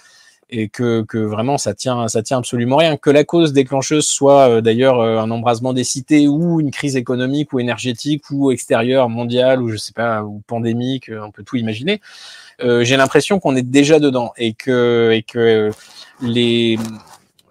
et 0.49 0.69
que, 0.69 1.03
que 1.03 1.17
vraiment 1.17 1.57
ça 1.57 1.73
tient 1.73 2.07
ça 2.07 2.23
tient 2.23 2.37
absolument 2.39 2.77
rien. 2.77 2.97
Que 2.97 3.09
la 3.09 3.23
cause 3.23 3.53
déclencheuse 3.53 4.07
soit 4.07 4.49
euh, 4.49 4.61
d'ailleurs 4.61 4.99
euh, 4.99 5.19
un 5.19 5.29
embrasement 5.31 5.73
des 5.73 5.83
cités 5.83 6.27
ou 6.27 6.59
une 6.59 6.71
crise 6.71 6.95
économique 6.95 7.53
ou 7.53 7.59
énergétique 7.59 8.23
ou 8.31 8.51
extérieure 8.51 9.09
mondiale 9.09 9.61
ou 9.61 9.69
je 9.69 9.77
sais 9.77 9.93
pas 9.93 10.23
ou 10.23 10.41
pandémique 10.47 11.11
on 11.13 11.31
peut 11.31 11.43
tout 11.43 11.57
imaginer 11.57 12.01
euh, 12.61 12.83
j'ai 12.83 12.97
l'impression 12.97 13.39
qu'on 13.39 13.55
est 13.55 13.61
déjà 13.61 13.99
dedans 13.99 14.33
et 14.37 14.53
que 14.53 15.11
et 15.13 15.23
que 15.23 15.71
les 16.21 16.77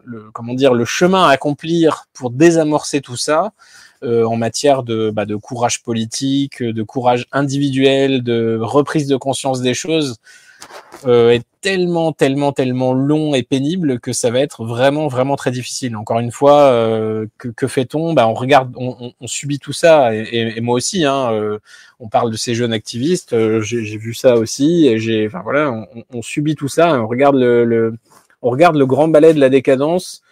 le, 0.04 0.30
comment 0.32 0.54
dire 0.54 0.74
le 0.74 0.84
chemin 0.84 1.28
à 1.28 1.30
accomplir 1.30 2.06
pour 2.12 2.30
désamorcer 2.30 3.00
tout 3.00 3.16
ça 3.16 3.52
euh, 4.04 4.24
en 4.24 4.36
matière 4.36 4.84
de, 4.84 5.10
bah, 5.10 5.26
de 5.26 5.34
courage 5.34 5.82
politique, 5.82 6.62
de 6.62 6.82
courage 6.84 7.26
individuel, 7.32 8.22
de 8.22 8.56
reprise 8.60 9.08
de 9.08 9.16
conscience 9.16 9.60
des 9.60 9.74
choses, 9.74 10.18
euh, 11.06 11.30
est 11.30 11.44
tellement, 11.60 12.12
tellement, 12.12 12.52
tellement 12.52 12.92
long 12.92 13.34
et 13.34 13.42
pénible 13.42 14.00
que 14.00 14.12
ça 14.12 14.30
va 14.30 14.40
être 14.40 14.64
vraiment, 14.64 15.08
vraiment 15.08 15.36
très 15.36 15.50
difficile. 15.50 15.96
Encore 15.96 16.20
une 16.20 16.30
fois, 16.30 16.62
euh, 16.72 17.26
que, 17.38 17.48
que 17.48 17.66
fait-on? 17.66 18.14
Bah, 18.14 18.28
On 18.28 18.34
regarde, 18.34 18.72
on, 18.76 19.12
on, 19.20 19.26
subit 19.26 19.58
tout 19.58 19.72
ça, 19.72 20.14
et, 20.14 20.54
et, 20.56 20.60
moi 20.60 20.74
aussi. 20.74 21.04
Hein, 21.04 21.32
euh, 21.32 21.58
on 22.00 22.08
parle 22.08 22.30
de 22.30 22.36
ces 22.36 22.54
jeunes 22.54 22.72
activistes, 22.72 23.32
euh, 23.32 23.60
j'ai 23.60 23.96
vu 23.96 24.14
ça 24.14 24.36
aussi, 24.36 24.86
et 24.86 25.26
enfin 25.26 25.40
voilà, 25.42 25.72
on, 25.72 26.04
on, 26.14 26.22
subit 26.22 26.54
tout 26.54 26.68
ça. 26.68 27.00
On 27.00 27.08
regarde 27.08 27.34
le, 27.36 27.64
le, 27.64 27.94
on 28.40 28.50
regarde 28.50 28.76
le 28.76 28.86
grand 28.86 29.08
ballet 29.08 29.34
de 29.34 29.40
la 29.40 29.48
décadence 29.48 30.22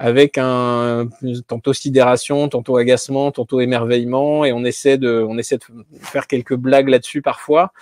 avec 0.00 0.36
un 0.36 1.08
tantôt 1.46 1.72
sidération, 1.72 2.48
tantôt 2.48 2.76
agacement, 2.76 3.30
tantôt 3.30 3.60
émerveillement, 3.60 4.44
et 4.44 4.52
on 4.52 4.64
essaie 4.64 4.98
de, 4.98 5.24
on 5.28 5.38
essaie 5.38 5.58
de 5.58 5.64
faire 6.00 6.26
quelques 6.26 6.56
blagues 6.56 6.88
là-dessus 6.88 7.22
parfois 7.22 7.72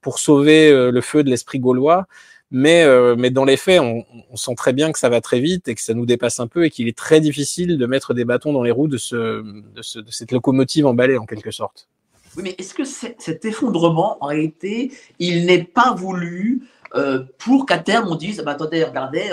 pour 0.00 0.18
sauver 0.18 0.70
euh, 0.70 0.90
le 0.90 1.00
feu 1.00 1.22
de 1.22 1.30
l'esprit 1.30 1.58
gaulois. 1.58 2.06
Mais, 2.52 2.82
euh, 2.82 3.14
mais 3.16 3.30
dans 3.30 3.44
les 3.44 3.56
faits, 3.56 3.80
on, 3.80 4.04
sent 4.36 4.54
très 4.56 4.72
bien 4.72 4.90
que 4.90 4.98
ça 4.98 5.08
va 5.08 5.20
très 5.20 5.38
vite 5.38 5.68
et 5.68 5.76
que 5.76 5.80
ça 5.80 5.94
nous 5.94 6.04
dépasse 6.04 6.40
un 6.40 6.48
peu 6.48 6.64
et 6.64 6.70
qu'il 6.70 6.88
est 6.88 6.98
très 6.98 7.20
difficile 7.20 7.78
de 7.78 7.86
mettre 7.86 8.12
des 8.12 8.24
bâtons 8.24 8.52
dans 8.52 8.64
les 8.64 8.72
roues 8.72 8.88
de, 8.88 8.96
ce, 8.96 9.42
de, 9.42 9.82
ce, 9.82 10.00
de 10.00 10.10
cette 10.10 10.32
locomotive 10.32 10.86
emballée 10.86 11.16
en 11.16 11.26
quelque 11.26 11.52
sorte. 11.52 11.88
Oui, 12.36 12.42
mais 12.42 12.56
est-ce 12.58 12.74
que 12.74 12.84
cet 12.84 13.44
effondrement, 13.44 14.16
en 14.20 14.26
réalité, 14.26 14.92
il 15.20 15.46
n'est 15.46 15.62
pas 15.62 15.94
voulu 15.94 16.62
euh, 16.96 17.22
pour 17.38 17.66
qu'à 17.66 17.78
terme 17.78 18.08
on 18.08 18.16
dise, 18.16 18.42
bah, 18.44 18.52
attendez, 18.52 18.82
regardez, 18.82 19.30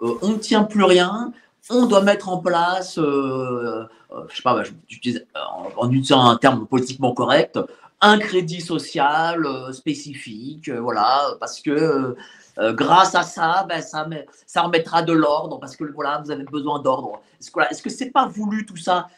on 0.00 0.28
ne 0.28 0.38
tient 0.38 0.64
plus 0.64 0.82
rien, 0.82 1.32
on 1.70 1.86
doit 1.86 2.02
mettre 2.02 2.28
en 2.28 2.38
place, 2.38 2.96
je 2.96 3.86
sais 4.34 4.42
pas, 4.42 4.60
en, 5.36 5.68
en, 5.76 5.88
utilisant 5.90 6.26
un 6.26 6.36
terme 6.36 6.66
politiquement 6.66 7.14
correct, 7.14 7.60
un 8.04 8.18
crédit 8.18 8.60
social 8.60 9.46
euh, 9.46 9.72
spécifique, 9.72 10.68
euh, 10.68 10.80
voilà, 10.80 11.36
parce 11.40 11.60
que 11.60 12.14
euh, 12.58 12.72
grâce 12.72 13.14
à 13.14 13.22
ça, 13.22 13.64
ben, 13.68 13.80
ça, 13.80 14.06
ça 14.46 14.62
remettra 14.62 15.02
de 15.02 15.12
l'ordre, 15.12 15.58
parce 15.58 15.74
que 15.74 15.84
voilà, 15.84 16.20
vous 16.22 16.30
avez 16.30 16.44
besoin 16.44 16.80
d'ordre. 16.80 17.22
Est-ce 17.40 17.48
que, 17.50 17.54
voilà, 17.54 17.70
que 17.70 17.90
c'est 17.90 18.10
pas 18.10 18.26
voulu 18.26 18.66
tout 18.66 18.76
ça, 18.76 19.08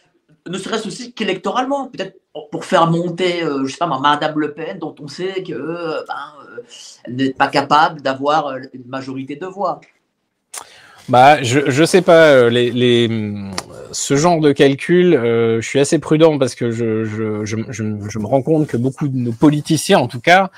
ne 0.47 0.57
serait-ce 0.57 0.87
aussi 0.87 1.13
qu'électoralement, 1.13 1.89
peut-être 1.89 2.17
pour 2.53 2.65
faire 2.65 2.89
monter, 2.89 3.41
je 3.41 3.67
sais 3.67 3.79
pas, 3.79 3.87
Madame 3.87 4.39
Le 4.39 4.53
Pen, 4.53 4.79
dont 4.79 4.95
on 5.01 5.09
sait 5.09 5.43
que 5.43 6.05
ben, 6.07 6.35
n'est 7.09 7.33
pas 7.33 7.49
capable 7.49 8.01
d'avoir 8.03 8.57
une 8.73 8.87
majorité 8.87 9.35
de 9.37 9.47
voix. 9.47 9.81
Bah, 11.09 11.41
je 11.43 11.71
je 11.71 11.85
sais 11.85 12.03
pas 12.03 12.31
euh, 12.31 12.51
les, 12.51 12.73
les 12.73 13.09
ce 13.93 14.17
genre 14.17 14.41
de 14.41 14.53
calcul, 14.53 15.15
euh, 15.15 15.61
je 15.61 15.69
suis 15.69 15.79
assez 15.79 15.99
prudent 15.99 16.39
parce 16.39 16.55
que 16.55 16.71
je, 16.71 17.05
je, 17.05 17.45
je, 17.45 17.57
je, 17.71 18.19
me 18.19 18.27
rends 18.27 18.43
compte 18.43 18.67
que 18.67 18.77
beaucoup 18.77 19.09
de 19.09 19.17
nos 19.17 19.33
politiciens, 19.33 19.99
en 19.99 20.09
tout 20.09 20.21
cas, 20.21 20.51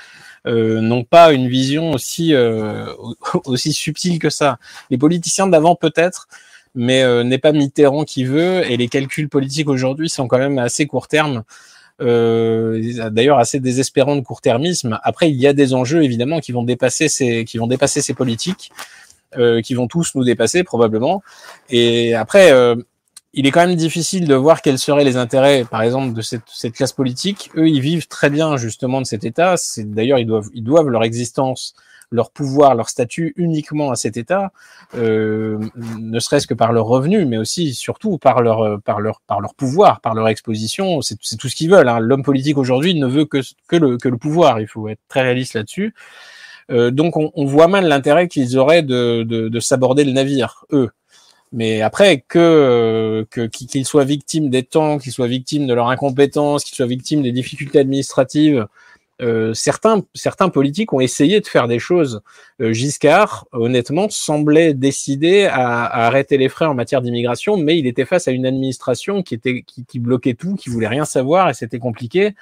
euh, 0.47 0.81
n'ont 0.81 1.03
pas 1.03 1.33
une 1.33 1.47
vision 1.47 1.91
aussi 1.91 2.33
euh, 2.33 2.85
aussi 3.45 3.73
subtile 3.73 4.19
que 4.19 4.29
ça. 4.29 4.57
Les 4.89 4.97
politiciens 4.97 5.47
d'avant 5.47 5.75
peut-être, 5.75 6.27
mais 6.75 7.03
euh, 7.03 7.23
n'est 7.23 7.37
pas 7.37 7.51
Mitterrand 7.51 8.03
qui 8.03 8.23
veut 8.23 8.69
et 8.69 8.77
les 8.77 8.87
calculs 8.87 9.29
politiques 9.29 9.69
aujourd'hui 9.69 10.09
sont 10.09 10.27
quand 10.27 10.39
même 10.39 10.57
assez 10.57 10.87
court 10.87 11.07
terme. 11.07 11.43
Euh, 12.01 13.09
d'ailleurs 13.09 13.39
assez 13.39 13.59
désespérants 13.59 14.15
de 14.15 14.21
court-termisme. 14.21 14.97
Après, 15.03 15.29
il 15.29 15.35
y 15.35 15.47
a 15.47 15.51
des 15.51 15.73
enjeux 15.73 16.01
évidemment 16.01 16.39
qui 16.39 16.53
vont 16.53 16.63
dépasser 16.63 17.09
ces 17.09 17.43
qui 17.43 17.57
vont 17.57 17.67
dépasser 17.67 18.01
ces 18.01 18.13
politiques 18.13 18.71
euh, 19.37 19.61
qui 19.61 19.75
vont 19.75 19.87
tous 19.87 20.15
nous 20.15 20.23
dépasser 20.23 20.63
probablement. 20.63 21.21
Et 21.69 22.15
après, 22.15 22.51
euh, 22.51 22.75
il 23.33 23.45
est 23.45 23.51
quand 23.51 23.65
même 23.65 23.75
difficile 23.75 24.27
de 24.27 24.33
voir 24.33 24.63
quels 24.63 24.79
seraient 24.79 25.03
les 25.03 25.17
intérêts, 25.17 25.65
par 25.69 25.83
exemple, 25.83 26.13
de 26.13 26.21
cette, 26.21 26.41
cette 26.47 26.73
classe 26.73 26.93
politique. 26.93 27.51
Eux, 27.55 27.67
ils 27.67 27.79
vivent 27.79 28.07
très 28.07 28.31
bien 28.31 28.57
justement 28.57 29.01
de 29.01 29.05
cet 29.05 29.23
État. 29.23 29.55
C'est 29.55 29.83
d'ailleurs, 29.83 30.17
ils 30.17 30.25
doivent, 30.25 30.49
ils 30.55 30.63
doivent 30.63 30.87
leur 30.87 31.03
existence, 31.03 31.75
leur 32.11 32.31
pouvoir, 32.31 32.73
leur 32.73 32.89
statut 32.89 33.33
uniquement 33.35 33.91
à 33.91 33.95
cet 33.95 34.17
État, 34.17 34.51
euh, 34.95 35.59
ne 35.75 36.19
serait-ce 36.19 36.47
que 36.47 36.55
par 36.55 36.73
leur 36.73 36.85
revenu, 36.85 37.25
mais 37.25 37.37
aussi 37.37 37.75
surtout 37.75 38.17
par 38.17 38.41
leur, 38.41 38.81
par 38.81 38.99
leur, 38.99 39.21
par 39.27 39.41
leur 39.41 39.53
pouvoir, 39.53 40.01
par 40.01 40.15
leur 40.15 40.27
exposition. 40.27 41.01
C'est 41.03 41.37
tout 41.37 41.49
ce 41.49 41.55
qu'ils 41.55 41.69
veulent. 41.69 41.87
Hein. 41.87 41.99
L'homme 41.99 42.23
politique 42.23 42.57
aujourd'hui 42.57 42.95
ne 42.95 43.05
veut 43.05 43.25
que, 43.25 43.41
que, 43.67 43.75
le, 43.75 43.97
que 43.97 44.09
le 44.09 44.17
pouvoir. 44.17 44.59
Il 44.59 44.67
faut 44.67 44.87
être 44.89 45.01
très 45.07 45.21
réaliste 45.21 45.53
là-dessus. 45.53 45.93
Euh, 46.69 46.91
donc 46.91 47.17
on, 47.17 47.31
on, 47.35 47.45
voit 47.45 47.67
mal 47.67 47.87
l'intérêt 47.87 48.27
qu'ils 48.27 48.57
auraient 48.57 48.83
de, 48.83 49.23
de, 49.23 49.49
de 49.49 49.59
s'aborder 49.59 50.03
le 50.03 50.11
navire, 50.11 50.65
eux. 50.71 50.89
Mais 51.51 51.81
après, 51.81 52.23
que 52.27 53.25
qu'ils 53.31 53.85
soient 53.85 54.03
victimes 54.03 54.51
des 54.51 54.61
temps, 54.61 54.99
qu'ils 54.99 55.11
soient 55.11 55.27
victimes 55.27 55.65
de 55.65 55.73
leur 55.73 55.89
incompétence, 55.89 56.63
qu'ils 56.63 56.75
soient 56.75 56.85
victimes 56.85 57.23
des 57.23 57.31
difficultés 57.31 57.79
administratives, 57.79 58.67
euh, 59.21 59.53
certains, 59.53 60.03
certains 60.13 60.49
politiques 60.49 60.93
ont 60.93 61.01
essayé 61.01 61.41
de 61.41 61.47
faire 61.47 61.67
des 61.67 61.79
choses. 61.79 62.21
Euh, 62.61 62.71
Giscard, 62.71 63.47
honnêtement, 63.51 64.07
semblait 64.09 64.73
décidé 64.73 65.45
à, 65.45 65.85
arrêter 66.05 66.37
les 66.37 66.47
frais 66.49 66.65
en 66.65 66.73
matière 66.73 67.01
d'immigration, 67.01 67.57
mais 67.57 67.77
il 67.77 67.87
était 67.87 68.05
face 68.05 68.27
à 68.27 68.31
une 68.31 68.45
administration 68.45 69.21
qui 69.21 69.35
était 69.35 69.63
qui 69.63 69.99
bloquait 69.99 70.35
tout, 70.35 70.55
qui 70.55 70.69
voulait 70.69 70.87
rien 70.87 71.05
savoir, 71.05 71.49
et 71.49 71.53
c'était 71.53 71.79
compliqué. 71.79 72.35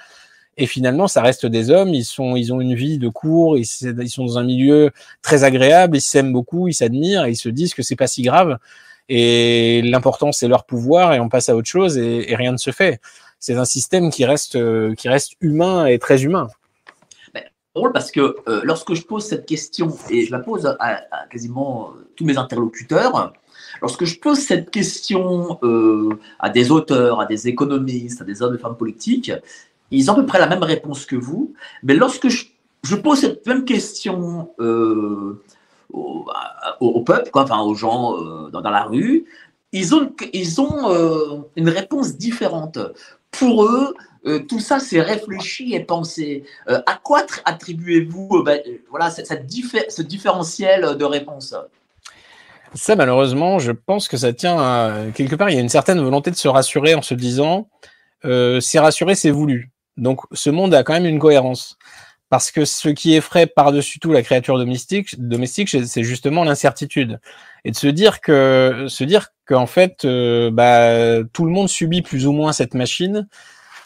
Et 0.58 0.66
finalement, 0.66 1.08
ça 1.08 1.22
reste 1.22 1.46
des 1.46 1.70
hommes. 1.70 1.90
Ils 1.90 2.04
sont, 2.04 2.36
ils 2.36 2.52
ont 2.52 2.60
une 2.60 2.74
vie 2.74 2.98
de 2.98 3.08
cours. 3.08 3.56
Ils, 3.56 3.64
ils 3.82 4.10
sont 4.10 4.26
dans 4.26 4.38
un 4.38 4.44
milieu 4.44 4.90
très 5.22 5.44
agréable. 5.44 5.96
Ils 5.96 6.02
s'aiment 6.02 6.32
beaucoup. 6.32 6.68
Ils 6.68 6.74
s'admirent. 6.74 7.26
Ils 7.26 7.36
se 7.36 7.48
disent 7.48 7.74
que 7.74 7.82
c'est 7.82 7.96
pas 7.96 8.08
si 8.08 8.22
grave. 8.22 8.58
Et 9.08 9.80
l'important, 9.82 10.32
c'est 10.32 10.48
leur 10.48 10.64
pouvoir. 10.64 11.14
Et 11.14 11.20
on 11.20 11.28
passe 11.28 11.48
à 11.48 11.56
autre 11.56 11.68
chose. 11.68 11.96
Et, 11.96 12.34
rien 12.36 12.52
ne 12.52 12.58
se 12.58 12.72
fait. 12.72 13.00
C'est 13.38 13.56
un 13.56 13.64
système 13.64 14.10
qui 14.10 14.24
reste, 14.24 14.58
qui 14.96 15.08
reste 15.08 15.32
humain 15.40 15.86
et 15.86 15.98
très 15.98 16.24
humain. 16.24 16.48
Drôle 17.78 17.92
parce 17.92 18.10
que 18.10 18.36
euh, 18.48 18.60
lorsque 18.64 18.94
je 18.94 19.02
pose 19.02 19.24
cette 19.24 19.46
question 19.46 19.96
et 20.10 20.24
je 20.24 20.32
la 20.32 20.40
pose 20.40 20.66
à, 20.80 21.00
quasiment 21.30 21.92
tous 22.16 22.24
mes 22.24 22.36
interlocuteurs, 22.36 23.32
lorsque 23.80 24.04
je 24.04 24.18
pose 24.18 24.38
cette 24.38 24.70
question 24.70 25.60
euh, 25.62 26.18
à 26.40 26.50
des 26.50 26.72
auteurs, 26.72 27.20
à 27.20 27.26
des 27.26 27.46
économistes, 27.46 28.22
à 28.22 28.24
des 28.24 28.42
hommes 28.42 28.56
et 28.56 28.58
femmes 28.58 28.76
politiques, 28.76 29.30
ils 29.90 30.10
ont 30.10 30.14
à 30.14 30.16
peu 30.16 30.26
près 30.26 30.38
la 30.38 30.46
même 30.46 30.62
réponse 30.62 31.06
que 31.06 31.16
vous. 31.16 31.54
Mais 31.82 31.94
lorsque 31.94 32.28
je, 32.28 32.94
pose 32.96 33.20
cette 33.20 33.46
même 33.46 33.64
question 33.64 34.50
euh, 34.60 35.42
au, 36.80 37.00
peuple, 37.00 37.30
enfin 37.34 37.60
aux 37.60 37.74
gens 37.74 38.16
euh, 38.16 38.50
dans, 38.50 38.60
la 38.60 38.84
rue, 38.84 39.24
ils 39.72 39.94
ont, 39.94 40.12
ils 40.32 40.60
ont 40.60 40.90
euh, 40.90 41.38
une 41.56 41.68
réponse 41.68 42.16
différente. 42.16 42.78
Pour 43.30 43.64
eux, 43.64 43.94
tout 44.48 44.58
ça, 44.58 44.80
c'est 44.80 45.00
réfléchi 45.00 45.74
et 45.74 45.80
pensé. 45.80 46.44
À 46.66 46.98
quoi 47.02 47.24
attribuez-vous 47.44 48.42
ben, 48.42 48.60
voilà, 48.90 49.10
cette, 49.10 49.46
diffé 49.46 49.84
ce 49.90 50.02
différentiel 50.02 50.96
de 50.96 51.04
réponse? 51.04 51.54
Ça, 52.74 52.96
malheureusement, 52.96 53.58
je 53.58 53.72
pense 53.72 54.08
que 54.08 54.16
ça 54.16 54.32
tient 54.32 54.58
à 54.58 55.10
quelque 55.14 55.34
part. 55.34 55.50
Il 55.50 55.54
y 55.54 55.58
a 55.58 55.60
une 55.60 55.68
certaine 55.68 56.00
volonté 56.00 56.30
de 56.30 56.36
se 56.36 56.48
rassurer 56.48 56.94
en 56.94 57.02
se 57.02 57.14
disant, 57.14 57.68
c'est 58.22 58.78
rassuré, 58.78 59.14
c'est 59.14 59.30
voulu. 59.30 59.70
Donc 59.98 60.20
ce 60.32 60.50
monde 60.50 60.74
a 60.74 60.82
quand 60.82 60.94
même 60.94 61.06
une 61.06 61.18
cohérence. 61.18 61.76
Parce 62.30 62.50
que 62.50 62.66
ce 62.66 62.90
qui 62.90 63.14
effraie 63.14 63.46
par-dessus 63.46 64.00
tout 64.00 64.12
la 64.12 64.22
créature 64.22 64.58
domestique, 64.58 65.18
domestique 65.18 65.68
c'est 65.68 66.02
justement 66.02 66.44
l'incertitude. 66.44 67.20
Et 67.64 67.70
de 67.70 67.76
se 67.76 67.86
dire 67.86 68.20
que, 68.20 68.84
se 68.88 69.02
dire 69.04 69.28
qu'en 69.46 69.66
fait, 69.66 70.04
euh, 70.04 70.50
bah, 70.50 71.24
tout 71.32 71.46
le 71.46 71.50
monde 71.50 71.68
subit 71.68 72.02
plus 72.02 72.26
ou 72.26 72.32
moins 72.32 72.52
cette 72.52 72.74
machine. 72.74 73.26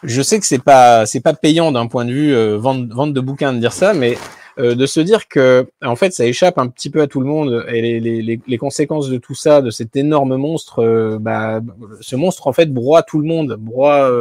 Je 0.03 0.21
sais 0.21 0.39
que 0.39 0.45
c'est 0.45 0.61
pas, 0.61 1.05
c'est 1.05 1.21
pas 1.21 1.33
payant 1.33 1.71
d'un 1.71 1.87
point 1.87 2.03
de 2.03 2.11
vue 2.11 2.35
euh, 2.35 2.57
vente, 2.57 2.91
vente 2.91 3.13
de 3.13 3.21
bouquins 3.21 3.53
de 3.53 3.59
dire 3.59 3.71
ça, 3.71 3.93
mais 3.93 4.17
euh, 4.59 4.75
de 4.75 4.85
se 4.85 4.99
dire 4.99 5.29
que, 5.29 5.65
en 5.81 5.95
fait, 5.95 6.11
ça 6.11 6.25
échappe 6.25 6.57
un 6.57 6.67
petit 6.67 6.89
peu 6.89 7.01
à 7.01 7.07
tout 7.07 7.21
le 7.21 7.27
monde 7.27 7.65
et 7.69 7.81
les, 7.81 8.21
les, 8.21 8.41
les 8.45 8.57
conséquences 8.57 9.07
de 9.07 9.17
tout 9.17 9.35
ça, 9.35 9.61
de 9.61 9.69
cet 9.69 9.95
énorme 9.95 10.35
monstre, 10.35 11.17
bah, 11.21 11.61
ce 12.01 12.17
monstre 12.17 12.47
en 12.47 12.53
fait 12.53 12.73
broie 12.73 13.03
tout 13.03 13.19
le 13.19 13.27
monde, 13.27 13.55
broie 13.57 14.11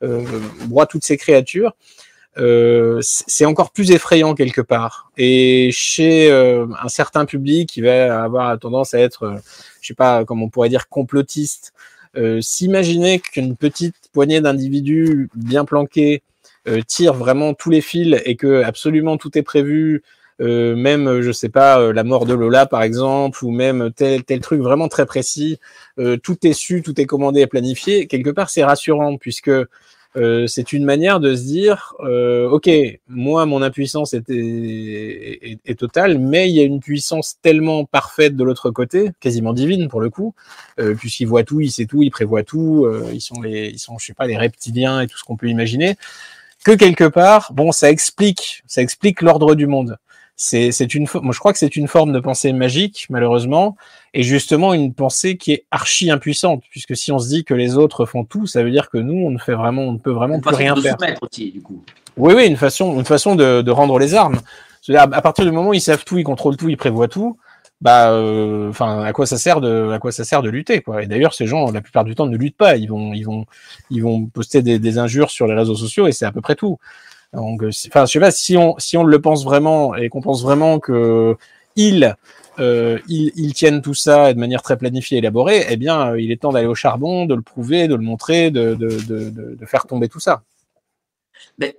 broie 0.00 0.86
toutes 0.86 1.04
ces 1.04 1.16
créatures, 1.16 1.74
euh, 2.38 2.98
c'est 3.02 3.44
encore 3.44 3.70
plus 3.70 3.90
effrayant 3.90 4.34
quelque 4.34 4.60
part. 4.60 5.10
Et 5.16 5.70
chez 5.72 6.30
euh, 6.30 6.66
un 6.80 6.88
certain 6.88 7.24
public 7.24 7.68
qui 7.68 7.80
va 7.80 8.22
avoir 8.22 8.58
tendance 8.58 8.94
à 8.94 9.00
être, 9.00 9.24
euh, 9.24 9.36
je 9.80 9.88
sais 9.88 9.94
pas, 9.94 10.24
comme 10.24 10.42
on 10.42 10.48
pourrait 10.48 10.68
dire, 10.68 10.88
complotiste, 10.88 11.72
euh, 12.16 12.40
s'imaginer 12.40 13.18
qu'une 13.18 13.56
petite 13.56 13.96
poignée 14.12 14.40
d'individus 14.40 15.28
bien 15.34 15.64
planqués 15.64 16.22
tire 16.86 17.14
vraiment 17.14 17.54
tous 17.54 17.70
les 17.70 17.80
fils 17.80 18.20
et 18.26 18.36
que 18.36 18.62
absolument 18.62 19.16
tout 19.16 19.38
est 19.38 19.42
prévu, 19.42 20.02
euh, 20.40 20.76
même, 20.76 21.20
je 21.20 21.32
sais 21.32 21.48
pas, 21.48 21.92
la 21.92 22.04
mort 22.04 22.26
de 22.26 22.34
Lola 22.34 22.66
par 22.66 22.82
exemple, 22.82 23.44
ou 23.44 23.50
même 23.50 23.90
tel 23.94 24.24
tel 24.24 24.40
truc 24.40 24.60
vraiment 24.60 24.88
très 24.88 25.06
précis. 25.06 25.58
tout 26.22 26.46
est 26.46 26.52
su, 26.52 26.82
tout 26.82 27.00
est 27.00 27.06
commandé 27.06 27.40
et 27.40 27.46
planifié. 27.46 28.06
Quelque 28.06 28.30
part, 28.30 28.50
c'est 28.50 28.64
rassurant 28.64 29.16
puisque 29.16 29.50
euh, 30.16 30.46
c'est 30.46 30.72
une 30.72 30.84
manière 30.84 31.20
de 31.20 31.34
se 31.34 31.42
dire, 31.42 31.94
euh, 32.00 32.48
ok, 32.48 32.68
moi 33.08 33.44
mon 33.46 33.62
impuissance 33.62 34.14
est, 34.14 34.24
est, 34.30 35.78
totale, 35.78 36.18
mais 36.18 36.48
il 36.48 36.56
y 36.56 36.60
a 36.60 36.64
une 36.64 36.80
puissance 36.80 37.36
tellement 37.42 37.84
parfaite 37.84 38.34
de 38.34 38.42
l'autre 38.42 38.70
côté, 38.70 39.10
quasiment 39.20 39.52
divine 39.52 39.88
pour 39.88 40.00
le 40.00 40.08
coup, 40.08 40.34
euh, 40.80 40.94
puisqu'il 40.94 41.26
voit 41.26 41.44
tout, 41.44 41.60
il 41.60 41.70
sait 41.70 41.86
tout, 41.86 42.02
il 42.02 42.10
prévoit 42.10 42.42
tout, 42.42 42.86
euh, 42.86 43.10
ils 43.12 43.20
sont 43.20 43.40
les, 43.42 43.68
ils 43.68 43.78
sont, 43.78 43.98
je 43.98 44.06
sais 44.06 44.14
pas, 44.14 44.26
les 44.26 44.38
reptiliens 44.38 45.02
et 45.02 45.06
tout 45.06 45.18
ce 45.18 45.24
qu'on 45.24 45.36
peut 45.36 45.48
imaginer, 45.48 45.96
que 46.64 46.72
quelque 46.72 47.04
part, 47.04 47.52
bon, 47.52 47.70
ça 47.70 47.90
explique, 47.90 48.62
ça 48.66 48.82
explique 48.82 49.20
l'ordre 49.22 49.54
du 49.54 49.66
monde 49.66 49.98
c'est 50.40 50.94
une 50.94 51.06
moi 51.14 51.32
je 51.32 51.40
crois 51.40 51.52
que 51.52 51.58
c'est 51.58 51.74
une 51.74 51.88
forme 51.88 52.12
de 52.12 52.20
pensée 52.20 52.52
magique 52.52 53.06
malheureusement 53.10 53.76
et 54.14 54.22
justement 54.22 54.72
une 54.72 54.94
pensée 54.94 55.36
qui 55.36 55.52
est 55.52 55.64
archi 55.72 56.12
impuissante 56.12 56.62
puisque 56.70 56.96
si 56.96 57.10
on 57.10 57.18
se 57.18 57.28
dit 57.28 57.44
que 57.44 57.54
les 57.54 57.76
autres 57.76 58.06
font 58.06 58.24
tout 58.24 58.46
ça 58.46 58.62
veut 58.62 58.70
dire 58.70 58.88
que 58.88 58.98
nous 58.98 59.16
on 59.26 59.32
ne 59.32 59.38
fait 59.38 59.54
vraiment 59.54 59.82
on 59.82 59.92
ne 59.92 59.98
peut 59.98 60.12
vraiment 60.12 60.38
plus 60.38 60.54
rien 60.54 60.76
faire. 60.76 60.96
aussi, 61.20 61.50
du 61.50 61.60
coup. 61.60 61.82
oui 62.16 62.34
oui 62.36 62.46
une 62.46 62.56
façon 62.56 62.96
une 62.96 63.04
façon 63.04 63.34
de, 63.34 63.62
de 63.62 63.70
rendre 63.72 63.98
les 63.98 64.14
armes. 64.14 64.38
À, 64.90 65.02
à 65.02 65.20
partir 65.20 65.44
du 65.44 65.50
moment 65.50 65.70
où 65.70 65.74
ils 65.74 65.80
savent 65.80 66.04
tout 66.04 66.18
ils 66.18 66.24
contrôlent 66.24 66.56
tout 66.56 66.68
ils 66.68 66.76
prévoient 66.76 67.08
tout 67.08 67.36
bah 67.80 68.10
euh, 68.10 68.70
enfin 68.70 69.02
à 69.02 69.12
quoi 69.12 69.26
ça 69.26 69.38
sert 69.38 69.60
de 69.60 69.90
à 69.90 69.98
quoi 69.98 70.12
ça 70.12 70.22
sert 70.22 70.42
de 70.42 70.50
lutter 70.50 70.82
quoi. 70.82 71.02
Et 71.02 71.06
d'ailleurs 71.06 71.34
ces 71.34 71.46
gens 71.46 71.72
la 71.72 71.80
plupart 71.80 72.04
du 72.04 72.14
temps 72.14 72.26
ne 72.26 72.36
luttent 72.36 72.56
pas. 72.56 72.76
Ils 72.76 72.88
vont 72.88 73.12
ils 73.12 73.24
vont 73.24 73.44
ils 73.90 74.02
vont 74.02 74.26
poster 74.26 74.62
des, 74.62 74.78
des 74.78 74.98
injures 74.98 75.30
sur 75.30 75.48
les 75.48 75.54
réseaux 75.54 75.76
sociaux 75.76 76.06
et 76.06 76.12
c'est 76.12 76.26
à 76.26 76.32
peu 76.32 76.40
près 76.40 76.54
tout 76.54 76.78
donc, 77.32 77.62
euh, 77.62 77.70
enfin, 77.88 78.04
pas 78.20 78.30
si 78.30 78.56
on 78.56 78.78
si 78.78 78.96
on 78.96 79.04
le 79.04 79.20
pense 79.20 79.44
vraiment 79.44 79.94
et 79.94 80.08
qu'on 80.08 80.22
pense 80.22 80.42
vraiment 80.42 80.78
que 80.78 81.36
ils, 81.76 82.16
euh, 82.58 82.98
ils, 83.08 83.52
tiennent 83.54 83.82
tout 83.82 83.94
ça 83.94 84.32
de 84.34 84.38
manière 84.38 84.62
très 84.62 84.76
planifiée, 84.76 85.18
et 85.18 85.20
élaborée, 85.20 85.64
eh 85.68 85.76
bien, 85.76 86.12
euh, 86.12 86.20
il 86.20 86.32
est 86.32 86.40
temps 86.40 86.52
d'aller 86.52 86.66
au 86.66 86.74
charbon, 86.74 87.24
de 87.24 87.36
le 87.36 87.42
prouver, 87.42 87.86
de 87.86 87.94
le 87.94 88.02
montrer, 88.02 88.50
de, 88.50 88.76
faire 89.64 89.86
tomber 89.86 90.08
tout 90.08 90.18
ça. 90.18 90.42
Mais, 91.58 91.76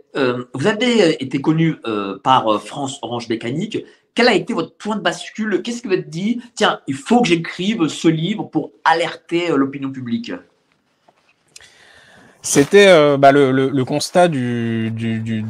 vous 0.53 0.67
avez 0.67 1.21
été 1.21 1.41
connu 1.41 1.75
par 2.23 2.61
France 2.63 2.99
Orange 3.01 3.27
Mécanique. 3.27 3.83
Quel 4.15 4.29
a 4.29 4.33
été 4.33 4.53
votre 4.53 4.75
point 4.75 4.95
de 4.95 5.01
bascule? 5.01 5.61
Qu'est-ce 5.61 5.81
que 5.81 5.89
vous 5.89 5.95
êtes 5.95 6.09
dit? 6.09 6.41
Tiens, 6.55 6.79
il 6.87 6.95
faut 6.95 7.21
que 7.21 7.27
j'écrive 7.27 7.87
ce 7.87 8.07
livre 8.07 8.43
pour 8.43 8.71
alerter 8.85 9.49
l'opinion 9.49 9.91
publique. 9.91 10.31
C'était 12.41 12.87
euh, 12.87 13.17
bah, 13.17 13.33
le, 13.33 13.51
le, 13.51 13.69
le, 13.69 13.85
constat 13.85 14.29
du, 14.29 14.91
du, 14.91 15.19
du 15.19 15.43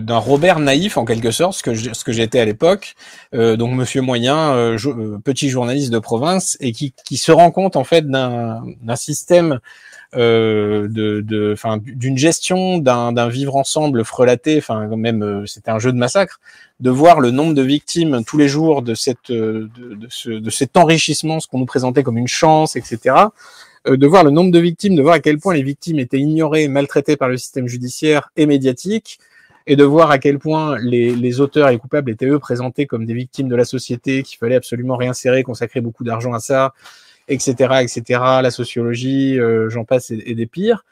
d'un 0.00 0.16
Robert 0.16 0.58
naïf 0.58 0.96
en 0.96 1.04
quelque 1.04 1.30
sorte, 1.32 1.52
ce 1.52 1.62
que 1.62 1.74
ce 1.74 2.02
que 2.02 2.12
j'étais 2.12 2.40
à 2.40 2.46
l'époque, 2.46 2.94
euh, 3.34 3.56
donc 3.56 3.74
Monsieur 3.74 4.00
moyen, 4.00 4.54
euh, 4.54 4.78
euh, 4.86 5.18
petit 5.22 5.50
journaliste 5.50 5.92
de 5.92 5.98
province, 5.98 6.56
et 6.60 6.72
qui, 6.72 6.94
qui 7.04 7.18
se 7.18 7.30
rend 7.30 7.50
compte 7.50 7.76
en 7.76 7.84
fait 7.84 8.08
d'un, 8.08 8.62
d'un 8.80 8.96
système 8.96 9.60
euh, 10.16 10.88
de, 10.88 11.20
de, 11.20 11.54
d'une 11.76 12.16
gestion 12.16 12.78
d'un, 12.78 13.12
d'un 13.12 13.28
vivre 13.28 13.54
ensemble 13.56 14.02
frelaté, 14.02 14.56
enfin 14.56 14.86
même 14.96 15.44
c'était 15.46 15.70
un 15.70 15.78
jeu 15.78 15.92
de 15.92 15.98
massacre, 15.98 16.40
de 16.80 16.88
voir 16.88 17.20
le 17.20 17.32
nombre 17.32 17.52
de 17.52 17.62
victimes 17.62 18.24
tous 18.26 18.38
les 18.38 18.48
jours 18.48 18.80
de 18.80 18.94
cette 18.94 19.30
de, 19.30 19.68
de, 19.76 20.06
ce, 20.08 20.30
de 20.30 20.50
cet 20.50 20.78
enrichissement, 20.78 21.38
ce 21.38 21.48
qu'on 21.48 21.58
nous 21.58 21.66
présentait 21.66 22.02
comme 22.02 22.16
une 22.16 22.28
chance, 22.28 22.76
etc. 22.76 23.14
Euh, 23.86 23.96
de 23.96 24.06
voir 24.06 24.24
le 24.24 24.30
nombre 24.30 24.50
de 24.50 24.58
victimes, 24.58 24.94
de 24.94 25.02
voir 25.02 25.14
à 25.14 25.20
quel 25.20 25.38
point 25.38 25.54
les 25.54 25.62
victimes 25.62 25.98
étaient 25.98 26.18
ignorées, 26.18 26.68
maltraitées 26.68 27.16
par 27.16 27.28
le 27.28 27.36
système 27.36 27.66
judiciaire 27.66 28.30
et 28.36 28.46
médiatique, 28.46 29.18
et 29.66 29.76
de 29.76 29.84
voir 29.84 30.10
à 30.10 30.18
quel 30.18 30.38
point 30.38 30.78
les, 30.78 31.14
les 31.14 31.40
auteurs 31.40 31.68
et 31.68 31.72
les 31.72 31.78
coupables 31.78 32.10
étaient 32.10 32.26
eux 32.26 32.38
présentés 32.38 32.86
comme 32.86 33.06
des 33.06 33.14
victimes 33.14 33.48
de 33.48 33.56
la 33.56 33.64
société, 33.64 34.22
qu'il 34.22 34.36
fallait 34.38 34.56
absolument 34.56 34.96
réinsérer, 34.96 35.42
consacrer 35.42 35.80
beaucoup 35.80 36.04
d'argent 36.04 36.32
à 36.32 36.40
ça, 36.40 36.74
etc., 37.28 37.54
etc., 37.82 38.20
la 38.42 38.50
sociologie, 38.50 39.38
euh, 39.38 39.70
j'en 39.70 39.84
passe 39.84 40.10
et, 40.10 40.34
des 40.34 40.46
pires. 40.46 40.84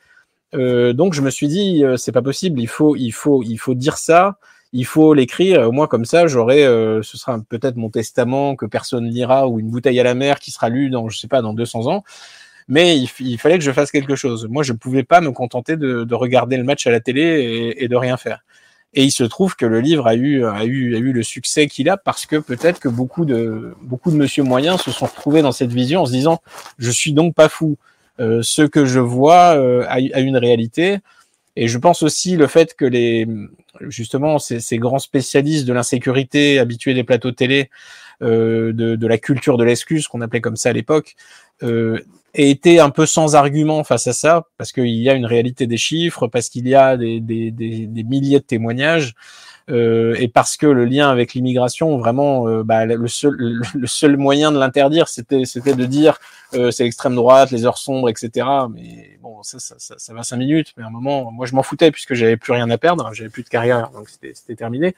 Euh, 0.54 0.92
donc 0.94 1.12
je 1.12 1.20
me 1.20 1.30
suis 1.30 1.48
dit, 1.48 1.84
euh, 1.84 1.96
c'est 1.96 2.12
pas 2.12 2.22
possible, 2.22 2.60
il 2.60 2.68
faut, 2.68 2.96
il 2.96 3.10
faut, 3.10 3.42
il 3.42 3.58
faut 3.58 3.74
dire 3.74 3.98
ça, 3.98 4.38
il 4.72 4.86
faut 4.86 5.12
l'écrire. 5.12 5.68
Au 5.68 5.72
moins 5.72 5.86
comme 5.86 6.04
ça, 6.04 6.26
j'aurai, 6.26 6.62
ce 6.64 7.16
sera 7.16 7.38
peut-être 7.48 7.76
mon 7.76 7.90
testament 7.90 8.54
que 8.54 8.66
personne 8.66 9.06
lira 9.06 9.48
ou 9.48 9.60
une 9.60 9.70
bouteille 9.70 9.98
à 9.98 10.04
la 10.04 10.14
mer 10.14 10.38
qui 10.40 10.50
sera 10.50 10.68
lue 10.68 10.90
dans, 10.90 11.08
je 11.08 11.18
sais 11.18 11.28
pas, 11.28 11.42
dans 11.42 11.54
200 11.54 11.86
ans 11.86 12.04
mais 12.68 12.98
il, 12.98 13.38
fallait 13.38 13.58
que 13.58 13.64
je 13.64 13.72
fasse 13.72 13.90
quelque 13.90 14.14
chose. 14.14 14.46
Moi, 14.50 14.62
je 14.62 14.72
ne 14.72 14.78
pouvais 14.78 15.02
pas 15.02 15.20
me 15.20 15.32
contenter 15.32 15.76
de, 15.76 16.04
de, 16.04 16.14
regarder 16.14 16.58
le 16.58 16.64
match 16.64 16.86
à 16.86 16.90
la 16.90 17.00
télé 17.00 17.22
et, 17.22 17.84
et, 17.84 17.88
de 17.88 17.96
rien 17.96 18.16
faire. 18.18 18.40
Et 18.94 19.04
il 19.04 19.10
se 19.10 19.24
trouve 19.24 19.56
que 19.56 19.66
le 19.66 19.80
livre 19.80 20.06
a 20.06 20.14
eu, 20.14 20.44
a 20.44 20.64
eu, 20.64 20.94
a 20.94 20.98
eu 20.98 21.12
le 21.12 21.22
succès 21.22 21.66
qu'il 21.66 21.88
a 21.88 21.96
parce 21.96 22.26
que 22.26 22.36
peut-être 22.36 22.78
que 22.78 22.88
beaucoup 22.88 23.24
de, 23.24 23.74
beaucoup 23.82 24.10
de 24.10 24.16
monsieur 24.16 24.42
moyens 24.42 24.82
se 24.82 24.90
sont 24.90 25.06
retrouvés 25.06 25.42
dans 25.42 25.52
cette 25.52 25.72
vision 25.72 26.02
en 26.02 26.06
se 26.06 26.12
disant, 26.12 26.40
je 26.78 26.90
suis 26.90 27.12
donc 27.12 27.34
pas 27.34 27.48
fou. 27.48 27.76
Euh, 28.20 28.42
ce 28.42 28.62
que 28.62 28.84
je 28.84 28.98
vois 28.98 29.56
euh, 29.56 29.84
a, 29.84 29.94
a, 29.94 30.20
une 30.20 30.36
réalité. 30.36 30.98
Et 31.54 31.68
je 31.68 31.78
pense 31.78 32.02
aussi 32.02 32.36
le 32.36 32.48
fait 32.48 32.74
que 32.74 32.84
les, 32.84 33.26
justement, 33.88 34.38
ces, 34.38 34.60
ces 34.60 34.78
grands 34.78 34.98
spécialistes 34.98 35.66
de 35.66 35.72
l'insécurité, 35.72 36.58
habitués 36.58 36.94
des 36.94 37.04
plateaux 37.04 37.30
télé, 37.30 37.70
de, 38.20 38.72
de, 38.72 39.06
la 39.06 39.18
culture 39.18 39.56
de 39.56 39.64
l'excuse, 39.64 40.08
qu'on 40.08 40.20
appelait 40.20 40.40
comme 40.40 40.56
ça 40.56 40.70
à 40.70 40.72
l'époque, 40.72 41.14
euh, 41.62 41.98
et 42.34 42.50
été 42.50 42.78
un 42.78 42.90
peu 42.90 43.06
sans 43.06 43.34
argument 43.34 43.82
face 43.84 44.06
à 44.06 44.12
ça, 44.12 44.46
parce 44.58 44.72
qu'il 44.72 44.86
y 44.86 45.08
a 45.08 45.14
une 45.14 45.26
réalité 45.26 45.66
des 45.66 45.76
chiffres, 45.76 46.28
parce 46.28 46.48
qu'il 46.48 46.68
y 46.68 46.74
a 46.74 46.96
des, 46.96 47.20
des, 47.20 47.50
des, 47.50 47.86
des, 47.86 48.04
milliers 48.04 48.38
de 48.38 48.44
témoignages, 48.44 49.14
euh, 49.70 50.14
et 50.18 50.28
parce 50.28 50.56
que 50.56 50.66
le 50.66 50.84
lien 50.84 51.10
avec 51.10 51.34
l'immigration, 51.34 51.98
vraiment, 51.98 52.46
euh, 52.46 52.62
bah, 52.62 52.86
le, 52.86 53.08
seul, 53.08 53.62
le 53.74 53.86
seul 53.86 54.16
moyen 54.16 54.52
de 54.52 54.58
l'interdire, 54.58 55.08
c'était, 55.08 55.44
c'était 55.46 55.74
de 55.74 55.84
dire 55.84 56.18
euh, 56.54 56.70
c'est 56.70 56.84
l'extrême 56.84 57.14
droite, 57.14 57.50
les 57.50 57.66
heures 57.66 57.78
sombres, 57.78 58.08
etc. 58.08 58.46
Mais 58.72 59.18
bon, 59.20 59.42
ça, 59.42 59.58
ça, 59.58 59.74
ça, 59.78 59.94
ça, 59.98 60.14
va 60.14 60.22
cinq 60.22 60.36
minutes. 60.36 60.74
Mais 60.76 60.84
à 60.84 60.86
un 60.86 60.90
moment, 60.90 61.30
moi, 61.30 61.46
je 61.46 61.54
m'en 61.54 61.62
foutais 61.62 61.90
puisque 61.90 62.14
j'avais 62.14 62.36
plus 62.36 62.52
rien 62.52 62.70
à 62.70 62.78
perdre, 62.78 63.10
j'avais 63.12 63.30
plus 63.30 63.42
de 63.42 63.48
carrière, 63.48 63.90
donc 63.90 64.08
c'était 64.08 64.56
terminé. 64.56 64.94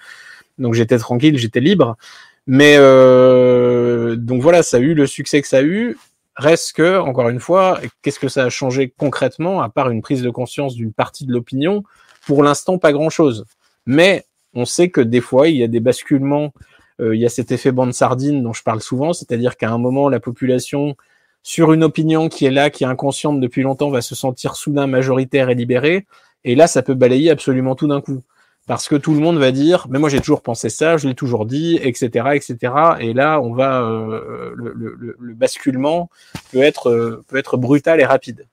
Donc 0.58 0.74
j'étais 0.74 0.98
tranquille, 0.98 1.36
j'étais 1.38 1.60
libre. 1.60 1.96
Mais 2.46 2.74
euh, 2.78 4.16
donc 4.16 4.42
voilà, 4.42 4.62
ça 4.62 4.78
a 4.78 4.80
eu 4.80 4.94
le 4.94 5.06
succès 5.06 5.40
que 5.42 5.48
ça 5.48 5.58
a 5.58 5.62
eu. 5.62 5.96
Reste 6.36 6.72
que, 6.72 6.98
encore 6.98 7.28
une 7.28 7.40
fois, 7.40 7.80
qu'est-ce 8.02 8.18
que 8.18 8.28
ça 8.28 8.44
a 8.44 8.48
changé 8.48 8.92
concrètement, 8.96 9.60
à 9.60 9.68
part 9.68 9.90
une 9.90 10.00
prise 10.00 10.22
de 10.22 10.30
conscience 10.30 10.74
d'une 10.74 10.92
partie 10.92 11.26
de 11.26 11.32
l'opinion? 11.32 11.84
Pour 12.26 12.42
l'instant, 12.42 12.78
pas 12.78 12.92
grand-chose. 12.92 13.44
Mais 13.86 14.24
on 14.54 14.64
sait 14.64 14.88
que 14.88 15.00
des 15.00 15.20
fois, 15.20 15.48
il 15.48 15.56
y 15.56 15.62
a 15.62 15.68
des 15.68 15.80
basculements, 15.80 16.52
euh, 17.00 17.14
il 17.14 17.20
y 17.20 17.26
a 17.26 17.28
cet 17.28 17.52
effet 17.52 17.72
bande 17.72 17.92
sardine 17.92 18.42
dont 18.42 18.52
je 18.52 18.62
parle 18.62 18.80
souvent, 18.80 19.12
c'est-à-dire 19.12 19.56
qu'à 19.56 19.70
un 19.70 19.78
moment, 19.78 20.08
la 20.08 20.20
population, 20.20 20.96
sur 21.42 21.72
une 21.72 21.84
opinion 21.84 22.28
qui 22.28 22.46
est 22.46 22.50
là, 22.50 22.70
qui 22.70 22.84
est 22.84 22.86
inconsciente 22.86 23.40
depuis 23.40 23.62
longtemps, 23.62 23.90
va 23.90 24.00
se 24.00 24.14
sentir 24.14 24.56
soudain 24.56 24.86
majoritaire 24.86 25.50
et 25.50 25.54
libérée, 25.54 26.06
et 26.44 26.54
là, 26.54 26.66
ça 26.66 26.82
peut 26.82 26.94
balayer 26.94 27.30
absolument 27.30 27.74
tout 27.74 27.86
d'un 27.86 28.00
coup 28.00 28.22
parce 28.70 28.86
que 28.86 28.94
tout 28.94 29.14
le 29.14 29.18
monde 29.18 29.36
va 29.36 29.50
dire, 29.50 29.88
mais 29.90 29.98
moi 29.98 30.08
j'ai 30.08 30.20
toujours 30.20 30.42
pensé 30.42 30.68
ça, 30.68 30.96
je 30.96 31.08
l'ai 31.08 31.16
toujours 31.16 31.44
dit, 31.44 31.80
etc., 31.82 32.28
etc. 32.34 32.72
Et 33.00 33.12
là, 33.14 33.40
on 33.40 33.52
va, 33.52 33.82
euh, 33.82 34.52
le, 34.54 34.72
le, 34.76 35.16
le, 35.18 35.34
basculement 35.34 36.08
peut 36.52 36.62
être 36.62 36.88
euh, 36.88 37.24
peut 37.26 37.36
être 37.36 37.56
brutal 37.56 37.98
et 37.98 38.04
rapide. 38.04 38.46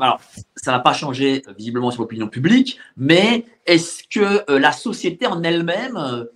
Alors, 0.00 0.20
ça 0.56 0.72
n'a 0.72 0.80
pas 0.80 0.94
changé 0.94 1.44
visiblement 1.56 1.92
sur 1.92 2.02
l'opinion 2.02 2.26
publique, 2.26 2.80
mais 2.96 3.44
est-ce 3.66 4.02
que 4.02 4.50
euh, 4.50 4.58
la 4.58 4.72
société 4.72 5.28
en 5.28 5.44
elle-même 5.44 6.26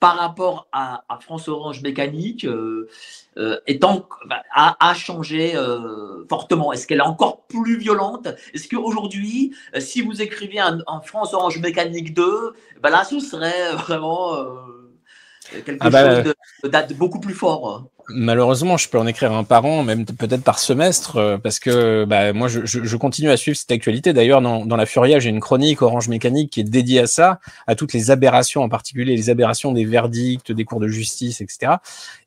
par 0.00 0.16
rapport 0.16 0.66
à, 0.72 1.04
France 1.20 1.46
Orange 1.48 1.82
Mécanique 1.82 2.46
euh, 2.46 2.88
euh, 3.36 3.58
bah, 4.26 4.42
a, 4.54 4.94
changé 4.94 5.54
euh, 5.54 6.24
fortement. 6.28 6.72
Est-ce 6.72 6.86
qu'elle 6.86 6.98
est 6.98 7.02
encore 7.02 7.42
plus 7.42 7.76
violente? 7.76 8.26
Est-ce 8.54 8.68
qu'aujourd'hui, 8.68 9.54
euh, 9.76 9.80
si 9.80 10.00
vous 10.00 10.22
écriviez 10.22 10.62
en 10.86 11.00
France 11.02 11.34
Orange 11.34 11.58
Mécanique 11.60 12.14
2, 12.14 12.54
bah 12.82 12.88
là, 12.88 13.04
ce 13.04 13.20
serait 13.20 13.72
vraiment 13.76 14.34
quelque 15.64 15.76
ah 15.80 15.90
bah, 15.90 16.16
chose 16.16 16.32
de, 16.64 16.68
de, 16.68 16.94
beaucoup 16.94 17.20
plus 17.20 17.34
fort 17.34 17.88
Malheureusement, 18.08 18.76
je 18.76 18.88
peux 18.88 18.98
en 18.98 19.06
écrire 19.06 19.32
un 19.32 19.44
par 19.44 19.64
an, 19.64 19.84
même 19.84 20.04
peut-être 20.04 20.42
par 20.42 20.58
semestre, 20.58 21.16
euh, 21.16 21.38
parce 21.38 21.60
que 21.60 22.04
bah, 22.04 22.32
moi, 22.32 22.48
je, 22.48 22.60
je, 22.64 22.96
continue 22.96 23.30
à 23.30 23.36
suivre 23.36 23.56
cette 23.56 23.70
actualité. 23.70 24.12
D'ailleurs, 24.12 24.40
dans, 24.40 24.66
dans, 24.66 24.76
la 24.76 24.86
Furia, 24.86 25.20
j'ai 25.20 25.30
une 25.30 25.40
chronique 25.40 25.82
Orange 25.82 26.08
Mécanique 26.08 26.50
qui 26.50 26.60
est 26.60 26.64
dédiée 26.64 27.00
à 27.00 27.06
ça, 27.06 27.38
à 27.66 27.74
toutes 27.74 27.92
les 27.92 28.10
aberrations, 28.10 28.62
en 28.62 28.68
particulier 28.68 29.16
les 29.16 29.30
aberrations 29.30 29.72
des 29.72 29.84
verdicts, 29.84 30.50
des 30.50 30.64
cours 30.64 30.80
de 30.80 30.88
justice, 30.88 31.40
etc. 31.40 31.74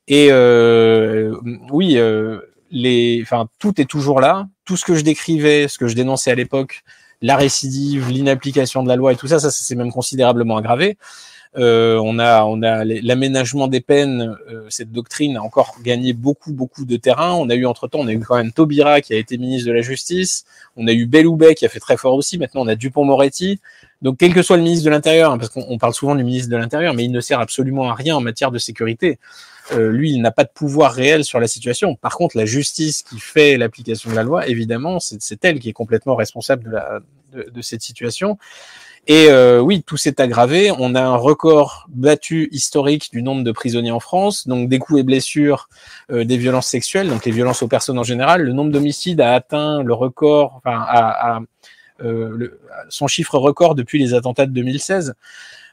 Et 0.08 0.30
euh, 0.32 1.36
oui, 1.72 1.98
euh, 1.98 2.40
les, 2.72 3.20
enfin, 3.22 3.48
tout 3.60 3.80
est 3.80 3.86
toujours 3.86 4.20
là. 4.20 4.48
Tout 4.66 4.78
ce 4.78 4.86
que 4.86 4.96
je 4.96 5.02
décrivais, 5.04 5.68
ce 5.68 5.78
que 5.78 5.88
je 5.88 5.96
dénonçais 5.96 6.32
à 6.32 6.36
l'époque, 6.36 6.84
la 7.22 7.36
récidive, 7.36 8.10
l'inapplication 8.10 8.84
de 8.84 8.90
la 8.90 8.96
loi 8.96 9.14
et 9.14 9.16
tout 9.16 9.28
ça, 9.28 9.40
ça 9.40 9.52
s'est 9.52 9.76
même 9.76 9.92
considérablement 9.92 10.58
aggravé. 10.58 10.98
Euh, 11.56 12.00
on 12.04 12.18
a, 12.18 12.44
on 12.46 12.62
a 12.64 12.84
l'aménagement 12.84 13.68
des 13.68 13.82
peines. 13.82 14.36
Euh, 14.50 14.66
cette 14.70 14.92
doctrine 14.92 15.38
a 15.38 15.42
encore 15.42 15.76
gagné 15.84 16.14
beaucoup, 16.14 16.52
beaucoup 16.52 16.86
de 16.86 16.98
terrain. 16.98 17.34
On 17.34 17.50
a 17.50 17.56
eu 17.56 17.66
entre 17.66 17.88
temps, 17.88 18.00
on 18.00 18.08
a 18.08 18.14
eu 18.14 18.20
quand 18.20 18.38
même 18.38 18.52
Taubira 18.52 19.02
qui 19.02 19.14
a 19.14 19.18
été 19.18 19.38
ministre 19.38 19.68
de 19.68 19.74
la 19.74 19.82
Justice. 19.82 20.46
On 20.78 20.88
a 20.88 20.94
eu 20.94 21.06
Belloubet 21.06 21.56
qui 21.56 21.66
a 21.66 21.70
fait 21.70 21.80
très 21.80 21.98
fort 21.98 22.16
aussi. 22.16 22.38
Maintenant, 22.38 22.62
on 22.62 22.68
a 22.68 22.76
Dupont-Moretti. 22.76 23.60
Donc, 24.02 24.18
quel 24.18 24.34
que 24.34 24.42
soit 24.42 24.58
le 24.58 24.64
ministre 24.64 24.86
de 24.86 24.90
l'Intérieur, 24.90 25.32
hein, 25.32 25.38
parce 25.38 25.50
qu'on 25.50 25.78
parle 25.78 25.94
souvent 25.94 26.16
du 26.16 26.24
ministre 26.24 26.50
de 26.50 26.58
l'Intérieur, 26.58 26.94
mais 26.94 27.06
il 27.06 27.12
ne 27.12 27.22
sert 27.22 27.40
absolument 27.40 27.90
à 27.90 27.94
rien 27.94 28.16
en 28.16 28.22
matière 28.22 28.52
de 28.52 28.58
sécurité. 28.58 29.18
Euh, 29.72 29.92
lui, 29.92 30.12
il 30.12 30.22
n'a 30.22 30.32
pas 30.32 30.44
de 30.44 30.50
pouvoir 30.54 30.92
réel 30.92 31.24
sur 31.24 31.40
la 31.40 31.48
situation. 31.48 31.96
Par 31.96 32.18
contre, 32.18 32.36
la 32.36 32.46
justice 32.46 33.04
qui 33.04 33.20
fait 33.20 33.56
l'application 33.58 34.10
de 34.10 34.16
la 34.16 34.24
loi, 34.24 34.48
évidemment, 34.48 35.00
c'est 35.00 35.46
elle 35.46 35.60
qui 35.60 35.70
est 35.70 35.74
complètement 35.74 36.16
responsable 36.16 36.66
de, 36.66 36.70
la, 36.72 37.00
de, 37.32 37.50
de 37.50 37.62
cette 37.62 37.82
situation. 37.82 38.38
Et 39.08 39.28
euh, 39.30 39.60
oui, 39.60 39.84
tout 39.84 39.98
s'est 39.98 40.22
aggravé. 40.22 40.72
On 40.72 40.96
a 40.96 41.02
un 41.02 41.16
record 41.16 41.88
battu 41.90 42.48
historique 42.52 43.12
du 43.12 43.22
nombre 43.22 43.44
de 43.44 43.52
prisonniers 43.52 43.92
en 43.92 44.00
France, 44.00 44.48
donc 44.48 44.70
des 44.70 44.80
coups 44.80 45.02
et 45.02 45.04
blessures, 45.04 45.68
euh, 46.10 46.24
des 46.24 46.38
violences 46.38 46.68
sexuelles, 46.68 47.10
donc 47.10 47.26
les 47.26 47.34
violences 47.34 47.62
aux 47.64 47.68
personnes 47.68 48.00
en 48.00 48.04
général. 48.04 48.44
Le 48.44 48.54
nombre 48.54 48.72
d'homicides 48.72 49.20
a 49.20 49.34
atteint 49.34 49.84
le 49.84 49.94
record, 49.94 50.62
enfin, 50.64 51.46
euh, 52.02 52.50
son 52.90 53.08
chiffre 53.08 53.38
record 53.38 53.76
depuis 53.76 54.00
les 54.00 54.14
attentats 54.14 54.46
de 54.46 54.52
2016. 54.52 55.16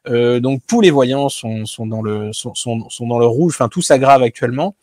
Euh, 0.09 0.41
donc 0.41 0.63
tous 0.67 0.81
les 0.81 0.91
voyants 0.91 1.29
sont, 1.29 1.65
dans 1.87 2.03
le 2.03 2.33
sont, 2.33 2.55
dans 3.01 3.19
le 3.19 3.27
rouge. 3.27 3.55
Enfin, 3.55 3.69
tout 3.69 3.83
s'aggrave 3.83 4.23
actuellement. 4.23 4.75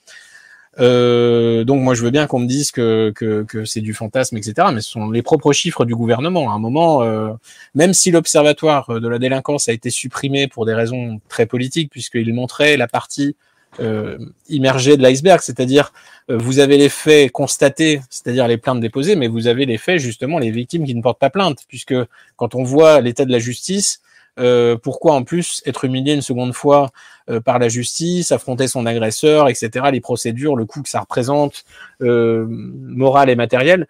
Euh, 0.80 1.64
donc 1.64 1.82
moi 1.82 1.96
je 1.96 2.04
veux 2.04 2.12
bien 2.12 2.28
qu'on 2.28 2.40
me 2.40 2.46
dise 2.46 2.72
que, 2.72 3.12
que, 3.16 3.44
que 3.44 3.66
c'est 3.66 3.82
du 3.82 3.94
fantasme, 3.94 4.38
etc. 4.38 4.70
Mais 4.74 4.82
ce 4.82 4.92
sont 4.92 5.10
les 5.10 5.22
propres 5.22 5.54
chiffres 5.54 5.86
du 5.86 5.96
gouvernement. 5.96 6.52
À 6.52 6.54
un 6.54 6.60
moment, 6.60 7.02
euh, 7.04 7.32
même 7.76 7.94
si 7.94 8.12
l'observatoire 8.12 9.00
de 9.00 9.08
la 9.08 9.20
délinquance 9.20 9.70
a 9.70 9.74
été 9.74 9.90
supprimé 9.90 10.48
pour 10.48 10.66
des 10.66 10.74
raisons 10.74 11.20
très 11.30 11.46
politiques, 11.46 11.90
puisqu'il 11.90 12.34
montrait 12.34 12.78
la 12.78 12.88
partie 12.88 13.36
euh, 13.80 14.18
immergée 14.50 14.98
de 14.98 15.04
l'iceberg, 15.04 15.40
c'est-à-dire 15.42 15.94
euh, 16.32 16.38
vous 16.38 16.58
avez 16.58 16.78
les 16.78 16.90
faits 16.90 17.32
constatés, 17.32 18.02
c'est-à-dire 18.10 18.48
les 18.48 18.58
plaintes 18.58 18.80
déposées, 18.80 19.16
mais 19.16 19.28
vous 19.28 19.46
avez 19.46 19.68
les 19.68 19.78
faits 19.78 20.00
justement 20.00 20.40
les 20.40 20.50
victimes 20.50 20.84
qui 20.84 20.96
ne 20.96 21.02
portent 21.02 21.20
pas 21.20 21.30
plainte, 21.30 21.60
puisque 21.68 21.94
quand 22.38 22.56
on 22.56 22.64
voit 22.64 23.02
l'état 23.02 23.24
de 23.26 23.32
la 23.32 23.38
justice, 23.38 24.02
euh, 24.40 24.78
pourquoi 24.78 25.14
en 25.14 25.24
plus 25.24 25.62
être 25.66 25.86
humilié 25.86 26.14
une 26.14 26.22
seconde 26.22 26.54
fois 26.54 26.90
euh, 27.30 27.40
par 27.40 27.60
la 27.60 27.70
justice, 27.70 28.32
affronter 28.32 28.68
son 28.68 28.86
agresseur, 28.86 29.50
etc. 29.50 29.88
Les 29.92 30.02
procédures, 30.02 30.56
le 30.56 30.66
coût 30.66 30.84
que 30.84 30.90
ça 30.90 31.00
représente, 31.00 31.66
euh, 32.02 32.46
moral 32.50 33.30
et 33.30 33.36
matériel. 33.36 33.88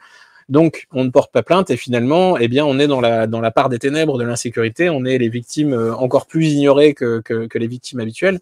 Donc, 0.49 0.88
on 0.94 1.03
ne 1.03 1.10
porte 1.10 1.34
pas 1.34 1.44
plainte 1.44 1.69
et 1.69 1.78
finalement, 1.78 2.38
eh 2.38 2.48
bien, 2.48 2.65
on 2.65 2.80
est 2.80 2.88
dans 2.88 3.02
la 3.02 3.28
dans 3.28 3.41
la 3.41 3.52
part 3.52 3.68
des 3.68 3.80
ténèbres 3.80 4.18
de 4.18 4.24
l'insécurité. 4.24 4.90
On 4.90 5.03
est 5.03 5.18
les 5.18 5.30
victimes 5.30 5.74
encore 5.98 6.26
plus 6.26 6.48
ignorées 6.48 6.94
que 6.94 7.19
que, 7.19 7.57
les 7.57 7.68
victimes 7.68 7.99
habituelles. 7.99 8.40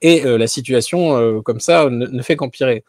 Et 0.00 0.22
la 0.22 0.46
situation 0.46 1.42
comme 1.42 1.58
ça 1.58 1.90
ne 1.90 2.22
fait 2.22 2.36
qu'empirer. 2.36 2.84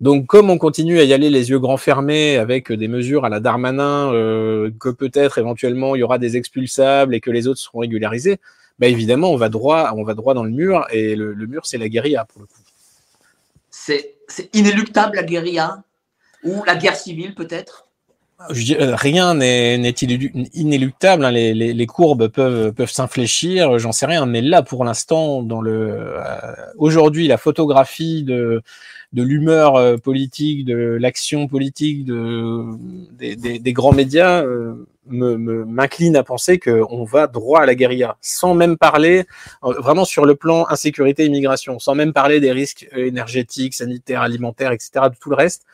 Donc, 0.00 0.26
comme 0.26 0.50
on 0.50 0.58
continue 0.58 0.98
à 0.98 1.04
y 1.04 1.12
aller 1.12 1.30
les 1.30 1.50
yeux 1.50 1.58
grands 1.58 1.76
fermés 1.76 2.36
avec 2.36 2.72
des 2.72 2.88
mesures 2.88 3.24
à 3.24 3.28
la 3.28 3.40
Darmanin, 3.40 4.12
euh, 4.12 4.70
que 4.80 4.88
peut-être 4.88 5.38
éventuellement 5.38 5.94
il 5.94 6.00
y 6.00 6.02
aura 6.02 6.18
des 6.18 6.36
expulsables 6.36 7.14
et 7.14 7.20
que 7.20 7.30
les 7.30 7.46
autres 7.46 7.60
seront 7.60 7.80
régularisés, 7.80 8.38
bah 8.78 8.88
évidemment 8.88 9.30
on 9.30 9.36
va 9.36 9.48
droit, 9.48 9.92
on 9.96 10.02
va 10.02 10.14
droit 10.14 10.34
dans 10.34 10.44
le 10.44 10.50
mur 10.50 10.84
et 10.90 11.14
le, 11.14 11.32
le 11.32 11.46
mur 11.46 11.64
c'est 11.64 11.78
la 11.78 11.88
guérilla 11.88 12.24
pour 12.24 12.40
le 12.40 12.46
coup. 12.46 12.60
C'est 13.70 14.16
inéluctable 14.52 15.16
la 15.16 15.22
guérilla? 15.22 15.82
Ou 16.44 16.62
la 16.64 16.76
guerre 16.76 16.96
civile 16.96 17.34
peut-être? 17.34 17.86
Euh, 18.40 18.94
rien 18.96 19.34
n'est 19.34 19.76
inéluctable. 19.78 21.24
Hein. 21.24 21.30
Les, 21.30 21.54
les, 21.54 21.72
les, 21.72 21.86
courbes 21.86 22.28
peuvent, 22.28 22.72
peuvent 22.72 22.90
s'infléchir. 22.90 23.78
J'en 23.78 23.92
sais 23.92 24.06
rien. 24.06 24.26
Mais 24.26 24.42
là, 24.42 24.62
pour 24.62 24.84
l'instant, 24.84 25.42
dans 25.42 25.62
le 25.62 25.96
euh, 26.18 26.54
aujourd'hui, 26.76 27.28
la 27.28 27.38
photographie 27.38 28.24
de 28.24 28.62
de 29.14 29.22
l'humeur 29.22 29.76
euh, 29.76 29.96
politique, 29.96 30.66
de 30.66 30.98
l'action 31.00 31.48
politique 31.48 32.04
de, 32.04 32.64
des, 33.58 33.72
grands 33.72 33.92
médias 33.92 34.42
euh, 34.42 34.74
m'incline 35.06 36.16
à 36.16 36.22
penser 36.22 36.58
qu'on 36.58 37.04
va 37.04 37.26
droit 37.26 37.60
à 37.60 37.66
la 37.66 37.74
guérilla, 37.74 38.16
sans 38.20 38.54
même 38.54 38.76
parler 38.76 39.24
euh, 39.64 39.72
vraiment 39.80 40.04
sur 40.04 40.24
le 40.24 40.34
plan 40.34 40.66
insécurité 40.68 41.24
immigration, 41.26 41.78
sans 41.78 41.94
même 41.94 42.12
parler 42.12 42.40
des 42.40 42.52
risques 42.52 42.88
énergétiques, 42.92 43.74
sanitaires, 43.74 44.22
alimentaires, 44.22 44.72
etc., 44.72 44.90
de 45.10 45.16
tout 45.18 45.30
le 45.30 45.36
reste. 45.36 45.64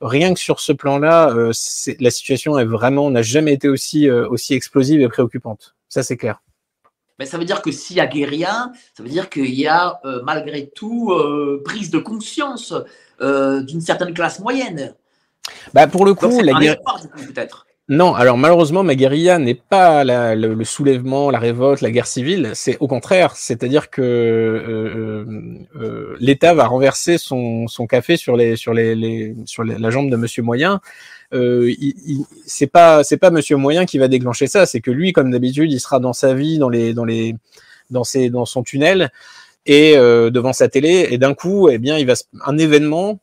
Rien 0.00 0.32
que 0.32 0.40
sur 0.40 0.60
ce 0.60 0.72
plan-là, 0.72 1.30
euh, 1.30 1.52
la 2.00 2.10
situation 2.10 2.58
est 2.58 2.64
vraiment 2.64 3.10
n'a 3.10 3.22
jamais 3.22 3.52
été 3.52 3.68
aussi 3.68 4.08
euh, 4.08 4.26
aussi 4.28 4.54
explosive 4.54 5.00
et 5.00 5.08
préoccupante. 5.08 5.74
Ça 5.88 6.02
c'est 6.02 6.16
clair. 6.16 6.40
Mais 7.20 7.26
ça 7.26 7.36
veut 7.36 7.44
dire 7.44 7.60
que 7.60 7.70
s'il 7.70 7.96
y 7.96 8.00
a 8.00 8.06
guérilla, 8.06 8.72
ça 8.94 9.02
veut 9.02 9.10
dire 9.10 9.28
qu'il 9.28 9.54
y 9.54 9.66
a 9.66 10.00
euh, 10.06 10.22
malgré 10.24 10.70
tout 10.70 11.12
euh, 11.12 11.60
prise 11.62 11.90
de 11.90 11.98
conscience 11.98 12.72
euh, 13.20 13.60
d'une 13.60 13.82
certaine 13.82 14.14
classe 14.14 14.40
moyenne. 14.40 14.94
Bah 15.74 15.86
pour 15.86 16.06
le 16.06 16.14
coup, 16.14 16.28
Donc, 16.28 16.42
la 16.42 16.54
guérilla. 16.54 16.80
peut-être. 17.26 17.66
Non, 17.90 18.14
alors 18.14 18.38
malheureusement, 18.38 18.84
ma 18.84 18.94
guérilla 18.94 19.38
n'est 19.38 19.54
pas 19.56 20.02
la, 20.02 20.34
le, 20.34 20.54
le, 20.54 20.64
soulèvement, 20.64 21.30
la 21.30 21.38
révolte, 21.40 21.82
la 21.82 21.90
guerre 21.90 22.06
civile. 22.06 22.52
C'est 22.54 22.78
au 22.80 22.86
contraire, 22.86 23.34
c'est-à-dire 23.36 23.90
que 23.90 24.00
euh, 24.00 25.24
euh, 25.76 26.16
l'État 26.20 26.54
va 26.54 26.66
renverser 26.68 27.18
son, 27.18 27.66
son, 27.66 27.86
café 27.86 28.16
sur 28.16 28.34
les 28.34 28.56
sur 28.56 28.72
les, 28.72 28.94
les 28.94 29.34
sur 29.44 29.62
les, 29.62 29.76
la 29.76 29.90
jambe 29.90 30.08
de 30.08 30.16
Monsieur 30.16 30.42
Moyen. 30.42 30.80
Euh, 31.32 31.72
c'est 32.46 32.66
pas 32.66 33.04
c'est 33.04 33.22
Monsieur 33.30 33.56
Moyen 33.56 33.86
qui 33.86 33.98
va 33.98 34.08
déclencher 34.08 34.46
ça, 34.46 34.66
c'est 34.66 34.80
que 34.80 34.90
lui, 34.90 35.12
comme 35.12 35.30
d'habitude, 35.30 35.72
il 35.72 35.80
sera 35.80 36.00
dans 36.00 36.12
sa 36.12 36.34
vie, 36.34 36.58
dans 36.58 38.04
ses 38.04 38.30
dans 38.30 38.44
son 38.44 38.62
tunnel 38.62 39.10
et 39.66 39.96
euh, 39.96 40.30
devant 40.30 40.52
sa 40.52 40.68
télé, 40.68 41.08
et 41.10 41.18
d'un 41.18 41.34
coup, 41.34 41.68
eh 41.68 41.78
bien, 41.78 41.98
il 41.98 42.06
va 42.06 42.14
un 42.46 42.58
événement 42.58 43.20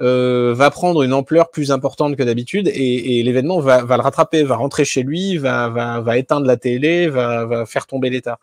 euh, 0.00 0.54
va 0.54 0.70
prendre 0.70 1.02
une 1.02 1.12
ampleur 1.12 1.50
plus 1.50 1.72
importante 1.72 2.14
que 2.14 2.22
d'habitude 2.22 2.70
et, 2.72 3.20
l'événement 3.24 3.58
va, 3.58 3.80
le 3.80 4.02
rattraper, 4.02 4.44
va 4.44 4.54
rentrer 4.54 4.84
chez 4.84 5.02
lui, 5.02 5.38
va 5.38 6.18
éteindre 6.18 6.46
la 6.46 6.56
télé, 6.56 7.08
va, 7.08 7.46
va 7.46 7.66
faire 7.66 7.86
tomber 7.86 8.08
l'État. 8.10 8.38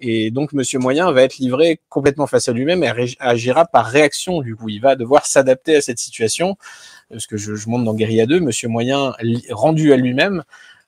Et 0.00 0.30
donc 0.30 0.52
Monsieur 0.52 0.78
Moyen 0.78 1.10
va 1.10 1.22
être 1.22 1.38
livré 1.38 1.80
complètement 1.88 2.26
face 2.26 2.48
à 2.48 2.52
lui-même 2.52 2.84
et 2.84 3.16
agira 3.18 3.64
par 3.64 3.86
réaction. 3.86 4.42
Du 4.42 4.54
coup, 4.54 4.68
il 4.68 4.80
va 4.80 4.94
devoir 4.94 5.26
s'adapter 5.26 5.76
à 5.76 5.80
cette 5.80 5.98
situation. 5.98 6.56
Ce 7.16 7.26
que 7.26 7.36
je, 7.36 7.54
je 7.54 7.68
montre 7.68 7.84
dans 7.84 7.94
Guérilla 7.94 8.26
2, 8.26 8.40
Monsieur 8.40 8.68
Moyen 8.68 9.14
rendu 9.50 9.92
à 9.92 9.96
lui-même, 9.96 10.42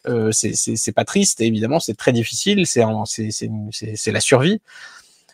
euh, 0.08 0.32
c'est 0.32 0.92
pas 0.92 1.04
triste. 1.04 1.40
évidemment, 1.40 1.80
c'est 1.80 1.96
très 1.96 2.12
difficile. 2.12 2.66
C'est 2.66 4.12
la 4.12 4.20
survie. 4.20 4.60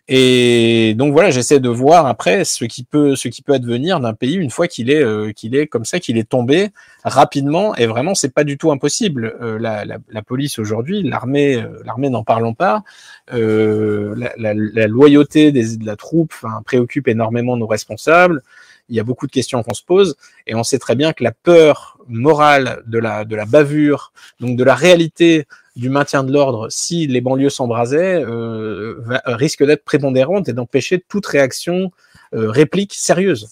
Et 0.08 0.94
donc 0.96 1.12
voilà, 1.12 1.30
j'essaie 1.32 1.58
de 1.58 1.68
voir 1.68 2.06
après 2.06 2.44
ce 2.44 2.64
qui 2.64 2.84
peut 2.84 3.16
ce 3.16 3.26
qui 3.26 3.42
peut 3.42 3.54
advenir 3.54 3.98
d'un 3.98 4.14
pays 4.14 4.36
une 4.36 4.50
fois 4.50 4.68
qu'il 4.68 4.88
est 4.88 5.02
euh, 5.02 5.32
qu'il 5.32 5.56
est 5.56 5.66
comme 5.66 5.84
ça, 5.84 5.98
qu'il 5.98 6.16
est 6.16 6.28
tombé 6.28 6.70
rapidement. 7.02 7.74
Et 7.74 7.86
vraiment, 7.86 8.14
c'est 8.14 8.32
pas 8.32 8.44
du 8.44 8.56
tout 8.56 8.70
impossible. 8.70 9.34
Euh, 9.40 9.58
la, 9.58 9.84
la, 9.84 9.98
la, 10.08 10.22
police 10.22 10.60
aujourd'hui, 10.60 11.02
l'armée, 11.02 11.56
euh, 11.56 11.82
l'armée 11.84 12.08
n'en 12.08 12.22
parlons 12.22 12.54
pas. 12.54 12.84
Euh, 13.32 14.14
la, 14.16 14.54
la, 14.54 14.86
loyauté 14.86 15.50
des, 15.50 15.76
de 15.76 15.84
la 15.84 15.96
troupe 15.96 16.34
préoccupe 16.64 17.08
énormément 17.08 17.56
nos 17.56 17.66
responsables. 17.66 18.42
Il 18.88 18.96
y 18.96 19.00
a 19.00 19.04
beaucoup 19.04 19.26
de 19.26 19.32
questions 19.32 19.62
qu'on 19.62 19.74
se 19.74 19.82
pose, 19.82 20.16
et 20.46 20.54
on 20.54 20.62
sait 20.62 20.78
très 20.78 20.94
bien 20.94 21.12
que 21.12 21.24
la 21.24 21.32
peur 21.32 21.98
morale 22.08 22.82
de 22.86 22.98
la 22.98 23.24
de 23.24 23.34
la 23.34 23.44
bavure, 23.44 24.12
donc 24.40 24.56
de 24.56 24.64
la 24.64 24.74
réalité 24.74 25.46
du 25.76 25.90
maintien 25.90 26.24
de 26.24 26.32
l'ordre, 26.32 26.68
si 26.70 27.06
les 27.06 27.20
banlieues 27.20 27.50
s'embrasaient, 27.50 28.24
euh, 28.24 29.02
risque 29.26 29.64
d'être 29.64 29.84
prépondérante 29.84 30.48
et 30.48 30.54
d'empêcher 30.54 31.04
toute 31.06 31.26
réaction, 31.26 31.92
euh, 32.34 32.50
réplique 32.50 32.94
sérieuse. 32.94 33.48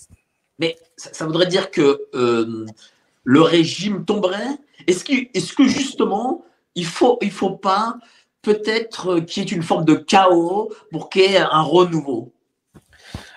Mais 0.58 0.76
ça, 0.96 1.26
voudrait 1.26 1.46
dire 1.46 1.70
que 1.70 2.00
euh, 2.14 2.64
le 3.24 3.40
régime 3.42 4.04
tomberait? 4.04 4.58
Est-ce 4.86 5.04
que, 5.04 5.56
que 5.56 5.68
justement, 5.68 6.44
il 6.74 6.86
faut, 6.86 7.18
il 7.20 7.30
faut 7.30 7.50
pas 7.50 7.96
peut-être 8.40 9.20
qu'il 9.20 9.42
y 9.42 9.46
ait 9.46 9.50
une 9.50 9.62
forme 9.62 9.84
de 9.84 9.94
chaos 9.94 10.72
pour 10.90 11.10
qu'il 11.10 11.22
y 11.22 11.34
ait 11.34 11.38
un 11.38 11.62
renouveau? 11.62 12.32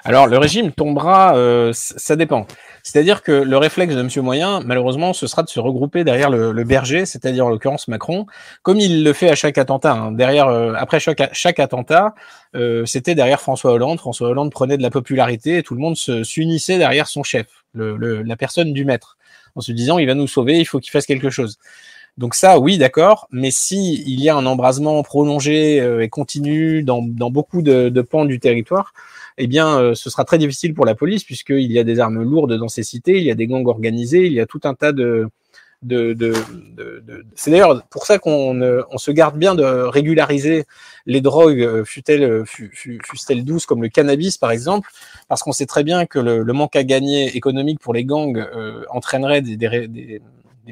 Alors, 0.07 0.25
le 0.25 0.38
régime 0.38 0.71
tombera, 0.71 1.35
euh, 1.35 1.73
ça 1.73 2.15
dépend. 2.15 2.47
C'est-à-dire 2.81 3.21
que 3.21 3.34
le 3.34 3.57
réflexe 3.57 3.93
de 3.93 3.99
M. 3.99 4.09
Moyen, 4.23 4.61
malheureusement, 4.63 5.11
ce 5.11 5.27
sera 5.27 5.43
de 5.43 5.49
se 5.49 5.59
regrouper 5.59 6.05
derrière 6.05 6.29
le, 6.29 6.63
berger, 6.63 7.05
c'est-à-dire 7.05 7.45
en 7.45 7.49
l'occurrence 7.49 7.89
Macron, 7.89 8.25
comme 8.61 8.79
il 8.79 9.03
le 9.03 9.11
fait 9.11 9.29
à 9.29 9.35
chaque 9.35 9.57
attentat. 9.57 9.91
Hein. 9.91 10.13
Derrière, 10.13 10.47
euh, 10.47 10.71
après 10.77 11.01
chaque, 11.01 11.29
chaque 11.34 11.59
attentat, 11.59 12.15
euh, 12.55 12.85
c'était 12.85 13.15
derrière 13.15 13.41
François 13.41 13.73
Hollande. 13.73 13.99
François 13.99 14.29
Hollande 14.29 14.49
prenait 14.49 14.77
de 14.77 14.81
la 14.81 14.91
popularité 14.91 15.57
et 15.57 15.63
tout 15.63 15.73
le 15.73 15.81
monde 15.81 15.97
s'unissait 15.97 16.77
derrière 16.77 17.07
son 17.07 17.23
chef, 17.23 17.47
la 17.73 18.35
personne 18.38 18.71
du 18.71 18.85
maître, 18.85 19.17
en 19.55 19.59
se 19.59 19.73
disant 19.73 19.97
il 19.97 20.07
va 20.07 20.13
nous 20.13 20.27
sauver, 20.27 20.57
il 20.57 20.65
faut 20.65 20.79
qu'il 20.79 20.91
fasse 20.91 21.05
quelque 21.05 21.29
chose. 21.29 21.57
Donc 22.17 22.34
ça, 22.34 22.59
oui, 22.59 22.77
d'accord. 22.77 23.27
Mais 23.31 23.51
si 23.51 24.05
il 24.07 24.21
y 24.21 24.29
a 24.29 24.38
un 24.38 24.45
embrasement 24.45 25.03
prolongé 25.03 25.85
et 26.01 26.07
continu 26.07 26.81
dans, 26.81 27.01
dans 27.01 27.29
beaucoup 27.29 27.61
de 27.61 28.01
pans 28.01 28.23
du 28.23 28.39
territoire, 28.39 28.93
eh 29.38 29.47
bien, 29.47 29.80
euh, 29.80 29.95
ce 29.95 30.09
sera 30.09 30.26
très 30.26 30.38
difficile 30.38 30.73
pour 30.73 30.85
la 30.85 30.95
police 30.95 31.23
puisqu'il 31.23 31.72
y 31.72 31.80
a 31.80 31.84
des 31.84 31.99
armes 31.99 32.23
lourdes 32.23 32.57
dans 32.57 32.68
ces 32.68 32.84
cités, 32.84 33.18
il 33.18 33.23
y 33.23 33.31
a 33.31 33.35
des 33.35 33.47
gangs 33.47 33.68
organisés, 33.68 34.26
il 34.26 34.34
y 34.34 34.39
a 34.39 34.45
tout 34.45 34.61
un 34.64 34.73
tas 34.73 34.91
de, 34.91 35.30
de, 35.84 36.14
de, 36.14 36.34
c'est 37.35 37.51
d'ailleurs 37.51 37.84
pour 37.89 38.05
ça 38.05 38.18
qu'on 38.18 38.61
on 38.89 38.97
se 38.97 39.11
garde 39.11 39.38
bien 39.38 39.53
de 39.53 39.64
régulariser 39.64 40.65
les 41.05 41.22
drogues, 41.22 41.61
euh, 41.61 41.85
fut-elles 41.85 42.43
fût-elles 42.45 43.45
douces 43.45 43.65
comme 43.65 43.84
le 43.84 43.89
cannabis 43.89 44.38
par 44.38 44.51
exemple, 44.51 44.89
parce 45.27 45.43
qu'on 45.43 45.51
sait 45.51 45.68
très 45.68 45.84
bien 45.84 46.05
que 46.05 46.19
le, 46.19 46.43
manque 46.53 46.76
à 46.76 46.84
gagner 46.84 47.35
économique 47.38 47.80
pour 47.80 47.93
les 47.93 48.05
gangs 48.05 48.38
euh, 48.38 48.84
entraînerait 48.89 49.41
des, 49.41 49.55
des, 49.55 49.88
des, 49.88 50.22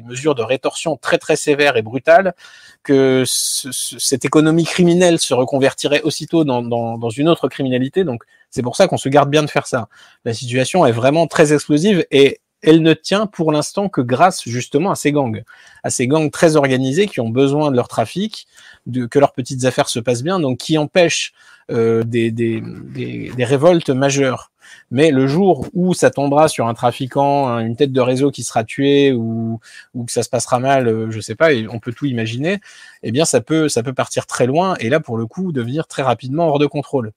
mesures 0.04 0.34
de 0.34 0.42
rétorsion 0.42 0.96
très 0.98 1.16
très 1.16 1.36
sévères 1.36 1.78
et 1.78 1.82
brutales, 1.82 2.34
que 2.82 3.24
cette 3.26 4.26
économie 4.26 4.64
criminelle 4.64 5.18
se 5.18 5.32
reconvertirait 5.32 6.02
aussitôt 6.02 6.44
dans, 6.44 6.62
dans, 6.62 6.98
dans 6.98 7.08
une 7.08 7.30
autre 7.30 7.48
criminalité. 7.48 8.04
Donc 8.04 8.24
c'est 8.56 8.62
pour 8.62 8.74
ça 8.74 8.88
qu'on 8.88 8.96
se 8.96 9.10
garde 9.10 9.28
bien 9.28 9.42
de 9.42 9.50
faire 9.50 9.66
ça. 9.66 9.90
La 10.24 10.32
situation 10.32 10.86
est 10.86 10.92
vraiment 10.92 11.26
très 11.26 11.52
explosive 11.52 12.06
et 12.10 12.40
elle 12.62 12.80
ne 12.80 12.94
tient 12.94 13.26
pour 13.26 13.52
l'instant 13.52 13.90
que 13.90 14.00
grâce 14.00 14.48
justement 14.48 14.90
à 14.90 14.94
ces 14.94 15.12
gangs, 15.12 15.44
à 15.82 15.90
ces 15.90 16.06
gangs 16.06 16.30
très 16.30 16.56
organisés 16.56 17.06
qui 17.06 17.20
ont 17.20 17.28
besoin 17.28 17.70
de 17.70 17.76
leur 17.76 17.86
trafic, 17.86 18.46
de, 18.86 19.04
que 19.04 19.18
leurs 19.18 19.34
petites 19.34 19.66
affaires 19.66 19.90
se 19.90 20.00
passent 20.00 20.22
bien, 20.22 20.40
donc 20.40 20.56
qui 20.56 20.78
empêchent 20.78 21.34
euh, 21.70 22.02
des, 22.02 22.30
des, 22.30 22.62
des, 22.62 23.44
révoltes 23.44 23.90
majeures. 23.90 24.52
Mais 24.90 25.10
le 25.10 25.26
jour 25.26 25.66
où 25.74 25.92
ça 25.92 26.10
tombera 26.10 26.48
sur 26.48 26.66
un 26.66 26.72
trafiquant, 26.72 27.58
une 27.58 27.76
tête 27.76 27.92
de 27.92 28.00
réseau 28.00 28.30
qui 28.30 28.42
sera 28.42 28.64
tuée 28.64 29.12
ou, 29.12 29.60
ou 29.92 30.04
que 30.04 30.12
ça 30.12 30.22
se 30.22 30.30
passera 30.30 30.58
mal, 30.58 30.88
euh, 30.88 31.10
je 31.10 31.20
sais 31.20 31.34
pas, 31.34 31.50
on 31.70 31.78
peut 31.78 31.92
tout 31.92 32.06
imaginer, 32.06 32.60
eh 33.02 33.12
bien 33.12 33.26
ça 33.26 33.42
peut 33.42 33.68
ça 33.68 33.82
peut 33.82 33.92
partir 33.92 34.24
très 34.24 34.46
loin 34.46 34.76
et 34.80 34.88
là 34.88 34.98
pour 34.98 35.18
le 35.18 35.26
coup 35.26 35.52
devenir 35.52 35.86
très 35.86 36.02
rapidement 36.02 36.48
hors 36.48 36.58
de 36.58 36.66
contrôle. 36.66 37.12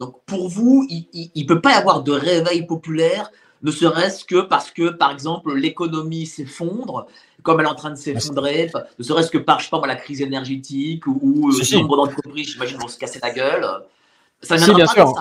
Donc 0.00 0.20
pour 0.26 0.48
vous, 0.48 0.86
il 0.90 1.30
ne 1.36 1.44
peut 1.46 1.60
pas 1.60 1.72
y 1.72 1.76
avoir 1.76 2.02
de 2.02 2.12
réveil 2.12 2.66
populaire 2.66 3.30
ne 3.64 3.70
serait-ce 3.70 4.24
que 4.24 4.42
parce 4.42 4.70
que, 4.70 4.90
par 4.90 5.10
exemple, 5.10 5.54
l'économie 5.54 6.26
s'effondre, 6.26 7.06
comme 7.42 7.60
elle 7.60 7.66
est 7.66 7.70
en 7.70 7.74
train 7.74 7.90
de 7.90 7.96
s'effondrer, 7.96 8.70
ne 8.98 9.04
serait-ce 9.04 9.30
que 9.30 9.38
par, 9.38 9.58
je 9.58 9.64
sais 9.64 9.70
pas 9.70 9.80
la 9.86 9.96
crise 9.96 10.20
énergétique 10.20 11.06
ou, 11.06 11.50
le 11.50 11.76
nombre 11.76 11.96
d'entreprises, 11.96 12.52
j'imagine, 12.52 12.78
vont 12.78 12.88
se 12.88 12.98
casser 12.98 13.20
la 13.22 13.30
gueule. 13.30 13.66
Ça 14.42 14.58
si, 14.58 14.72
bien 14.74 14.86
sûr. 14.86 15.14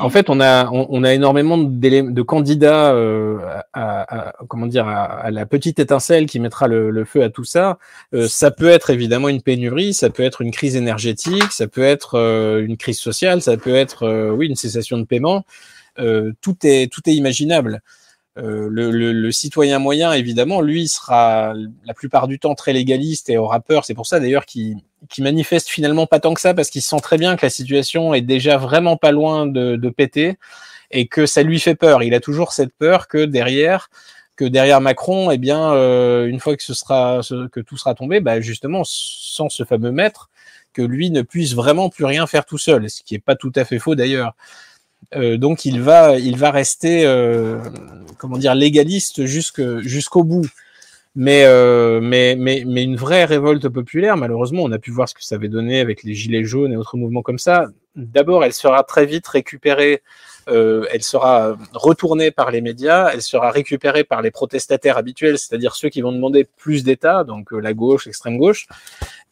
En 0.00 0.10
fait, 0.10 0.28
on 0.30 0.40
a, 0.40 1.12
énormément 1.12 1.58
de, 1.58 2.22
candidats 2.22 2.92
euh, 2.92 3.38
à, 3.72 4.32
dire, 4.66 4.88
à, 4.88 5.30
la 5.30 5.46
petite 5.46 5.78
étincelle 5.78 6.26
qui 6.26 6.40
mettra 6.40 6.68
le, 6.68 7.04
feu 7.04 7.22
à 7.22 7.30
tout 7.30 7.44
ça. 7.44 7.78
Euh, 8.14 8.26
ça 8.28 8.50
peut 8.50 8.68
être 8.68 8.90
évidemment 8.90 9.28
une 9.28 9.42
pénurie, 9.42 9.94
ça 9.94 10.10
peut 10.10 10.22
être 10.22 10.40
une 10.40 10.50
crise 10.50 10.76
énergétique, 10.76 11.52
ça 11.52 11.66
peut 11.66 11.82
être 11.82 12.18
euh, 12.18 12.64
une 12.64 12.76
crise 12.76 12.98
sociale, 12.98 13.42
ça 13.42 13.56
peut 13.56 13.74
être, 13.74 14.30
oui, 14.32 14.46
une 14.46 14.56
cessation 14.56 14.98
de 14.98 15.04
paiement. 15.04 15.44
Euh, 15.98 16.32
tout 16.40 16.56
est 16.64 16.92
tout 16.92 17.02
est 17.08 17.14
imaginable. 17.14 17.82
Euh, 18.36 18.68
le, 18.68 18.90
le, 18.90 19.12
le, 19.12 19.32
citoyen 19.32 19.78
moyen, 19.78 20.12
évidemment, 20.12 20.60
lui 20.60 20.88
sera 20.88 21.54
la 21.84 21.94
plupart 21.94 22.26
du 22.26 22.40
temps 22.40 22.56
très 22.56 22.72
légaliste 22.72 23.30
et 23.30 23.38
aura 23.38 23.60
peur. 23.60 23.84
C'est 23.84 23.94
pour 23.94 24.06
ça 24.06 24.18
d'ailleurs 24.18 24.44
qu'il 24.44 24.78
qui 25.08 25.22
manifeste 25.22 25.68
finalement 25.68 26.06
pas 26.06 26.20
tant 26.20 26.34
que 26.34 26.40
ça 26.40 26.54
parce 26.54 26.70
qu'il 26.70 26.82
sent 26.82 27.00
très 27.02 27.18
bien 27.18 27.36
que 27.36 27.44
la 27.44 27.50
situation 27.50 28.14
est 28.14 28.20
déjà 28.20 28.56
vraiment 28.56 28.96
pas 28.96 29.12
loin 29.12 29.46
de, 29.46 29.76
de 29.76 29.88
péter 29.90 30.38
et 30.90 31.06
que 31.06 31.26
ça 31.26 31.42
lui 31.42 31.60
fait 31.60 31.74
peur. 31.74 32.02
Il 32.02 32.14
a 32.14 32.20
toujours 32.20 32.52
cette 32.52 32.72
peur 32.74 33.08
que 33.08 33.24
derrière, 33.24 33.90
que 34.36 34.44
derrière 34.44 34.80
Macron, 34.80 35.30
eh 35.30 35.38
bien, 35.38 35.72
euh, 35.72 36.26
une 36.26 36.40
fois 36.40 36.56
que 36.56 36.62
ce 36.62 36.74
sera, 36.74 37.20
que 37.52 37.60
tout 37.60 37.76
sera 37.76 37.94
tombé, 37.94 38.20
bah 38.20 38.40
justement, 38.40 38.82
sans 38.84 39.48
ce 39.48 39.64
fameux 39.64 39.92
maître, 39.92 40.30
que 40.72 40.82
lui 40.82 41.10
ne 41.10 41.22
puisse 41.22 41.54
vraiment 41.54 41.88
plus 41.88 42.04
rien 42.04 42.26
faire 42.26 42.44
tout 42.44 42.58
seul, 42.58 42.90
ce 42.90 43.02
qui 43.02 43.14
est 43.14 43.20
pas 43.20 43.36
tout 43.36 43.52
à 43.54 43.64
fait 43.64 43.78
faux 43.78 43.94
d'ailleurs. 43.94 44.34
Euh, 45.14 45.36
donc 45.36 45.64
il 45.64 45.80
va, 45.80 46.18
il 46.18 46.36
va 46.36 46.50
rester, 46.50 47.04
euh, 47.04 47.60
comment 48.18 48.38
dire, 48.38 48.54
légaliste 48.54 49.24
jusqu'au 49.26 50.24
bout. 50.24 50.46
Mais, 51.16 51.44
euh, 51.44 52.00
mais, 52.00 52.34
mais, 52.36 52.64
mais 52.66 52.82
une 52.82 52.96
vraie 52.96 53.24
révolte 53.24 53.68
populaire, 53.68 54.16
malheureusement, 54.16 54.64
on 54.64 54.72
a 54.72 54.78
pu 54.78 54.90
voir 54.90 55.08
ce 55.08 55.14
que 55.14 55.22
ça 55.22 55.36
avait 55.36 55.48
donné 55.48 55.80
avec 55.80 56.02
les 56.02 56.14
gilets 56.14 56.44
jaunes 56.44 56.72
et 56.72 56.76
autres 56.76 56.96
mouvements 56.96 57.22
comme 57.22 57.38
ça. 57.38 57.66
D'abord, 57.94 58.44
elle 58.44 58.52
sera 58.52 58.82
très 58.82 59.06
vite 59.06 59.26
récupérée 59.28 60.02
euh, 60.48 60.86
elle 60.92 61.02
sera 61.02 61.56
retournée 61.72 62.30
par 62.30 62.50
les 62.50 62.60
médias, 62.60 63.10
elle 63.12 63.22
sera 63.22 63.50
récupérée 63.50 64.04
par 64.04 64.20
les 64.20 64.30
protestataires 64.30 64.98
habituels, 64.98 65.38
c'est-à-dire 65.38 65.74
ceux 65.74 65.88
qui 65.88 66.02
vont 66.02 66.12
demander 66.12 66.44
plus 66.44 66.84
d'État, 66.84 67.24
donc 67.24 67.52
euh, 67.52 67.60
la 67.60 67.72
gauche, 67.72 68.06
l'extrême 68.06 68.36
gauche, 68.36 68.66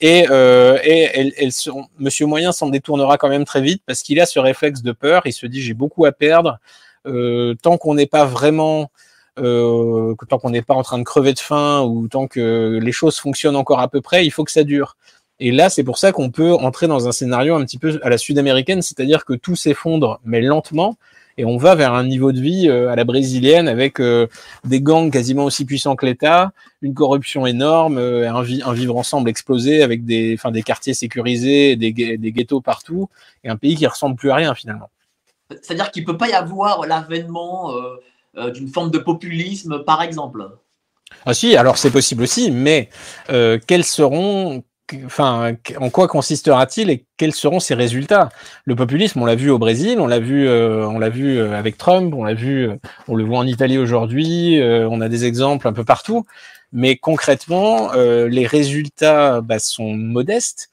et, 0.00 0.26
euh, 0.30 0.78
et 0.82 1.10
elle, 1.14 1.32
elle, 1.36 1.50
Monsieur 1.98 2.26
Moyen 2.26 2.52
s'en 2.52 2.68
détournera 2.68 3.18
quand 3.18 3.28
même 3.28 3.44
très 3.44 3.60
vite 3.60 3.82
parce 3.86 4.02
qu'il 4.02 4.20
a 4.20 4.26
ce 4.26 4.38
réflexe 4.38 4.82
de 4.82 4.92
peur, 4.92 5.22
il 5.26 5.32
se 5.32 5.46
dit 5.46 5.60
j'ai 5.60 5.74
beaucoup 5.74 6.06
à 6.06 6.12
perdre, 6.12 6.58
euh, 7.06 7.54
tant 7.62 7.76
qu'on 7.76 7.94
n'est 7.94 8.06
pas 8.06 8.24
vraiment 8.24 8.90
euh, 9.38 10.14
tant 10.28 10.38
qu'on 10.38 10.50
n'est 10.50 10.62
pas 10.62 10.74
en 10.74 10.82
train 10.82 10.98
de 10.98 11.04
crever 11.04 11.32
de 11.32 11.38
faim 11.38 11.82
ou 11.82 12.06
tant 12.08 12.26
que 12.26 12.78
les 12.82 12.92
choses 12.92 13.18
fonctionnent 13.18 13.56
encore 13.56 13.80
à 13.80 13.88
peu 13.88 14.00
près, 14.00 14.26
il 14.26 14.30
faut 14.30 14.44
que 14.44 14.52
ça 14.52 14.64
dure. 14.64 14.96
Et 15.40 15.50
là, 15.50 15.70
c'est 15.70 15.84
pour 15.84 15.98
ça 15.98 16.12
qu'on 16.12 16.30
peut 16.30 16.52
entrer 16.52 16.86
dans 16.86 17.08
un 17.08 17.12
scénario 17.12 17.54
un 17.54 17.64
petit 17.64 17.78
peu 17.78 17.98
à 18.02 18.10
la 18.10 18.18
sud-américaine, 18.18 18.82
c'est-à-dire 18.82 19.24
que 19.24 19.32
tout 19.32 19.56
s'effondre, 19.56 20.20
mais 20.24 20.40
lentement, 20.40 20.96
et 21.38 21.46
on 21.46 21.56
va 21.56 21.74
vers 21.74 21.94
un 21.94 22.04
niveau 22.04 22.30
de 22.30 22.40
vie 22.40 22.68
euh, 22.68 22.90
à 22.90 22.96
la 22.96 23.04
brésilienne 23.04 23.66
avec 23.66 24.00
euh, 24.00 24.26
des 24.64 24.82
gangs 24.82 25.10
quasiment 25.10 25.44
aussi 25.44 25.64
puissants 25.64 25.96
que 25.96 26.04
l'État, 26.04 26.52
une 26.82 26.92
corruption 26.92 27.46
énorme, 27.46 27.96
un, 27.96 28.42
vivre 28.42 28.96
ensemble 28.96 29.30
explosé 29.30 29.82
avec 29.82 30.04
des, 30.04 30.38
quartiers 30.64 30.92
sécurisés, 30.92 31.76
des, 31.76 31.92
ghettos 31.92 32.60
partout, 32.60 33.08
et 33.44 33.48
un 33.48 33.56
pays 33.56 33.76
qui 33.76 33.86
ressemble 33.86 34.16
plus 34.16 34.30
à 34.30 34.34
rien 34.34 34.54
finalement. 34.54 34.90
C'est-à-dire 35.48 35.90
qu'il 35.90 36.04
peut 36.04 36.18
pas 36.18 36.28
y 36.28 36.34
avoir 36.34 36.86
l'avènement 36.86 37.72
d'une 38.54 38.68
forme 38.68 38.90
de 38.90 38.98
populisme, 38.98 39.84
par 39.84 40.02
exemple. 40.02 40.48
Ah 41.26 41.34
si, 41.34 41.56
alors 41.56 41.76
c'est 41.76 41.90
possible 41.90 42.22
aussi, 42.22 42.50
mais 42.50 42.88
quels 43.28 43.84
seront 43.84 44.64
enfin, 45.06 45.56
en 45.78 45.90
quoi 45.90 46.08
consistera-t-il 46.08 46.90
et 46.90 47.04
quels 47.16 47.34
seront 47.34 47.60
ses 47.60 47.74
résultats? 47.74 48.30
Le 48.64 48.74
populisme, 48.74 49.22
on 49.22 49.26
l'a 49.26 49.34
vu 49.34 49.50
au 49.50 49.58
Brésil, 49.58 49.98
on 50.00 50.06
l'a 50.06 50.18
vu, 50.18 50.46
euh, 50.48 50.86
on 50.86 50.98
l'a 50.98 51.08
vu 51.08 51.38
euh, 51.38 51.56
avec 51.56 51.78
Trump, 51.78 52.14
on 52.14 52.24
l'a 52.24 52.34
vu, 52.34 52.68
euh, 52.68 52.76
on 53.08 53.14
le 53.14 53.24
voit 53.24 53.38
en 53.38 53.46
Italie 53.46 53.78
aujourd'hui, 53.78 54.60
on 54.62 55.00
a 55.00 55.08
des 55.08 55.24
exemples 55.24 55.68
un 55.68 55.72
peu 55.72 55.84
partout. 55.84 56.24
Mais 56.72 56.96
concrètement, 56.96 57.92
les 57.92 58.46
résultats 58.46 59.42
bah, 59.42 59.58
sont 59.58 59.92
modestes 59.92 60.70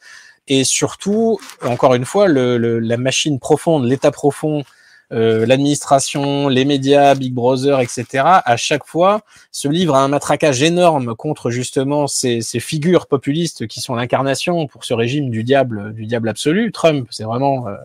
et 0.47 0.63
surtout, 0.63 1.39
encore 1.63 1.93
une 1.93 2.05
fois, 2.05 2.27
le, 2.27 2.57
la 2.79 2.97
machine 2.97 3.37
profonde, 3.37 3.85
l'état 3.85 4.11
profond 4.11 4.63
euh, 5.11 5.45
l'administration, 5.45 6.49
les 6.49 6.65
médias, 6.65 7.15
Big 7.15 7.33
Brother, 7.33 7.79
etc., 7.79 8.05
à 8.23 8.57
chaque 8.57 8.85
fois 8.85 9.21
se 9.51 9.67
livrent 9.67 9.95
à 9.95 10.03
un 10.03 10.07
matraquage 10.07 10.61
énorme 10.61 11.15
contre 11.15 11.49
justement 11.49 12.07
ces, 12.07 12.41
ces 12.41 12.59
figures 12.59 13.07
populistes 13.07 13.67
qui 13.67 13.81
sont 13.81 13.95
l'incarnation 13.95 14.67
pour 14.67 14.85
ce 14.85 14.93
régime 14.93 15.29
du 15.31 15.43
diable, 15.43 15.93
du 15.93 16.05
diable 16.05 16.29
absolu. 16.29 16.71
Trump, 16.71 17.07
c'est 17.11 17.23
vraiment 17.23 17.67
euh, 17.67 17.75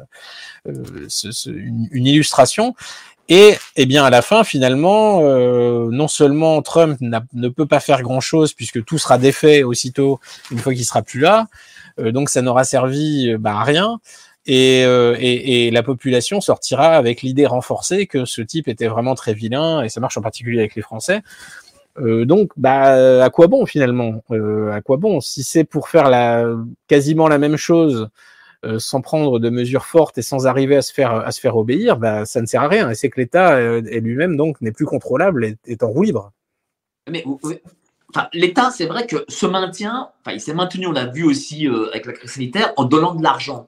euh 0.68 1.06
une, 1.46 2.06
illustration. 2.06 2.74
Et 3.30 3.54
eh 3.76 3.86
bien 3.86 4.04
à 4.04 4.10
la 4.10 4.20
fin, 4.20 4.44
finalement, 4.44 5.20
euh, 5.22 5.88
non 5.90 6.08
seulement 6.08 6.60
Trump 6.60 6.98
ne 7.00 7.48
peut 7.48 7.64
pas 7.64 7.80
faire 7.80 8.02
grand-chose 8.02 8.52
puisque 8.52 8.84
tout 8.84 8.98
sera 8.98 9.16
défait 9.16 9.62
aussitôt 9.62 10.20
une 10.50 10.58
fois 10.58 10.74
qu'il 10.74 10.84
sera 10.84 11.00
plus 11.00 11.20
là, 11.20 11.46
euh, 11.98 12.12
donc 12.12 12.28
ça 12.28 12.42
n'aura 12.42 12.64
servi 12.64 13.34
bah, 13.38 13.56
à 13.56 13.64
rien. 13.64 13.98
Euh, 14.48 15.16
et, 15.18 15.70
la 15.70 15.82
population 15.82 16.40
sortira 16.40 16.88
avec 16.96 17.22
l'idée 17.22 17.46
renforcée 17.46 18.06
que 18.06 18.24
ce 18.24 18.42
type 18.42 18.68
était 18.68 18.88
vraiment 18.88 19.14
très 19.14 19.34
vilain, 19.34 19.82
et 19.82 19.88
ça 19.88 20.00
marche 20.00 20.16
en 20.16 20.22
particulier 20.22 20.58
avec 20.58 20.74
les 20.74 20.82
Français. 20.82 21.22
Euh, 21.98 22.24
donc, 22.24 22.50
bah, 22.56 23.22
à 23.24 23.30
quoi 23.30 23.46
bon 23.46 23.66
finalement? 23.66 24.22
Euh, 24.30 24.72
À 24.72 24.80
quoi 24.80 24.96
bon? 24.96 25.20
Si 25.20 25.44
c'est 25.44 25.64
pour 25.64 25.88
faire 25.88 26.10
quasiment 26.88 27.28
la 27.28 27.38
même 27.38 27.56
chose 27.56 28.08
sans 28.78 29.02
prendre 29.02 29.40
de 29.40 29.50
mesures 29.50 29.84
fortes 29.84 30.16
et 30.16 30.22
sans 30.22 30.46
arriver 30.46 30.74
à 30.76 30.80
se 30.80 30.90
faire 30.90 31.12
à 31.12 31.30
se 31.32 31.40
faire 31.40 31.54
obéir, 31.54 31.98
bah, 31.98 32.24
ça 32.24 32.40
ne 32.40 32.46
sert 32.46 32.62
à 32.62 32.68
rien. 32.68 32.88
Et 32.88 32.94
c'est 32.94 33.10
que 33.10 33.20
l'État 33.20 33.56
euh, 33.56 33.82
lui-même 33.82 34.38
donc 34.38 34.58
n'est 34.62 34.72
plus 34.72 34.86
contrôlable 34.86 35.44
et 35.44 35.58
est 35.66 35.82
en 35.82 35.88
roue 35.88 36.02
libre. 36.02 36.32
L'État, 38.32 38.70
c'est 38.70 38.86
vrai 38.86 39.06
que 39.06 39.26
se 39.28 39.44
maintient, 39.44 40.08
enfin, 40.20 40.34
il 40.34 40.40
s'est 40.40 40.54
maintenu, 40.54 40.86
on 40.86 40.92
l'a 40.92 41.06
vu 41.06 41.24
aussi 41.24 41.68
avec 41.92 42.06
la 42.06 42.14
crise 42.14 42.30
sanitaire, 42.30 42.72
en 42.76 42.84
donnant 42.84 43.14
de 43.14 43.22
l'argent. 43.22 43.66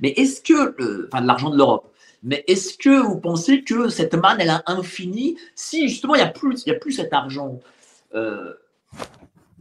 Mais 0.00 0.10
est-ce 0.10 0.40
que, 0.40 1.06
enfin 1.06 1.22
de 1.22 1.26
l'argent 1.26 1.50
de 1.50 1.56
l'Europe, 1.56 1.92
mais 2.22 2.44
est-ce 2.48 2.76
que 2.76 3.02
vous 3.02 3.18
pensez 3.18 3.62
que 3.62 3.88
cette 3.88 4.14
manne, 4.14 4.38
elle 4.40 4.50
a 4.50 4.62
infini 4.66 5.36
si 5.54 5.88
justement 5.88 6.14
il 6.14 6.18
n'y 6.18 6.24
a, 6.24 6.28
plus, 6.28 6.66
a 6.68 6.74
plus 6.74 6.92
cet 6.92 7.12
argent 7.12 7.60
euh, 8.14 8.54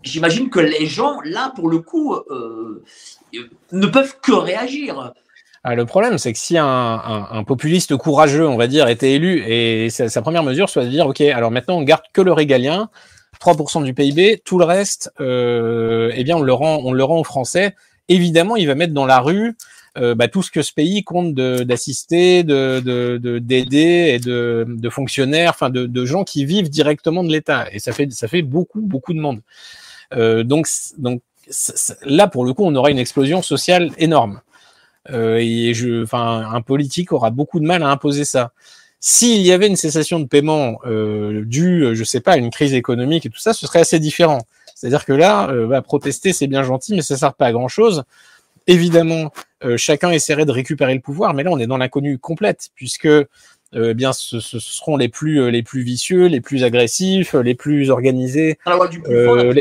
J'imagine 0.02 0.50
que 0.50 0.60
les 0.60 0.86
gens, 0.86 1.20
là, 1.24 1.52
pour 1.56 1.68
le 1.68 1.80
coup, 1.80 2.14
euh, 2.14 2.84
ne 3.72 3.88
peuvent 3.88 4.18
que 4.22 4.34
réagir. 4.34 5.14
Ah, 5.64 5.74
le 5.74 5.86
problème, 5.86 6.20
c'est 6.20 6.32
que 6.32 6.38
si 6.38 6.58
un, 6.60 7.44
populiste 7.48 7.98
courageux, 7.98 8.48
on 8.48 8.56
va 8.56 8.68
dire, 8.68 8.88
était 8.88 9.14
élu 9.14 9.44
et 9.48 9.90
sa, 9.90 10.22
première 10.22 10.44
mesure 10.44 10.70
soit 10.70 10.86
de 10.86 10.90
dire, 10.90 11.08
OK, 11.08 11.22
alors 11.22 11.50
maintenant 11.50 11.78
on 11.78 11.82
garde 11.82 12.04
que 12.14 12.22
le 12.22 12.34
régalien, 12.34 12.90
3% 13.42 13.84
du 13.84 13.96
PIB, 13.96 14.44
tout 14.46 14.60
le 14.60 14.66
reste, 14.66 15.12
euh, 15.20 16.12
eh 16.14 16.24
bien 16.24 16.38
on 16.38 16.44
le 16.44 16.54
rend, 16.54 16.82
on 16.84 16.94
le 16.94 17.04
rend 17.04 17.20
aux 17.20 17.24
Français. 17.24 17.76
Évidemment, 18.08 18.56
il 18.56 18.68
va 18.68 18.76
mettre 18.76 18.94
dans 18.94 19.08
la 19.08 19.20
rue 19.20 19.56
bah, 19.96 20.28
tout 20.28 20.44
ce 20.44 20.52
que 20.52 20.62
ce 20.62 20.74
pays 20.74 21.04
compte 21.04 21.34
d'assister, 21.34 22.44
de 22.44 23.18
d'aider 23.40 24.12
de, 24.12 24.16
et 24.16 24.20
de, 24.20 24.66
de 24.68 24.90
fonctionnaires, 24.90 25.52
enfin 25.52 25.70
de, 25.70 25.86
de, 25.86 26.06
gens 26.06 26.24
qui 26.24 26.46
vivent 26.46 26.70
directement 26.70 27.24
de 27.24 27.32
l'État. 27.32 27.68
Et 27.72 27.80
ça 27.80 27.94
fait 27.94 28.12
ça 28.12 28.28
fait 28.28 28.42
beaucoup 28.42 28.82
beaucoup 28.82 29.14
de 29.14 29.20
monde. 29.20 29.42
donc 30.46 30.68
donc 30.98 31.22
là 32.04 32.28
pour 32.28 32.46
le 32.46 32.54
coup, 32.54 32.64
on 32.66 32.76
aura 32.76 32.92
une 32.92 33.00
explosion 33.00 33.42
sociale 33.42 33.92
énorme. 33.98 34.42
et 35.10 35.74
je, 35.74 36.04
enfin, 36.04 36.50
un 36.52 36.62
politique 36.62 37.12
aura 37.12 37.30
beaucoup 37.30 37.60
de 37.60 37.66
mal 37.66 37.84
à 37.84 37.90
imposer 37.90 38.26
ça. 38.26 38.52
S'il 39.08 39.42
y 39.42 39.52
avait 39.52 39.68
une 39.68 39.76
cessation 39.76 40.20
de 40.20 40.26
paiement 40.26 40.80
euh, 40.88 41.44
due, 41.46 41.96
je 41.96 42.04
sais 42.04 42.22
pas, 42.22 42.32
à 42.32 42.38
une 42.38 42.50
crise 42.50 42.74
économique 42.74 43.28
et 43.28 43.30
tout 43.30 43.40
ça, 43.40 43.54
ce 43.54 43.68
serait 43.68 43.82
assez 43.82 44.00
différent. 44.00 44.40
C'est-à-dire 44.74 45.06
que 45.06 45.14
là, 45.14 45.48
euh, 45.52 45.68
bah, 45.68 45.84
protester, 45.84 46.34
c'est 46.34 46.48
bien 46.48 46.64
gentil, 46.64 46.96
mais 46.96 47.04
ça 47.04 47.16
sert 47.16 47.36
pas 47.36 47.46
à 47.46 47.52
grand-chose. 47.52 48.04
Évidemment, 48.68 49.32
euh, 49.64 49.78
chacun 49.78 50.12
essaierait 50.12 50.46
de 50.46 50.52
récupérer 50.52 50.94
le 50.94 51.02
pouvoir, 51.02 51.34
mais 51.34 51.44
là, 51.44 51.52
on 51.52 51.60
est 51.60 51.68
dans 51.68 51.78
l'inconnu 51.78 52.18
complète, 52.18 52.70
puisque 52.76 53.08
eh 53.78 53.94
bien, 53.94 54.14
ce, 54.14 54.40
ce, 54.40 54.60
seront 54.60 54.96
les 54.96 55.10
plus 55.10 55.52
les 55.52 55.62
plus 55.62 55.82
vicieux, 55.82 56.28
les 56.28 56.40
plus 56.40 56.64
agressifs, 56.64 57.34
les 57.34 57.56
plus 57.56 57.90
organisés. 57.90 58.58
La 58.66 58.76
loi 58.76 58.88
du 58.88 59.02
plus 59.02 59.26
fort. 59.26 59.54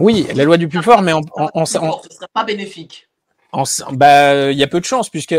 Oui, 0.00 0.26
la 0.34 0.44
loi 0.44 0.56
du 0.56 0.66
plus 0.66 0.82
fort, 0.82 1.02
mais 1.02 1.12
en, 1.12 1.20
en, 1.36 1.50
en, 1.54 1.66
ce 1.66 1.74
serait 1.74 2.26
pas 2.32 2.44
bénéfique. 2.44 3.10
Bah, 3.92 4.50
il 4.52 4.58
y 4.58 4.62
a 4.62 4.68
peu 4.68 4.78
de 4.78 4.84
chance 4.84 5.10
puisque 5.10 5.34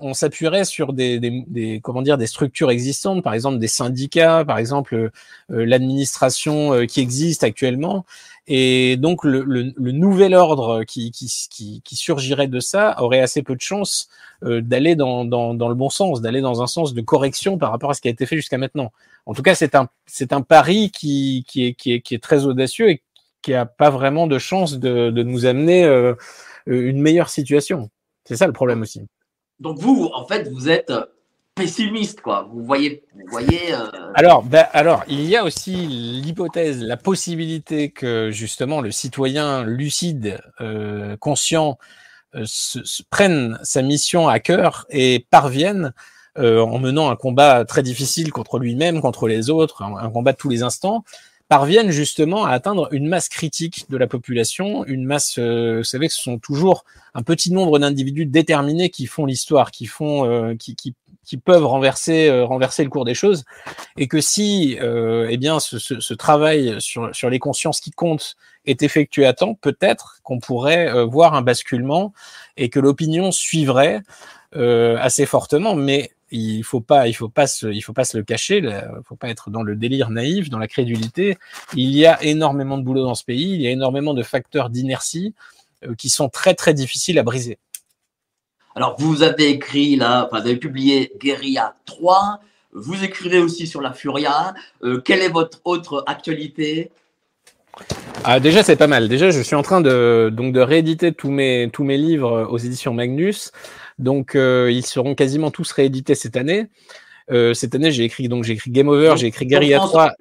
on 0.00 0.14
s'appuierait 0.14 0.64
sur 0.64 0.92
des, 0.92 1.18
des, 1.18 1.44
des, 1.46 1.80
comment 1.82 2.02
dire 2.02 2.18
des 2.18 2.26
structures 2.26 2.70
existantes, 2.70 3.24
par 3.24 3.32
exemple 3.32 3.58
des 3.58 3.68
syndicats, 3.68 4.44
par 4.44 4.58
exemple 4.58 4.94
euh, 4.94 5.10
l'administration 5.48 6.74
euh, 6.74 6.84
qui 6.84 7.00
existe 7.00 7.44
actuellement, 7.44 8.04
et 8.46 8.96
donc 8.96 9.24
le, 9.24 9.44
le, 9.44 9.72
le 9.76 9.92
nouvel 9.92 10.34
ordre 10.34 10.82
qui, 10.84 11.12
qui, 11.12 11.32
qui, 11.48 11.80
qui, 11.82 11.96
surgirait 11.96 12.48
de 12.48 12.58
ça 12.58 12.96
aurait 13.00 13.20
assez 13.20 13.42
peu 13.42 13.54
de 13.54 13.60
chance 13.60 14.08
euh, 14.42 14.60
d'aller 14.60 14.96
dans, 14.96 15.24
dans, 15.24 15.54
dans, 15.54 15.68
le 15.68 15.76
bon 15.76 15.90
sens, 15.90 16.20
d'aller 16.20 16.40
dans 16.40 16.60
un 16.60 16.66
sens 16.66 16.92
de 16.92 17.00
correction 17.00 17.56
par 17.56 17.70
rapport 17.70 17.90
à 17.90 17.94
ce 17.94 18.00
qui 18.00 18.08
a 18.08 18.10
été 18.10 18.26
fait 18.26 18.34
jusqu'à 18.34 18.58
maintenant. 18.58 18.90
En 19.26 19.34
tout 19.34 19.42
cas, 19.42 19.54
c'est 19.54 19.76
un 19.76 19.88
c'est 20.06 20.32
un 20.32 20.42
pari 20.42 20.90
qui, 20.90 21.44
qui, 21.46 21.66
est, 21.66 21.74
qui, 21.74 21.92
est, 21.92 22.00
qui 22.00 22.14
est 22.14 22.22
très 22.22 22.44
audacieux 22.44 22.90
et 22.90 23.02
qui 23.42 23.54
a 23.54 23.64
pas 23.64 23.90
vraiment 23.90 24.26
de 24.26 24.38
chance 24.38 24.78
de, 24.78 25.10
de 25.10 25.22
nous 25.22 25.46
amener 25.46 25.84
euh, 25.84 26.14
une 26.66 27.00
meilleure 27.00 27.28
situation. 27.28 27.90
C'est 28.24 28.36
ça 28.36 28.46
le 28.48 28.52
problème 28.52 28.82
aussi. 28.82 29.02
Donc 29.60 29.78
vous, 29.78 30.10
en 30.14 30.26
fait, 30.26 30.48
vous 30.48 30.68
êtes 30.68 30.92
pessimiste, 31.62 32.20
quoi. 32.20 32.48
Vous 32.52 32.64
voyez. 32.64 33.02
Euh... 33.70 33.86
Alors, 34.14 34.42
ben, 34.42 34.66
alors, 34.72 35.04
il 35.08 35.24
y 35.24 35.36
a 35.36 35.44
aussi 35.44 35.72
l'hypothèse, 35.72 36.82
la 36.82 36.96
possibilité 36.96 37.90
que 37.90 38.30
justement 38.30 38.80
le 38.80 38.90
citoyen 38.90 39.64
lucide, 39.64 40.40
euh, 40.60 41.16
conscient, 41.16 41.78
euh, 42.34 42.44
prenne 43.10 43.58
sa 43.62 43.82
mission 43.82 44.28
à 44.28 44.40
cœur 44.40 44.86
et 44.90 45.26
parvienne 45.30 45.92
euh, 46.38 46.60
en 46.60 46.78
menant 46.78 47.10
un 47.10 47.16
combat 47.16 47.64
très 47.64 47.82
difficile 47.82 48.32
contre 48.32 48.58
lui-même, 48.58 49.00
contre 49.00 49.28
les 49.28 49.50
autres, 49.50 49.82
un, 49.82 49.96
un, 49.96 50.10
combat 50.10 50.32
de 50.32 50.38
tous 50.38 50.48
les 50.48 50.62
instants, 50.62 51.04
parviennent 51.52 51.90
justement 51.90 52.46
à 52.46 52.52
atteindre 52.52 52.88
une 52.92 53.06
masse 53.06 53.28
critique 53.28 53.84
de 53.90 53.98
la 53.98 54.06
population, 54.06 54.86
une 54.86 55.04
masse, 55.04 55.34
euh, 55.38 55.78
vous 55.80 55.84
savez 55.84 56.08
que 56.08 56.14
ce 56.14 56.22
sont 56.22 56.38
toujours 56.38 56.86
un 57.12 57.22
petit 57.22 57.52
nombre 57.52 57.78
d'individus 57.78 58.24
déterminés 58.24 58.88
qui 58.88 59.04
font 59.04 59.26
l'histoire, 59.26 59.70
qui 59.70 59.84
font, 59.84 60.24
euh, 60.24 60.54
qui, 60.54 60.76
qui, 60.76 60.94
qui, 61.24 61.36
peuvent 61.36 61.64
renverser, 61.64 62.28
euh, 62.28 62.44
renverser 62.44 62.84
le 62.84 62.90
cours 62.90 63.04
des 63.04 63.14
choses, 63.14 63.44
et 63.96 64.08
que 64.08 64.20
si, 64.20 64.78
euh, 64.80 65.26
eh 65.30 65.36
bien, 65.36 65.60
ce, 65.60 65.78
ce, 65.78 66.00
ce, 66.00 66.14
travail 66.14 66.76
sur, 66.80 67.14
sur 67.14 67.30
les 67.30 67.38
consciences 67.38 67.80
qui 67.80 67.90
comptent 67.90 68.36
est 68.64 68.82
effectué 68.82 69.26
à 69.26 69.32
temps, 69.32 69.54
peut-être 69.54 70.18
qu'on 70.22 70.38
pourrait 70.38 70.88
euh, 70.88 71.04
voir 71.04 71.34
un 71.34 71.42
basculement 71.42 72.12
et 72.56 72.68
que 72.68 72.80
l'opinion 72.80 73.32
suivrait 73.32 74.02
assez 74.54 75.24
fortement, 75.24 75.74
mais 75.74 76.12
il 76.32 76.64
faut 76.64 76.80
pas, 76.80 77.08
il 77.08 77.12
faut 77.12 77.28
pas 77.28 77.46
se, 77.46 77.66
il 77.66 77.82
faut 77.82 77.92
pas 77.92 78.04
se 78.04 78.16
le 78.16 78.24
cacher. 78.24 78.58
Il 78.58 79.02
faut 79.04 79.16
pas 79.16 79.28
être 79.28 79.50
dans 79.50 79.62
le 79.62 79.76
délire 79.76 80.10
naïf, 80.10 80.48
dans 80.50 80.58
la 80.58 80.66
crédulité. 80.66 81.38
Il 81.74 81.94
y 81.94 82.06
a 82.06 82.22
énormément 82.22 82.78
de 82.78 82.82
boulot 82.82 83.04
dans 83.04 83.14
ce 83.14 83.24
pays. 83.24 83.52
Il 83.54 83.60
y 83.60 83.66
a 83.66 83.70
énormément 83.70 84.14
de 84.14 84.22
facteurs 84.22 84.70
d'inertie 84.70 85.34
euh, 85.84 85.94
qui 85.94 86.08
sont 86.08 86.28
très 86.28 86.54
très 86.54 86.74
difficiles 86.74 87.18
à 87.18 87.22
briser. 87.22 87.58
Alors 88.74 88.96
vous 88.98 89.22
avez 89.22 89.50
écrit 89.50 89.96
là, 89.96 90.26
enfin, 90.26 90.40
vous 90.40 90.46
avez 90.48 90.56
publié 90.56 91.12
Guérilla 91.20 91.74
3. 91.86 92.40
Vous 92.72 93.04
écrivez 93.04 93.38
aussi 93.38 93.66
sur 93.66 93.82
la 93.82 93.92
Furia. 93.92 94.54
Euh, 94.82 95.00
quelle 95.00 95.20
est 95.20 95.28
votre 95.28 95.60
autre 95.64 96.04
actualité? 96.06 96.90
Ah, 98.24 98.40
déjà, 98.40 98.62
c'est 98.62 98.76
pas 98.76 98.86
mal. 98.86 99.08
Déjà, 99.08 99.30
je 99.30 99.40
suis 99.40 99.56
en 99.56 99.62
train 99.62 99.80
de, 99.80 100.30
donc, 100.32 100.52
de 100.52 100.60
rééditer 100.60 101.12
tous 101.12 101.30
mes, 101.30 101.70
tous 101.72 101.84
mes 101.84 101.98
livres 101.98 102.46
aux 102.50 102.58
éditions 102.58 102.94
Magnus. 102.94 103.50
Donc, 103.98 104.34
euh, 104.34 104.70
ils 104.70 104.86
seront 104.86 105.14
quasiment 105.14 105.50
tous 105.50 105.70
réédités 105.72 106.14
cette 106.14 106.36
année. 106.36 106.66
Euh, 107.30 107.54
cette 107.54 107.74
année, 107.74 107.92
j'ai 107.92 108.04
écrit 108.04 108.28
donc 108.28 108.44
j'ai 108.44 108.54
écrit 108.54 108.70
Game 108.70 108.88
Over, 108.88 109.14
j'ai 109.16 109.28
écrit 109.28 109.46
Guerilla 109.46 109.78
3. 109.78 110.12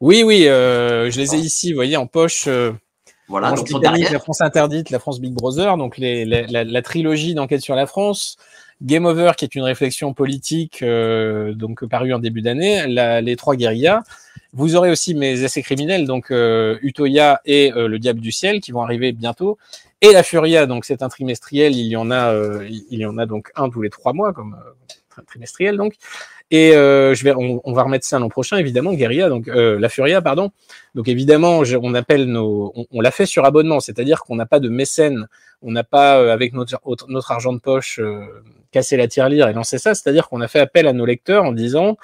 Oui, 0.00 0.22
oui, 0.22 0.46
euh, 0.48 1.10
je 1.10 1.20
les 1.20 1.34
ai 1.34 1.38
ici, 1.38 1.72
vous 1.72 1.76
voyez, 1.76 1.96
en 1.96 2.06
poche. 2.06 2.48
Voilà, 3.34 3.50
donc 3.50 3.68
la 3.68 4.20
France 4.20 4.42
interdite, 4.42 4.90
la 4.90 5.00
France 5.00 5.18
Big 5.18 5.32
Brother, 5.32 5.76
donc 5.76 5.98
les, 5.98 6.24
la, 6.24 6.42
la, 6.42 6.62
la, 6.62 6.82
trilogie 6.82 7.34
d'enquête 7.34 7.62
sur 7.62 7.74
la 7.74 7.84
France, 7.84 8.36
Game 8.80 9.06
Over, 9.06 9.32
qui 9.36 9.44
est 9.44 9.56
une 9.56 9.64
réflexion 9.64 10.14
politique, 10.14 10.84
euh, 10.84 11.52
donc 11.52 11.84
parue 11.84 12.12
en 12.12 12.20
début 12.20 12.42
d'année, 12.42 12.86
les 12.86 13.34
trois 13.34 13.56
guérillas. 13.56 14.04
Vous 14.52 14.76
aurez 14.76 14.92
aussi 14.92 15.16
mes 15.16 15.42
essais 15.42 15.62
criminels, 15.62 16.06
donc 16.06 16.30
euh, 16.30 16.78
Utoya 16.82 17.40
et 17.44 17.72
euh, 17.72 17.88
Le 17.88 17.98
Diable 17.98 18.20
du 18.20 18.30
ciel, 18.30 18.60
qui 18.60 18.70
vont 18.70 18.82
arriver 18.82 19.10
bientôt, 19.10 19.58
et 20.00 20.12
la 20.12 20.22
Furia. 20.22 20.66
Donc 20.66 20.84
c'est 20.84 21.02
un 21.02 21.08
trimestriel. 21.08 21.74
Il 21.74 21.86
y 21.86 21.96
en 21.96 22.12
a, 22.12 22.32
euh, 22.32 22.68
il 22.68 23.00
y 23.00 23.04
en 23.04 23.18
a 23.18 23.26
donc 23.26 23.50
un 23.56 23.68
tous 23.68 23.82
les 23.82 23.90
trois 23.90 24.12
mois, 24.12 24.32
comme 24.32 24.54
euh, 24.54 25.22
trimestriel 25.26 25.76
donc. 25.76 25.94
Et 26.50 26.74
euh, 26.76 27.14
je 27.14 27.24
vais, 27.24 27.32
on, 27.34 27.60
on, 27.64 27.72
va 27.72 27.82
remettre 27.82 28.04
ça 28.04 28.18
l'an 28.18 28.28
prochain, 28.28 28.58
évidemment, 28.58 28.92
Guerilla, 28.92 29.28
donc 29.28 29.48
euh, 29.48 29.78
la 29.78 29.88
Furia, 29.88 30.20
pardon. 30.20 30.50
Donc 30.94 31.08
évidemment, 31.08 31.62
on 31.82 31.94
appelle 31.94 32.26
nos, 32.26 32.72
on, 32.92 33.00
l'a 33.00 33.10
fait 33.10 33.26
sur 33.26 33.44
abonnement, 33.44 33.80
c'est-à-dire 33.80 34.20
qu'on 34.20 34.36
n'a 34.36 34.46
pas 34.46 34.60
de 34.60 34.68
mécène, 34.68 35.26
on 35.62 35.72
n'a 35.72 35.84
pas 35.84 36.20
euh, 36.20 36.32
avec 36.32 36.52
notre, 36.52 36.78
notre 37.08 37.32
argent 37.32 37.52
de 37.52 37.58
poche 37.58 38.00
cassé 38.72 38.96
la 38.96 39.08
tirelire 39.08 39.48
et 39.48 39.52
lancé 39.52 39.78
ça, 39.78 39.94
c'est-à-dire 39.94 40.28
qu'on 40.28 40.40
a 40.40 40.48
fait 40.48 40.60
appel 40.60 40.86
à 40.86 40.92
nos 40.92 41.06
lecteurs 41.06 41.44
en 41.44 41.52
disant 41.52 41.96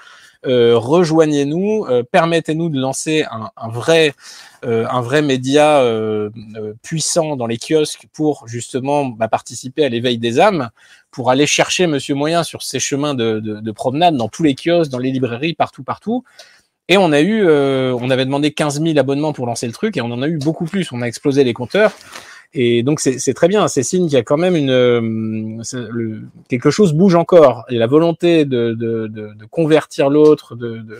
rejoignez-nous, 0.45 1.87
euh, 1.89 2.03
permettez-nous 2.03 2.69
de 2.69 2.81
lancer 2.81 3.25
un, 3.31 3.51
un 3.57 3.69
vrai, 3.69 4.15
euh, 4.65 4.87
un 4.91 5.01
vrai 5.01 5.23
média 5.23 5.83
puissant 6.83 7.37
dans 7.37 7.47
les 7.47 7.59
kiosques 7.59 8.07
pour 8.13 8.49
justement 8.49 9.07
bah, 9.07 9.29
participer 9.29 9.85
à 9.85 9.89
l'éveil 9.89 10.19
des 10.19 10.41
âmes, 10.41 10.71
pour 11.11 11.31
aller 11.31 11.47
chercher 11.47 11.87
Monsieur 11.87 12.15
Moyen 12.15 12.43
sur 12.43 12.63
ses 12.63 12.79
chemins 12.79 13.15
de, 13.15 13.41
de, 13.41 13.61
de, 13.61 13.73
promenade 13.73 14.17
dans 14.17 14.29
tous 14.29 14.43
les 14.43 14.55
kiosques, 14.55 14.91
dans 14.91 14.99
les 14.99 15.11
librairies, 15.11 15.55
partout, 15.55 15.83
partout. 15.83 16.25
Et 16.89 16.97
on 16.97 17.13
a 17.13 17.21
eu, 17.21 17.49
on 17.49 18.11
avait 18.11 18.25
demandé 18.25 18.53
15 18.53 18.83
000 18.83 18.99
abonnements 18.99 19.33
pour 19.33 19.47
lancer 19.47 19.69
le 19.69 19.73
truc 19.73 19.97
et 19.97 20.01
on 20.01 20.11
en 20.11 20.23
a 20.23 20.29
eu 20.29 20.39
beaucoup 20.39 20.65
plus. 20.65 20.91
On 20.91 21.03
a 21.03 21.07
explosé 21.07 21.45
les 21.45 21.53
compteurs. 21.53 21.93
Et 22.53 22.83
donc 22.83 22.99
c'est 22.99 23.35
très 23.35 23.47
bien, 23.47 23.69
c'est 23.69 23.85
signe 23.85 24.07
qu'il 24.07 24.15
y 24.15 24.17
a 24.17 24.25
quand 24.25 24.37
même 24.37 24.57
une 24.57 24.71
euh, 24.71 25.01
le, 25.01 26.23
quelque 26.49 26.73
chose 26.73 26.95
bouge 26.95 27.15
encore 27.15 27.65
et 27.69 27.77
la 27.77 27.87
volonté 27.87 28.45
de, 28.45 28.73
de, 28.73 29.07
de, 29.07 29.35
de 29.35 29.45
convertir 29.47 30.11
l'autre, 30.11 30.57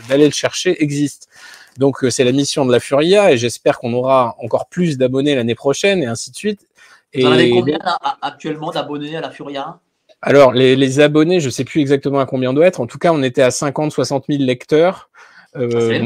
d'aller 0.09 0.27
le 0.27 0.33
chercher 0.33 0.81
existe. 0.81 1.29
Donc 1.77 2.05
euh, 2.05 2.11
c'est 2.11 2.23
la 2.23 2.31
mission 2.31 2.65
de 2.65 2.71
la 2.71 2.79
Furia 2.79 3.33
et 3.33 3.37
j'espère 3.37 3.81
qu'on 3.81 3.93
aura 3.95 4.37
encore 4.39 4.69
plus 4.69 4.97
d'abonnés 4.97 5.35
l'année 5.35 5.57
prochaine 5.57 6.05
et 6.05 6.07
ainsi 6.07 6.31
de 6.31 6.37
suite. 6.37 6.69
Et 7.13 7.23
Vous 7.23 7.29
en 7.29 7.33
avez 7.33 7.51
combien 7.51 7.79
actuellement 8.23 8.71
d'abonnés 8.71 9.17
à 9.17 9.21
la 9.21 9.31
Furia? 9.31 9.81
Alors 10.23 10.53
les, 10.53 10.77
les 10.77 11.01
abonnés, 11.01 11.41
je 11.41 11.51
sais 11.51 11.65
plus 11.65 11.81
exactement 11.81 12.21
à 12.21 12.27
combien 12.27 12.53
doit 12.53 12.67
être. 12.67 12.81
En 12.81 12.87
tout 12.87 12.99
cas, 12.99 13.13
on 13.13 13.25
était 13.25 13.43
à 13.43 13.51
50, 13.51 13.91
60 13.91 14.27
000 14.29 14.43
lecteurs. 14.45 15.11
Euh, 15.57 16.01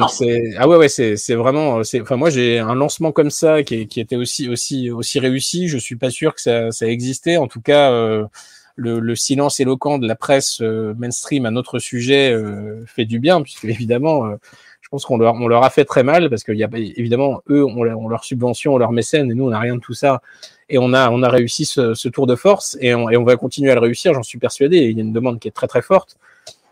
ah 0.56 0.66
ouais 0.66 0.76
ouais 0.76 0.88
c'est 0.88 1.18
c'est 1.18 1.34
vraiment 1.34 1.84
c'est 1.84 2.00
enfin 2.00 2.16
moi 2.16 2.30
j'ai 2.30 2.58
un 2.58 2.74
lancement 2.74 3.12
comme 3.12 3.28
ça 3.28 3.62
qui, 3.62 3.86
qui 3.88 4.00
était 4.00 4.16
aussi 4.16 4.48
aussi 4.48 4.90
aussi 4.90 5.18
réussi. 5.18 5.68
Je 5.68 5.76
suis 5.76 5.96
pas 5.96 6.10
sûr 6.10 6.34
que 6.34 6.40
ça 6.40 6.70
ça 6.70 6.86
existait. 6.86 7.36
En 7.36 7.46
tout 7.46 7.60
cas 7.60 7.92
euh, 7.92 8.24
le, 8.76 9.00
le, 9.00 9.14
silence 9.14 9.60
éloquent 9.60 9.98
de 9.98 10.08
la 10.08 10.16
presse 10.16 10.60
euh, 10.62 10.94
mainstream 10.96 11.46
à 11.46 11.50
notre 11.50 11.78
sujet 11.78 12.32
euh, 12.32 12.84
fait 12.86 13.04
du 13.04 13.18
bien 13.20 13.42
puisque 13.42 13.64
évidemment 13.66 14.26
euh, 14.26 14.36
je 14.80 14.88
pense 14.88 15.04
qu'on 15.04 15.18
leur 15.18 15.34
on 15.34 15.46
leur 15.46 15.62
a 15.62 15.70
fait 15.70 15.84
très 15.84 16.02
mal 16.02 16.30
parce 16.30 16.42
qu'il 16.42 16.56
y 16.56 16.64
a 16.64 16.68
évidemment 16.72 17.42
eux 17.50 17.64
ont 17.64 17.82
leur 17.82 18.24
subvention 18.24 18.74
ont 18.74 18.78
leur 18.78 18.92
mécène 18.92 19.30
et 19.30 19.34
nous 19.34 19.44
on 19.44 19.50
n'a 19.50 19.60
rien 19.60 19.76
de 19.76 19.80
tout 19.80 19.94
ça. 19.94 20.22
Et 20.70 20.78
on 20.78 20.94
a 20.94 21.10
on 21.10 21.22
a 21.22 21.28
réussi 21.28 21.66
ce, 21.66 21.92
ce 21.92 22.08
tour 22.08 22.26
de 22.26 22.34
force 22.34 22.78
et 22.80 22.94
on, 22.94 23.10
et 23.10 23.18
on 23.18 23.24
va 23.24 23.36
continuer 23.36 23.70
à 23.70 23.74
le 23.74 23.80
réussir 23.80 24.14
j'en 24.14 24.22
suis 24.22 24.38
persuadé. 24.38 24.78
Il 24.78 24.96
y 24.96 25.00
a 25.00 25.02
une 25.02 25.12
demande 25.12 25.38
qui 25.38 25.48
est 25.48 25.52
très 25.52 25.66
très 25.66 25.82
forte 25.82 26.16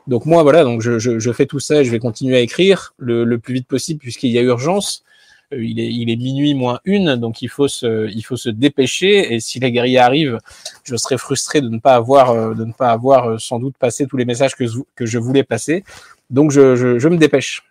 donc 0.07 0.27
moi, 0.27 0.43
voilà, 0.43 0.65
donc 0.65 0.81
je, 0.81 0.99
je, 0.99 1.19
je, 1.19 1.33
fais 1.33 1.47
tout 1.47 1.61
ça, 1.61 1.83
je 1.83 1.91
vais 1.91 1.99
continuer 1.99 2.37
à 2.37 2.41
écrire 2.41 2.95
le, 2.99 3.25
le 3.25 3.39
plus 3.39 3.55
vite 3.55 3.69
possible 3.69 4.01
puisqu'il 4.01 4.31
y 4.31 4.39
a 4.39 4.43
urgence. 4.43 5.05
Euh, 5.53 5.63
il, 5.63 5.79
est, 5.79 5.93
il 5.93 6.11
est 6.11 6.17
minuit 6.17 6.55
moins 6.55 6.81
une, 6.85 7.17
donc 7.17 7.43
il 7.43 7.49
faut 7.49 7.69
se, 7.69 8.09
il 8.11 8.23
faut 8.23 8.37
se 8.37 8.49
dépêcher. 8.49 9.35
Et 9.35 9.41
si 9.41 9.61
les 9.61 9.71
guerriers 9.71 9.99
arrivent, 9.99 10.39
je 10.85 10.97
serai 10.97 11.19
frustré 11.19 11.61
de 11.61 11.69
ne 11.69 11.79
pas 11.79 11.95
avoir, 11.95 12.31
euh, 12.31 12.55
de 12.55 12.65
ne 12.65 12.73
pas 12.73 12.91
avoir 12.91 13.31
euh, 13.31 13.39
sans 13.39 13.59
doute 13.59 13.77
passé 13.79 14.07
tous 14.07 14.17
les 14.17 14.25
messages 14.25 14.57
que, 14.57 14.65
que 14.97 15.07
je 15.07 15.19
voulais 15.19 15.45
passer. 15.45 15.85
Donc 16.31 16.51
je, 16.51 16.77
je, 16.77 16.99
je 16.99 17.09
me 17.09 17.17
dépêche. 17.17 17.63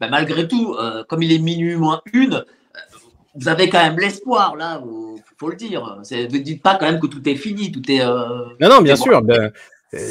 Ben 0.00 0.10
malgré 0.10 0.48
tout, 0.48 0.74
euh, 0.74 1.04
comme 1.08 1.22
il 1.22 1.32
est 1.32 1.38
minuit 1.38 1.76
moins 1.76 2.00
une, 2.12 2.44
vous 3.34 3.48
avez 3.48 3.68
quand 3.68 3.82
même 3.82 3.98
l'espoir, 3.98 4.56
là, 4.56 4.82
il 4.84 5.22
faut 5.38 5.48
le 5.48 5.56
dire. 5.56 5.98
Ne 6.10 6.38
dites 6.38 6.62
pas 6.62 6.74
quand 6.74 6.86
même 6.86 7.00
que 7.00 7.06
tout 7.06 7.26
est 7.28 7.36
fini, 7.36 7.72
tout 7.72 7.90
est. 7.90 8.02
Euh, 8.02 8.46
non, 8.60 8.68
non, 8.68 8.82
bien 8.82 8.96
sûr. 8.96 9.22
Ben, 9.22 9.52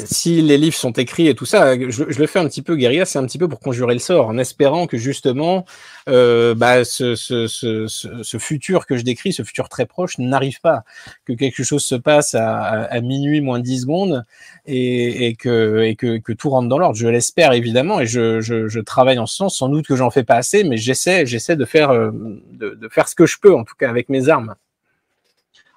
si 0.04 0.40
les 0.42 0.58
livres 0.58 0.76
sont 0.76 0.92
écrits 0.92 1.26
et 1.26 1.34
tout 1.34 1.44
ça, 1.44 1.74
je, 1.76 2.04
le 2.04 2.26
fais 2.28 2.38
un 2.38 2.46
petit 2.46 2.62
peu, 2.62 2.76
guérilla, 2.76 3.04
c'est 3.04 3.18
un 3.18 3.26
petit 3.26 3.38
peu 3.38 3.48
pour 3.48 3.58
conjurer 3.58 3.94
le 3.94 4.00
sort, 4.00 4.28
en 4.28 4.38
espérant 4.38 4.86
que 4.86 4.96
justement, 4.96 5.64
euh, 6.08 6.54
bah, 6.54 6.84
ce, 6.84 7.16
ce, 7.16 7.48
ce, 7.48 7.88
ce, 7.88 8.38
futur 8.38 8.86
que 8.86 8.96
je 8.96 9.02
décris, 9.02 9.32
ce 9.32 9.42
futur 9.42 9.68
très 9.68 9.86
proche, 9.86 10.18
n'arrive 10.18 10.60
pas, 10.60 10.84
que 11.24 11.32
quelque 11.32 11.64
chose 11.64 11.82
se 11.84 11.96
passe 11.96 12.36
à, 12.36 12.54
à 12.54 13.00
minuit 13.00 13.40
moins 13.40 13.58
10 13.58 13.82
secondes 13.82 14.22
et, 14.66 15.26
et, 15.26 15.34
que, 15.34 15.82
et 15.82 15.96
que, 15.96 16.18
que 16.18 16.32
tout 16.32 16.50
rentre 16.50 16.68
dans 16.68 16.78
l'ordre. 16.78 16.96
Je 16.96 17.08
l'espère 17.08 17.52
évidemment 17.52 17.98
et 17.98 18.06
je, 18.06 18.40
je, 18.40 18.68
je, 18.68 18.80
travaille 18.80 19.18
en 19.18 19.26
ce 19.26 19.36
sens. 19.36 19.56
Sans 19.56 19.68
doute 19.68 19.86
que 19.86 19.96
j'en 19.96 20.10
fais 20.10 20.24
pas 20.24 20.36
assez, 20.36 20.62
mais 20.62 20.76
j'essaie, 20.76 21.26
j'essaie 21.26 21.56
de 21.56 21.64
faire, 21.64 21.90
euh, 21.90 22.10
de, 22.52 22.70
de 22.80 22.88
faire 22.88 23.08
ce 23.08 23.16
que 23.16 23.26
je 23.26 23.38
peux, 23.40 23.54
en 23.54 23.64
tout 23.64 23.74
cas 23.76 23.90
avec 23.90 24.08
mes 24.08 24.28
armes. 24.28 24.54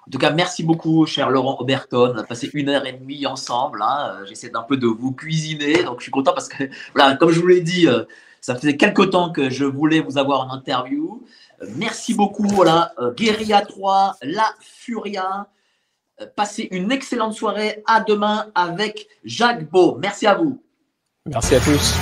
En 0.06 0.10
tout 0.10 0.18
cas, 0.18 0.30
merci 0.30 0.62
beaucoup, 0.62 1.04
cher 1.04 1.30
Laurent 1.30 1.56
Oberton. 1.60 2.12
On 2.14 2.18
a 2.18 2.22
passé 2.22 2.48
une 2.54 2.68
heure 2.68 2.86
et 2.86 2.92
demie 2.92 3.26
ensemble. 3.26 3.82
Hein. 3.82 4.18
J'essaie 4.28 4.50
d'un 4.50 4.62
peu 4.62 4.76
de 4.76 4.86
vous 4.86 5.10
cuisiner. 5.10 5.82
Donc, 5.82 5.98
je 5.98 6.04
suis 6.04 6.12
content 6.12 6.32
parce 6.32 6.48
que, 6.48 6.64
voilà, 6.94 7.16
comme 7.16 7.32
je 7.32 7.40
vous 7.40 7.48
l'ai 7.48 7.60
dit, 7.60 7.88
euh, 7.88 8.04
ça 8.40 8.54
faisait 8.54 8.76
quelques 8.76 9.10
temps 9.10 9.32
que 9.32 9.50
je 9.50 9.64
voulais 9.64 10.00
vous 10.00 10.16
avoir 10.16 10.42
en 10.42 10.50
interview. 10.52 11.24
Euh, 11.60 11.66
merci 11.74 12.14
beaucoup. 12.14 12.46
Voilà, 12.46 12.92
euh, 13.00 13.12
Guérilla 13.14 13.62
3, 13.62 14.16
La 14.22 14.48
Furia. 14.60 15.48
Passez 16.36 16.68
une 16.70 16.92
excellente 16.92 17.34
soirée. 17.34 17.82
À 17.86 18.00
demain 18.00 18.46
avec 18.54 19.08
Jacques 19.24 19.68
Beau. 19.68 19.98
Merci 20.00 20.28
à 20.28 20.34
vous. 20.34 20.62
Merci 21.26 21.56
à 21.56 21.60
tous. 21.60 21.96